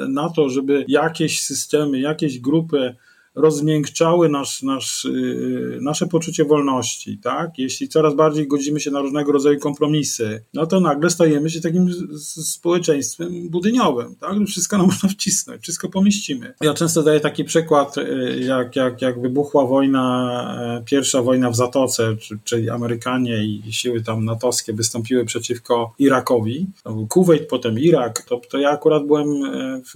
na 0.08 0.30
to, 0.30 0.50
żeby 0.50 0.86
jakieś 0.88 1.42
systemy, 1.42 2.00
jakieś 2.00 2.40
grupy 2.40 2.96
rozmiękczały 3.36 4.30
nasz, 4.30 4.64
nasz, 4.64 5.06
y, 5.06 5.80
nasze 5.82 6.08
poczucie 6.08 6.46
wolności, 6.46 7.18
tak? 7.18 7.52
Jeśli 7.58 7.88
coraz 7.88 8.16
bardziej 8.16 8.48
godzimy 8.48 8.80
się 8.80 8.92
na 8.92 9.00
różnego 9.00 9.32
rodzaju 9.32 9.60
kompromisy, 9.60 10.44
no 10.54 10.66
to 10.66 10.80
nagle 10.80 11.10
stajemy 11.10 11.50
się 11.50 11.62
takim 11.62 11.94
społeczeństwem 12.26 13.50
budyniowym, 13.50 14.16
tak? 14.16 14.38
Wszystko 14.48 14.78
nam 14.78 14.88
można 14.92 15.10
wcisnąć, 15.10 15.62
wszystko 15.62 15.90
pomieścimy. 15.90 16.54
Ja 16.62 16.74
często 16.74 17.04
daję 17.04 17.20
taki 17.20 17.44
przykład, 17.44 17.98
y, 17.98 18.40
jak, 18.48 18.76
jak, 18.76 19.02
jak 19.02 19.22
wybuchła 19.22 19.66
wojna, 19.66 20.78
e, 20.80 20.84
pierwsza 20.86 21.22
wojna 21.22 21.50
w 21.50 21.56
Zatoce, 21.56 22.16
czyli 22.44 22.70
Amerykanie 22.70 23.46
i 23.46 23.74
siły 23.74 24.04
tam 24.04 24.26
natowskie 24.26 24.74
wystąpiły 24.74 25.26
przeciwko 25.26 25.94
Irakowi. 26.00 26.68
Kuwait, 27.10 27.48
potem 27.48 27.80
Irak, 27.80 28.22
to, 28.22 28.42
to 28.50 28.58
ja 28.58 28.70
akurat 28.70 29.06
byłem 29.06 29.28
e, 29.46 29.82
w, 29.82 29.96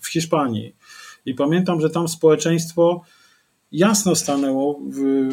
w 0.00 0.08
Hiszpanii 0.08 0.79
i 1.26 1.34
pamiętam, 1.34 1.80
że 1.80 1.90
tam 1.90 2.08
społeczeństwo 2.08 3.02
jasno 3.72 4.14
stanęło, 4.14 4.80
w, 4.90 5.28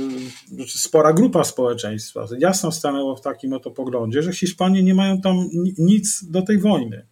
znaczy 0.47 0.79
spora 0.79 1.13
grupa 1.13 1.43
społeczeństwa, 1.43 2.27
jasno 2.39 2.71
stanęło 2.71 3.15
w 3.15 3.21
takim 3.21 3.53
oto 3.53 3.71
poglądzie, 3.71 4.23
że 4.23 4.33
Hiszpanie 4.33 4.83
nie 4.83 4.95
mają 4.95 5.21
tam 5.21 5.49
nic 5.77 6.25
do 6.29 6.41
tej 6.41 6.57
wojny. 6.57 7.05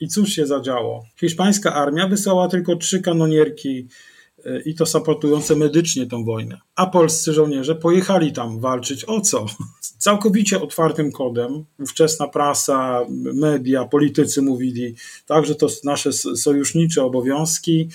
I 0.00 0.08
cóż 0.08 0.30
się 0.30 0.46
zadziało? 0.46 1.04
Hiszpańska 1.20 1.74
armia 1.74 2.08
wysłała 2.08 2.48
tylko 2.48 2.76
trzy 2.76 3.00
kanonierki 3.00 3.88
i 4.64 4.74
to 4.74 4.86
supportujące 4.86 5.56
medycznie 5.56 6.06
tą 6.06 6.24
wojnę. 6.24 6.60
A 6.76 6.86
polscy 6.86 7.32
żołnierze 7.32 7.74
pojechali 7.74 8.32
tam 8.32 8.60
walczyć 8.60 9.04
o 9.04 9.20
co? 9.20 9.46
całkowicie 10.00 10.60
otwartym 10.60 11.12
kodem. 11.12 11.64
Ówczesna 11.78 12.28
prasa, 12.28 13.00
media, 13.34 13.84
politycy 13.84 14.42
mówili, 14.42 14.94
tak, 15.26 15.46
że 15.46 15.54
to 15.54 15.66
nasze 15.84 16.12
sojusznicze 16.12 17.04
obowiązki 17.04 17.88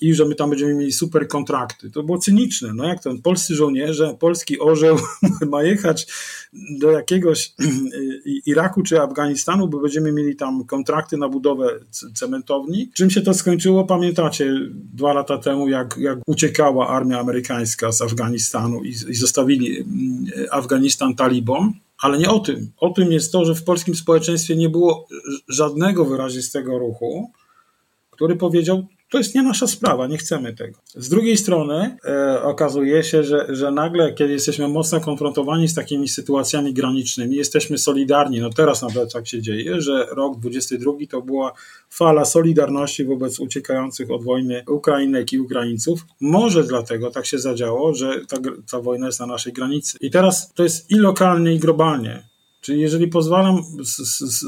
i 0.00 0.14
że 0.14 0.24
my 0.24 0.34
tam 0.34 0.50
będziemy 0.50 0.74
mieli 0.74 0.92
super 0.92 1.28
kontrakty. 1.28 1.90
To 1.90 2.02
było 2.02 2.18
cyniczne. 2.18 2.74
No 2.74 2.84
jak 2.84 3.02
ten 3.02 3.22
polscy 3.22 3.54
żołnierze, 3.54 4.16
polski 4.20 4.60
orzeł 4.60 4.96
ma 5.50 5.62
jechać 5.62 6.06
do 6.78 6.90
jakiegoś 6.90 7.54
Iraku 8.46 8.82
czy 8.82 9.00
Afganistanu, 9.00 9.68
bo 9.68 9.78
będziemy 9.80 10.12
mieli 10.12 10.36
tam 10.36 10.64
kontrakty 10.64 11.16
na 11.16 11.28
budowę 11.28 11.80
cementowni. 12.14 12.90
Czym 12.94 13.10
się 13.10 13.22
to 13.22 13.34
skończyło? 13.34 13.84
Pamiętacie 13.84 14.54
dwa 14.72 15.12
lata 15.12 15.38
temu, 15.38 15.68
jak, 15.68 15.96
jak 15.98 16.18
uciekała 16.26 16.88
armia 16.88 17.20
amerykańska 17.20 17.92
z 17.92 18.02
Afganistanu 18.02 18.84
i, 18.84 18.88
i 18.88 19.14
zostawili 19.14 19.78
mm, 19.78 20.26
Afganistan 20.50 21.14
talibom, 21.14 21.72
ale 21.98 22.18
nie 22.18 22.30
o 22.30 22.38
tym. 22.38 22.70
O 22.76 22.90
tym 22.90 23.12
jest 23.12 23.32
to, 23.32 23.44
że 23.44 23.54
w 23.54 23.64
polskim 23.64 23.94
społeczeństwie 23.94 24.56
nie 24.56 24.68
było 24.68 25.08
żadnego 25.48 26.04
wyrazistego 26.04 26.78
ruchu, 26.78 27.30
który 28.10 28.36
powiedział, 28.36 28.86
to 29.12 29.18
jest 29.18 29.34
nie 29.34 29.42
nasza 29.42 29.66
sprawa, 29.66 30.06
nie 30.06 30.18
chcemy 30.18 30.52
tego. 30.52 30.78
Z 30.94 31.08
drugiej 31.08 31.36
strony 31.36 31.96
e, 32.04 32.42
okazuje 32.42 33.02
się, 33.02 33.24
że, 33.24 33.46
że 33.48 33.70
nagle, 33.70 34.12
kiedy 34.12 34.32
jesteśmy 34.32 34.68
mocno 34.68 35.00
konfrontowani 35.00 35.68
z 35.68 35.74
takimi 35.74 36.08
sytuacjami 36.08 36.74
granicznymi, 36.74 37.36
jesteśmy 37.36 37.78
solidarni. 37.78 38.40
No 38.40 38.50
teraz 38.50 38.82
nawet 38.82 39.12
tak 39.12 39.28
się 39.28 39.42
dzieje, 39.42 39.80
że 39.80 40.06
rok 40.10 40.38
22 40.38 40.92
to 41.10 41.22
była 41.22 41.52
fala 41.90 42.24
solidarności 42.24 43.04
wobec 43.04 43.40
uciekających 43.40 44.10
od 44.10 44.24
wojny 44.24 44.64
Ukrainek 44.68 45.32
i 45.32 45.40
Ukraińców. 45.40 46.04
Może 46.20 46.64
dlatego 46.64 47.10
tak 47.10 47.26
się 47.26 47.38
zadziało, 47.38 47.94
że 47.94 48.20
ta, 48.28 48.36
ta 48.70 48.80
wojna 48.80 49.06
jest 49.06 49.20
na 49.20 49.26
naszej 49.26 49.52
granicy. 49.52 49.98
I 50.00 50.10
teraz 50.10 50.52
to 50.54 50.62
jest 50.62 50.90
i 50.90 50.94
lokalnie, 50.94 51.54
i 51.54 51.58
globalnie. 51.58 52.28
Czyli 52.60 52.80
jeżeli 52.80 53.08
pozwalam 53.08 53.62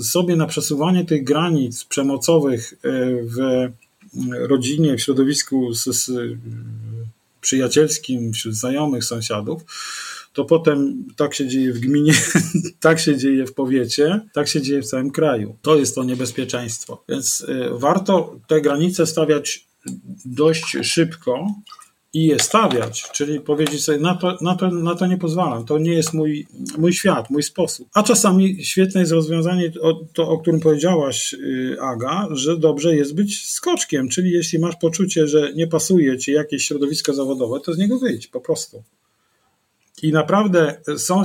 sobie 0.03 0.37
na 0.37 0.47
przesuwanie 0.47 1.05
tych 1.05 1.25
granic 1.25 1.85
przemocowych 1.85 2.73
e, 2.73 2.77
w 3.23 3.69
rodzinie, 4.33 4.97
w 4.97 5.01
środowisku 5.01 5.75
z, 5.75 5.85
z 5.85 6.11
przyjacielskim, 7.41 8.33
wśród 8.33 8.55
znajomych, 8.55 9.05
sąsiadów, 9.05 9.63
to 10.33 10.45
potem 10.45 11.05
tak 11.17 11.35
się 11.35 11.49
dzieje 11.49 11.73
w 11.73 11.81
gminie, 11.81 12.13
tak 12.81 13.01
się 13.01 13.17
dzieje 13.17 13.47
w 13.47 13.55
powiecie, 13.55 14.21
tak 14.33 14.49
się 14.49 14.63
dzieje 14.63 14.83
w 14.83 14.87
całym 14.87 15.11
kraju. 15.11 15.57
To 15.63 15.77
jest 15.77 15.95
to 15.95 16.05
niebezpieczeństwo. 16.05 17.05
Więc 17.09 17.41
y, 17.41 17.69
warto 17.73 18.41
te 18.49 18.61
granice 18.61 19.07
stawiać 19.07 19.67
dość 20.25 20.77
szybko, 20.83 21.47
i 22.15 22.25
je 22.25 22.39
stawiać, 22.39 23.11
czyli 23.13 23.41
powiedzieć 23.41 23.85
sobie, 23.85 23.99
na 23.99 24.15
to, 24.15 24.39
na 24.41 24.57
to, 24.57 24.71
na 24.71 24.95
to 24.95 25.07
nie 25.07 25.17
pozwalam, 25.17 25.65
to 25.65 25.79
nie 25.79 25.93
jest 25.93 26.13
mój, 26.13 26.47
mój 26.79 26.93
świat, 26.93 27.31
mój 27.31 27.43
sposób. 27.43 27.89
A 27.95 28.03
czasami 28.03 28.65
świetne 28.65 29.01
jest 29.01 29.13
rozwiązanie, 29.13 29.73
to 30.13 30.29
o 30.29 30.39
którym 30.39 30.61
powiedziałaś, 30.61 31.35
y, 31.35 31.77
Aga, 31.81 32.29
że 32.31 32.59
dobrze 32.59 32.97
jest 32.97 33.15
być 33.15 33.51
skoczkiem, 33.51 34.09
czyli 34.09 34.31
jeśli 34.31 34.59
masz 34.59 34.77
poczucie, 34.77 35.29
że 35.29 35.53
nie 35.53 35.67
pasuje 35.67 36.19
ci 36.19 36.33
jakieś 36.33 36.67
środowisko 36.67 37.15
zawodowe, 37.15 37.61
to 37.61 37.73
z 37.73 37.79
niego 37.79 37.99
wyjdź 37.99 38.27
po 38.27 38.41
prostu. 38.41 38.83
I 40.03 40.13
naprawdę 40.13 40.81
są, 40.97 41.23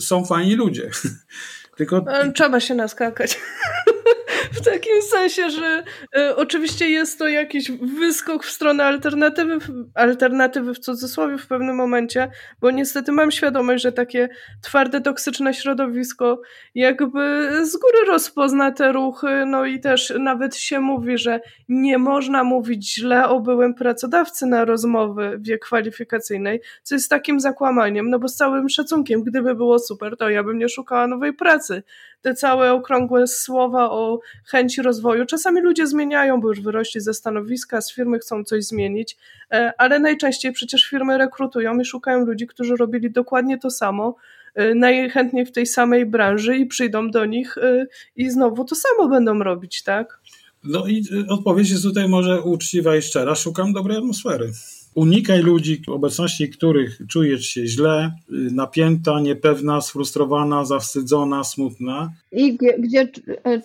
są 0.00 0.24
fajni 0.24 0.54
ludzie. 0.54 0.90
Tylko... 1.76 2.04
Trzeba 2.34 2.60
się 2.60 2.74
naskakać. 2.74 3.38
w 4.52 4.64
takim 4.64 5.02
sensie, 5.02 5.50
że 5.50 5.82
e, 6.16 6.36
oczywiście 6.36 6.90
jest 6.90 7.18
to 7.18 7.28
jakiś 7.28 7.70
wyskok 7.70 8.44
w 8.44 8.50
stronę 8.50 8.84
alternatywy, 8.84 9.58
alternatywy 9.94 10.74
w 10.74 10.78
cudzysłowie 10.78 11.38
w 11.38 11.46
pewnym 11.46 11.76
momencie, 11.76 12.30
bo 12.60 12.70
niestety 12.70 13.12
mam 13.12 13.30
świadomość, 13.30 13.82
że 13.82 13.92
takie 13.92 14.28
twarde, 14.62 15.00
toksyczne 15.00 15.54
środowisko 15.54 16.40
jakby 16.74 17.50
z 17.66 17.76
góry 17.76 17.98
rozpozna 18.06 18.72
te 18.72 18.92
ruchy, 18.92 19.44
no 19.46 19.64
i 19.64 19.80
też 19.80 20.12
nawet 20.18 20.56
się 20.56 20.80
mówi, 20.80 21.18
że 21.18 21.40
nie 21.68 21.98
można 21.98 22.44
mówić 22.44 22.94
źle 22.94 23.28
o 23.28 23.40
byłym 23.40 23.74
pracodawcy 23.74 24.46
na 24.46 24.64
rozmowy 24.64 25.38
wie 25.40 25.58
kwalifikacyjnej, 25.58 26.60
co 26.82 26.94
jest 26.94 27.10
takim 27.10 27.40
zakłamaniem, 27.40 28.10
no 28.10 28.18
bo 28.18 28.28
z 28.28 28.36
całym 28.36 28.68
szacunkiem, 28.68 29.22
gdyby 29.22 29.54
było 29.54 29.78
super, 29.78 30.16
to 30.16 30.30
ja 30.30 30.42
bym 30.42 30.58
nie 30.58 30.68
szukała 30.68 31.06
nowej 31.06 31.32
pracy. 31.32 31.82
Te 32.22 32.34
całe 32.34 32.72
okrągłe 32.72 33.26
słowa 33.26 33.90
o 33.90 34.20
chęci 34.44 34.82
rozwoju, 34.82 35.26
czasami 35.26 35.60
ludzie 35.60 35.86
zmieniają, 35.86 36.40
bo 36.40 36.48
już 36.48 36.60
wyrośli 36.60 37.00
ze 37.00 37.14
stanowiska, 37.14 37.80
z 37.80 37.92
firmy 37.92 38.18
chcą 38.18 38.44
coś 38.44 38.64
zmienić, 38.64 39.16
e, 39.52 39.72
ale 39.78 39.98
najczęściej 39.98 40.52
przecież 40.52 40.84
firmy 40.84 41.18
rekrutują 41.18 41.80
i 41.80 41.84
szukają 41.84 42.24
ludzi, 42.24 42.46
którzy 42.46 42.76
robili 42.76 43.10
dokładnie 43.10 43.58
to 43.58 43.70
samo, 43.70 44.16
e, 44.54 44.74
najchętniej 44.74 45.46
w 45.46 45.52
tej 45.52 45.66
samej 45.66 46.06
branży 46.06 46.56
i 46.56 46.66
przyjdą 46.66 47.10
do 47.10 47.24
nich 47.24 47.58
e, 47.58 47.86
i 48.16 48.30
znowu 48.30 48.64
to 48.64 48.74
samo 48.74 49.08
będą 49.08 49.38
robić, 49.38 49.82
tak? 49.82 50.20
No 50.64 50.86
i 50.86 51.04
odpowiedź 51.28 51.70
jest 51.70 51.82
tutaj 51.82 52.08
może 52.08 52.42
uczciwa 52.42 52.96
i 52.96 53.02
szczera. 53.02 53.34
Szukam 53.34 53.72
dobrej 53.72 53.96
atmosfery. 53.96 54.52
Unikaj 54.94 55.42
ludzi, 55.42 55.82
w 55.86 55.88
obecności 55.88 56.48
których 56.48 56.98
czujesz 57.08 57.46
się 57.46 57.66
źle, 57.66 58.12
napięta, 58.28 59.20
niepewna, 59.20 59.80
sfrustrowana, 59.80 60.64
zawstydzona, 60.64 61.44
smutna. 61.44 62.12
I 62.32 62.56
gdzie, 62.56 62.78
gdzie 62.78 63.08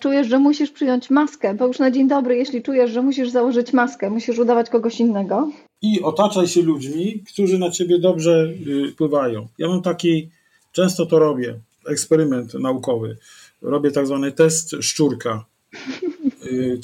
czujesz, 0.00 0.28
że 0.28 0.38
musisz 0.38 0.70
przyjąć 0.70 1.10
maskę, 1.10 1.54
bo 1.54 1.66
już 1.66 1.78
na 1.78 1.90
dzień 1.90 2.08
dobry, 2.08 2.36
jeśli 2.36 2.62
czujesz, 2.62 2.90
że 2.90 3.02
musisz 3.02 3.30
założyć 3.30 3.72
maskę, 3.72 4.10
musisz 4.10 4.38
udawać 4.38 4.70
kogoś 4.70 5.00
innego. 5.00 5.50
I 5.82 6.02
otaczaj 6.02 6.48
się 6.48 6.62
ludźmi, 6.62 7.22
którzy 7.32 7.58
na 7.58 7.70
ciebie 7.70 7.98
dobrze 7.98 8.52
wpływają. 8.92 9.48
Ja 9.58 9.68
mam 9.68 9.82
taki, 9.82 10.28
często 10.72 11.06
to 11.06 11.18
robię, 11.18 11.58
eksperyment 11.88 12.54
naukowy. 12.54 13.16
Robię 13.62 13.90
tak 13.90 14.06
zwany 14.06 14.32
test 14.32 14.74
szczurka. 14.80 15.44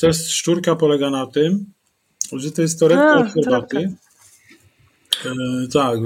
Test 0.01 0.31
szczurka 0.31 0.77
polega 0.77 1.11
na 1.11 1.27
tym, 1.27 1.65
że 2.33 2.53
to 2.53 2.63
jest 2.63 2.81
torebka 2.81 3.19
od 3.19 3.27
herbaty. 3.27 3.93
Tak, 5.73 5.99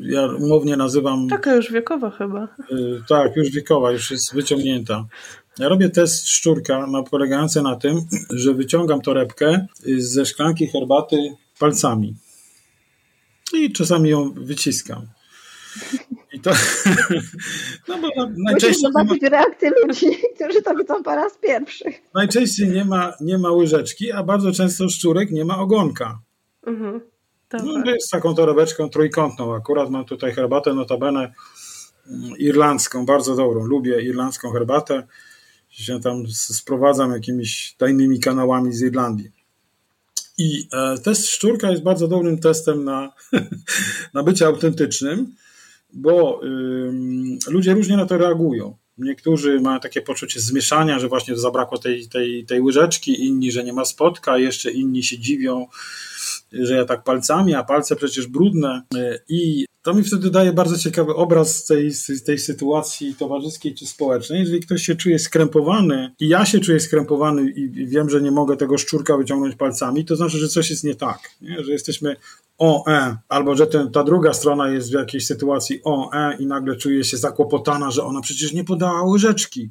ja 0.00 0.26
umownie 0.26 0.76
nazywam. 0.76 1.28
Taka 1.28 1.54
już 1.54 1.72
wiekowa 1.72 2.10
chyba. 2.10 2.48
Tak, 3.08 3.36
już 3.36 3.50
wiekowa, 3.50 3.92
już 3.92 4.10
jest 4.10 4.34
wyciągnięta. 4.34 5.04
Ja 5.58 5.68
robię 5.68 5.90
test 5.90 6.28
szczurka 6.28 6.86
no, 6.86 7.02
polegający 7.02 7.62
na 7.62 7.76
tym, 7.76 8.00
że 8.30 8.54
wyciągam 8.54 9.00
torebkę 9.00 9.66
ze 9.98 10.26
szklanki 10.26 10.66
herbaty 10.66 11.16
palcami. 11.58 12.14
I 13.52 13.72
czasami 13.72 14.10
ją 14.10 14.32
wyciskam. 14.32 15.06
I 16.32 16.40
to. 16.40 16.50
No 17.88 17.98
bo 17.98 18.08
najczęściej. 18.36 18.70
Musisz 18.70 18.80
zobaczyć 18.80 19.22
ma... 19.22 19.28
reakcję 19.28 19.70
ludzi, 19.70 20.06
którzy 20.34 20.62
to 20.62 20.74
widzą 20.74 21.02
po 21.02 21.14
raz 21.14 21.38
pierwszy. 21.38 21.84
Najczęściej 22.14 22.68
nie 22.68 22.84
ma, 22.84 23.12
nie 23.20 23.38
ma 23.38 23.50
łyżeczki, 23.50 24.12
a 24.12 24.22
bardzo 24.22 24.52
często 24.52 24.88
szczurek 24.88 25.30
nie 25.30 25.44
ma 25.44 25.58
ogonka. 25.58 26.18
Mhm. 26.66 27.00
No, 27.64 27.90
jest 27.90 28.10
taką 28.10 28.34
torebeczką 28.34 28.90
trójkątną. 28.90 29.54
Akurat 29.54 29.90
mam 29.90 30.04
tutaj 30.04 30.32
herbatę 30.32 30.74
notabene 30.74 31.32
mm, 32.06 32.38
irlandzką, 32.38 33.06
bardzo 33.06 33.36
dobrą. 33.36 33.64
Lubię 33.64 34.02
irlandzką 34.02 34.52
herbatę. 34.52 35.06
Się 35.70 36.00
tam 36.00 36.26
sprowadzam 36.28 37.12
jakimiś 37.12 37.74
tajnymi 37.78 38.20
kanałami 38.20 38.72
z 38.72 38.82
Irlandii. 38.82 39.30
I 40.38 40.68
e, 40.72 40.98
test 40.98 41.26
szczurka 41.26 41.70
jest 41.70 41.82
bardzo 41.82 42.08
dobrym 42.08 42.38
testem 42.38 42.84
na, 42.84 43.12
na 44.14 44.22
bycie 44.22 44.46
autentycznym, 44.46 45.34
bo 45.92 46.40
ludzie 47.48 47.74
różnie 47.74 47.96
na 47.96 48.06
to 48.06 48.18
reagują. 48.18 48.76
Niektórzy 48.98 49.60
mają 49.60 49.80
takie 49.80 50.02
poczucie 50.02 50.40
zmieszania, 50.40 50.98
że 50.98 51.08
właśnie 51.08 51.36
zabrakło 51.36 51.78
tej, 51.78 52.08
tej, 52.08 52.46
tej 52.46 52.60
łyżeczki, 52.60 53.24
inni, 53.24 53.52
że 53.52 53.64
nie 53.64 53.72
ma 53.72 53.84
spotka, 53.84 54.38
jeszcze 54.38 54.70
inni 54.70 55.02
się 55.02 55.18
dziwią, 55.18 55.66
że 56.52 56.74
ja 56.74 56.84
tak 56.84 57.04
palcami, 57.04 57.54
a 57.54 57.64
palce 57.64 57.96
przecież 57.96 58.26
brudne. 58.26 58.82
I 59.28 59.64
to 59.84 59.94
mi 59.94 60.04
wtedy 60.04 60.30
daje 60.30 60.52
bardzo 60.52 60.78
ciekawy 60.78 61.14
obraz 61.14 61.64
tej, 61.66 61.90
tej 62.26 62.38
sytuacji 62.38 63.14
towarzyskiej 63.14 63.74
czy 63.74 63.86
społecznej. 63.86 64.40
Jeżeli 64.40 64.60
ktoś 64.60 64.82
się 64.82 64.96
czuje 64.96 65.18
skrępowany 65.18 66.14
i 66.20 66.28
ja 66.28 66.46
się 66.46 66.60
czuję 66.60 66.80
skrępowany 66.80 67.50
i 67.50 67.86
wiem, 67.86 68.10
że 68.10 68.22
nie 68.22 68.30
mogę 68.30 68.56
tego 68.56 68.78
szczurka 68.78 69.16
wyciągnąć 69.16 69.56
palcami, 69.56 70.04
to 70.04 70.16
znaczy, 70.16 70.38
że 70.38 70.48
coś 70.48 70.70
jest 70.70 70.84
nie 70.84 70.94
tak. 70.94 71.18
Nie? 71.40 71.64
Że 71.64 71.72
jesteśmy 71.72 72.16
o, 72.58 72.86
e, 72.86 73.16
albo 73.28 73.56
że 73.56 73.66
ten, 73.66 73.90
ta 73.90 74.04
druga 74.04 74.32
strona 74.32 74.68
jest 74.68 74.90
w 74.90 74.94
jakiejś 74.94 75.26
sytuacji 75.26 75.80
o, 75.84 76.10
e 76.12 76.36
i 76.38 76.46
nagle 76.46 76.76
czuje 76.76 77.04
się 77.04 77.16
zakłopotana, 77.16 77.90
że 77.90 78.04
ona 78.04 78.20
przecież 78.20 78.52
nie 78.52 78.64
podała 78.64 79.02
łyżeczki, 79.02 79.70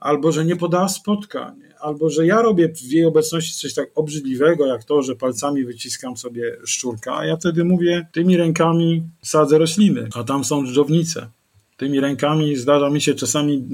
albo 0.00 0.32
że 0.32 0.44
nie 0.44 0.56
podała 0.56 0.88
spotka, 0.88 1.54
nie? 1.58 1.68
albo 1.80 2.10
że 2.10 2.26
ja 2.26 2.42
robię 2.42 2.68
w 2.68 2.92
jej 2.92 3.04
obecności 3.04 3.60
coś 3.60 3.74
tak 3.74 3.90
obrzydliwego, 3.94 4.66
jak 4.66 4.84
to, 4.84 5.02
że 5.02 5.16
palcami 5.16 5.64
wyciskam 5.64 6.16
sobie 6.16 6.56
szczurka, 6.64 7.16
a 7.16 7.26
ja 7.26 7.36
wtedy 7.36 7.64
mówię, 7.64 8.06
tymi 8.12 8.36
rękami 8.36 9.02
sadzę 9.28 9.58
rośliny, 9.58 10.08
a 10.14 10.24
tam 10.24 10.44
są 10.44 10.66
dżdżownice. 10.66 11.28
Tymi 11.76 12.00
rękami 12.00 12.56
zdarza 12.56 12.90
mi 12.90 13.00
się 13.00 13.14
czasami 13.14 13.64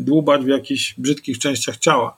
dłubać 0.00 0.44
w 0.44 0.48
jakichś 0.48 0.94
brzydkich 0.98 1.38
częściach 1.38 1.76
ciała 1.76 2.16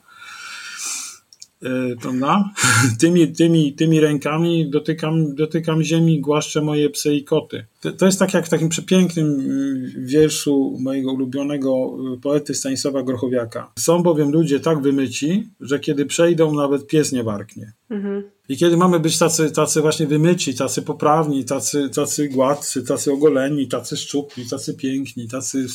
prawda? 2.01 2.51
Tymi, 3.01 3.33
tymi, 3.33 3.73
tymi 3.73 4.01
rękami 4.01 4.71
dotykam, 4.71 5.35
dotykam 5.35 5.83
ziemi, 5.83 6.21
głaszczę 6.21 6.63
moje 6.63 6.91
psy 6.91 7.15
i 7.15 7.25
koty. 7.25 7.67
To, 7.81 7.93
to 7.93 8.07
jest 8.07 8.19
tak 8.19 8.35
jak 8.35 8.47
w 8.47 8.49
takim 8.49 8.69
przepięknym 8.69 9.41
y, 9.41 10.07
wierszu 10.07 10.77
mojego 10.81 11.13
ulubionego 11.13 11.97
y, 12.15 12.21
poety 12.21 12.55
Stanisława 12.55 13.03
Grochowiaka. 13.03 13.73
Są 13.79 14.03
bowiem 14.03 14.31
ludzie 14.31 14.61
tak 14.61 14.83
wymyci, 14.83 15.49
że 15.61 15.79
kiedy 15.79 16.07
przejdą, 16.07 16.55
nawet 16.55 16.87
pies 16.87 17.13
nie 17.13 17.25
warknie. 17.25 17.73
Mhm. 17.91 18.23
I 18.49 18.57
kiedy 18.57 18.77
mamy 18.77 19.01
być 19.01 19.19
tacy, 19.19 19.51
tacy 19.51 19.81
właśnie 19.81 20.07
wymyci, 20.07 20.55
tacy 20.55 20.83
poprawni, 20.83 21.45
tacy, 21.45 21.89
tacy 21.89 22.29
gładcy, 22.29 22.83
tacy 22.83 23.13
ogoleni, 23.13 23.69
tacy 23.69 23.97
szczupli, 23.97 24.49
tacy 24.49 24.75
piękni, 24.75 25.29
tacy 25.29 25.59
y, 25.59 25.67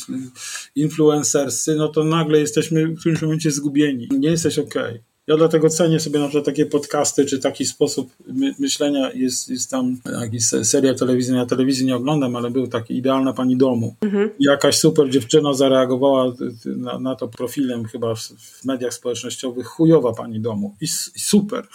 influencerscy, 0.74 1.76
no 1.76 1.88
to 1.88 2.04
nagle 2.04 2.38
jesteśmy 2.38 2.86
w 2.86 3.00
którymś 3.00 3.22
momencie 3.22 3.50
zgubieni. 3.50 4.08
Nie 4.18 4.28
jesteś 4.30 4.58
okej. 4.58 4.82
Okay. 4.82 5.15
Ja 5.26 5.36
dlatego 5.36 5.68
cenię 5.68 6.00
sobie 6.00 6.18
na 6.18 6.26
przykład 6.26 6.44
takie 6.44 6.66
podcasty, 6.66 7.24
czy 7.24 7.38
taki 7.38 7.66
sposób 7.66 8.12
my 8.26 8.54
myślenia. 8.58 9.10
Jest, 9.14 9.48
jest 9.48 9.70
tam 9.70 9.96
jakiś 10.20 10.46
seria 10.46 10.94
telewizyjna, 10.94 11.38
ja 11.38 11.46
telewizji 11.46 11.86
nie 11.86 11.96
oglądam, 11.96 12.36
ale 12.36 12.50
był 12.50 12.66
taki 12.66 12.96
Idealna 12.96 13.32
Pani 13.32 13.56
Domu. 13.56 13.96
Mhm. 14.00 14.30
Jakaś 14.40 14.78
super 14.78 15.10
dziewczyna 15.10 15.52
zareagowała 15.52 16.34
na, 16.64 16.98
na 16.98 17.16
to 17.16 17.28
profilem 17.28 17.84
chyba 17.84 18.14
w, 18.14 18.20
w, 18.20 18.64
mediach 18.64 18.94
społecznościowych, 18.94 19.66
chujowa 19.66 20.12
Pani 20.12 20.40
Domu. 20.40 20.76
I, 20.80 20.84
i 20.84 21.20
super. 21.20 21.66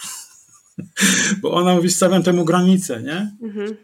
Bo 1.42 1.52
ona 1.52 1.74
mówi, 1.74 1.90
stawiam 1.90 2.22
temu 2.22 2.44
granicę, 2.44 3.02
nie? 3.02 3.36
Mhm. 3.42 3.76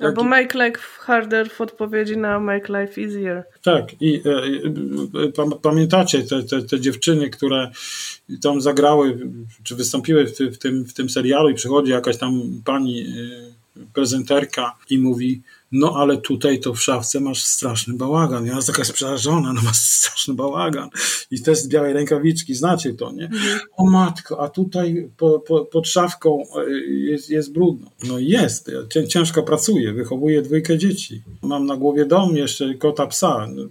Albo 0.00 0.24
make 0.24 0.54
life 0.54 0.80
harder 0.98 1.50
w 1.50 1.60
odpowiedzi 1.60 2.16
na 2.16 2.40
make 2.40 2.68
life 2.68 3.00
easier. 3.00 3.44
Tak, 3.62 4.02
i 4.02 4.22
e, 4.26 4.30
e, 5.22 5.58
pamiętacie 5.62 6.22
te, 6.22 6.42
te, 6.42 6.62
te, 6.62 6.80
dziewczyny, 6.80 7.30
które 7.30 7.70
tam 8.42 8.60
zagrały, 8.60 9.30
czy 9.62 9.76
wystąpiły 9.76 10.26
w, 10.26 10.38
w, 10.38 10.58
tym, 10.58 10.84
w 10.84 10.94
tym 10.94 11.10
serialu 11.10 11.48
i 11.48 11.54
przychodzi 11.54 11.90
jakaś 11.90 12.18
tam 12.18 12.42
pani 12.64 13.00
e, 13.00 13.84
prezenterka 13.92 14.76
i 14.90 14.98
mówi 14.98 15.42
no 15.74 15.96
ale 15.96 16.16
tutaj 16.16 16.60
to 16.60 16.74
w 16.74 16.82
szafce 16.82 17.20
masz 17.20 17.42
straszny 17.42 17.94
bałagan. 17.94 18.46
I 18.46 18.48
ona 18.48 18.56
jest 18.56 18.68
taka 18.68 18.92
przerażona, 18.92 19.52
no 19.52 19.62
masz 19.62 19.76
straszny 19.76 20.34
bałagan. 20.34 20.88
I 21.30 21.42
te 21.42 21.54
z 21.54 21.68
białej 21.68 21.92
rękawiczki, 21.92 22.54
znacie 22.54 22.94
to, 22.94 23.12
nie? 23.12 23.24
Mhm. 23.24 23.60
O 23.76 23.90
matko, 23.90 24.40
a 24.40 24.48
tutaj 24.48 25.10
po, 25.16 25.40
po, 25.40 25.64
pod 25.64 25.88
szafką 25.88 26.42
e, 26.56 26.70
jest, 26.86 27.30
jest 27.30 27.52
brudno. 27.52 27.90
No 28.08 28.18
jest, 28.18 28.70
ja 28.94 29.06
ciężko 29.06 29.42
pracuję, 29.42 29.92
wychowuję 29.92 30.42
dwójkę 30.42 30.78
dzieci. 30.78 31.22
Mam 31.42 31.66
na 31.66 31.76
głowie 31.76 32.06
dom, 32.06 32.36
jeszcze 32.36 32.74
kota, 32.74 33.06
psa. 33.06 33.46
No, 33.54 33.62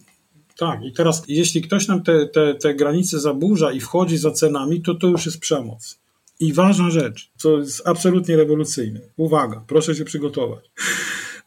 tak, 0.57 0.83
i 0.83 0.93
teraz 0.93 1.23
jeśli 1.27 1.61
ktoś 1.61 1.87
nam 1.87 2.03
te, 2.03 2.27
te, 2.27 2.55
te 2.55 2.75
granice 2.75 3.19
zaburza 3.19 3.71
i 3.71 3.79
wchodzi 3.79 4.17
za 4.17 4.31
cenami, 4.31 4.81
to 4.81 4.95
to 4.95 5.07
już 5.07 5.25
jest 5.25 5.39
przemoc. 5.39 5.99
I 6.39 6.53
ważna 6.53 6.89
rzecz, 6.89 7.31
co 7.37 7.57
jest 7.57 7.81
absolutnie 7.87 8.37
rewolucyjne. 8.37 8.99
Uwaga, 9.17 9.63
proszę 9.67 9.95
się 9.95 10.05
przygotować 10.05 10.71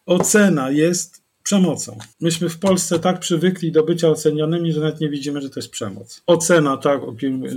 ocena 0.07 0.71
jest 0.71 1.27
przemocą. 1.47 1.97
Myśmy 2.21 2.49
w 2.49 2.59
Polsce 2.59 2.99
tak 2.99 3.19
przywykli 3.19 3.71
do 3.71 3.83
bycia 3.83 4.09
ocenianymi, 4.09 4.71
że 4.71 4.81
nawet 4.81 5.01
nie 5.01 5.09
widzimy, 5.09 5.41
że 5.41 5.49
to 5.49 5.59
jest 5.59 5.69
przemoc. 5.69 6.21
Ocena, 6.27 6.77
tak, 6.77 7.01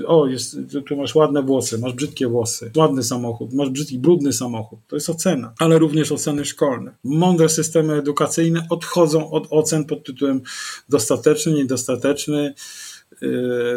o, 0.07 0.26
jest, 0.26 0.57
tu 0.88 0.96
masz 0.96 1.14
ładne 1.14 1.42
włosy, 1.42 1.78
masz 1.78 1.92
brzydkie 1.92 2.28
włosy, 2.28 2.70
ładny 2.76 3.03
samochód, 3.03 3.53
masz 3.53 3.70
brzydki, 3.70 3.98
brudny 3.98 4.32
samochód. 4.32 4.78
To 4.88 4.96
jest 4.96 5.11
ocena, 5.11 5.53
ale 5.59 5.78
również 5.78 6.12
oceny 6.12 6.44
szkolne. 6.44 6.94
Mądre 7.05 7.48
systemy 7.48 7.94
edukacyjne 7.94 8.66
odchodzą 8.70 9.30
od 9.30 9.46
ocen 9.51 9.84
pod 9.84 10.05
tytułem 10.05 10.40
dostateczny, 10.88 11.53
niedostateczny, 11.53 12.55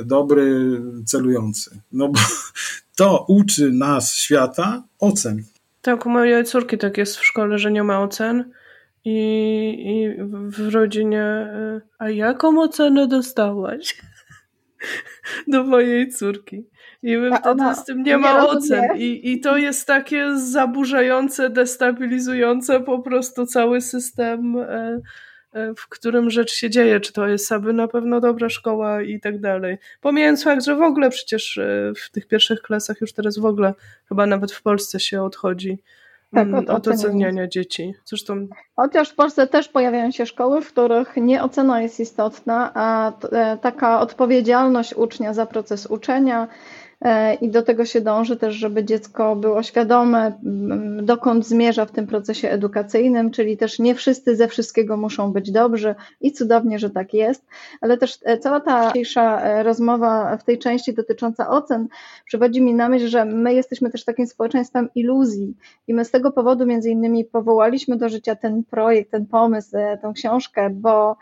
dobry, 0.06 0.82
celujący. 1.06 1.80
No 1.92 2.08
bo 2.08 2.20
to 2.96 3.26
uczy 3.28 3.72
nas 3.72 4.16
świata 4.16 4.84
ocen. 5.00 5.44
Tak, 5.82 6.06
u 6.06 6.10
mojej 6.10 6.46
córki 6.46 6.78
tak 6.78 6.98
jest 6.98 7.18
w 7.18 7.26
szkole, 7.26 7.58
że 7.58 7.72
nie 7.72 7.84
ma 7.84 8.04
ocen. 8.04 8.52
I, 9.06 9.76
i 9.86 10.24
w 10.30 10.74
rodzinie, 10.74 11.48
y, 11.78 11.82
a 12.00 12.10
jaką 12.10 12.62
ocenę 12.62 13.08
dostałaś? 13.08 14.02
Do 15.48 15.64
mojej 15.64 16.10
córki. 16.10 16.66
I 17.04 17.18
my 17.18 17.38
wtedy 17.38 17.76
z 17.76 17.86
tym 17.86 18.04
nie 18.04 18.18
ma 18.18 18.48
ocen. 18.48 18.84
I, 18.98 19.32
I 19.32 19.40
to 19.40 19.58
jest 19.58 19.88
takie 19.88 20.38
zaburzające, 20.38 21.50
destabilizujące 21.50 22.80
po 22.80 23.00
prostu 23.00 23.46
cały 23.46 23.82
system, 23.82 24.58
e, 24.58 25.02
e, 25.54 25.74
w 25.76 25.90
którym 25.90 26.30
rzecz 26.30 26.52
się 26.52 26.70
dzieje. 26.70 27.00
Czy 27.00 27.14
to 27.14 27.28
jest 27.28 27.52
aby 27.52 27.74
na 27.74 27.88
pewno 27.88 28.20
dobra 28.20 28.50
szkoła 28.50 29.02
i 29.02 29.20
tak 29.20 29.40
dalej. 29.40 29.78
Pomijając 30.02 30.44
fakt, 30.44 30.66
że 30.66 30.76
w 30.76 30.82
ogóle 30.82 31.10
przecież 31.10 31.58
e, 31.58 31.94
w 31.96 32.12
tych 32.12 32.28
pierwszych 32.28 32.62
klasach 32.62 33.02
już 33.02 33.14
teraz 33.14 33.38
w 33.38 33.46
ogóle 33.46 33.74
chyba 34.10 34.26
nawet 34.26 34.52
w 34.52 34.62
Polsce 34.62 35.00
się 35.00 35.24
odchodzi 35.24 35.78
tak, 36.34 36.48
mm, 36.48 36.56
od, 36.56 36.70
od 36.70 36.88
oceniania 36.88 37.48
dzieci. 37.48 37.94
Zresztą... 38.06 38.48
Chociaż 38.76 39.10
w 39.10 39.16
Polsce 39.16 39.48
też 39.48 39.68
pojawiają 39.68 40.12
się 40.12 40.26
szkoły, 40.26 40.62
w 40.62 40.68
których 40.68 41.18
nie 41.18 41.44
ocena 41.44 41.82
jest 41.82 42.00
istotna, 42.00 42.72
a 42.74 43.12
taka 43.62 44.00
odpowiedzialność 44.00 44.94
ucznia 44.94 45.34
za 45.34 45.46
proces 45.46 45.86
uczenia, 45.86 46.48
E, 46.48 46.48
i 47.42 47.50
do 47.50 47.64
tego 47.64 47.86
się 47.86 48.02
dąży 48.02 48.38
też, 48.38 48.56
żeby 48.56 48.84
dziecko 48.84 49.36
było 49.36 49.64
świadome, 49.64 50.32
dokąd 51.02 51.48
zmierza 51.48 51.86
w 51.86 51.92
tym 51.92 52.08
procesie 52.08 52.50
edukacyjnym, 52.50 53.32
czyli 53.32 53.58
też 53.58 53.80
nie 53.80 53.96
wszyscy 53.96 54.36
ze 54.36 54.48
wszystkiego 54.48 54.98
muszą 54.98 55.32
być 55.32 55.52
dobrzy 55.52 55.96
i 56.22 56.32
cudownie, 56.32 56.80
że 56.80 56.90
tak 56.90 57.14
jest, 57.14 57.46
ale 57.82 57.98
też 57.98 58.20
e, 58.24 58.38
cała 58.38 58.60
ta 58.60 58.88
dzisiejsza 58.88 59.42
e, 59.42 59.64
rozmowa 59.64 60.38
w 60.38 60.44
tej 60.44 60.60
części 60.60 60.94
dotycząca 60.94 61.50
ocen 61.50 61.88
przywodzi 62.26 62.62
mi 62.62 62.74
na 62.74 62.90
myśl, 62.90 63.08
że 63.08 63.26
my 63.26 63.54
jesteśmy 63.54 63.90
też 63.90 64.06
takim 64.06 64.28
społeczeństwem 64.28 64.90
iluzji 64.96 65.54
i 65.88 65.94
my 65.94 66.06
z 66.06 66.12
tego 66.12 66.32
powodu 66.32 66.66
między 66.66 66.90
innymi 66.90 67.26
powołaliśmy 67.26 67.98
do 67.98 68.10
życia 68.10 68.36
ten 68.36 68.64
projekt, 68.64 69.12
ten 69.12 69.26
pomysł, 69.26 69.72
tę 69.72 70.12
książkę, 70.16 70.70
bo 70.70 71.18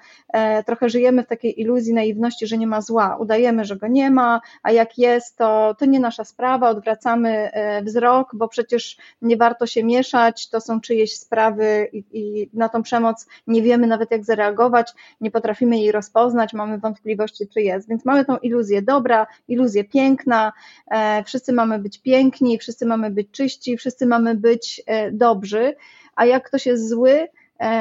trochę 0.65 0.89
żyjemy 0.89 1.23
w 1.23 1.27
takiej 1.27 1.61
iluzji 1.61 1.93
naiwności, 1.93 2.47
że 2.47 2.57
nie 2.57 2.67
ma 2.67 2.81
zła. 2.81 3.17
Udajemy, 3.19 3.65
że 3.65 3.75
go 3.75 3.87
nie 3.87 4.11
ma, 4.11 4.41
a 4.63 4.71
jak 4.71 4.97
jest, 4.97 5.37
to 5.37 5.70
to, 5.73 5.85
nie 5.85 5.99
nasza 5.99 6.25
sprawa, 6.25 6.69
odwracamy 6.69 7.29
e, 7.29 7.83
wzrok, 7.83 8.35
bo 8.35 8.47
przecież 8.47 8.97
nie 9.21 9.37
warto 9.37 9.67
się 9.67 9.83
mieszać, 9.83 10.49
to 10.49 10.61
są 10.61 10.81
czyjeś 10.81 11.15
sprawy 11.15 11.89
i, 11.93 12.03
i 12.13 12.49
na 12.53 12.69
tą 12.69 12.83
przemoc 12.83 13.27
nie 13.47 13.61
wiemy 13.61 13.87
nawet 13.87 14.11
jak 14.11 14.25
zareagować, 14.25 14.93
nie 15.21 15.31
potrafimy 15.31 15.77
jej 15.77 15.91
rozpoznać, 15.91 16.53
mamy 16.53 16.77
wątpliwości, 16.77 17.47
czy 17.47 17.61
jest. 17.61 17.89
Więc 17.89 18.05
mamy 18.05 18.25
tą 18.25 18.37
iluzję 18.37 18.81
dobra, 18.81 19.27
iluzję 19.47 19.83
piękna, 19.83 20.53
e, 20.91 21.23
wszyscy 21.23 21.53
mamy 21.53 21.79
być 21.79 22.01
piękni, 22.01 22.57
wszyscy 22.57 22.85
mamy 22.85 23.11
być 23.11 23.31
czyści, 23.31 23.77
wszyscy 23.77 24.05
mamy 24.05 24.35
być 24.35 24.81
e, 24.85 25.11
dobrzy, 25.11 25.75
a 26.15 26.25
jak 26.25 26.47
ktoś 26.47 26.65
jest 26.65 26.89
zły, 26.89 27.27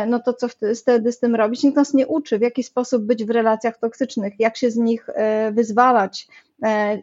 no 0.07 0.20
to 0.20 0.32
co 0.32 0.49
wtedy 0.49 1.12
z 1.12 1.18
tym 1.18 1.34
robić? 1.34 1.62
Nikt 1.62 1.76
nas 1.76 1.95
nie 1.95 2.07
uczy, 2.07 2.38
w 2.38 2.43
jaki 2.43 2.62
sposób 2.62 3.03
być 3.03 3.24
w 3.24 3.30
relacjach 3.30 3.78
toksycznych, 3.78 4.34
jak 4.38 4.57
się 4.57 4.70
z 4.70 4.76
nich 4.76 5.07
wyzwalać, 5.53 6.28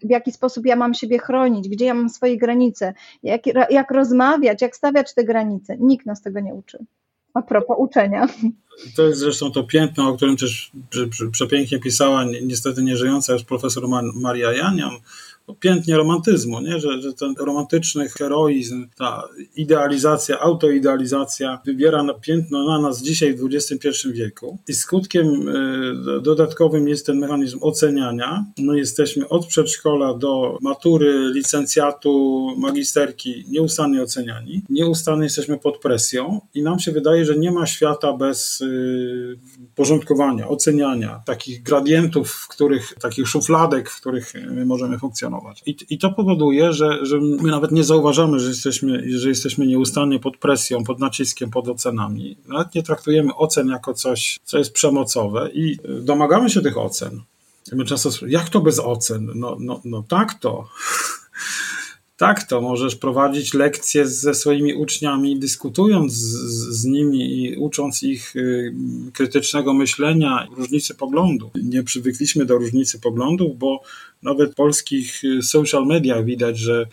w 0.04 0.10
jaki 0.10 0.32
sposób 0.32 0.66
ja 0.66 0.76
mam 0.76 0.94
siebie 0.94 1.20
chronić, 1.20 1.70
gdzie 1.70 1.86
ja 1.86 1.94
mam 1.94 2.10
swoje 2.10 2.38
granice, 2.38 2.94
jak, 3.24 3.42
jak 3.70 3.92
rozmawiać, 3.92 4.62
jak 4.62 4.76
stawiać 4.76 5.14
te 5.14 5.24
granice. 5.24 5.78
Nikt 5.80 6.06
nas 6.06 6.22
tego 6.22 6.40
nie 6.40 6.54
uczy. 6.54 6.86
A 7.34 7.42
propos 7.42 7.78
uczenia. 7.80 8.28
To 8.96 9.04
jest 9.04 9.20
zresztą 9.20 9.52
to 9.52 9.64
piętno, 9.64 10.10
o 10.10 10.16
którym 10.16 10.38
też 10.38 10.72
przepięknie 11.32 11.80
pisała 11.80 12.26
niestety 12.42 12.84
nieżyjąca 12.84 13.34
już 13.34 13.44
profesor 13.44 13.84
Maria 14.16 14.54
Janiam, 14.54 14.92
pięknie 15.56 15.98
romantyzmu, 15.98 16.62
nie? 16.62 16.80
Że, 16.80 17.02
że 17.02 17.14
ten 17.14 17.36
romantyczny 17.40 18.10
heroizm, 18.10 18.88
ta 18.98 19.24
idealizacja, 19.56 20.40
autoidealizacja 20.40 21.62
wybiera 21.66 22.04
na 22.04 22.14
piętno 22.14 22.66
na 22.66 22.82
nas 22.82 23.02
dzisiaj 23.02 23.34
w 23.34 23.46
XXI 23.54 23.90
wieku 24.12 24.58
i 24.68 24.74
skutkiem 24.74 25.48
y, 25.48 26.22
dodatkowym 26.22 26.88
jest 26.88 27.06
ten 27.06 27.20
mechanizm 27.20 27.58
oceniania. 27.62 28.46
My 28.58 28.78
jesteśmy 28.78 29.30
od 29.30 29.46
przedszkola 29.46 30.14
do 30.14 30.58
matury, 30.62 31.32
licencjatu, 31.34 32.48
magisterki 32.58 33.46
nieustannie 33.50 34.02
oceniani. 34.02 34.62
Nieustannie 34.70 35.24
jesteśmy 35.24 35.58
pod 35.58 35.78
presją 35.78 36.42
i 36.54 36.64
nam 36.64 36.80
się 36.80 36.92
wydaje, 36.92 37.26
że 37.26 37.38
nie 37.38 37.52
ma 37.52 37.66
świata 37.66 38.14
bez 38.14 38.62
y, 38.62 39.40
porządkowania, 39.76 40.48
oceniania, 40.48 41.22
takich 41.26 41.64
gradientów, 41.64 42.32
w 42.32 42.48
których, 42.48 42.94
takich 43.02 43.28
szufladek, 43.28 43.90
w 43.90 44.02
których 44.02 44.34
my 44.52 44.66
możemy 44.66 45.00
funkcjonować. 45.00 45.37
I, 45.66 45.78
I 45.90 45.98
to 45.98 46.12
powoduje, 46.12 46.74
że, 46.74 47.06
że 47.06 47.20
my 47.20 47.52
nawet 47.52 47.72
nie 47.72 47.84
zauważamy, 47.84 48.40
że 48.40 48.50
jesteśmy, 48.50 49.20
że 49.20 49.30
jesteśmy 49.30 49.68
nieustannie 49.68 50.20
pod 50.20 50.38
presją, 50.38 50.84
pod 50.84 51.00
naciskiem, 51.00 51.50
pod 51.50 51.68
ocenami. 51.68 52.38
Nawet 52.48 52.76
nie 52.76 52.84
traktujemy 52.84 53.36
ocen 53.36 53.68
jako 53.68 53.94
coś, 53.94 54.40
co 54.44 54.58
jest 54.58 54.74
przemocowe 54.74 55.50
i 55.54 55.78
domagamy 56.02 56.50
się 56.50 56.62
tych 56.62 56.78
ocen. 56.78 57.22
My 57.72 57.86
często, 57.86 58.10
jak 58.28 58.50
to 58.50 58.62
bez 58.62 58.80
ocen? 58.80 59.32
No, 59.36 59.58
no, 59.60 59.82
no 59.86 60.04
tak 60.08 60.34
to. 60.34 60.68
Tak, 62.18 62.44
to 62.44 62.62
możesz 62.62 62.96
prowadzić 62.96 63.54
lekcje 63.54 64.08
ze 64.08 64.34
swoimi 64.34 64.74
uczniami, 64.74 65.40
dyskutując 65.40 66.14
z, 66.14 66.80
z, 66.80 66.86
nimi 66.86 67.44
i 67.44 67.58
ucząc 67.58 68.04
ich 68.04 68.36
y, 68.36 68.74
krytycznego 69.14 69.74
myślenia, 69.74 70.48
różnicy 70.58 70.96
poglądów. 70.96 71.52
Nie 71.64 71.84
przywykliśmy 71.84 72.46
do 72.46 72.58
różnicy 72.58 73.00
poglądów, 73.00 73.58
bo 73.58 73.82
nawet 74.24 74.52
w 74.52 74.56
polskich 74.56 75.24
y, 75.24 75.44
social 75.44 75.86
mediach 75.86 76.26
widać, 76.26 76.60
że 76.60 76.88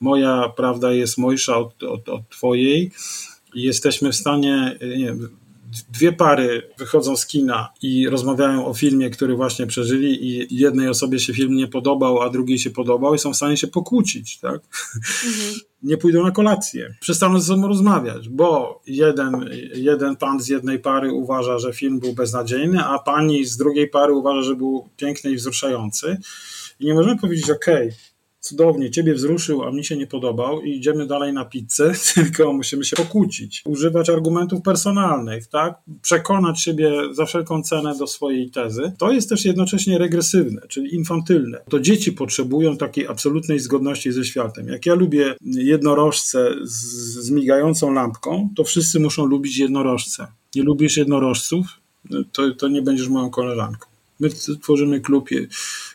moja 0.00 0.48
prawda 0.56 0.92
jest 0.92 1.18
mojsza 1.18 1.56
od, 1.56 1.82
od, 1.82 2.08
od 2.08 2.28
twojej 2.28 2.90
jesteśmy 3.54 4.12
w 4.12 4.16
stanie 4.16 4.78
y, 4.82 4.98
nie 4.98 5.14
dwie 5.90 6.12
pary 6.12 6.62
wychodzą 6.78 7.16
z 7.16 7.26
kina 7.26 7.68
i 7.82 8.08
rozmawiają 8.08 8.66
o 8.66 8.74
filmie, 8.74 9.10
który 9.10 9.36
właśnie 9.36 9.66
przeżyli 9.66 10.26
i 10.26 10.60
jednej 10.60 10.88
osobie 10.88 11.20
się 11.20 11.34
film 11.34 11.56
nie 11.56 11.68
podobał, 11.68 12.22
a 12.22 12.30
drugiej 12.30 12.58
się 12.58 12.70
podobał 12.70 13.14
i 13.14 13.18
są 13.18 13.32
w 13.32 13.36
stanie 13.36 13.56
się 13.56 13.66
pokłócić, 13.66 14.38
tak? 14.38 14.60
Mhm. 15.26 15.54
Nie 15.82 15.96
pójdą 15.96 16.22
na 16.22 16.30
kolację. 16.30 16.94
Przestaną 17.00 17.40
ze 17.40 17.46
sobą 17.46 17.68
rozmawiać, 17.68 18.28
bo 18.28 18.80
jeden, 18.86 19.50
jeden 19.74 20.16
pan 20.16 20.40
z 20.40 20.48
jednej 20.48 20.78
pary 20.78 21.12
uważa, 21.12 21.58
że 21.58 21.72
film 21.72 22.00
był 22.00 22.12
beznadziejny, 22.12 22.84
a 22.84 22.98
pani 22.98 23.44
z 23.44 23.56
drugiej 23.56 23.88
pary 23.88 24.12
uważa, 24.12 24.42
że 24.42 24.56
był 24.56 24.88
piękny 24.96 25.30
i 25.30 25.36
wzruszający. 25.36 26.16
I 26.80 26.86
nie 26.86 26.94
możemy 26.94 27.18
powiedzieć, 27.18 27.50
ok, 27.50 27.66
cudownie, 28.40 28.90
ciebie 28.90 29.14
wzruszył, 29.14 29.64
a 29.64 29.70
mi 29.70 29.84
się 29.84 29.96
nie 29.96 30.06
podobał 30.06 30.62
i 30.62 30.70
idziemy 30.70 31.06
dalej 31.06 31.32
na 31.32 31.44
pizzę, 31.44 31.92
tylko 32.14 32.52
musimy 32.52 32.84
się 32.84 32.96
pokłócić, 32.96 33.62
używać 33.66 34.10
argumentów 34.10 34.62
personalnych, 34.62 35.46
tak? 35.46 35.74
Przekonać 36.02 36.60
siebie 36.60 36.92
za 37.12 37.26
wszelką 37.26 37.62
cenę 37.62 37.96
do 37.98 38.06
swojej 38.06 38.50
tezy. 38.50 38.92
To 38.98 39.12
jest 39.12 39.28
też 39.28 39.44
jednocześnie 39.44 39.98
regresywne, 39.98 40.60
czyli 40.68 40.94
infantylne. 40.94 41.58
To 41.68 41.80
dzieci 41.80 42.12
potrzebują 42.12 42.76
takiej 42.76 43.06
absolutnej 43.06 43.58
zgodności 43.58 44.12
ze 44.12 44.24
światem. 44.24 44.68
Jak 44.68 44.86
ja 44.86 44.94
lubię 44.94 45.34
jednorożce 45.44 46.54
z, 46.62 46.74
z 47.24 47.30
migającą 47.30 47.92
lampką, 47.92 48.48
to 48.56 48.64
wszyscy 48.64 49.00
muszą 49.00 49.26
lubić 49.26 49.58
jednorożce. 49.58 50.26
Nie 50.54 50.62
lubisz 50.62 50.96
jednorożców, 50.96 51.66
to, 52.32 52.54
to 52.54 52.68
nie 52.68 52.82
będziesz 52.82 53.08
moją 53.08 53.30
koleżanką. 53.30 53.87
My 54.20 54.28
tworzymy 54.62 55.00
klub 55.00 55.28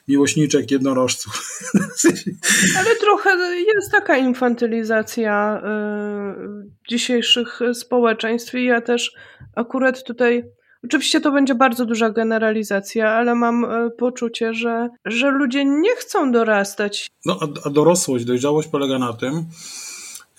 miłośniczek 0.07 0.71
jednorożców. 0.71 1.61
Ale 2.79 2.95
trochę 2.95 3.29
jest 3.75 3.91
taka 3.91 4.17
infantylizacja 4.17 5.61
y, 5.61 6.89
dzisiejszych 6.89 7.59
społeczeństw 7.73 8.55
i 8.55 8.65
ja 8.65 8.81
też 8.81 9.11
akurat 9.55 10.03
tutaj 10.03 10.43
Oczywiście 10.83 11.21
to 11.21 11.31
będzie 11.31 11.55
bardzo 11.55 11.85
duża 11.85 12.09
generalizacja, 12.09 13.09
ale 13.09 13.35
mam 13.35 13.65
y, 13.65 13.91
poczucie, 13.97 14.53
że, 14.53 14.89
że 15.05 15.31
ludzie 15.31 15.65
nie 15.65 15.95
chcą 15.95 16.31
dorastać. 16.31 17.11
No, 17.25 17.39
a, 17.41 17.67
a 17.67 17.69
dorosłość, 17.69 18.25
dojrzałość 18.25 18.67
polega 18.67 18.99
na 18.99 19.13
tym, 19.13 19.45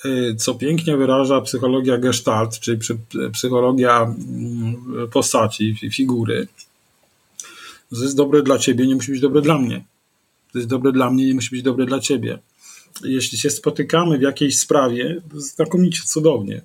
y, 0.05 0.37
co 0.37 0.55
pięknie 0.55 0.97
wyraża 0.97 1.41
psychologia 1.41 1.99
gestalt, 1.99 2.61
czyli 2.61 2.79
psychologia 3.33 4.03
mm, 4.03 4.77
postaci, 5.13 5.77
figury, 5.93 6.49
to 7.99 8.03
jest 8.03 8.17
dobre 8.17 8.43
dla 8.43 8.59
ciebie, 8.59 8.87
nie 8.87 8.95
musi 8.95 9.13
być 9.13 9.21
dobre 9.21 9.43
dla 9.43 9.59
mnie. 9.59 9.85
To 10.53 10.59
jest 10.59 10.69
dobre 10.69 10.93
dla 10.93 11.11
mnie, 11.11 11.27
nie 11.27 11.35
musi 11.35 11.51
być 11.51 11.63
dobre 11.63 11.87
dla 11.87 12.01
ciebie. 12.01 12.39
Jeśli 13.05 13.39
się 13.39 13.51
spotykamy 13.51 14.19
w 14.19 14.23
jakiejś 14.23 14.59
sprawie, 14.59 15.23
znakomicie, 15.35 16.03
cudownie. 16.07 16.63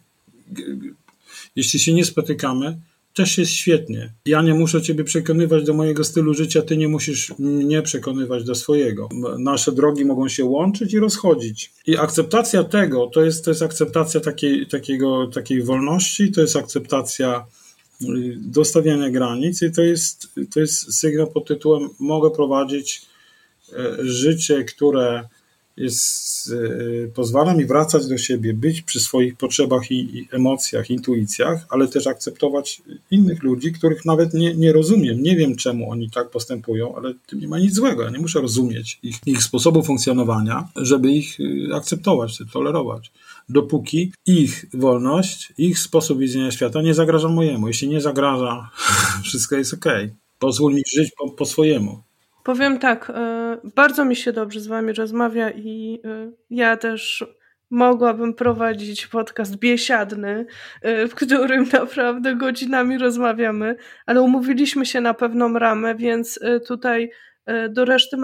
Jeśli 1.55 1.79
się 1.79 1.93
nie 1.93 2.05
spotykamy, 2.05 2.77
też 3.13 3.37
jest 3.37 3.51
świetnie. 3.51 4.13
Ja 4.25 4.41
nie 4.41 4.53
muszę 4.53 4.81
ciebie 4.81 5.03
przekonywać 5.03 5.63
do 5.63 5.73
mojego 5.73 6.03
stylu 6.03 6.33
życia, 6.33 6.61
ty 6.61 6.77
nie 6.77 6.87
musisz 6.87 7.33
mnie 7.39 7.81
przekonywać 7.81 8.43
do 8.43 8.55
swojego. 8.55 9.09
Nasze 9.39 9.71
drogi 9.71 10.05
mogą 10.05 10.27
się 10.27 10.45
łączyć 10.45 10.93
i 10.93 10.99
rozchodzić. 10.99 11.71
I 11.87 11.97
akceptacja 11.97 12.63
tego 12.63 13.07
to 13.07 13.21
jest, 13.21 13.45
to 13.45 13.51
jest 13.51 13.61
akceptacja 13.61 14.19
takiej, 14.19 14.67
takiego, 14.67 15.27
takiej 15.27 15.63
wolności, 15.63 16.31
to 16.31 16.41
jest 16.41 16.55
akceptacja 16.55 17.45
do 18.37 18.65
stawiania 18.65 19.09
granic 19.09 19.61
i 19.61 19.71
to 19.71 19.81
jest, 19.81 20.27
to 20.53 20.59
jest 20.59 20.93
sygnał 20.93 21.31
pod 21.31 21.47
tytułem 21.47 21.89
mogę 21.99 22.31
prowadzić 22.31 23.01
życie, 23.99 24.63
które 24.63 25.23
jest, 25.79 26.51
e, 26.51 27.07
pozwala 27.07 27.53
mi 27.53 27.65
wracać 27.65 28.07
do 28.07 28.17
siebie, 28.17 28.53
być 28.53 28.81
przy 28.81 28.99
swoich 28.99 29.37
potrzebach 29.37 29.91
i, 29.91 30.17
i, 30.17 30.27
emocjach, 30.31 30.89
intuicjach, 30.89 31.65
ale 31.69 31.87
też 31.87 32.07
akceptować 32.07 32.81
innych 33.11 33.43
ludzi, 33.43 33.71
których 33.71 34.05
nawet 34.05 34.33
nie, 34.33 34.55
nie 34.55 34.73
rozumiem. 34.73 35.23
Nie 35.23 35.35
wiem, 35.35 35.55
czemu 35.55 35.91
oni 35.91 36.09
tak 36.09 36.29
postępują, 36.29 36.95
ale 36.95 37.13
tym 37.27 37.39
nie 37.39 37.47
ma 37.47 37.59
nic 37.59 37.73
złego. 37.73 38.03
Ja 38.03 38.09
nie 38.09 38.19
muszę 38.19 38.41
rozumieć 38.41 38.99
ich, 39.03 39.15
ich 39.25 39.43
sposobu 39.43 39.83
funkcjonowania, 39.83 40.67
żeby 40.75 41.11
ich 41.11 41.37
e, 41.69 41.75
akceptować, 41.75 42.37
tolerować. 42.53 43.11
Dopóki 43.49 44.13
ich 44.25 44.65
wolność, 44.73 45.53
ich 45.57 45.79
sposób 45.79 46.19
widzenia 46.19 46.51
świata 46.51 46.81
nie 46.81 46.93
zagraża 46.93 47.27
mojemu. 47.27 47.67
Jeśli 47.67 47.87
nie 47.87 48.01
zagraża, 48.01 48.69
wszystko 49.23 49.55
jest 49.55 49.73
ok. 49.73 49.85
Pozwól 50.39 50.73
mi 50.73 50.81
żyć 50.95 51.11
po, 51.17 51.31
po 51.31 51.45
swojemu. 51.45 52.03
Powiem 52.43 52.79
tak, 52.79 53.11
e, 53.15 53.57
bardzo 53.75 54.05
mi 54.05 54.15
się 54.15 54.33
dobrze 54.33 54.59
z 54.59 54.67
Wami 54.67 54.93
rozmawia 54.93 55.51
i 55.51 56.01
e, 56.05 56.31
ja 56.49 56.77
też 56.77 57.25
mogłabym 57.69 58.33
prowadzić 58.33 59.07
podcast 59.07 59.55
biesiadny, 59.55 60.45
e, 60.81 61.07
w 61.07 61.15
którym 61.15 61.65
naprawdę 61.73 62.35
godzinami 62.35 62.97
rozmawiamy, 62.97 63.75
ale 64.05 64.21
umówiliśmy 64.21 64.85
się 64.85 65.01
na 65.01 65.13
pewną 65.13 65.53
ramę, 65.53 65.95
więc 65.95 66.39
tutaj 66.67 67.11
do 67.69 67.85
reszty 67.85 68.17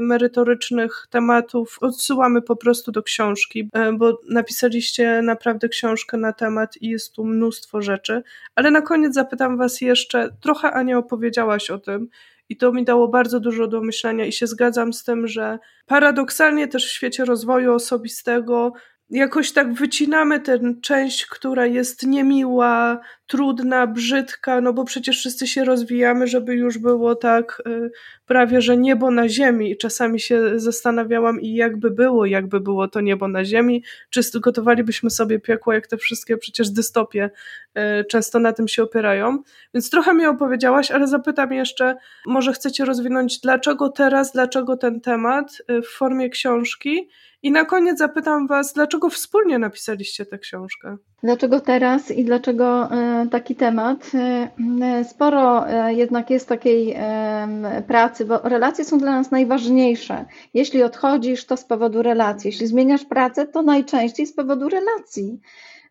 merytorycznych 0.00 1.06
tematów 1.10 1.78
odsyłamy 1.80 2.42
po 2.42 2.56
prostu 2.56 2.92
do 2.92 3.02
książki, 3.02 3.70
bo 3.92 4.20
napisaliście 4.28 5.22
naprawdę 5.22 5.68
książkę 5.68 6.16
na 6.16 6.32
temat 6.32 6.76
i 6.76 6.88
jest 6.88 7.12
tu 7.12 7.24
mnóstwo 7.24 7.82
rzeczy. 7.82 8.22
Ale 8.54 8.70
na 8.70 8.82
koniec 8.82 9.14
zapytam 9.14 9.56
Was 9.56 9.80
jeszcze, 9.80 10.36
trochę 10.40 10.72
Ania 10.72 10.98
opowiedziałaś 10.98 11.70
o 11.70 11.78
tym, 11.78 12.08
i 12.48 12.56
to 12.56 12.72
mi 12.72 12.84
dało 12.84 13.08
bardzo 13.08 13.40
dużo 13.40 13.66
do 13.66 13.80
myślenia 13.80 14.26
i 14.26 14.32
się 14.32 14.46
zgadzam 14.46 14.92
z 14.92 15.04
tym, 15.04 15.28
że 15.28 15.58
paradoksalnie 15.86 16.68
też 16.68 16.86
w 16.86 16.92
świecie 16.92 17.24
rozwoju 17.24 17.74
osobistego 17.74 18.72
jakoś 19.10 19.52
tak 19.52 19.74
wycinamy 19.74 20.40
tę 20.40 20.58
część, 20.82 21.26
która 21.26 21.66
jest 21.66 22.06
niemiła, 22.06 23.00
trudna, 23.26 23.86
brzydka, 23.86 24.60
no 24.60 24.72
bo 24.72 24.84
przecież 24.84 25.18
wszyscy 25.18 25.46
się 25.46 25.64
rozwijamy, 25.64 26.26
żeby 26.26 26.54
już 26.54 26.78
było 26.78 27.14
tak 27.14 27.62
y, 27.66 27.90
prawie, 28.26 28.62
że 28.62 28.76
niebo 28.76 29.10
na 29.10 29.28
ziemi. 29.28 29.70
I 29.70 29.76
czasami 29.76 30.20
się 30.20 30.60
zastanawiałam, 30.60 31.40
i 31.40 31.54
jakby 31.54 31.90
było, 31.90 32.26
jakby 32.26 32.60
było 32.60 32.88
to 32.88 33.00
niebo 33.00 33.28
na 33.28 33.44
ziemi, 33.44 33.84
czy 34.10 34.20
gotowalibyśmy 34.40 35.10
sobie 35.10 35.40
piekło, 35.40 35.72
jak 35.72 35.86
te 35.86 35.96
wszystkie 35.96 36.36
przecież 36.36 36.70
dystopie 36.70 37.30
y, 37.78 38.04
często 38.04 38.38
na 38.38 38.52
tym 38.52 38.68
się 38.68 38.82
opierają. 38.82 39.42
Więc 39.74 39.90
trochę 39.90 40.14
mi 40.14 40.26
opowiedziałaś, 40.26 40.90
ale 40.90 41.06
zapytam 41.06 41.52
jeszcze, 41.52 41.96
może 42.26 42.52
chcecie 42.52 42.84
rozwinąć, 42.84 43.40
dlaczego 43.40 43.88
teraz, 43.88 44.32
dlaczego 44.32 44.76
ten 44.76 45.00
temat 45.00 45.62
y, 45.70 45.82
w 45.82 45.88
formie 45.88 46.30
książki 46.30 47.08
i 47.44 47.50
na 47.50 47.64
koniec 47.64 47.98
zapytam 47.98 48.46
Was, 48.46 48.72
dlaczego 48.72 49.10
wspólnie 49.10 49.58
napisaliście 49.58 50.26
tę 50.26 50.38
książkę? 50.38 50.96
Dlaczego 51.22 51.60
teraz 51.60 52.10
i 52.10 52.24
dlaczego 52.24 52.90
e, 52.90 53.26
taki 53.30 53.56
temat? 53.56 54.10
E, 54.14 54.50
e, 54.82 55.04
sporo 55.04 55.64
jednak 55.88 56.30
jest 56.30 56.48
takiej 56.48 56.96
pracy, 57.86 58.24
bo 58.24 58.38
relacje 58.38 58.84
są 58.84 58.98
dla 58.98 59.10
nas 59.10 59.30
najważniejsze. 59.30 60.24
Jeśli 60.54 60.82
odchodzisz, 60.82 61.46
to 61.46 61.56
z 61.56 61.64
powodu 61.64 62.02
relacji. 62.02 62.48
Jeśli 62.48 62.66
zmieniasz 62.66 63.04
pracę, 63.04 63.46
to 63.46 63.62
najczęściej 63.62 64.26
z 64.26 64.34
powodu 64.34 64.68
relacji. 64.68 65.40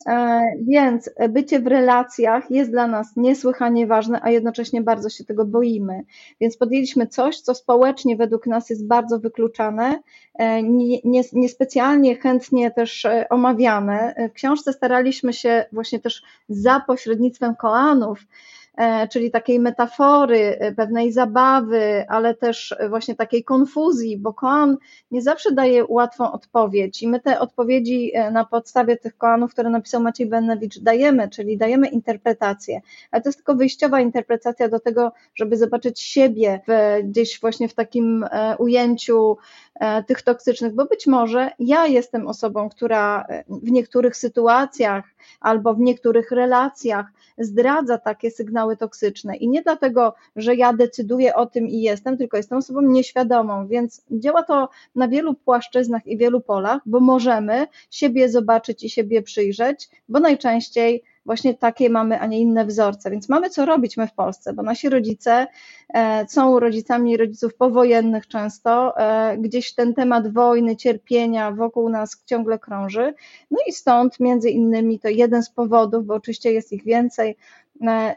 E, 0.08 0.42
więc 0.62 1.10
bycie 1.30 1.60
w 1.60 1.68
relacjach 1.68 2.52
jest 2.52 2.72
dla 2.72 2.88
nas 2.88 3.08
niesłychanie 3.16 3.88
ważne, 3.88 4.20
a 4.24 4.30
jednocześnie 4.30 4.82
bardzo 4.82 5.10
się 5.10 5.24
tego 5.24 5.46
boimy. 5.46 6.04
Więc 6.42 6.58
podjęliśmy 6.58 7.08
coś, 7.08 7.40
co 7.40 7.56
społecznie 7.56 8.18
według 8.18 8.48
nas 8.48 8.70
jest 8.70 8.88
bardzo 8.88 9.20
wykluczane, 9.20 10.00
e, 10.34 10.64
niespecjalnie 11.34 12.10
nie, 12.10 12.16
nie 12.16 12.22
chętnie 12.22 12.72
też 12.72 13.06
e, 13.06 13.30
omawiane. 13.30 14.16
W 14.30 14.34
książce 14.34 14.74
staraliśmy 14.74 15.34
się 15.34 15.66
właśnie 15.72 16.00
też 16.00 16.24
za 16.50 16.80
pośrednictwem 16.88 17.56
koanów 17.56 18.20
czyli 19.12 19.32
takiej 19.32 19.60
metafory, 19.60 20.58
e, 20.60 20.72
pewnej 20.72 21.12
zabawy, 21.12 22.06
ale 22.08 22.36
też 22.36 22.76
właśnie 22.90 23.16
takiej 23.16 23.44
konfuzji, 23.44 24.18
bo 24.18 24.34
koan 24.34 24.78
nie 25.12 25.22
zawsze 25.22 25.52
daje 25.52 25.86
łatwą 25.88 26.32
odpowiedź. 26.32 27.04
I 27.04 27.08
my 27.08 27.20
te 27.20 27.40
odpowiedzi 27.40 28.12
e, 28.14 28.32
na 28.32 28.46
podstawie 28.46 28.98
tych 28.98 29.18
koanów, 29.18 29.52
które 29.52 29.70
napisał 29.70 30.02
Maciej 30.02 30.28
Benewicz, 30.28 30.80
dajemy, 30.80 31.30
czyli 31.30 31.58
dajemy 31.58 31.88
interpretację, 31.88 32.82
ale 33.12 33.22
to 33.22 33.30
jest 33.30 33.38
tylko 33.38 33.56
wyjściowa 33.56 34.02
interpretacja 34.02 34.70
do 34.70 34.80
tego, 34.80 35.12
żeby 35.36 35.58
zobaczyć 35.58 36.02
siebie 36.02 36.62
w, 36.68 37.00
gdzieś 37.04 37.40
właśnie 37.40 37.68
w 37.68 37.74
takim 37.74 38.26
ujęciu 38.58 39.38
tych 40.08 40.22
toksycznych, 40.22 40.76
bo 40.76 40.86
być 40.86 41.08
może 41.08 41.52
ja 41.60 41.88
jestem 41.88 42.28
osobą, 42.28 42.70
która 42.70 43.26
w 43.50 43.72
niektórych 43.72 44.18
sytuacjach 44.18 45.06
albo 45.40 45.74
w 45.74 45.80
niektórych 45.80 46.32
relacjach 46.32 47.06
zdradza 47.38 47.98
takie 47.98 48.32
sygnały 48.32 48.78
toksyczne. 48.78 49.36
I 49.36 49.50
nie 49.50 49.62
dlatego, 49.62 50.14
że 50.36 50.56
ja 50.56 50.74
decyduję 50.74 51.36
o 51.36 51.46
tym 51.46 51.68
i 51.68 51.82
jestem, 51.82 52.18
tylko 52.18 52.38
jestem 52.38 52.58
osobą 52.58 52.82
nieświadomą, 52.82 53.68
więc 53.68 54.06
działa 54.12 54.44
to 54.44 54.70
na 54.96 55.08
wielu 55.08 55.34
płaszczyznach 55.34 56.08
i 56.08 56.18
wielu 56.18 56.42
polach, 56.42 56.82
bo 56.86 57.00
możemy 57.00 57.68
siebie 57.90 58.30
zobaczyć 58.30 58.84
i 58.84 58.90
siebie 58.90 59.22
przyjrzeć, 59.22 59.90
bo 60.10 60.20
najczęściej 60.20 61.04
właśnie 61.26 61.54
takie 61.54 61.90
mamy, 61.90 62.20
a 62.20 62.26
nie 62.26 62.40
inne 62.40 62.66
wzorce. 62.66 63.12
Więc 63.12 63.30
mamy 63.30 63.50
co 63.50 63.66
robić 63.66 63.98
my 63.98 64.08
w 64.08 64.14
Polsce, 64.14 64.54
bo 64.54 64.64
nasi 64.64 64.90
rodzice 64.90 65.48
e, 65.94 66.26
są 66.28 66.60
rodzicami 66.60 67.18
rodziców 67.18 67.56
powojennych 67.56 68.28
często, 68.28 68.98
e, 68.98 69.38
gdzieś 69.38 69.74
ten 69.74 69.94
temat 69.94 70.34
wojny, 70.34 70.76
cierpienia 70.76 71.52
wokół 71.52 71.90
nas 71.90 72.24
ciągle 72.26 72.60
krąży. 72.60 73.14
No 73.52 73.58
i 73.68 73.72
stąd 73.72 74.20
między 74.20 74.50
innymi 74.50 75.00
to 75.00 75.10
jeden 75.10 75.44
z 75.44 75.50
powodów, 75.50 76.06
bo 76.06 76.14
oczywiście 76.14 76.52
jest 76.52 76.74
ich 76.74 76.84
więcej, 76.84 77.38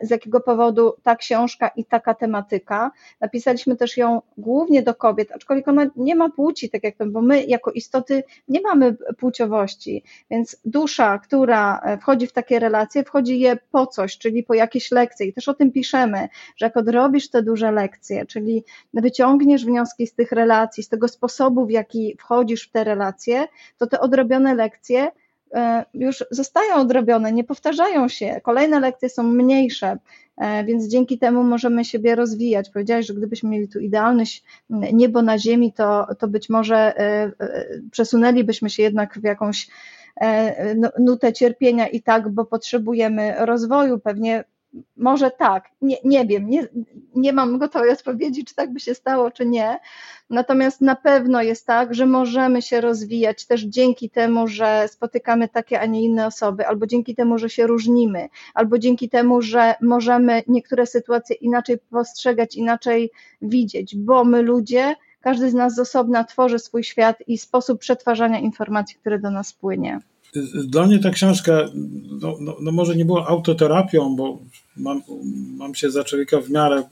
z 0.03 0.11
jakiego 0.11 0.41
powodu 0.41 0.95
ta 1.03 1.17
książka 1.17 1.69
i 1.69 1.85
taka 1.85 2.15
tematyka. 2.15 2.91
Napisaliśmy 3.21 3.77
też 3.77 3.97
ją 3.97 4.23
głównie 4.39 4.83
do 4.83 4.95
kobiet, 4.95 5.33
aczkolwiek 5.33 5.69
ona 5.69 5.87
nie 5.97 6.17
ma 6.17 6.31
płci, 6.31 6.71
tak 6.71 6.85
jak 6.85 6.97
to, 6.97 7.07
bo 7.07 7.23
my 7.23 7.45
jako 7.45 7.71
istoty 7.71 8.25
nie 8.49 8.61
mamy 8.61 8.97
płciowości, 9.19 10.03
więc 10.31 10.57
dusza, 10.65 11.19
która 11.19 11.81
e, 11.81 11.99
wchodzi 11.99 12.27
w 12.27 12.33
takie 12.33 12.59
relacje, 12.59 13.05
wchodzi 13.05 13.41
je 13.41 13.59
po 13.71 13.87
coś, 13.87 14.19
czyli 14.19 14.43
po 14.43 14.55
jakieś 14.55 14.91
lekcje 14.91 15.27
i 15.27 15.33
też 15.33 15.49
o 15.49 15.55
tym 15.55 15.73
piszemy, 15.73 16.29
że 16.57 16.67
jak 16.67 16.77
odrobisz 16.77 17.31
te 17.31 17.43
duże 17.43 17.73
lekcje, 17.73 18.27
czyli 18.27 18.65
wyciągniesz 18.95 19.65
wnioski 19.65 20.07
z 20.07 20.15
tych 20.15 20.33
relacji, 20.33 20.83
z 20.83 20.89
tego 20.89 21.09
sposobu, 21.09 21.67
w 21.67 21.71
jaki 21.71 22.17
wchodzisz 22.19 22.69
w 22.69 22.71
te 22.73 22.85
relacje, 22.85 23.49
to 23.79 23.87
te 23.87 24.01
odrobione 24.01 24.55
lekcje 24.55 25.07
E, 25.07 25.11
już 25.95 26.25
zostają 26.31 26.75
odrobione, 26.75 27.33
nie 27.33 27.45
powtarzają 27.45 28.09
się. 28.09 28.41
Kolejne 28.43 28.81
lekcje 28.81 29.09
są 29.09 29.23
mniejsze, 29.23 29.99
e, 30.37 30.65
więc 30.65 30.89
dzięki 30.89 31.19
temu 31.19 31.45
możemy 31.45 31.85
siebie 31.85 32.15
rozwijać. 32.15 32.71
Powiedziałeś, 32.71 33.07
że 33.07 33.15
gdybyśmy 33.15 33.51
mieli 33.51 33.69
tu 33.69 33.79
idealność 33.79 34.45
niebo 34.71 35.23
na 35.23 35.39
ziemi, 35.39 35.73
to, 35.73 36.07
to 36.19 36.29
być 36.29 36.49
może 36.49 36.77
e, 36.99 37.33
przesunęlibyśmy 37.91 38.71
się 38.71 38.83
jednak 38.83 39.19
w 39.19 39.25
jakąś 39.25 39.69
nutę 40.99 41.33
cierpienia 41.33 41.89
i 41.89 42.03
tak, 42.03 42.29
bo 42.29 42.45
potrzebujemy 42.45 43.35
rozwoju, 43.39 43.99
pewnie 43.99 44.45
może 44.97 45.31
tak, 45.31 45.71
nie, 45.83 45.97
nie 46.05 46.27
wiem, 46.27 46.49
nie, 46.49 46.69
nie 47.15 47.33
mam 47.33 47.59
gotowej 47.59 47.91
odpowiedzi, 47.91 48.45
czy 48.45 48.55
tak 48.55 48.73
by 48.73 48.81
się 48.81 48.95
stało, 48.95 49.31
czy 49.31 49.47
nie. 49.47 49.79
Natomiast 50.31 50.81
na 50.81 50.97
pewno 50.97 51.43
jest 51.43 51.67
tak, 51.67 51.95
że 51.95 52.07
możemy 52.07 52.63
się 52.63 52.81
rozwijać 52.81 53.47
też 53.47 53.63
dzięki 53.63 54.11
temu, 54.11 54.49
że 54.49 54.89
spotykamy 54.89 55.49
takie, 55.49 55.81
a 55.81 55.87
nie 55.87 56.03
inne 56.03 56.27
osoby, 56.27 56.67
albo 56.67 56.87
dzięki 56.87 57.15
temu, 57.15 57.39
że 57.39 57.51
się 57.51 57.67
różnimy, 57.67 58.29
albo 58.55 58.79
dzięki 58.79 59.09
temu, 59.09 59.43
że 59.43 59.75
możemy 59.81 60.43
niektóre 60.49 60.87
sytuacje 60.87 61.37
inaczej 61.37 61.79
postrzegać, 61.91 62.55
inaczej 62.55 63.11
widzieć, 63.43 63.97
bo 63.97 64.25
my 64.25 64.43
ludzie, 64.43 64.95
każdy 65.21 65.51
z 65.51 65.55
nas 65.55 65.75
z 65.75 65.79
osobna 65.79 66.25
tworzy 66.25 66.59
swój 66.59 66.85
świat 66.85 67.17
i 67.27 67.39
sposób 67.39 67.81
przetwarzania 67.81 68.39
informacji, 68.39 68.97
które 68.97 69.19
do 69.19 69.31
nas 69.31 69.53
płynie. 69.53 70.01
Dla 70.55 70.87
mnie 70.87 70.99
ta 70.99 71.11
książka, 71.11 71.69
no, 72.21 72.37
no, 72.41 72.57
no, 72.61 72.73
może 72.73 72.97
nie 72.97 73.05
była 73.05 73.27
autoterapią, 73.27 74.17
bo 74.17 74.39
mam, 74.77 75.03
mam 75.57 75.75
się 75.75 75.91
za 75.91 76.05
człowieka 76.05 76.41
w 76.41 76.51
miarę 76.51 76.83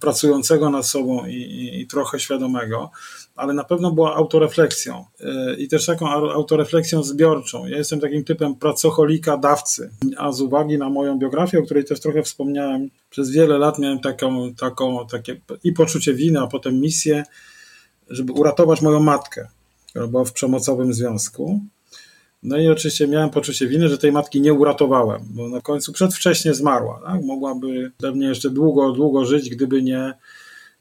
pracującego 0.00 0.70
nad 0.70 0.86
sobą 0.86 1.26
i, 1.26 1.34
i, 1.34 1.80
i, 1.80 1.86
trochę 1.86 2.20
świadomego, 2.20 2.90
ale 3.36 3.54
na 3.54 3.64
pewno 3.64 3.90
była 3.92 4.14
autorefleksją 4.14 5.04
e, 5.20 5.54
i 5.54 5.68
też 5.68 5.86
taką 5.86 6.08
autorefleksją 6.10 7.02
zbiorczą. 7.02 7.66
Ja 7.66 7.78
jestem 7.78 8.00
takim 8.00 8.24
typem 8.24 8.54
pracocholika, 8.54 9.36
dawcy, 9.36 9.90
a 10.16 10.32
z 10.32 10.40
uwagi 10.40 10.78
na 10.78 10.90
moją 10.90 11.18
biografię, 11.18 11.58
o 11.58 11.62
której 11.62 11.84
też 11.84 12.00
trochę 12.00 12.22
wspomniałem, 12.22 12.88
przez 13.10 13.30
wiele 13.30 13.58
lat 13.58 13.78
miałem 13.78 14.00
taką, 14.00 14.54
taką 14.54 15.06
takie 15.06 15.40
i 15.64 15.72
poczucie 15.72 16.14
winy, 16.14 16.40
a 16.40 16.46
potem 16.46 16.80
misję, 16.80 17.24
żeby 18.10 18.32
uratować 18.32 18.82
moją 18.82 19.00
matkę, 19.00 19.48
która 19.90 20.06
była 20.06 20.24
w 20.24 20.32
przemocowym 20.32 20.92
związku. 20.92 21.60
No 22.46 22.58
i 22.58 22.68
oczywiście 22.68 23.08
miałem 23.08 23.30
poczucie 23.30 23.66
winy, 23.66 23.88
że 23.88 23.98
tej 23.98 24.12
matki 24.12 24.40
nie 24.40 24.54
uratowałem, 24.54 25.20
bo 25.30 25.48
na 25.48 25.60
końcu 25.60 25.92
przedwcześnie 25.92 26.54
zmarła. 26.54 27.00
Tak? 27.04 27.22
Mogłaby 27.22 27.92
pewnie 27.98 28.26
jeszcze 28.26 28.50
długo, 28.50 28.92
długo 28.92 29.24
żyć, 29.24 29.50
gdyby 29.50 29.82
nie 29.82 30.14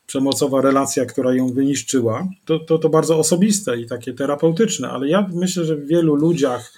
przemocowa 0.08 0.62
relacja, 0.62 1.06
która 1.06 1.34
ją 1.34 1.54
wyniszczyła. 1.54 2.28
To, 2.46 2.60
to, 2.60 2.78
to 2.78 2.90
bardzo 2.90 3.20
osobiste 3.20 3.82
i 3.82 3.86
takie 3.86 4.14
terapeutyczne, 4.14 4.90
ale 4.90 5.08
ja 5.08 5.30
myślę, 5.34 5.66
że 5.66 5.76
w 5.76 5.88
wielu 5.88 6.16
ludziach 6.16 6.74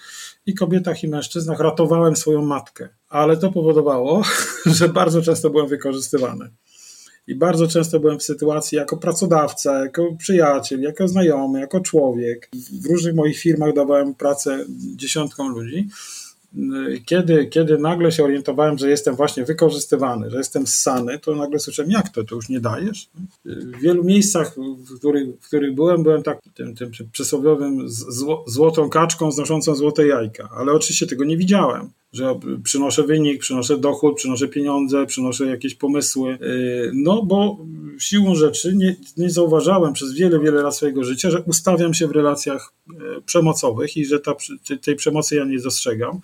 i 0.46 0.54
kobietach, 0.54 1.04
i 1.04 1.08
mężczyznach 1.08 1.60
ratowałem 1.60 2.16
swoją 2.16 2.42
matkę, 2.42 2.88
ale 3.08 3.36
to 3.36 3.52
powodowało, 3.52 4.22
że 4.78 4.88
bardzo 4.88 5.22
często 5.22 5.50
byłem 5.50 5.68
wykorzystywany. 5.68 6.50
I 7.28 7.34
bardzo 7.34 7.66
często 7.66 8.00
byłem 8.00 8.18
w 8.18 8.22
sytuacji 8.22 8.76
jako 8.76 8.96
pracodawca, 8.96 9.84
jako 9.84 10.16
przyjaciel, 10.18 10.80
jako 10.80 11.08
znajomy, 11.08 11.60
jako 11.60 11.80
człowiek. 11.80 12.48
W 12.82 12.86
różnych 12.86 13.14
moich 13.14 13.38
firmach 13.38 13.74
dawałem 13.74 14.14
pracę 14.14 14.64
dziesiątkom 14.96 15.48
ludzi. 15.48 15.88
Kiedy, 17.04 17.46
kiedy 17.46 17.78
nagle 17.78 18.12
się 18.12 18.24
orientowałem, 18.24 18.78
że 18.78 18.90
jestem 18.90 19.16
właśnie 19.16 19.44
wykorzystywany, 19.44 20.30
że 20.30 20.38
jestem 20.38 20.66
ssany, 20.66 21.18
to 21.18 21.36
nagle 21.36 21.58
słyszałem, 21.58 21.90
jak 21.90 22.08
to, 22.08 22.24
to 22.24 22.34
już 22.34 22.48
nie 22.48 22.60
dajesz? 22.60 23.10
W 23.44 23.80
wielu 23.80 24.04
miejscach, 24.04 24.54
w 24.56 24.98
których, 24.98 25.28
w 25.40 25.46
których 25.46 25.74
byłem, 25.74 26.02
byłem 26.02 26.22
tak 26.22 26.38
tym, 26.54 26.74
tym 26.74 26.90
przysłowiowym 27.12 27.88
złotą 28.46 28.90
kaczką 28.90 29.32
znoszącą 29.32 29.74
złote 29.74 30.06
jajka, 30.06 30.48
ale 30.56 30.72
oczywiście 30.72 31.06
tego 31.06 31.24
nie 31.24 31.36
widziałem 31.36 31.90
że 32.12 32.38
przynoszę 32.64 33.02
wynik, 33.02 33.40
przynoszę 33.40 33.78
dochód, 33.78 34.16
przynoszę 34.16 34.48
pieniądze, 34.48 35.06
przynoszę 35.06 35.46
jakieś 35.46 35.74
pomysły. 35.74 36.38
Yy, 36.40 36.90
no 36.94 37.22
bo 37.22 37.66
siłą 37.98 38.34
rzeczy 38.34 38.76
nie, 38.76 38.96
nie 39.16 39.30
zauważałem 39.30 39.92
przez 39.92 40.12
wiele, 40.12 40.40
wiele 40.40 40.62
lat 40.62 40.76
swojego 40.76 41.04
życia, 41.04 41.30
że 41.30 41.42
ustawiam 41.42 41.94
się 41.94 42.06
w 42.06 42.10
relacjach 42.10 42.72
e, 42.90 43.20
przemocowych 43.20 43.96
i 43.96 44.06
że 44.06 44.20
ta, 44.20 44.34
tej 44.82 44.96
przemocy 44.96 45.36
ja 45.36 45.44
nie 45.44 45.58
dostrzegam. 45.58 46.20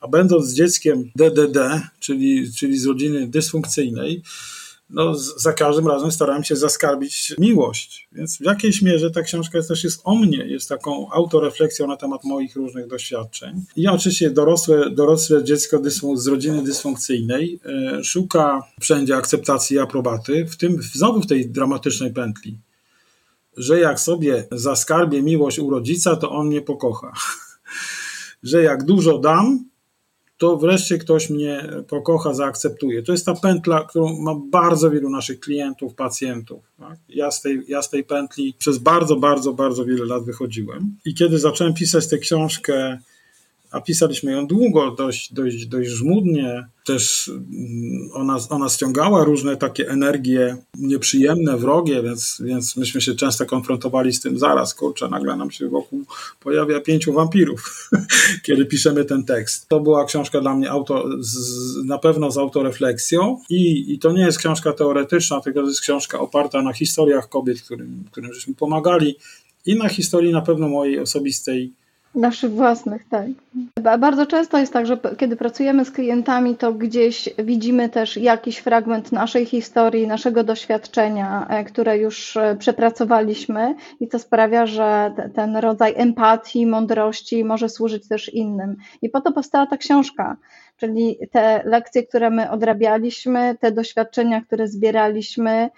A 0.00 0.08
będąc 0.08 0.52
dzieckiem 0.52 1.10
DDD, 1.16 1.80
czyli, 2.00 2.52
czyli 2.52 2.78
z 2.78 2.86
rodziny 2.86 3.26
dysfunkcyjnej, 3.26 4.22
no, 4.92 5.14
za 5.14 5.52
każdym 5.52 5.88
razem 5.88 6.12
starałem 6.12 6.44
się 6.44 6.56
zaskarbić 6.56 7.34
miłość. 7.38 8.08
Więc 8.12 8.38
w 8.38 8.40
jakiejś 8.40 8.82
mierze 8.82 9.10
ta 9.10 9.22
książka 9.22 9.62
też 9.62 9.84
jest 9.84 10.00
o 10.04 10.14
mnie, 10.14 10.46
jest 10.46 10.68
taką 10.68 11.10
autorefleksją 11.10 11.86
na 11.86 11.96
temat 11.96 12.24
moich 12.24 12.56
różnych 12.56 12.86
doświadczeń. 12.86 13.64
Ja 13.76 13.92
oczywiście 13.92 14.30
dorosłe, 14.30 14.90
dorosłe 14.90 15.44
dziecko 15.44 15.80
z 16.14 16.26
rodziny 16.26 16.62
dysfunkcyjnej 16.62 17.60
e, 17.64 18.04
szuka 18.04 18.62
wszędzie 18.80 19.16
akceptacji 19.16 19.76
i 19.76 19.78
aprobaty, 19.78 20.46
w 20.46 20.56
tym 20.56 20.82
znowu 20.82 21.20
w 21.20 21.26
tej 21.26 21.50
dramatycznej 21.50 22.12
pętli, 22.12 22.58
że 23.56 23.80
jak 23.80 24.00
sobie 24.00 24.46
zaskarbię 24.52 25.22
miłość 25.22 25.58
u 25.58 25.70
rodzica, 25.70 26.16
to 26.16 26.30
on 26.30 26.46
mnie 26.46 26.62
pokocha. 26.62 27.12
że 28.42 28.62
jak 28.62 28.84
dużo 28.84 29.18
dam, 29.18 29.71
to 30.42 30.56
wreszcie 30.56 30.98
ktoś 30.98 31.30
mnie 31.30 31.68
pokocha, 31.88 32.34
zaakceptuje. 32.34 33.02
To 33.02 33.12
jest 33.12 33.26
ta 33.26 33.34
pętla, 33.34 33.84
którą 33.88 34.18
ma 34.20 34.34
bardzo 34.50 34.90
wielu 34.90 35.10
naszych 35.10 35.40
klientów, 35.40 35.94
pacjentów. 35.94 36.64
Tak? 36.78 36.98
Ja, 37.08 37.30
z 37.30 37.42
tej, 37.42 37.62
ja 37.68 37.82
z 37.82 37.90
tej 37.90 38.04
pętli 38.04 38.54
przez 38.58 38.78
bardzo, 38.78 39.16
bardzo, 39.16 39.52
bardzo 39.52 39.84
wiele 39.84 40.04
lat 40.04 40.24
wychodziłem. 40.24 40.96
I 41.04 41.14
kiedy 41.14 41.38
zacząłem 41.38 41.74
pisać 41.74 42.08
tę 42.08 42.18
książkę, 42.18 42.98
a 43.72 43.80
pisaliśmy 43.80 44.32
ją 44.32 44.46
długo, 44.46 44.90
dość, 44.90 45.32
dość, 45.32 45.66
dość 45.66 45.90
żmudnie. 45.90 46.68
Też 46.84 47.28
mm, 47.28 48.10
ona, 48.12 48.38
ona 48.50 48.68
ściągała 48.68 49.24
różne 49.24 49.56
takie 49.56 49.88
energie 49.88 50.56
nieprzyjemne, 50.78 51.56
wrogie, 51.56 52.02
więc, 52.02 52.42
więc 52.44 52.76
myśmy 52.76 53.00
się 53.00 53.14
często 53.14 53.46
konfrontowali 53.46 54.12
z 54.12 54.20
tym 54.20 54.38
zaraz, 54.38 54.74
kurczę, 54.74 55.08
nagle 55.08 55.36
nam 55.36 55.50
się 55.50 55.68
wokół 55.68 56.04
pojawia 56.40 56.80
pięciu 56.80 57.12
wampirów, 57.12 57.90
kiedy 58.46 58.66
piszemy 58.66 59.04
ten 59.04 59.24
tekst. 59.24 59.68
To 59.68 59.80
była 59.80 60.04
książka 60.04 60.40
dla 60.40 60.54
mnie 60.54 60.70
auto, 60.70 61.04
z, 61.20 61.84
na 61.84 61.98
pewno 61.98 62.30
z 62.30 62.38
autorefleksją 62.38 63.38
i, 63.50 63.92
i 63.94 63.98
to 63.98 64.12
nie 64.12 64.22
jest 64.22 64.38
książka 64.38 64.72
teoretyczna, 64.72 65.40
tylko 65.40 65.62
to 65.62 65.68
jest 65.68 65.80
książka 65.80 66.18
oparta 66.20 66.62
na 66.62 66.72
historiach 66.72 67.28
kobiet, 67.28 67.62
którym, 67.62 68.04
którym 68.10 68.34
żeśmy 68.34 68.54
pomagali 68.54 69.16
i 69.66 69.76
na 69.76 69.88
historii 69.88 70.32
na 70.32 70.40
pewno 70.40 70.68
mojej 70.68 70.98
osobistej 70.98 71.72
Naszych 72.14 72.50
własnych, 72.50 73.08
tak. 73.08 73.26
Bardzo 73.98 74.26
często 74.26 74.58
jest 74.58 74.72
tak, 74.72 74.86
że 74.86 74.98
kiedy 75.18 75.36
pracujemy 75.36 75.84
z 75.84 75.90
klientami, 75.90 76.56
to 76.56 76.72
gdzieś 76.72 77.28
widzimy 77.38 77.88
też 77.88 78.16
jakiś 78.16 78.58
fragment 78.58 79.12
naszej 79.12 79.46
historii, 79.46 80.06
naszego 80.06 80.44
doświadczenia, 80.44 81.46
e, 81.48 81.64
które 81.64 81.98
już 81.98 82.36
e, 82.36 82.56
przepracowaliśmy, 82.58 83.74
i 84.00 84.08
to 84.08 84.18
sprawia, 84.18 84.66
że 84.66 85.14
ten 85.34 85.56
rodzaj 85.56 85.94
empatii, 85.96 86.66
mądrości 86.66 87.44
może 87.44 87.68
służyć 87.68 88.08
też 88.08 88.34
innym. 88.34 88.76
I 89.02 89.08
po 89.08 89.20
to 89.20 89.32
powstała 89.32 89.66
ta 89.66 89.76
książka, 89.76 90.36
czyli 90.76 91.18
te 91.30 91.62
lekcje, 91.64 92.02
które 92.02 92.30
my 92.30 92.50
odrabialiśmy, 92.50 93.56
te 93.60 93.72
doświadczenia, 93.72 94.40
które 94.40 94.68
zbieraliśmy, 94.68 95.70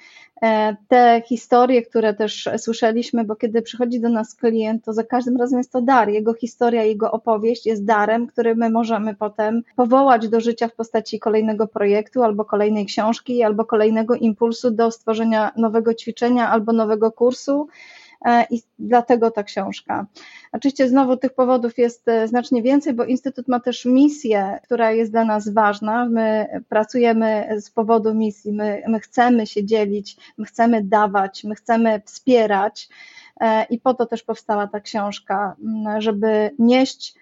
te 0.89 1.23
historie, 1.27 1.83
które 1.83 2.15
też 2.15 2.49
słyszeliśmy, 2.57 3.25
bo 3.25 3.37
kiedy 3.37 3.63
przychodzi 3.63 4.01
do 4.01 4.09
nas 4.09 4.35
klient, 4.35 4.85
to 4.85 4.93
za 4.93 5.05
każdym 5.05 5.37
razem 5.37 5.59
jest 5.59 5.73
to 5.73 5.81
dar. 5.81 6.09
Jego 6.09 6.35
historia, 6.35 6.83
jego 6.83 7.13
opowieść 7.13 7.67
jest 7.67 7.85
darem, 7.85 8.27
który 8.27 8.55
my 8.57 8.71
możemy 8.71 9.15
potem 9.15 9.63
powołać 9.77 10.29
do 10.29 10.41
życia 10.41 10.69
w 10.69 10.75
postaci 10.75 11.19
kolejnego 11.19 11.67
projektu, 11.67 12.23
albo 12.23 12.45
kolejnej 12.45 12.87
książki, 12.87 13.43
albo 13.43 13.65
kolejnego 13.65 14.15
impulsu 14.15 14.71
do 14.71 14.91
stworzenia 14.91 15.53
nowego 15.57 15.95
ćwiczenia 15.95 16.51
albo 16.51 16.73
nowego 16.73 17.13
kursu. 17.13 17.69
E, 18.25 18.47
i 18.51 18.63
dlatego 18.79 19.31
ta 19.31 19.43
książka. 19.43 20.07
Oczywiście 20.53 20.89
znowu 20.89 21.17
tych 21.17 21.35
powodów 21.35 21.79
jest 21.79 22.09
e, 22.09 22.29
znacznie 22.29 22.63
więcej, 22.63 22.95
bo 22.95 23.05
Instytut 23.05 23.49
ma 23.49 23.61
też 23.61 23.85
misję, 23.85 24.59
która 24.63 24.93
jest 24.93 25.13
dla 25.13 25.25
nas 25.25 25.49
ważna. 25.49 26.07
My 26.07 26.47
pracujemy 26.69 27.49
z 27.61 27.71
powodu 27.71 28.15
misji, 28.15 28.53
my, 28.53 28.83
my 28.89 29.01
chcemy 29.01 29.47
się 29.47 29.65
dzielić, 29.65 30.17
my 30.39 30.47
chcemy 30.47 30.85
dawać, 30.85 31.45
my 31.45 31.55
chcemy 31.55 32.03
wspierać 32.05 32.89
e, 33.41 33.65
i 33.65 33.79
po 33.79 33.95
to 33.95 34.07
też 34.07 34.23
powstała 34.23 34.67
ta 34.67 34.81
książka, 34.81 35.57
żeby 35.99 36.51
nieść 36.59 37.15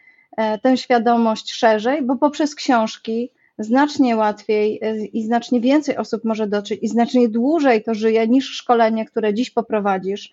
tę 0.62 0.77
świadomość 0.77 1.53
szerzej, 1.53 2.03
bo 2.03 2.16
poprzez 2.16 2.55
książki 2.55 3.31
znacznie 3.59 4.16
łatwiej 4.16 4.81
i 5.12 5.24
znacznie 5.24 5.61
więcej 5.61 5.97
osób 5.97 6.24
może 6.24 6.47
dotrzeć 6.47 6.83
i 6.83 6.89
znacznie 6.89 7.29
dłużej 7.29 7.83
to 7.83 7.95
żyje 7.95 8.29
niż 8.29 8.51
szkolenie, 8.51 9.05
które 9.05 9.35
dziś 9.35 9.51
poprowadzisz 9.51 10.31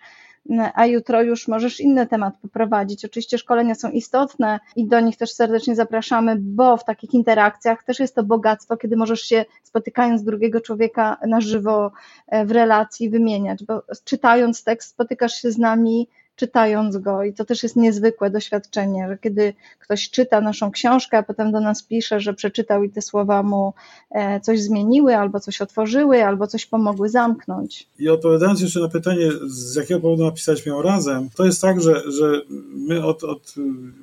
a 0.74 0.86
jutro 0.86 1.22
już 1.22 1.48
możesz 1.48 1.80
inny 1.80 2.06
temat 2.06 2.34
poprowadzić. 2.42 3.04
Oczywiście 3.04 3.38
szkolenia 3.38 3.74
są 3.74 3.90
istotne 3.90 4.60
i 4.76 4.86
do 4.86 5.00
nich 5.00 5.16
też 5.16 5.32
serdecznie 5.32 5.74
zapraszamy, 5.74 6.36
bo 6.38 6.76
w 6.76 6.84
takich 6.84 7.14
interakcjach 7.14 7.84
też 7.84 8.00
jest 8.00 8.14
to 8.14 8.22
bogactwo, 8.22 8.76
kiedy 8.76 8.96
możesz 8.96 9.20
się 9.20 9.44
spotykając 9.62 10.24
drugiego 10.24 10.60
człowieka 10.60 11.16
na 11.26 11.40
żywo 11.40 11.92
e, 12.28 12.46
w 12.46 12.50
relacji 12.50 13.10
wymieniać, 13.10 13.64
bo 13.64 13.82
czytając 14.04 14.64
tekst 14.64 14.90
spotykasz 14.90 15.34
się 15.34 15.50
z 15.50 15.58
nami 15.58 16.08
czytając 16.40 16.96
go. 16.96 17.24
I 17.24 17.32
to 17.34 17.44
też 17.44 17.62
jest 17.62 17.76
niezwykłe 17.76 18.30
doświadczenie, 18.30 19.06
że 19.08 19.18
kiedy 19.18 19.54
ktoś 19.78 20.10
czyta 20.10 20.40
naszą 20.40 20.70
książkę, 20.70 21.18
a 21.18 21.22
potem 21.22 21.52
do 21.52 21.60
nas 21.60 21.82
pisze, 21.82 22.20
że 22.20 22.34
przeczytał 22.34 22.84
i 22.84 22.90
te 22.90 23.02
słowa 23.02 23.42
mu 23.42 23.72
e, 24.10 24.40
coś 24.40 24.62
zmieniły, 24.62 25.16
albo 25.16 25.40
coś 25.40 25.60
otworzyły, 25.60 26.24
albo 26.24 26.46
coś 26.46 26.66
pomogły 26.66 27.08
zamknąć. 27.08 27.88
I 27.98 28.08
odpowiadając 28.08 28.60
jeszcze 28.60 28.80
na 28.80 28.88
pytanie, 28.88 29.30
z 29.46 29.74
jakiego 29.74 30.00
powodu 30.00 30.24
napisaliśmy 30.24 30.72
ją 30.72 30.82
razem, 30.82 31.28
to 31.36 31.44
jest 31.44 31.60
tak, 31.60 31.80
że, 31.80 32.02
że 32.12 32.40
my 32.88 33.04
od, 33.04 33.24
od 33.24 33.54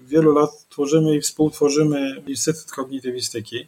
wielu 0.07 0.33
lat 0.33 0.67
tworzymy 0.69 1.15
i 1.15 1.21
współtworzymy 1.21 2.21
Instytut 2.27 2.71
Kognitywistyki. 2.71 3.67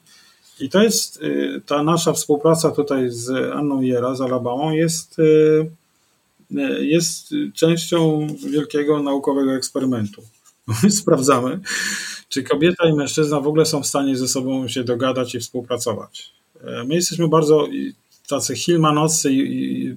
I 0.60 0.70
to 0.70 0.84
jest 0.84 1.22
y, 1.22 1.62
ta 1.66 1.84
nasza 1.84 2.14
współpraca 2.14 2.72
tutaj 2.72 3.10
z 3.10 3.54
Anną 3.54 3.82
Jera, 3.82 4.16
z 4.16 4.22
Alabamą, 4.22 4.72
jest 4.72 5.20
y, 5.20 5.72
jest 6.80 7.34
częścią 7.54 8.28
wielkiego 8.50 9.04
naukowego 9.04 9.56
eksperymentu. 9.56 10.24
My 10.84 10.92
sprawdzamy, 10.92 11.60
czy 12.30 12.44
kobieta 12.44 12.90
i 12.90 12.94
mężczyzna 12.94 13.40
w 13.40 13.48
ogóle 13.48 13.66
są 13.66 13.84
w 13.84 13.88
stanie 13.88 14.18
ze 14.18 14.28
sobą 14.28 14.68
się 14.68 14.84
dogadać 14.84 15.36
i 15.36 15.40
współpracować. 15.40 16.34
My 16.86 16.96
jesteśmy 16.96 17.28
bardzo 17.28 17.68
tacy 18.28 18.56
Hillmanowscy 18.56 19.34
i 19.34 19.96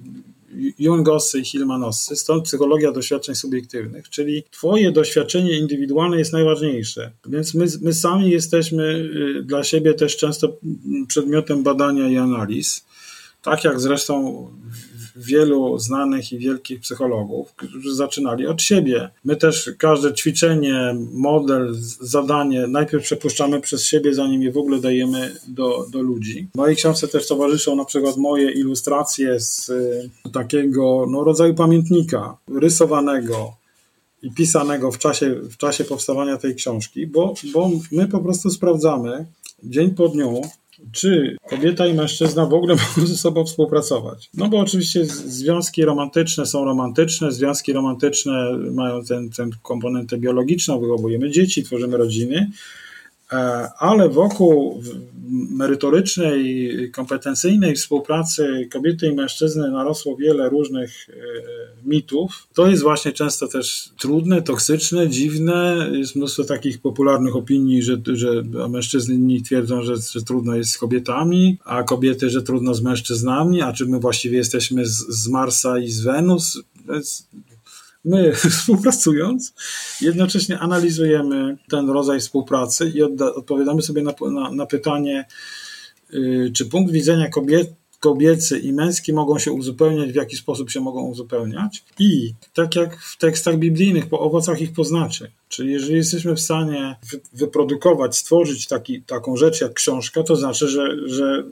Jungowscy 0.79 1.39
i 1.39 1.45
Hillmanowscy, 1.45 2.15
stąd 2.15 2.43
psychologia 2.43 2.91
doświadczeń 2.91 3.35
subiektywnych, 3.35 4.09
czyli 4.09 4.43
twoje 4.51 4.91
doświadczenie 4.91 5.57
indywidualne 5.57 6.17
jest 6.17 6.33
najważniejsze. 6.33 7.11
Więc 7.25 7.53
my, 7.53 7.65
my 7.81 7.93
sami 7.93 8.29
jesteśmy 8.29 8.83
y, 8.83 9.43
dla 9.43 9.63
siebie 9.63 9.93
też 9.93 10.17
często 10.17 10.57
przedmiotem 11.07 11.63
badania 11.63 12.09
i 12.09 12.17
analiz, 12.17 12.85
tak 13.41 13.63
jak 13.63 13.79
zresztą 13.79 14.47
wielu 15.15 15.79
znanych 15.79 16.31
i 16.31 16.37
wielkich 16.37 16.79
psychologów, 16.79 17.53
którzy 17.53 17.95
zaczynali 17.95 18.47
od 18.47 18.61
siebie. 18.61 19.09
My 19.25 19.35
też 19.35 19.71
każde 19.77 20.13
ćwiczenie, 20.13 20.95
model, 21.11 21.75
zadanie 22.01 22.67
najpierw 22.67 23.03
przepuszczamy 23.03 23.61
przez 23.61 23.85
siebie, 23.85 24.13
zanim 24.13 24.41
je 24.41 24.51
w 24.51 24.57
ogóle 24.57 24.79
dajemy 24.79 25.35
do, 25.47 25.85
do 25.91 26.01
ludzi. 26.01 26.47
Mojej 26.55 26.75
książce 26.75 27.07
też 27.07 27.27
towarzyszą 27.27 27.75
na 27.75 27.85
przykład 27.85 28.17
moje 28.17 28.51
ilustracje 28.51 29.39
z 29.39 29.69
y, 29.69 30.09
takiego 30.33 31.05
no, 31.09 31.23
rodzaju 31.23 31.53
pamiętnika 31.53 32.37
rysowanego, 32.47 33.63
i 34.23 34.31
pisanego 34.31 34.91
w 34.91 34.97
czasie, 34.97 35.35
w 35.35 35.57
czasie 35.57 35.83
powstawania 35.83 36.37
tej 36.37 36.55
książki, 36.55 37.07
bo, 37.07 37.33
bo 37.53 37.69
my 37.91 38.07
po 38.07 38.19
prostu 38.19 38.49
sprawdzamy 38.49 39.25
dzień 39.63 39.91
po 39.91 40.09
dniu, 40.09 40.41
czy 40.91 41.37
kobieta 41.49 41.87
i 41.87 41.93
mężczyzna 41.93 42.45
w 42.45 42.53
ogóle 42.53 42.75
mogą 42.95 43.07
ze 43.07 43.17
sobą 43.17 43.45
współpracować. 43.45 44.29
No 44.33 44.49
bo 44.49 44.59
oczywiście 44.59 45.05
związki 45.05 45.85
romantyczne 45.85 46.45
są 46.45 46.65
romantyczne, 46.65 47.31
związki 47.31 47.73
romantyczne 47.73 48.57
mają 48.71 49.03
ten, 49.03 49.29
ten 49.29 49.49
komponentę 49.61 50.17
biologiczną, 50.17 50.79
wychowujemy 50.79 51.31
dzieci, 51.31 51.63
tworzymy 51.63 51.97
rodziny, 51.97 52.51
ale 53.79 54.09
wokół 54.09 54.81
merytorycznej, 55.33 56.91
kompetencyjnej 56.91 57.75
współpracy 57.75 58.69
kobiety 58.71 59.07
i 59.07 59.15
mężczyzny 59.15 59.71
narosło 59.71 60.15
wiele 60.15 60.49
różnych 60.49 61.09
e, 61.09 61.13
mitów. 61.85 62.47
To 62.53 62.67
jest 62.67 62.83
właśnie 62.83 63.11
często 63.11 63.47
też 63.47 63.89
trudne, 63.99 64.41
toksyczne, 64.41 65.09
dziwne. 65.09 65.89
Jest 65.91 66.15
mnóstwo 66.15 66.43
takich 66.43 66.81
popularnych 66.81 67.35
opinii, 67.35 67.83
że, 67.83 67.97
że 68.13 68.43
mężczyźni 68.69 69.41
twierdzą, 69.41 69.81
że, 69.81 69.93
że 70.11 70.21
trudno 70.21 70.55
jest 70.55 70.71
z 70.71 70.77
kobietami, 70.77 71.57
a 71.65 71.83
kobiety, 71.83 72.29
że 72.29 72.41
trudno 72.41 72.73
z 72.73 72.81
mężczyznami, 72.81 73.61
a 73.61 73.73
czy 73.73 73.85
my 73.85 73.99
właściwie 73.99 74.37
jesteśmy 74.37 74.85
z, 74.85 74.97
z 75.09 75.27
Marsa 75.27 75.79
i 75.79 75.89
z 75.89 76.01
Wenus. 76.01 76.63
My 78.05 78.33
współpracując, 78.51 79.53
jednocześnie 80.01 80.59
analizujemy 80.59 81.57
ten 81.69 81.89
rodzaj 81.89 82.19
współpracy 82.19 82.91
i 82.95 83.01
odpowiadamy 83.21 83.81
sobie 83.81 84.01
na, 84.01 84.13
na, 84.31 84.51
na 84.51 84.65
pytanie, 84.65 85.25
y, 86.13 86.51
czy 86.55 86.65
punkt 86.65 86.93
widzenia 86.93 87.29
kobiet, 87.29 87.82
kobiecy 88.03 88.59
i 88.59 88.73
męski 88.73 89.13
mogą 89.13 89.39
się 89.39 89.51
uzupełniać, 89.51 90.11
w 90.11 90.15
jaki 90.15 90.35
sposób 90.35 90.69
się 90.69 90.79
mogą 90.79 91.03
uzupełniać. 91.03 91.83
I 91.99 92.33
tak 92.53 92.75
jak 92.75 92.97
w 92.97 93.17
tekstach 93.17 93.57
biblijnych, 93.57 94.09
po 94.09 94.19
owocach 94.19 94.61
ich 94.61 94.73
poznaczy. 94.73 95.31
Czyli 95.49 95.71
jeżeli 95.71 95.95
jesteśmy 95.95 96.35
w 96.35 96.39
stanie 96.39 96.95
wyprodukować, 97.33 98.17
stworzyć 98.17 98.67
taki, 98.67 99.01
taką 99.01 99.37
rzecz 99.37 99.61
jak 99.61 99.73
książka, 99.73 100.23
to 100.23 100.35
znaczy, 100.35 100.67
że, 100.67 100.95
że 101.05 101.43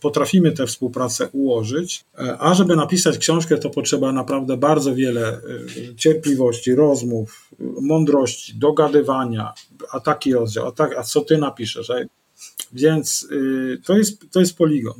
potrafimy 0.00 0.52
tę 0.52 0.66
współpracę 0.66 1.28
ułożyć. 1.32 2.04
A 2.38 2.54
żeby 2.54 2.76
napisać 2.76 3.18
książkę, 3.18 3.58
to 3.58 3.70
potrzeba 3.70 4.12
naprawdę 4.12 4.56
bardzo 4.56 4.94
wiele 4.94 5.40
y, 5.76 5.94
cierpliwości, 5.96 6.74
rozmów, 6.74 7.50
mądrości, 7.80 8.54
dogadywania, 8.58 9.52
a 9.92 10.00
taki 10.00 10.32
rozdział, 10.32 10.66
a, 10.66 10.72
tak, 10.72 10.98
a 10.98 11.02
co 11.02 11.20
ty 11.20 11.38
napiszesz? 11.38 11.90
Więc 12.72 13.28
y, 13.32 13.78
to 13.86 13.96
jest, 13.96 14.32
to 14.32 14.40
jest 14.40 14.58
poligon. 14.58 14.94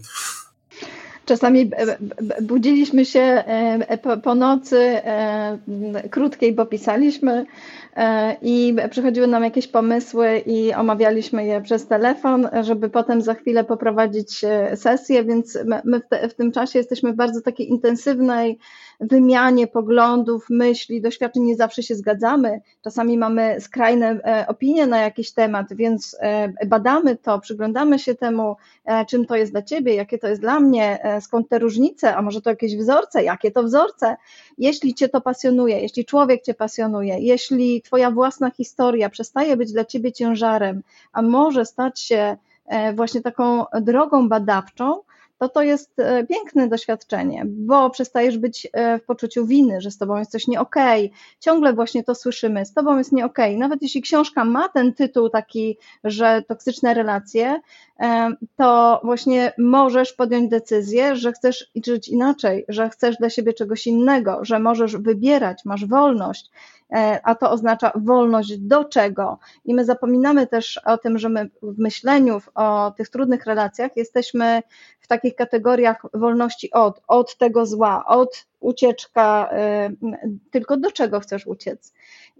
Czasami 1.24 1.70
budziliśmy 2.42 3.04
się 3.04 3.44
po 4.22 4.34
nocy 4.34 5.00
krótkiej, 6.10 6.52
bo 6.52 6.66
pisaliśmy 6.66 7.46
i 8.42 8.76
przychodziły 8.90 9.26
nam 9.26 9.44
jakieś 9.44 9.68
pomysły 9.68 10.42
i 10.46 10.74
omawialiśmy 10.74 11.46
je 11.46 11.60
przez 11.60 11.86
telefon, 11.86 12.48
żeby 12.62 12.90
potem 12.90 13.22
za 13.22 13.34
chwilę 13.34 13.64
poprowadzić 13.64 14.44
e, 14.44 14.76
sesję, 14.76 15.24
więc 15.24 15.58
my 15.84 16.00
w, 16.00 16.08
te, 16.08 16.28
w 16.28 16.34
tym 16.34 16.52
czasie 16.52 16.78
jesteśmy 16.78 17.12
w 17.12 17.16
bardzo 17.16 17.40
takiej 17.40 17.68
intensywnej 17.68 18.58
wymianie 19.00 19.66
poglądów, 19.66 20.46
myśli, 20.50 21.00
doświadczeń 21.00 21.42
nie 21.42 21.56
zawsze 21.56 21.82
się 21.82 21.94
zgadzamy. 21.94 22.60
Czasami 22.82 23.18
mamy 23.18 23.60
skrajne 23.60 24.20
e, 24.24 24.46
opinie 24.48 24.86
na 24.86 25.00
jakiś 25.00 25.32
temat, 25.32 25.66
więc 25.74 26.16
e, 26.20 26.66
badamy 26.66 27.16
to, 27.16 27.38
przyglądamy 27.38 27.98
się 27.98 28.14
temu, 28.14 28.56
e, 28.84 29.06
czym 29.06 29.26
to 29.26 29.36
jest 29.36 29.52
dla 29.52 29.62
ciebie, 29.62 29.94
jakie 29.94 30.18
to 30.18 30.28
jest 30.28 30.40
dla 30.40 30.60
mnie, 30.60 30.98
skąd 31.20 31.48
te 31.48 31.58
różnice, 31.58 32.16
a 32.16 32.22
może 32.22 32.40
to 32.40 32.50
jakieś 32.50 32.76
wzorce, 32.76 33.24
jakie 33.24 33.50
to 33.50 33.62
wzorce. 33.62 34.16
Jeśli 34.58 34.94
cię 34.94 35.08
to 35.08 35.20
pasjonuje, 35.20 35.80
jeśli 35.80 36.04
człowiek 36.04 36.42
cię 36.42 36.54
pasjonuje, 36.54 37.18
jeśli 37.18 37.82
twoja 37.82 38.10
własna 38.10 38.50
historia 38.50 39.08
przestaje 39.08 39.56
być 39.56 39.72
dla 39.72 39.84
ciebie 39.84 40.12
ciężarem, 40.12 40.82
a 41.12 41.22
może 41.22 41.64
stać 41.64 42.00
się 42.00 42.36
właśnie 42.94 43.20
taką 43.20 43.64
drogą 43.80 44.28
badawczą, 44.28 45.00
to 45.42 45.48
to 45.48 45.62
jest 45.62 45.98
e, 45.98 46.26
piękne 46.26 46.68
doświadczenie, 46.68 47.42
bo 47.46 47.90
przestajesz 47.90 48.38
być 48.38 48.68
e, 48.72 48.98
w 48.98 49.04
poczuciu 49.04 49.46
winy, 49.46 49.80
że 49.80 49.90
z 49.90 49.98
tobą 49.98 50.18
jest 50.18 50.30
coś 50.30 50.46
nie 50.46 50.60
okej. 50.60 51.06
Okay. 51.06 51.18
Ciągle 51.40 51.72
właśnie 51.72 52.04
to 52.04 52.14
słyszymy, 52.14 52.66
z 52.66 52.74
tobą 52.74 52.98
jest 52.98 53.12
nie 53.12 53.24
okej. 53.24 53.50
Okay. 53.50 53.60
Nawet 53.60 53.82
jeśli 53.82 54.02
książka 54.02 54.44
ma 54.44 54.68
ten 54.68 54.94
tytuł 54.94 55.28
taki, 55.28 55.78
że 56.04 56.42
toksyczne 56.48 56.94
relacje, 56.94 57.60
e, 58.00 58.30
to 58.56 59.00
właśnie 59.04 59.52
możesz 59.58 60.12
podjąć 60.12 60.50
decyzję, 60.50 61.16
że 61.16 61.32
chcesz 61.32 61.70
żyć 61.86 62.08
inaczej, 62.08 62.64
że 62.68 62.90
chcesz 62.90 63.16
dla 63.16 63.30
siebie 63.30 63.52
czegoś 63.52 63.86
innego, 63.86 64.38
że 64.42 64.58
możesz 64.58 64.96
wybierać, 64.96 65.64
masz 65.64 65.86
wolność 65.86 66.50
a 67.22 67.34
to 67.34 67.50
oznacza 67.50 67.92
wolność 67.94 68.58
do 68.58 68.84
czego. 68.84 69.38
I 69.64 69.74
my 69.74 69.84
zapominamy 69.84 70.46
też 70.46 70.80
o 70.84 70.98
tym, 70.98 71.18
że 71.18 71.28
my 71.28 71.50
w 71.62 71.78
myśleniu 71.78 72.40
o 72.54 72.90
tych 72.96 73.08
trudnych 73.08 73.46
relacjach 73.46 73.96
jesteśmy 73.96 74.62
w 75.00 75.08
takich 75.08 75.34
kategoriach 75.34 76.02
wolności 76.14 76.70
od, 76.70 77.00
od 77.08 77.36
tego 77.36 77.66
zła, 77.66 78.04
od 78.06 78.46
ucieczka, 78.60 79.48
e, 79.52 79.90
tylko 80.50 80.76
do 80.76 80.90
czego 80.90 81.20
chcesz 81.20 81.46
uciec. 81.46 81.92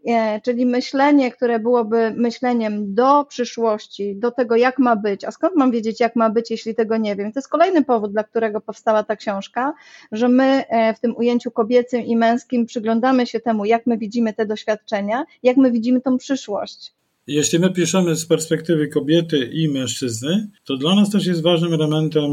E, 0.07 0.41
czyli 0.41 0.67
myślenie, 0.67 1.33
które 1.33 1.59
byłoby 1.59 2.13
myśleniem 2.17 2.95
do 2.95 3.25
przyszłości, 3.25 4.17
do 4.17 4.31
tego, 4.31 4.57
jak 4.57 4.79
ma 4.79 4.97
być, 4.97 5.25
a 5.25 5.31
skąd 5.31 5.57
mam 5.57 5.71
wiedzieć, 5.71 6.01
jak 6.01 6.17
ma 6.17 6.31
być, 6.31 6.51
jeśli 6.51 6.75
tego 6.75 6.97
nie 6.97 7.17
wiem. 7.17 7.33
To 7.33 7.39
jest 7.39 7.49
kolejny 7.49 7.85
powód, 7.85 8.13
dla 8.13 8.25
którego 8.25 8.61
powstała 8.61 9.03
ta 9.03 9.17
książka, 9.17 9.75
że 10.13 10.29
my 10.29 10.65
e, 10.69 10.95
w 10.95 11.01
tym 11.01 11.17
ujęciu 11.17 11.51
kobiecym 11.51 12.03
i 12.03 12.17
męskim 12.17 12.67
przyglądamy 12.67 13.27
się 13.27 13.41
temu, 13.41 13.65
jak 13.65 13.87
my 13.87 13.99
widzimy 13.99 14.33
te 14.33 14.47
doświadczenia, 14.47 15.25
jak 15.43 15.57
my 15.57 15.73
widzimy 15.73 16.01
tą 16.01 16.19
przyszłość. 16.19 16.93
Jeśli 17.27 17.59
my 17.59 17.73
piszemy 17.73 18.17
z 18.17 18.27
perspektywy 18.27 18.89
kobiety 18.89 19.51
i 19.53 19.69
mężczyzny, 19.69 20.49
to 20.65 20.77
dla 20.77 20.95
nas 20.95 21.11
też 21.11 21.27
jest 21.27 21.43
ważnym 21.43 21.75
elementem 21.75 22.31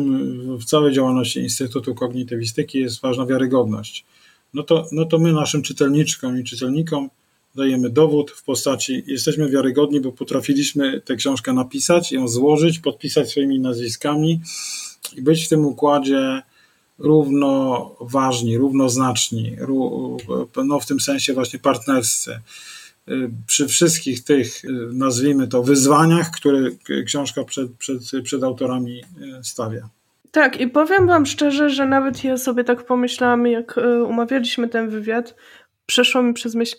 w 0.58 0.66
całej 0.66 0.94
działalności 0.94 1.40
Instytutu 1.40 1.96
Kognitywistyki 1.96 2.80
jest 2.80 3.02
ważna 3.02 3.26
wiarygodność. 3.26 4.06
No 4.54 4.64
to, 4.64 4.86
no 4.92 5.06
to 5.06 5.20
my 5.20 5.34
naszym 5.34 5.62
czytelniczkom 5.62 6.40
i 6.40 6.44
czytelnikom 6.44 7.10
dajemy 7.60 7.90
dowód 7.90 8.32
w 8.32 8.44
postaci, 8.44 9.04
jesteśmy 9.08 9.50
wiarygodni, 9.50 10.02
bo 10.02 10.12
potrafiliśmy 10.12 11.02
tę 11.02 11.16
książkę 11.16 11.54
napisać, 11.54 12.12
ją 12.12 12.28
złożyć, 12.28 12.80
podpisać 12.80 13.30
swoimi 13.30 13.60
nazwiskami 13.60 14.42
i 15.16 15.22
być 15.22 15.46
w 15.46 15.50
tym 15.50 15.66
układzie 15.66 16.42
równoważni, 17.00 18.58
równoznaczni, 18.58 19.56
no 20.66 20.80
w 20.80 20.86
tym 20.86 21.00
sensie 21.00 21.34
właśnie 21.34 21.60
partnerscy. 21.60 22.40
Przy 23.48 23.68
wszystkich 23.68 24.24
tych, 24.24 24.62
nazwijmy 24.94 25.48
to, 25.48 25.64
wyzwaniach, 25.64 26.32
które 26.32 26.70
książka 27.06 27.44
przed, 27.44 27.72
przed, 27.72 28.02
przed 28.24 28.44
autorami 28.44 29.04
stawia. 29.44 29.90
Tak, 30.32 30.62
i 30.62 30.68
powiem 30.68 31.08
Wam 31.08 31.26
szczerze, 31.26 31.70
że 31.70 31.86
nawet 31.86 32.24
ja 32.24 32.38
sobie 32.38 32.64
tak 32.64 32.86
pomyślałam, 32.86 33.48
jak 33.48 33.78
e, 33.78 34.04
umawialiśmy 34.04 34.70
ten 34.70 34.90
wywiad, 34.90 35.36
przeszło 35.86 36.24
mi 36.24 36.34
przez 36.34 36.56
myśl, 36.56 36.76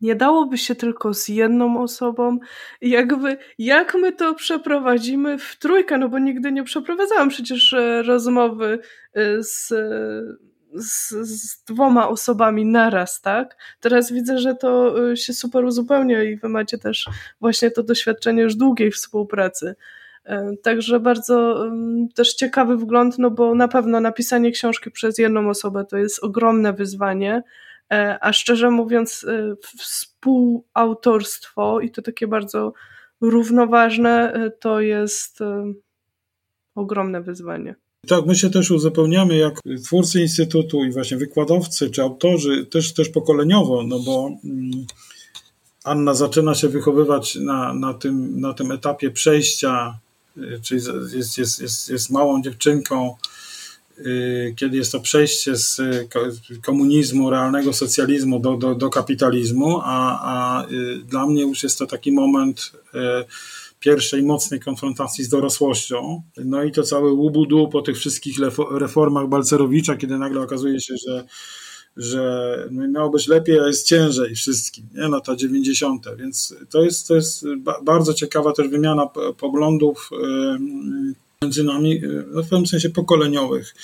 nie 0.00 0.14
dałoby 0.14 0.58
się 0.58 0.74
tylko 0.74 1.14
z 1.14 1.28
jedną 1.28 1.82
osobą. 1.82 2.38
Jakby, 2.80 3.36
jak 3.58 3.94
my 3.94 4.12
to 4.12 4.34
przeprowadzimy 4.34 5.38
w 5.38 5.56
trójkę? 5.58 5.98
No 5.98 6.08
bo 6.08 6.18
nigdy 6.18 6.52
nie 6.52 6.64
przeprowadzałam 6.64 7.28
przecież 7.28 7.72
e, 7.72 8.02
rozmowy 8.02 8.78
e, 9.14 9.42
z, 9.42 9.68
z, 10.74 11.08
z, 11.10 11.64
dwoma 11.64 12.08
osobami 12.08 12.66
naraz, 12.66 13.20
tak? 13.20 13.56
Teraz 13.80 14.12
widzę, 14.12 14.38
że 14.38 14.54
to 14.54 14.94
e, 15.10 15.16
się 15.16 15.32
super 15.32 15.64
uzupełnia 15.64 16.22
i 16.22 16.36
wy 16.36 16.48
macie 16.48 16.78
też 16.78 17.08
właśnie 17.40 17.70
to 17.70 17.82
doświadczenie 17.82 18.42
już 18.42 18.54
długiej 18.54 18.90
współpracy. 18.90 19.74
Także 20.62 21.00
bardzo 21.00 21.66
też 22.14 22.34
ciekawy 22.34 22.76
wgląd, 22.76 23.18
no 23.18 23.30
bo 23.30 23.54
na 23.54 23.68
pewno 23.68 24.00
napisanie 24.00 24.52
książki 24.52 24.90
przez 24.90 25.18
jedną 25.18 25.48
osobę 25.48 25.84
to 25.84 25.96
jest 25.96 26.24
ogromne 26.24 26.72
wyzwanie, 26.72 27.42
a 28.20 28.32
szczerze 28.32 28.70
mówiąc, 28.70 29.26
e, 29.28 29.54
współautorstwo 29.78 31.80
i 31.80 31.90
to 31.90 32.02
takie 32.02 32.26
bardzo 32.26 32.72
równoważne, 33.20 34.32
e, 34.32 34.50
to 34.50 34.80
jest 34.80 35.38
ogromne 36.74 37.22
wyzwanie. 37.22 37.74
Tak, 38.06 38.26
my 38.26 38.34
się 38.34 38.50
też 38.50 38.70
uzupełniamy 38.70 39.36
jak 39.36 39.60
twórcy 39.84 40.20
Instytutu 40.20 40.84
i 40.84 40.90
właśnie 40.90 41.16
wykładowcy 41.16 41.90
czy 41.90 42.02
autorzy, 42.02 42.66
też, 42.66 42.94
też 42.94 43.08
pokoleniowo, 43.08 43.82
no 43.82 44.00
bo 44.00 44.30
mm, 44.44 44.70
Anna 45.84 46.14
zaczyna 46.14 46.54
się 46.54 46.68
wychowywać 46.68 47.34
na, 47.34 47.74
na, 47.74 47.94
tym, 47.94 48.40
na 48.40 48.54
tym 48.54 48.72
etapie 48.72 49.10
przejścia, 49.10 49.98
czyli 50.62 50.82
jest, 51.14 51.38
jest, 51.38 51.60
jest, 51.60 51.90
jest 51.90 52.10
małą 52.10 52.42
dziewczynką, 52.42 53.16
Y, 53.16 53.45
kiedy 54.56 54.76
jest 54.76 54.92
to 54.92 55.00
przejście 55.00 55.56
z 55.56 55.80
komunizmu, 56.62 57.30
realnego 57.30 57.72
socjalizmu 57.72 58.40
do, 58.40 58.56
do, 58.56 58.74
do 58.74 58.90
kapitalizmu, 58.90 59.80
a, 59.84 60.20
a 60.22 60.66
y, 60.70 60.98
dla 60.98 61.26
mnie 61.26 61.42
już 61.42 61.62
jest 61.62 61.78
to 61.78 61.86
taki 61.86 62.12
moment 62.12 62.72
y, 62.94 62.98
pierwszej 63.80 64.22
mocnej 64.22 64.60
konfrontacji 64.60 65.24
z 65.24 65.28
dorosłością. 65.28 66.22
No 66.36 66.64
i 66.64 66.72
to 66.72 66.82
cały 66.82 67.12
łubudu 67.12 67.68
po 67.68 67.82
tych 67.82 67.96
wszystkich 67.96 68.36
reformach 68.70 69.28
Balcerowicza, 69.28 69.96
kiedy 69.96 70.18
nagle 70.18 70.40
okazuje 70.40 70.80
się, 70.80 70.94
że 71.08 71.24
że 71.96 72.68
no, 72.70 72.88
miało 72.88 73.10
być 73.10 73.28
lepiej, 73.28 73.60
a 73.60 73.66
jest 73.66 73.86
ciężej 73.86 74.34
wszystkim, 74.34 74.88
nie? 74.94 75.08
lata 75.08 75.36
90. 75.36 76.06
Więc 76.18 76.54
to 76.70 76.82
jest, 76.82 77.08
to 77.08 77.14
jest 77.14 77.44
bardzo 77.82 78.14
ciekawa 78.14 78.52
też 78.52 78.68
wymiana 78.68 79.06
poglądów 79.38 80.10
między 81.46 81.64
nami, 81.64 82.02
no 82.30 82.42
w 82.42 82.48
pewnym 82.48 82.66
sensie 82.66 82.90
pokoleniowych 82.90 83.74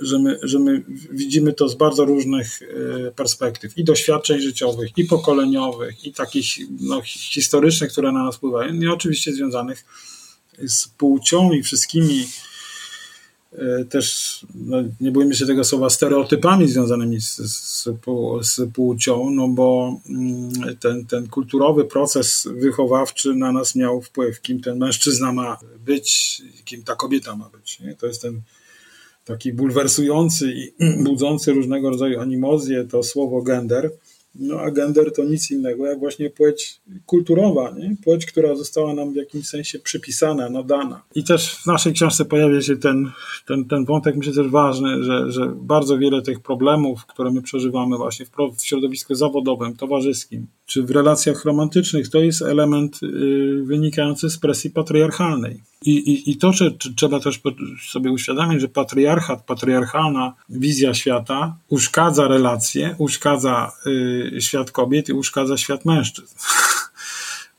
że 0.00 0.18
my, 0.18 0.38
że 0.42 0.58
my 0.58 0.82
widzimy 1.10 1.52
to 1.52 1.68
z 1.68 1.74
bardzo 1.74 2.04
różnych 2.04 2.62
e, 2.62 3.10
perspektyw. 3.10 3.78
I 3.78 3.84
doświadczeń 3.84 4.40
życiowych, 4.40 4.90
i 4.96 5.04
pokoleniowych, 5.04 6.04
i 6.04 6.12
takich 6.12 6.46
no, 6.80 7.02
historycznych, 7.04 7.92
które 7.92 8.12
na 8.12 8.24
nas 8.24 8.36
wpływają, 8.36 8.74
i 8.74 8.88
oczywiście 8.88 9.32
związanych 9.32 9.84
z 10.66 10.88
płcią 10.88 11.52
i 11.52 11.62
wszystkimi 11.62 12.26
też, 13.88 14.38
no, 14.54 14.76
nie 15.00 15.10
bójmy 15.10 15.34
się 15.34 15.46
tego 15.46 15.64
słowa, 15.64 15.90
stereotypami 15.90 16.68
związanymi 16.68 17.20
z, 17.20 17.36
z, 17.36 17.88
z 18.42 18.60
płcią, 18.74 19.30
no 19.30 19.48
bo 19.48 19.96
mm, 20.08 20.50
ten, 20.80 21.06
ten 21.06 21.28
kulturowy 21.28 21.84
proces 21.84 22.48
wychowawczy 22.54 23.34
na 23.34 23.52
nas 23.52 23.74
miał 23.74 24.02
wpływ, 24.02 24.40
kim 24.40 24.60
ten 24.60 24.78
mężczyzna 24.78 25.32
ma 25.32 25.58
być, 25.84 26.42
kim 26.64 26.82
ta 26.82 26.96
kobieta 26.96 27.36
ma 27.36 27.48
być. 27.48 27.80
Nie? 27.80 27.94
To 27.94 28.06
jest 28.06 28.22
ten 28.22 28.40
taki 29.24 29.52
bulwersujący 29.52 30.52
i 30.52 30.72
budzący 31.04 31.52
różnego 31.52 31.90
rodzaju 31.90 32.20
animozję 32.20 32.84
to 32.84 33.02
słowo 33.02 33.42
gender. 33.42 33.90
No 34.34 34.60
a 34.60 34.70
gender 34.70 35.12
to 35.12 35.24
nic 35.24 35.50
innego 35.50 35.86
jak 35.86 35.98
właśnie 35.98 36.30
płeć 36.30 36.80
kulturowa, 37.06 37.74
nie? 37.78 37.96
płeć, 38.04 38.26
która 38.26 38.54
została 38.54 38.94
nam 38.94 39.12
w 39.12 39.16
jakimś 39.16 39.48
sensie 39.48 39.78
przypisana, 39.78 40.50
nadana. 40.50 41.02
I 41.14 41.24
też 41.24 41.54
w 41.54 41.66
naszej 41.66 41.92
książce 41.92 42.24
pojawia 42.24 42.62
się 42.62 42.76
ten, 42.76 43.10
ten, 43.46 43.64
ten 43.64 43.84
wątek, 43.84 44.16
myślę 44.16 44.32
też 44.32 44.48
ważny, 44.48 45.04
że, 45.04 45.32
że 45.32 45.52
bardzo 45.56 45.98
wiele 45.98 46.22
tych 46.22 46.40
problemów, 46.40 47.06
które 47.06 47.30
my 47.30 47.42
przeżywamy 47.42 47.96
właśnie 47.96 48.26
w, 48.26 48.30
w 48.56 48.64
środowisku 48.64 49.14
zawodowym, 49.14 49.76
towarzyskim, 49.76 50.46
czy 50.66 50.82
w 50.82 50.90
relacjach 50.90 51.44
romantycznych, 51.44 52.08
to 52.08 52.18
jest 52.18 52.42
element 52.42 53.02
y, 53.02 53.62
wynikający 53.64 54.30
z 54.30 54.38
presji 54.38 54.70
patriarchalnej. 54.70 55.60
I, 55.84 55.90
i, 55.90 56.30
i 56.30 56.36
to, 56.36 56.52
że 56.52 56.70
trzeba 56.96 57.20
też 57.20 57.40
sobie 57.90 58.10
uświadomić, 58.10 58.60
że 58.60 58.68
patriarchat, 58.68 59.44
patriarchalna 59.46 60.34
wizja 60.48 60.94
świata 60.94 61.56
uszkadza 61.68 62.28
relacje, 62.28 62.94
uszkadza 62.98 63.72
y, 63.86 64.40
świat 64.40 64.70
kobiet 64.70 65.08
i 65.08 65.12
uszkadza 65.12 65.56
świat 65.56 65.84
mężczyzn. 65.84 66.34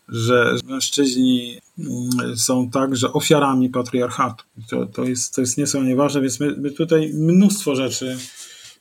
że 0.08 0.56
mężczyźni 0.66 1.58
y, 1.80 2.38
są 2.38 2.70
także 2.70 3.14
ofiarami 3.14 3.70
patriarchatu. 3.70 4.44
To, 4.70 4.86
to, 4.86 5.04
jest, 5.04 5.36
to 5.36 5.42
jest 5.42 5.58
niesłychanie 5.58 5.96
ważne, 5.96 6.22
więc 6.22 6.40
my, 6.40 6.56
my 6.58 6.72
tutaj 6.72 7.12
mnóstwo 7.14 7.76
rzeczy 7.76 8.18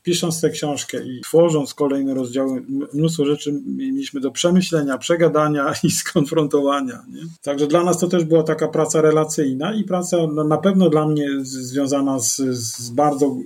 pisząc 0.02 0.40
tę 0.40 0.50
książkę 0.50 1.04
i 1.04 1.20
tworząc 1.20 1.74
kolejne 1.74 2.14
rozdziały, 2.14 2.62
mnóstwo 2.94 3.24
rzeczy 3.24 3.60
mieliśmy 3.66 4.20
do 4.20 4.30
przemyślenia, 4.30 4.98
przegadania 4.98 5.74
i 5.84 5.90
skonfrontowania. 5.90 7.02
Nie? 7.08 7.22
Także 7.42 7.66
dla 7.66 7.84
nas 7.84 7.98
to 7.98 8.08
też 8.08 8.24
była 8.24 8.42
taka 8.42 8.68
praca 8.68 9.00
relacyjna 9.00 9.74
i 9.74 9.84
praca 9.84 10.16
no, 10.34 10.44
na 10.44 10.58
pewno 10.58 10.90
dla 10.90 11.06
mnie 11.06 11.28
związana 11.42 12.18
z, 12.18 12.36
z 12.36 12.90
bardzo 12.90 13.36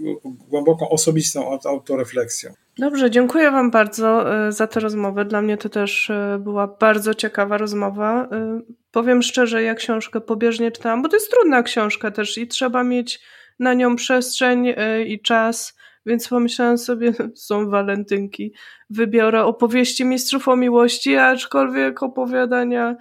głęboką 0.49 0.89
osobistą 0.89 1.59
autorefleksją. 1.65 2.53
Dobrze, 2.79 3.11
dziękuję 3.11 3.51
Wam 3.51 3.71
bardzo 3.71 4.37
e, 4.47 4.53
za 4.53 4.67
tę 4.67 4.81
rozmowę. 4.81 5.25
Dla 5.25 5.43
mnie 5.43 5.57
to 5.57 5.69
też 5.69 6.11
e, 6.11 6.39
była 6.41 6.67
bardzo 6.67 7.15
ciekawa 7.15 7.59
rozmowa. 7.59 8.29
E, 8.33 8.61
powiem 8.91 9.23
szczerze, 9.23 9.63
ja 9.63 9.75
książkę 9.75 10.21
pobieżnie 10.21 10.71
czytałam, 10.71 11.03
bo 11.03 11.09
to 11.09 11.17
jest 11.17 11.31
trudna 11.31 11.63
książka 11.63 12.11
też 12.11 12.39
i 12.39 12.49
trzeba 12.49 12.85
mieć 12.85 13.21
na 13.59 13.75
nią 13.75 13.97
przestrzeń 13.97 14.75
i 15.07 15.21
czas 15.21 15.77
więc 16.07 16.29
pomyślałam 16.29 16.79
sobie, 16.79 17.13
są 17.35 17.71
walentynki, 17.71 18.53
wybiorę 18.91 19.45
opowieści 19.45 20.05
mistrzów 20.05 20.49
o 20.49 20.57
miłości, 20.57 21.17
aczkolwiek 21.17 22.03
opowiadania 22.03 22.97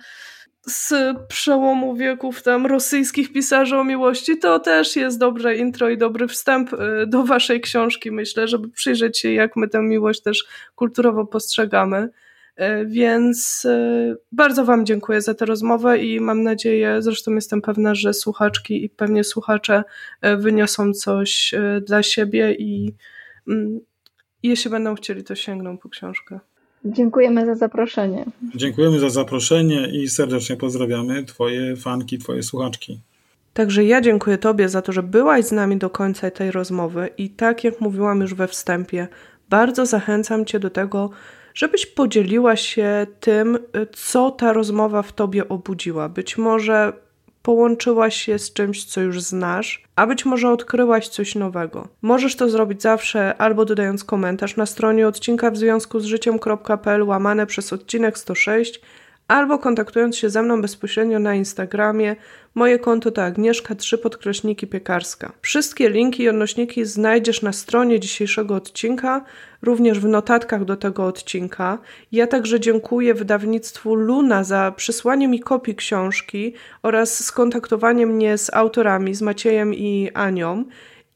z 0.68 1.18
przełomu 1.28 1.96
wieków 1.96 2.42
tam 2.42 2.66
rosyjskich 2.66 3.34
pisarzy 3.34 3.78
o 3.78 3.84
miłości, 3.84 4.38
to 4.38 4.60
też 4.60 4.96
jest 4.96 5.20
dobre 5.20 5.58
intro 5.58 5.90
i 5.90 5.98
dobry 5.98 6.28
wstęp 6.28 6.74
y, 6.74 6.78
do 7.08 7.24
waszej 7.24 7.62
książki, 7.62 8.12
myślę, 8.12 8.48
żeby 8.48 8.70
przyjrzeć 8.70 9.20
się, 9.20 9.34
jak 9.34 9.56
my 9.56 9.68
tę 9.68 9.82
miłość 9.82 10.22
też 10.22 10.46
kulturowo 10.76 11.26
postrzegamy. 11.26 12.10
E, 12.56 12.86
więc 12.86 13.66
e, 13.66 14.16
bardzo 14.32 14.66
Wam 14.66 14.86
dziękuję 14.86 15.22
za 15.22 15.34
tę 15.34 15.46
rozmowę 15.46 15.98
i 15.98 16.20
mam 16.20 16.44
nadzieję, 16.44 17.02
zresztą 17.02 17.36
jestem 17.36 17.62
pewna, 17.62 17.96
że 17.96 18.14
słuchaczki 18.14 18.86
i 18.86 18.90
pewnie 18.90 19.24
słuchacze 19.24 19.84
e, 20.22 20.38
wyniosą 20.38 20.94
coś 20.94 21.56
dla 21.88 22.04
siebie 22.04 22.54
i 22.54 22.94
mm, 23.48 23.80
jeśli 24.44 24.72
będą 24.72 24.96
chcieli, 24.96 25.24
to 25.24 25.36
sięgną 25.36 25.78
po 25.78 25.90
książkę. 25.90 26.40
Dziękujemy 26.86 27.46
za 27.46 27.56
zaproszenie. 27.56 28.26
Dziękujemy 28.56 29.00
za 29.00 29.10
zaproszenie 29.10 29.90
i 29.92 30.10
serdecznie 30.10 30.56
pozdrawiamy 30.56 31.24
Twoje 31.24 31.76
fanki, 31.76 32.18
Twoje 32.18 32.44
słuchaczki. 32.44 33.00
Także 33.54 33.84
ja 33.84 34.02
dziękuję 34.02 34.38
Tobie 34.38 34.70
za 34.70 34.82
to, 34.82 34.92
że 34.92 35.04
byłaś 35.04 35.46
z 35.46 35.52
nami 35.52 35.78
do 35.78 35.90
końca 35.90 36.32
tej 36.32 36.52
rozmowy 36.52 37.10
i 37.18 37.30
tak 37.30 37.64
jak 37.64 37.82
mówiłam 37.82 38.22
już 38.22 38.34
we 38.34 38.48
wstępie, 38.48 39.08
bardzo 39.50 39.86
zachęcam 39.86 40.46
Cię 40.46 40.60
do 40.60 40.70
tego, 40.70 41.10
żebyś 41.56 41.86
podzieliła 41.86 42.56
się 42.56 43.08
tym, 43.20 43.58
co 43.94 44.32
ta 44.32 44.54
rozmowa 44.54 45.02
w 45.02 45.14
tobie 45.14 45.50
obudziła. 45.50 46.10
Być 46.10 46.38
może 46.38 46.94
połączyłaś 47.42 48.16
się 48.16 48.40
z 48.40 48.54
czymś, 48.54 48.86
co 48.86 49.02
już 49.02 49.22
znasz, 49.22 49.84
a 49.96 50.08
być 50.08 50.26
może 50.26 50.50
odkryłaś 50.50 51.08
coś 51.08 51.36
nowego. 51.36 51.88
Możesz 52.02 52.36
to 52.36 52.50
zrobić 52.50 52.82
zawsze 52.82 53.38
albo 53.38 53.66
dodając 53.66 54.04
komentarz 54.04 54.58
na 54.58 54.66
stronie 54.66 55.08
odcinka 55.08 55.52
w 55.52 55.58
związku 55.58 56.00
z 56.00 56.06
życiem.pl 56.06 57.04
łamane 57.04 57.46
przez 57.46 57.74
odcinek 57.74 58.18
106 58.18 58.82
albo 59.28 59.60
kontaktując 59.60 60.18
się 60.18 60.30
ze 60.30 60.44
mną 60.44 60.62
bezpośrednio 60.62 61.20
na 61.20 61.36
Instagramie. 61.36 62.16
Moje 62.56 62.80
konto 62.80 63.12
to 63.12 63.24
Agnieszka 63.24 63.76
3 63.76 63.98
podkreśniki 63.98 64.68
piekarska. 64.68 65.32
Wszystkie 65.42 65.90
linki 65.90 66.24
i 66.24 66.30
odnośniki 66.30 66.86
znajdziesz 66.86 67.42
na 67.42 67.54
stronie 67.54 68.00
dzisiejszego 68.00 68.56
odcinka, 68.56 69.26
również 69.62 70.00
w 70.00 70.08
notatkach 70.08 70.66
do 70.66 70.78
tego 70.78 71.06
odcinka. 71.06 71.78
Ja 72.12 72.28
także 72.28 72.60
dziękuję 72.60 73.14
wydawnictwu 73.14 73.96
Luna 73.96 74.44
za 74.44 74.74
przysłanie 74.76 75.28
mi 75.28 75.40
kopii 75.40 75.76
książki 75.76 76.54
oraz 76.84 77.24
skontaktowanie 77.24 78.08
mnie 78.08 78.38
z 78.38 78.54
autorami, 78.54 79.16
z 79.16 79.22
Maciejem 79.22 79.74
i 79.74 80.10
Anią. 80.14 80.66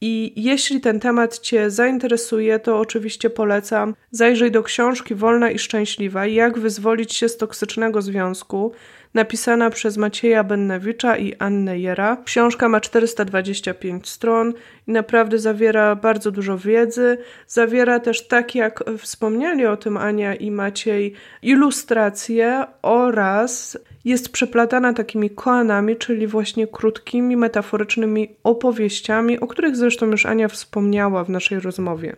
I 0.02 0.34
jeśli 0.36 0.82
ten 0.82 1.00
temat 1.00 1.40
Cię 1.40 1.72
zainteresuje, 1.72 2.60
to 2.60 2.80
oczywiście 2.80 3.30
polecam. 3.30 3.96
Zajrzyj 4.12 4.52
do 4.52 4.64
książki 4.64 5.16
Wolna 5.16 5.52
i 5.52 5.60
Szczęśliwa 5.60 6.26
Jak 6.26 6.60
wyzwolić 6.60 7.14
się 7.14 7.30
z 7.30 7.38
toksycznego 7.38 8.02
związku, 8.02 8.72
napisana 9.14 9.70
przez 9.70 9.98
Macieja 9.98 10.44
Bennewicza 10.44 11.18
i 11.18 11.36
Annę 11.40 11.80
Jera. 11.80 12.18
Książka 12.26 12.70
ma 12.70 12.82
425 12.82 14.10
stron 14.10 14.54
i 14.88 14.92
naprawdę 14.92 15.40
zawiera 15.40 15.96
bardzo 15.96 16.32
dużo 16.32 16.58
wiedzy. 16.58 17.18
Zawiera 17.48 18.00
też, 18.00 18.28
tak 18.28 18.56
jak 18.56 18.84
wspomnieli 18.98 19.66
o 19.66 19.78
tym 19.78 19.98
Ania 19.98 20.36
i 20.36 20.52
Maciej, 20.52 21.14
ilustracje 21.42 22.66
oraz 22.82 23.78
jest 24.06 24.32
przeplatana 24.32 24.94
takimi 24.94 25.30
koanami, 25.30 25.96
czyli 25.96 26.28
właśnie 26.28 26.68
krótkimi, 26.68 27.38
metaforycznymi 27.38 28.36
opowieściami, 28.44 29.40
o 29.40 29.48
których 29.48 29.76
zresztą 29.76 30.06
już 30.06 30.26
Ania 30.26 30.48
wspomniała 30.48 31.24
w 31.24 31.30
naszej 31.30 31.60
rozmowie. 31.60 32.16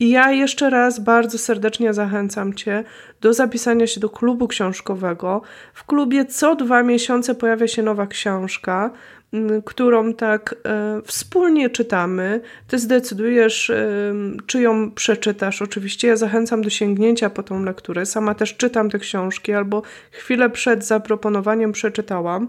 I 0.00 0.10
ja 0.10 0.30
jeszcze 0.30 0.70
raz 0.70 1.00
bardzo 1.00 1.38
serdecznie 1.38 1.94
zachęcam 1.94 2.54
Cię 2.54 2.84
do 3.20 3.32
zapisania 3.32 3.86
się 3.86 4.00
do 4.00 4.10
klubu 4.10 4.48
książkowego. 4.48 5.42
W 5.74 5.84
klubie 5.84 6.24
co 6.24 6.56
dwa 6.56 6.82
miesiące 6.82 7.34
pojawia 7.34 7.68
się 7.68 7.82
nowa 7.82 8.06
książka 8.06 8.90
którą 9.64 10.14
tak 10.14 10.54
e, 10.64 11.02
wspólnie 11.04 11.70
czytamy. 11.70 12.40
Ty 12.68 12.78
zdecydujesz, 12.78 13.70
e, 13.70 14.14
czy 14.46 14.60
ją 14.60 14.90
przeczytasz. 14.90 15.62
Oczywiście 15.62 16.08
ja 16.08 16.16
zachęcam 16.16 16.62
do 16.62 16.70
sięgnięcia 16.70 17.30
po 17.30 17.42
tą 17.42 17.64
lekturę. 17.64 18.06
Sama 18.06 18.34
też 18.34 18.56
czytam 18.56 18.90
te 18.90 18.98
książki, 18.98 19.52
albo 19.52 19.82
chwilę 20.10 20.50
przed 20.50 20.84
zaproponowaniem 20.84 21.72
przeczytałam. 21.72 22.48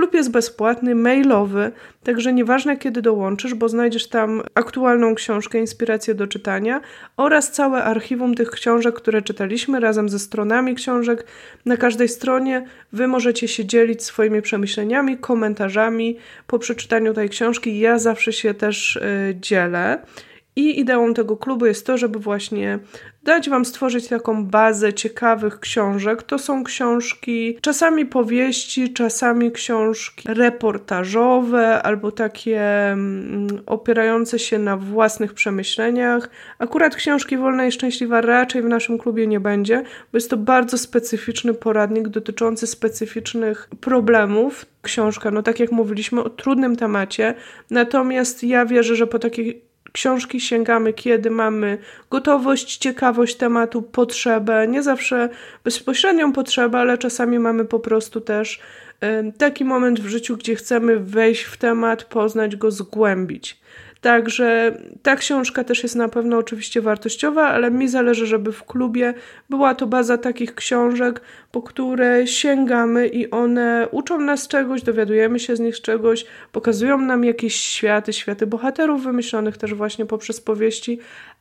Klub 0.00 0.14
jest 0.14 0.30
bezpłatny, 0.30 0.94
mailowy, 0.94 1.72
także 2.02 2.32
nieważne 2.32 2.76
kiedy 2.76 3.02
dołączysz, 3.02 3.54
bo 3.54 3.68
znajdziesz 3.68 4.08
tam 4.08 4.42
aktualną 4.54 5.14
książkę, 5.14 5.58
inspirację 5.58 6.14
do 6.14 6.26
czytania 6.26 6.80
oraz 7.16 7.52
całe 7.52 7.84
archiwum 7.84 8.34
tych 8.34 8.50
książek, 8.50 8.94
które 8.94 9.22
czytaliśmy 9.22 9.80
razem 9.80 10.08
ze 10.08 10.18
stronami 10.18 10.74
książek. 10.74 11.26
Na 11.66 11.76
każdej 11.76 12.08
stronie 12.08 12.66
wy 12.92 13.08
możecie 13.08 13.48
się 13.48 13.64
dzielić 13.64 14.04
swoimi 14.04 14.42
przemyśleniami, 14.42 15.18
komentarzami 15.18 16.16
po 16.46 16.58
przeczytaniu 16.58 17.14
tej 17.14 17.28
książki. 17.28 17.78
Ja 17.78 17.98
zawsze 17.98 18.32
się 18.32 18.54
też 18.54 18.96
y, 18.96 19.36
dzielę. 19.40 19.98
I 20.60 20.80
ideą 20.80 21.14
tego 21.14 21.36
klubu 21.36 21.66
jest 21.66 21.86
to, 21.86 21.98
żeby 21.98 22.18
właśnie 22.18 22.78
dać 23.22 23.50
Wam 23.50 23.64
stworzyć 23.64 24.08
taką 24.08 24.46
bazę 24.46 24.92
ciekawych 24.92 25.60
książek. 25.60 26.22
To 26.22 26.38
są 26.38 26.64
książki, 26.64 27.58
czasami 27.60 28.06
powieści, 28.06 28.92
czasami 28.92 29.52
książki 29.52 30.28
reportażowe 30.28 31.82
albo 31.82 32.12
takie 32.12 32.60
mm, 32.60 33.48
opierające 33.66 34.38
się 34.38 34.58
na 34.58 34.76
własnych 34.76 35.34
przemyśleniach. 35.34 36.30
Akurat 36.58 36.96
książki 36.96 37.36
Wolna 37.36 37.66
i 37.66 37.72
Szczęśliwa 37.72 38.20
raczej 38.20 38.62
w 38.62 38.68
naszym 38.68 38.98
klubie 38.98 39.26
nie 39.26 39.40
będzie, 39.40 39.82
bo 40.12 40.16
jest 40.16 40.30
to 40.30 40.36
bardzo 40.36 40.78
specyficzny 40.78 41.54
poradnik 41.54 42.08
dotyczący 42.08 42.66
specyficznych 42.66 43.68
problemów. 43.80 44.66
Książka, 44.82 45.30
no 45.30 45.42
tak 45.42 45.60
jak 45.60 45.72
mówiliśmy, 45.72 46.22
o 46.22 46.30
trudnym 46.30 46.76
temacie. 46.76 47.34
Natomiast 47.70 48.44
ja 48.44 48.66
wierzę, 48.66 48.96
że 48.96 49.06
po 49.06 49.18
takiej 49.18 49.69
książki 49.92 50.40
sięgamy, 50.40 50.92
kiedy 50.92 51.30
mamy 51.30 51.78
gotowość, 52.10 52.76
ciekawość 52.76 53.36
tematu, 53.36 53.82
potrzebę, 53.82 54.68
nie 54.68 54.82
zawsze 54.82 55.28
bezpośrednią 55.64 56.32
potrzebę, 56.32 56.78
ale 56.78 56.98
czasami 56.98 57.38
mamy 57.38 57.64
po 57.64 57.80
prostu 57.80 58.20
też 58.20 58.60
taki 59.38 59.64
moment 59.64 60.00
w 60.00 60.06
życiu, 60.06 60.36
gdzie 60.36 60.54
chcemy 60.54 60.98
wejść 60.98 61.42
w 61.42 61.56
temat, 61.56 62.04
poznać 62.04 62.56
go, 62.56 62.70
zgłębić. 62.70 63.60
Także 64.00 64.78
ta 65.02 65.16
książka 65.16 65.64
też 65.64 65.82
jest 65.82 65.96
na 65.96 66.08
pewno 66.08 66.38
oczywiście 66.38 66.80
wartościowa, 66.80 67.48
ale 67.48 67.70
mi 67.70 67.88
zależy, 67.88 68.26
żeby 68.26 68.52
w 68.52 68.64
klubie 68.64 69.14
była 69.50 69.74
to 69.74 69.86
baza 69.86 70.18
takich 70.18 70.54
książek, 70.54 71.20
po 71.52 71.62
które 71.62 72.26
sięgamy 72.26 73.08
i 73.08 73.30
one 73.30 73.88
uczą 73.90 74.20
nas 74.20 74.48
czegoś, 74.48 74.82
dowiadujemy 74.82 75.38
się 75.38 75.56
z 75.56 75.60
nich 75.60 75.80
czegoś, 75.80 76.26
pokazują 76.52 77.00
nam 77.00 77.24
jakieś 77.24 77.56
światy, 77.56 78.12
światy 78.12 78.46
bohaterów 78.46 79.02
wymyślonych 79.02 79.56
też 79.56 79.74
właśnie 79.74 80.06
poprzez 80.06 80.40
powieści, 80.40 80.98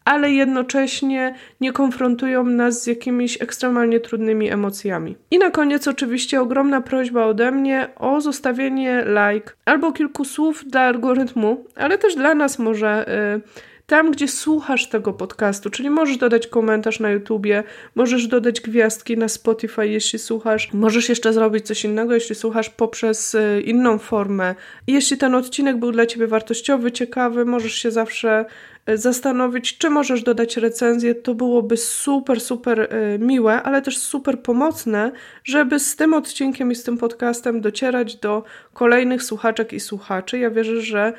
ale 0.09 0.31
jednocześnie 0.31 1.35
nie 1.61 1.71
konfrontują 1.73 2.43
nas 2.43 2.83
z 2.83 2.87
jakimiś 2.87 3.41
ekstremalnie 3.41 3.99
trudnymi 3.99 4.49
emocjami. 4.49 5.15
I 5.31 5.37
na 5.37 5.51
koniec 5.51 5.87
oczywiście 5.87 6.41
ogromna 6.41 6.81
prośba 6.81 7.25
ode 7.25 7.51
mnie 7.51 7.87
o 7.95 8.21
zostawienie 8.21 9.05
like 9.05 9.53
albo 9.65 9.91
kilku 9.91 10.25
słów 10.25 10.65
dla 10.67 10.81
algorytmu, 10.81 11.65
ale 11.75 11.97
też 11.97 12.15
dla 12.15 12.35
nas 12.35 12.59
może. 12.59 13.05
Yy, 13.35 13.69
tam, 13.89 14.11
gdzie 14.11 14.27
słuchasz 14.27 14.89
tego 14.89 15.13
podcastu, 15.13 15.69
czyli 15.69 15.89
możesz 15.89 16.17
dodać 16.17 16.47
komentarz 16.47 16.99
na 16.99 17.11
YouTubie, 17.11 17.63
możesz 17.95 18.27
dodać 18.27 18.61
gwiazdki 18.61 19.17
na 19.17 19.27
Spotify, 19.27 19.87
jeśli 19.87 20.19
słuchasz, 20.19 20.73
możesz 20.73 21.09
jeszcze 21.09 21.33
zrobić 21.33 21.67
coś 21.67 21.85
innego, 21.85 22.13
jeśli 22.13 22.35
słuchasz 22.35 22.69
poprzez 22.69 23.35
y, 23.35 23.61
inną 23.65 23.97
formę. 23.97 24.55
jeśli 24.87 25.17
ten 25.17 25.35
odcinek 25.35 25.77
był 25.77 25.91
dla 25.91 26.05
Ciebie 26.05 26.27
wartościowy, 26.27 26.91
ciekawy, 26.91 27.45
możesz 27.45 27.73
się 27.73 27.91
zawsze 27.91 28.45
zastanowić, 28.97 29.77
czy 29.77 29.89
możesz 29.89 30.23
dodać 30.23 30.57
recenzję. 30.57 31.15
To 31.15 31.35
byłoby 31.35 31.77
super, 31.77 32.41
super 32.41 32.79
e, 32.79 33.19
miłe, 33.19 33.63
ale 33.63 33.81
też 33.81 33.97
super 33.97 34.41
pomocne, 34.41 35.11
żeby 35.43 35.79
z 35.79 35.95
tym 35.95 36.13
odcinkiem 36.13 36.71
i 36.71 36.75
z 36.75 36.83
tym 36.83 36.97
podcastem 36.97 37.61
docierać 37.61 38.15
do 38.15 38.43
kolejnych 38.73 39.23
słuchaczek 39.23 39.73
i 39.73 39.79
słuchaczy. 39.79 40.39
Ja 40.39 40.49
wierzę, 40.49 40.81
że 40.81 41.13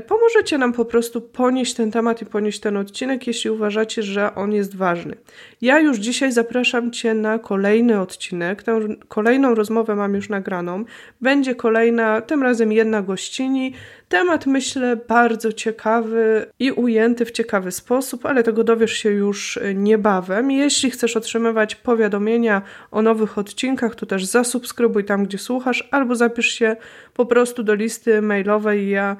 pomożecie 0.00 0.58
nam 0.58 0.72
po 0.72 0.84
prostu 0.84 1.20
ponieść 1.20 1.74
ten 1.74 1.90
temat 1.90 2.22
i 2.22 2.26
ponieść 2.26 2.60
ten 2.60 2.76
odcinek, 2.76 3.26
jeśli 3.26 3.50
uważacie, 3.50 4.02
że 4.02 4.34
on 4.34 4.52
jest 4.52 4.76
ważny. 4.76 5.16
Ja 5.60 5.80
już 5.80 5.98
dzisiaj 5.98 6.32
zapraszam 6.32 6.90
Cię 6.90 7.14
na 7.14 7.38
kolejny 7.38 8.00
odcinek. 8.00 8.62
Tę 8.62 8.80
kolejną 9.08 9.54
rozmowę 9.54 9.96
mam 9.96 10.14
już 10.14 10.28
nagraną. 10.28 10.84
Będzie 11.20 11.54
kolejna, 11.54 12.20
tym 12.20 12.42
razem 12.42 12.72
jedna 12.72 13.02
gościni. 13.02 13.72
Temat 14.08 14.46
myślę 14.46 14.96
bardzo 15.08 15.52
ciekawy 15.52 16.46
i 16.58 16.72
ujęty 16.72 17.24
w 17.24 17.30
ciekawy 17.30 17.70
sposób, 17.70 18.26
ale 18.26 18.42
tego 18.42 18.64
dowiesz 18.64 18.92
się 18.92 19.10
już 19.10 19.58
niebawem. 19.74 20.50
Jeśli 20.50 20.90
chcesz 20.90 21.16
otrzymywać 21.16 21.74
powiadomienia 21.74 22.62
o 22.90 23.02
nowych 23.02 23.38
odcinkach, 23.38 23.94
to 23.94 24.06
też 24.06 24.24
zasubskrybuj 24.24 25.04
tam, 25.04 25.24
gdzie 25.24 25.38
słuchasz, 25.38 25.88
albo 25.90 26.14
zapisz 26.14 26.48
się 26.48 26.76
po 27.14 27.26
prostu 27.26 27.62
do 27.62 27.74
listy 27.74 28.22
mailowej. 28.22 28.90
Ja 28.90 29.16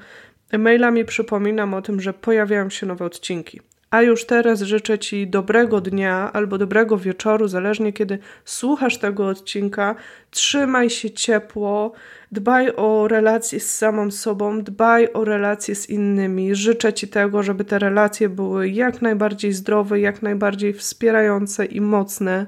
mailami 0.58 1.04
przypominam 1.04 1.74
o 1.74 1.82
tym, 1.82 2.00
że 2.00 2.12
pojawiają 2.12 2.70
się 2.70 2.86
nowe 2.86 3.04
odcinki. 3.04 3.60
A 3.92 4.02
już 4.02 4.26
teraz 4.26 4.60
życzę 4.60 4.98
Ci 4.98 5.26
dobrego 5.26 5.80
dnia 5.80 6.30
albo 6.32 6.58
dobrego 6.58 6.98
wieczoru, 6.98 7.48
zależnie 7.48 7.92
kiedy 7.92 8.18
słuchasz 8.44 8.98
tego 8.98 9.26
odcinka. 9.26 9.94
Trzymaj 10.30 10.90
się 10.90 11.10
ciepło, 11.10 11.92
dbaj 12.32 12.72
o 12.76 13.08
relacje 13.08 13.60
z 13.60 13.76
samą 13.78 14.10
sobą, 14.10 14.62
dbaj 14.62 15.08
o 15.12 15.24
relacje 15.24 15.74
z 15.74 15.90
innymi. 15.90 16.54
Życzę 16.54 16.92
Ci 16.92 17.08
tego, 17.08 17.42
żeby 17.42 17.64
te 17.64 17.78
relacje 17.78 18.28
były 18.28 18.68
jak 18.68 19.02
najbardziej 19.02 19.52
zdrowe, 19.52 20.00
jak 20.00 20.22
najbardziej 20.22 20.72
wspierające 20.72 21.64
i 21.64 21.80
mocne. 21.80 22.46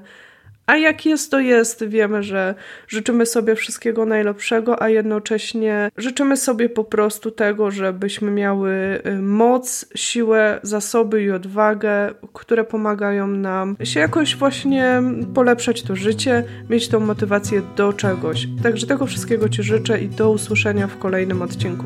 A 0.65 0.77
jak 0.77 1.05
jest, 1.05 1.31
to 1.31 1.39
jest. 1.39 1.85
Wiemy, 1.87 2.23
że 2.23 2.55
życzymy 2.87 3.25
sobie 3.25 3.55
wszystkiego 3.55 4.05
najlepszego, 4.05 4.81
a 4.81 4.89
jednocześnie 4.89 5.91
życzymy 5.97 6.37
sobie 6.37 6.69
po 6.69 6.83
prostu 6.83 7.31
tego, 7.31 7.71
żebyśmy 7.71 8.31
miały 8.31 9.01
y, 9.05 9.21
moc, 9.21 9.85
siłę, 9.95 10.59
zasoby 10.63 11.23
i 11.23 11.31
odwagę, 11.31 12.13
które 12.33 12.63
pomagają 12.63 13.27
nam 13.27 13.75
się 13.83 13.99
jakoś 13.99 14.35
właśnie 14.35 15.01
polepszać 15.33 15.81
to 15.83 15.95
życie, 15.95 16.43
mieć 16.69 16.87
tą 16.87 16.99
motywację 16.99 17.61
do 17.75 17.93
czegoś. 17.93 18.47
Także 18.63 18.87
tego 18.87 19.05
wszystkiego 19.05 19.49
Ci 19.49 19.63
życzę 19.63 20.01
i 20.01 20.07
do 20.07 20.31
usłyszenia 20.31 20.87
w 20.87 20.97
kolejnym 20.97 21.41
odcinku. 21.41 21.85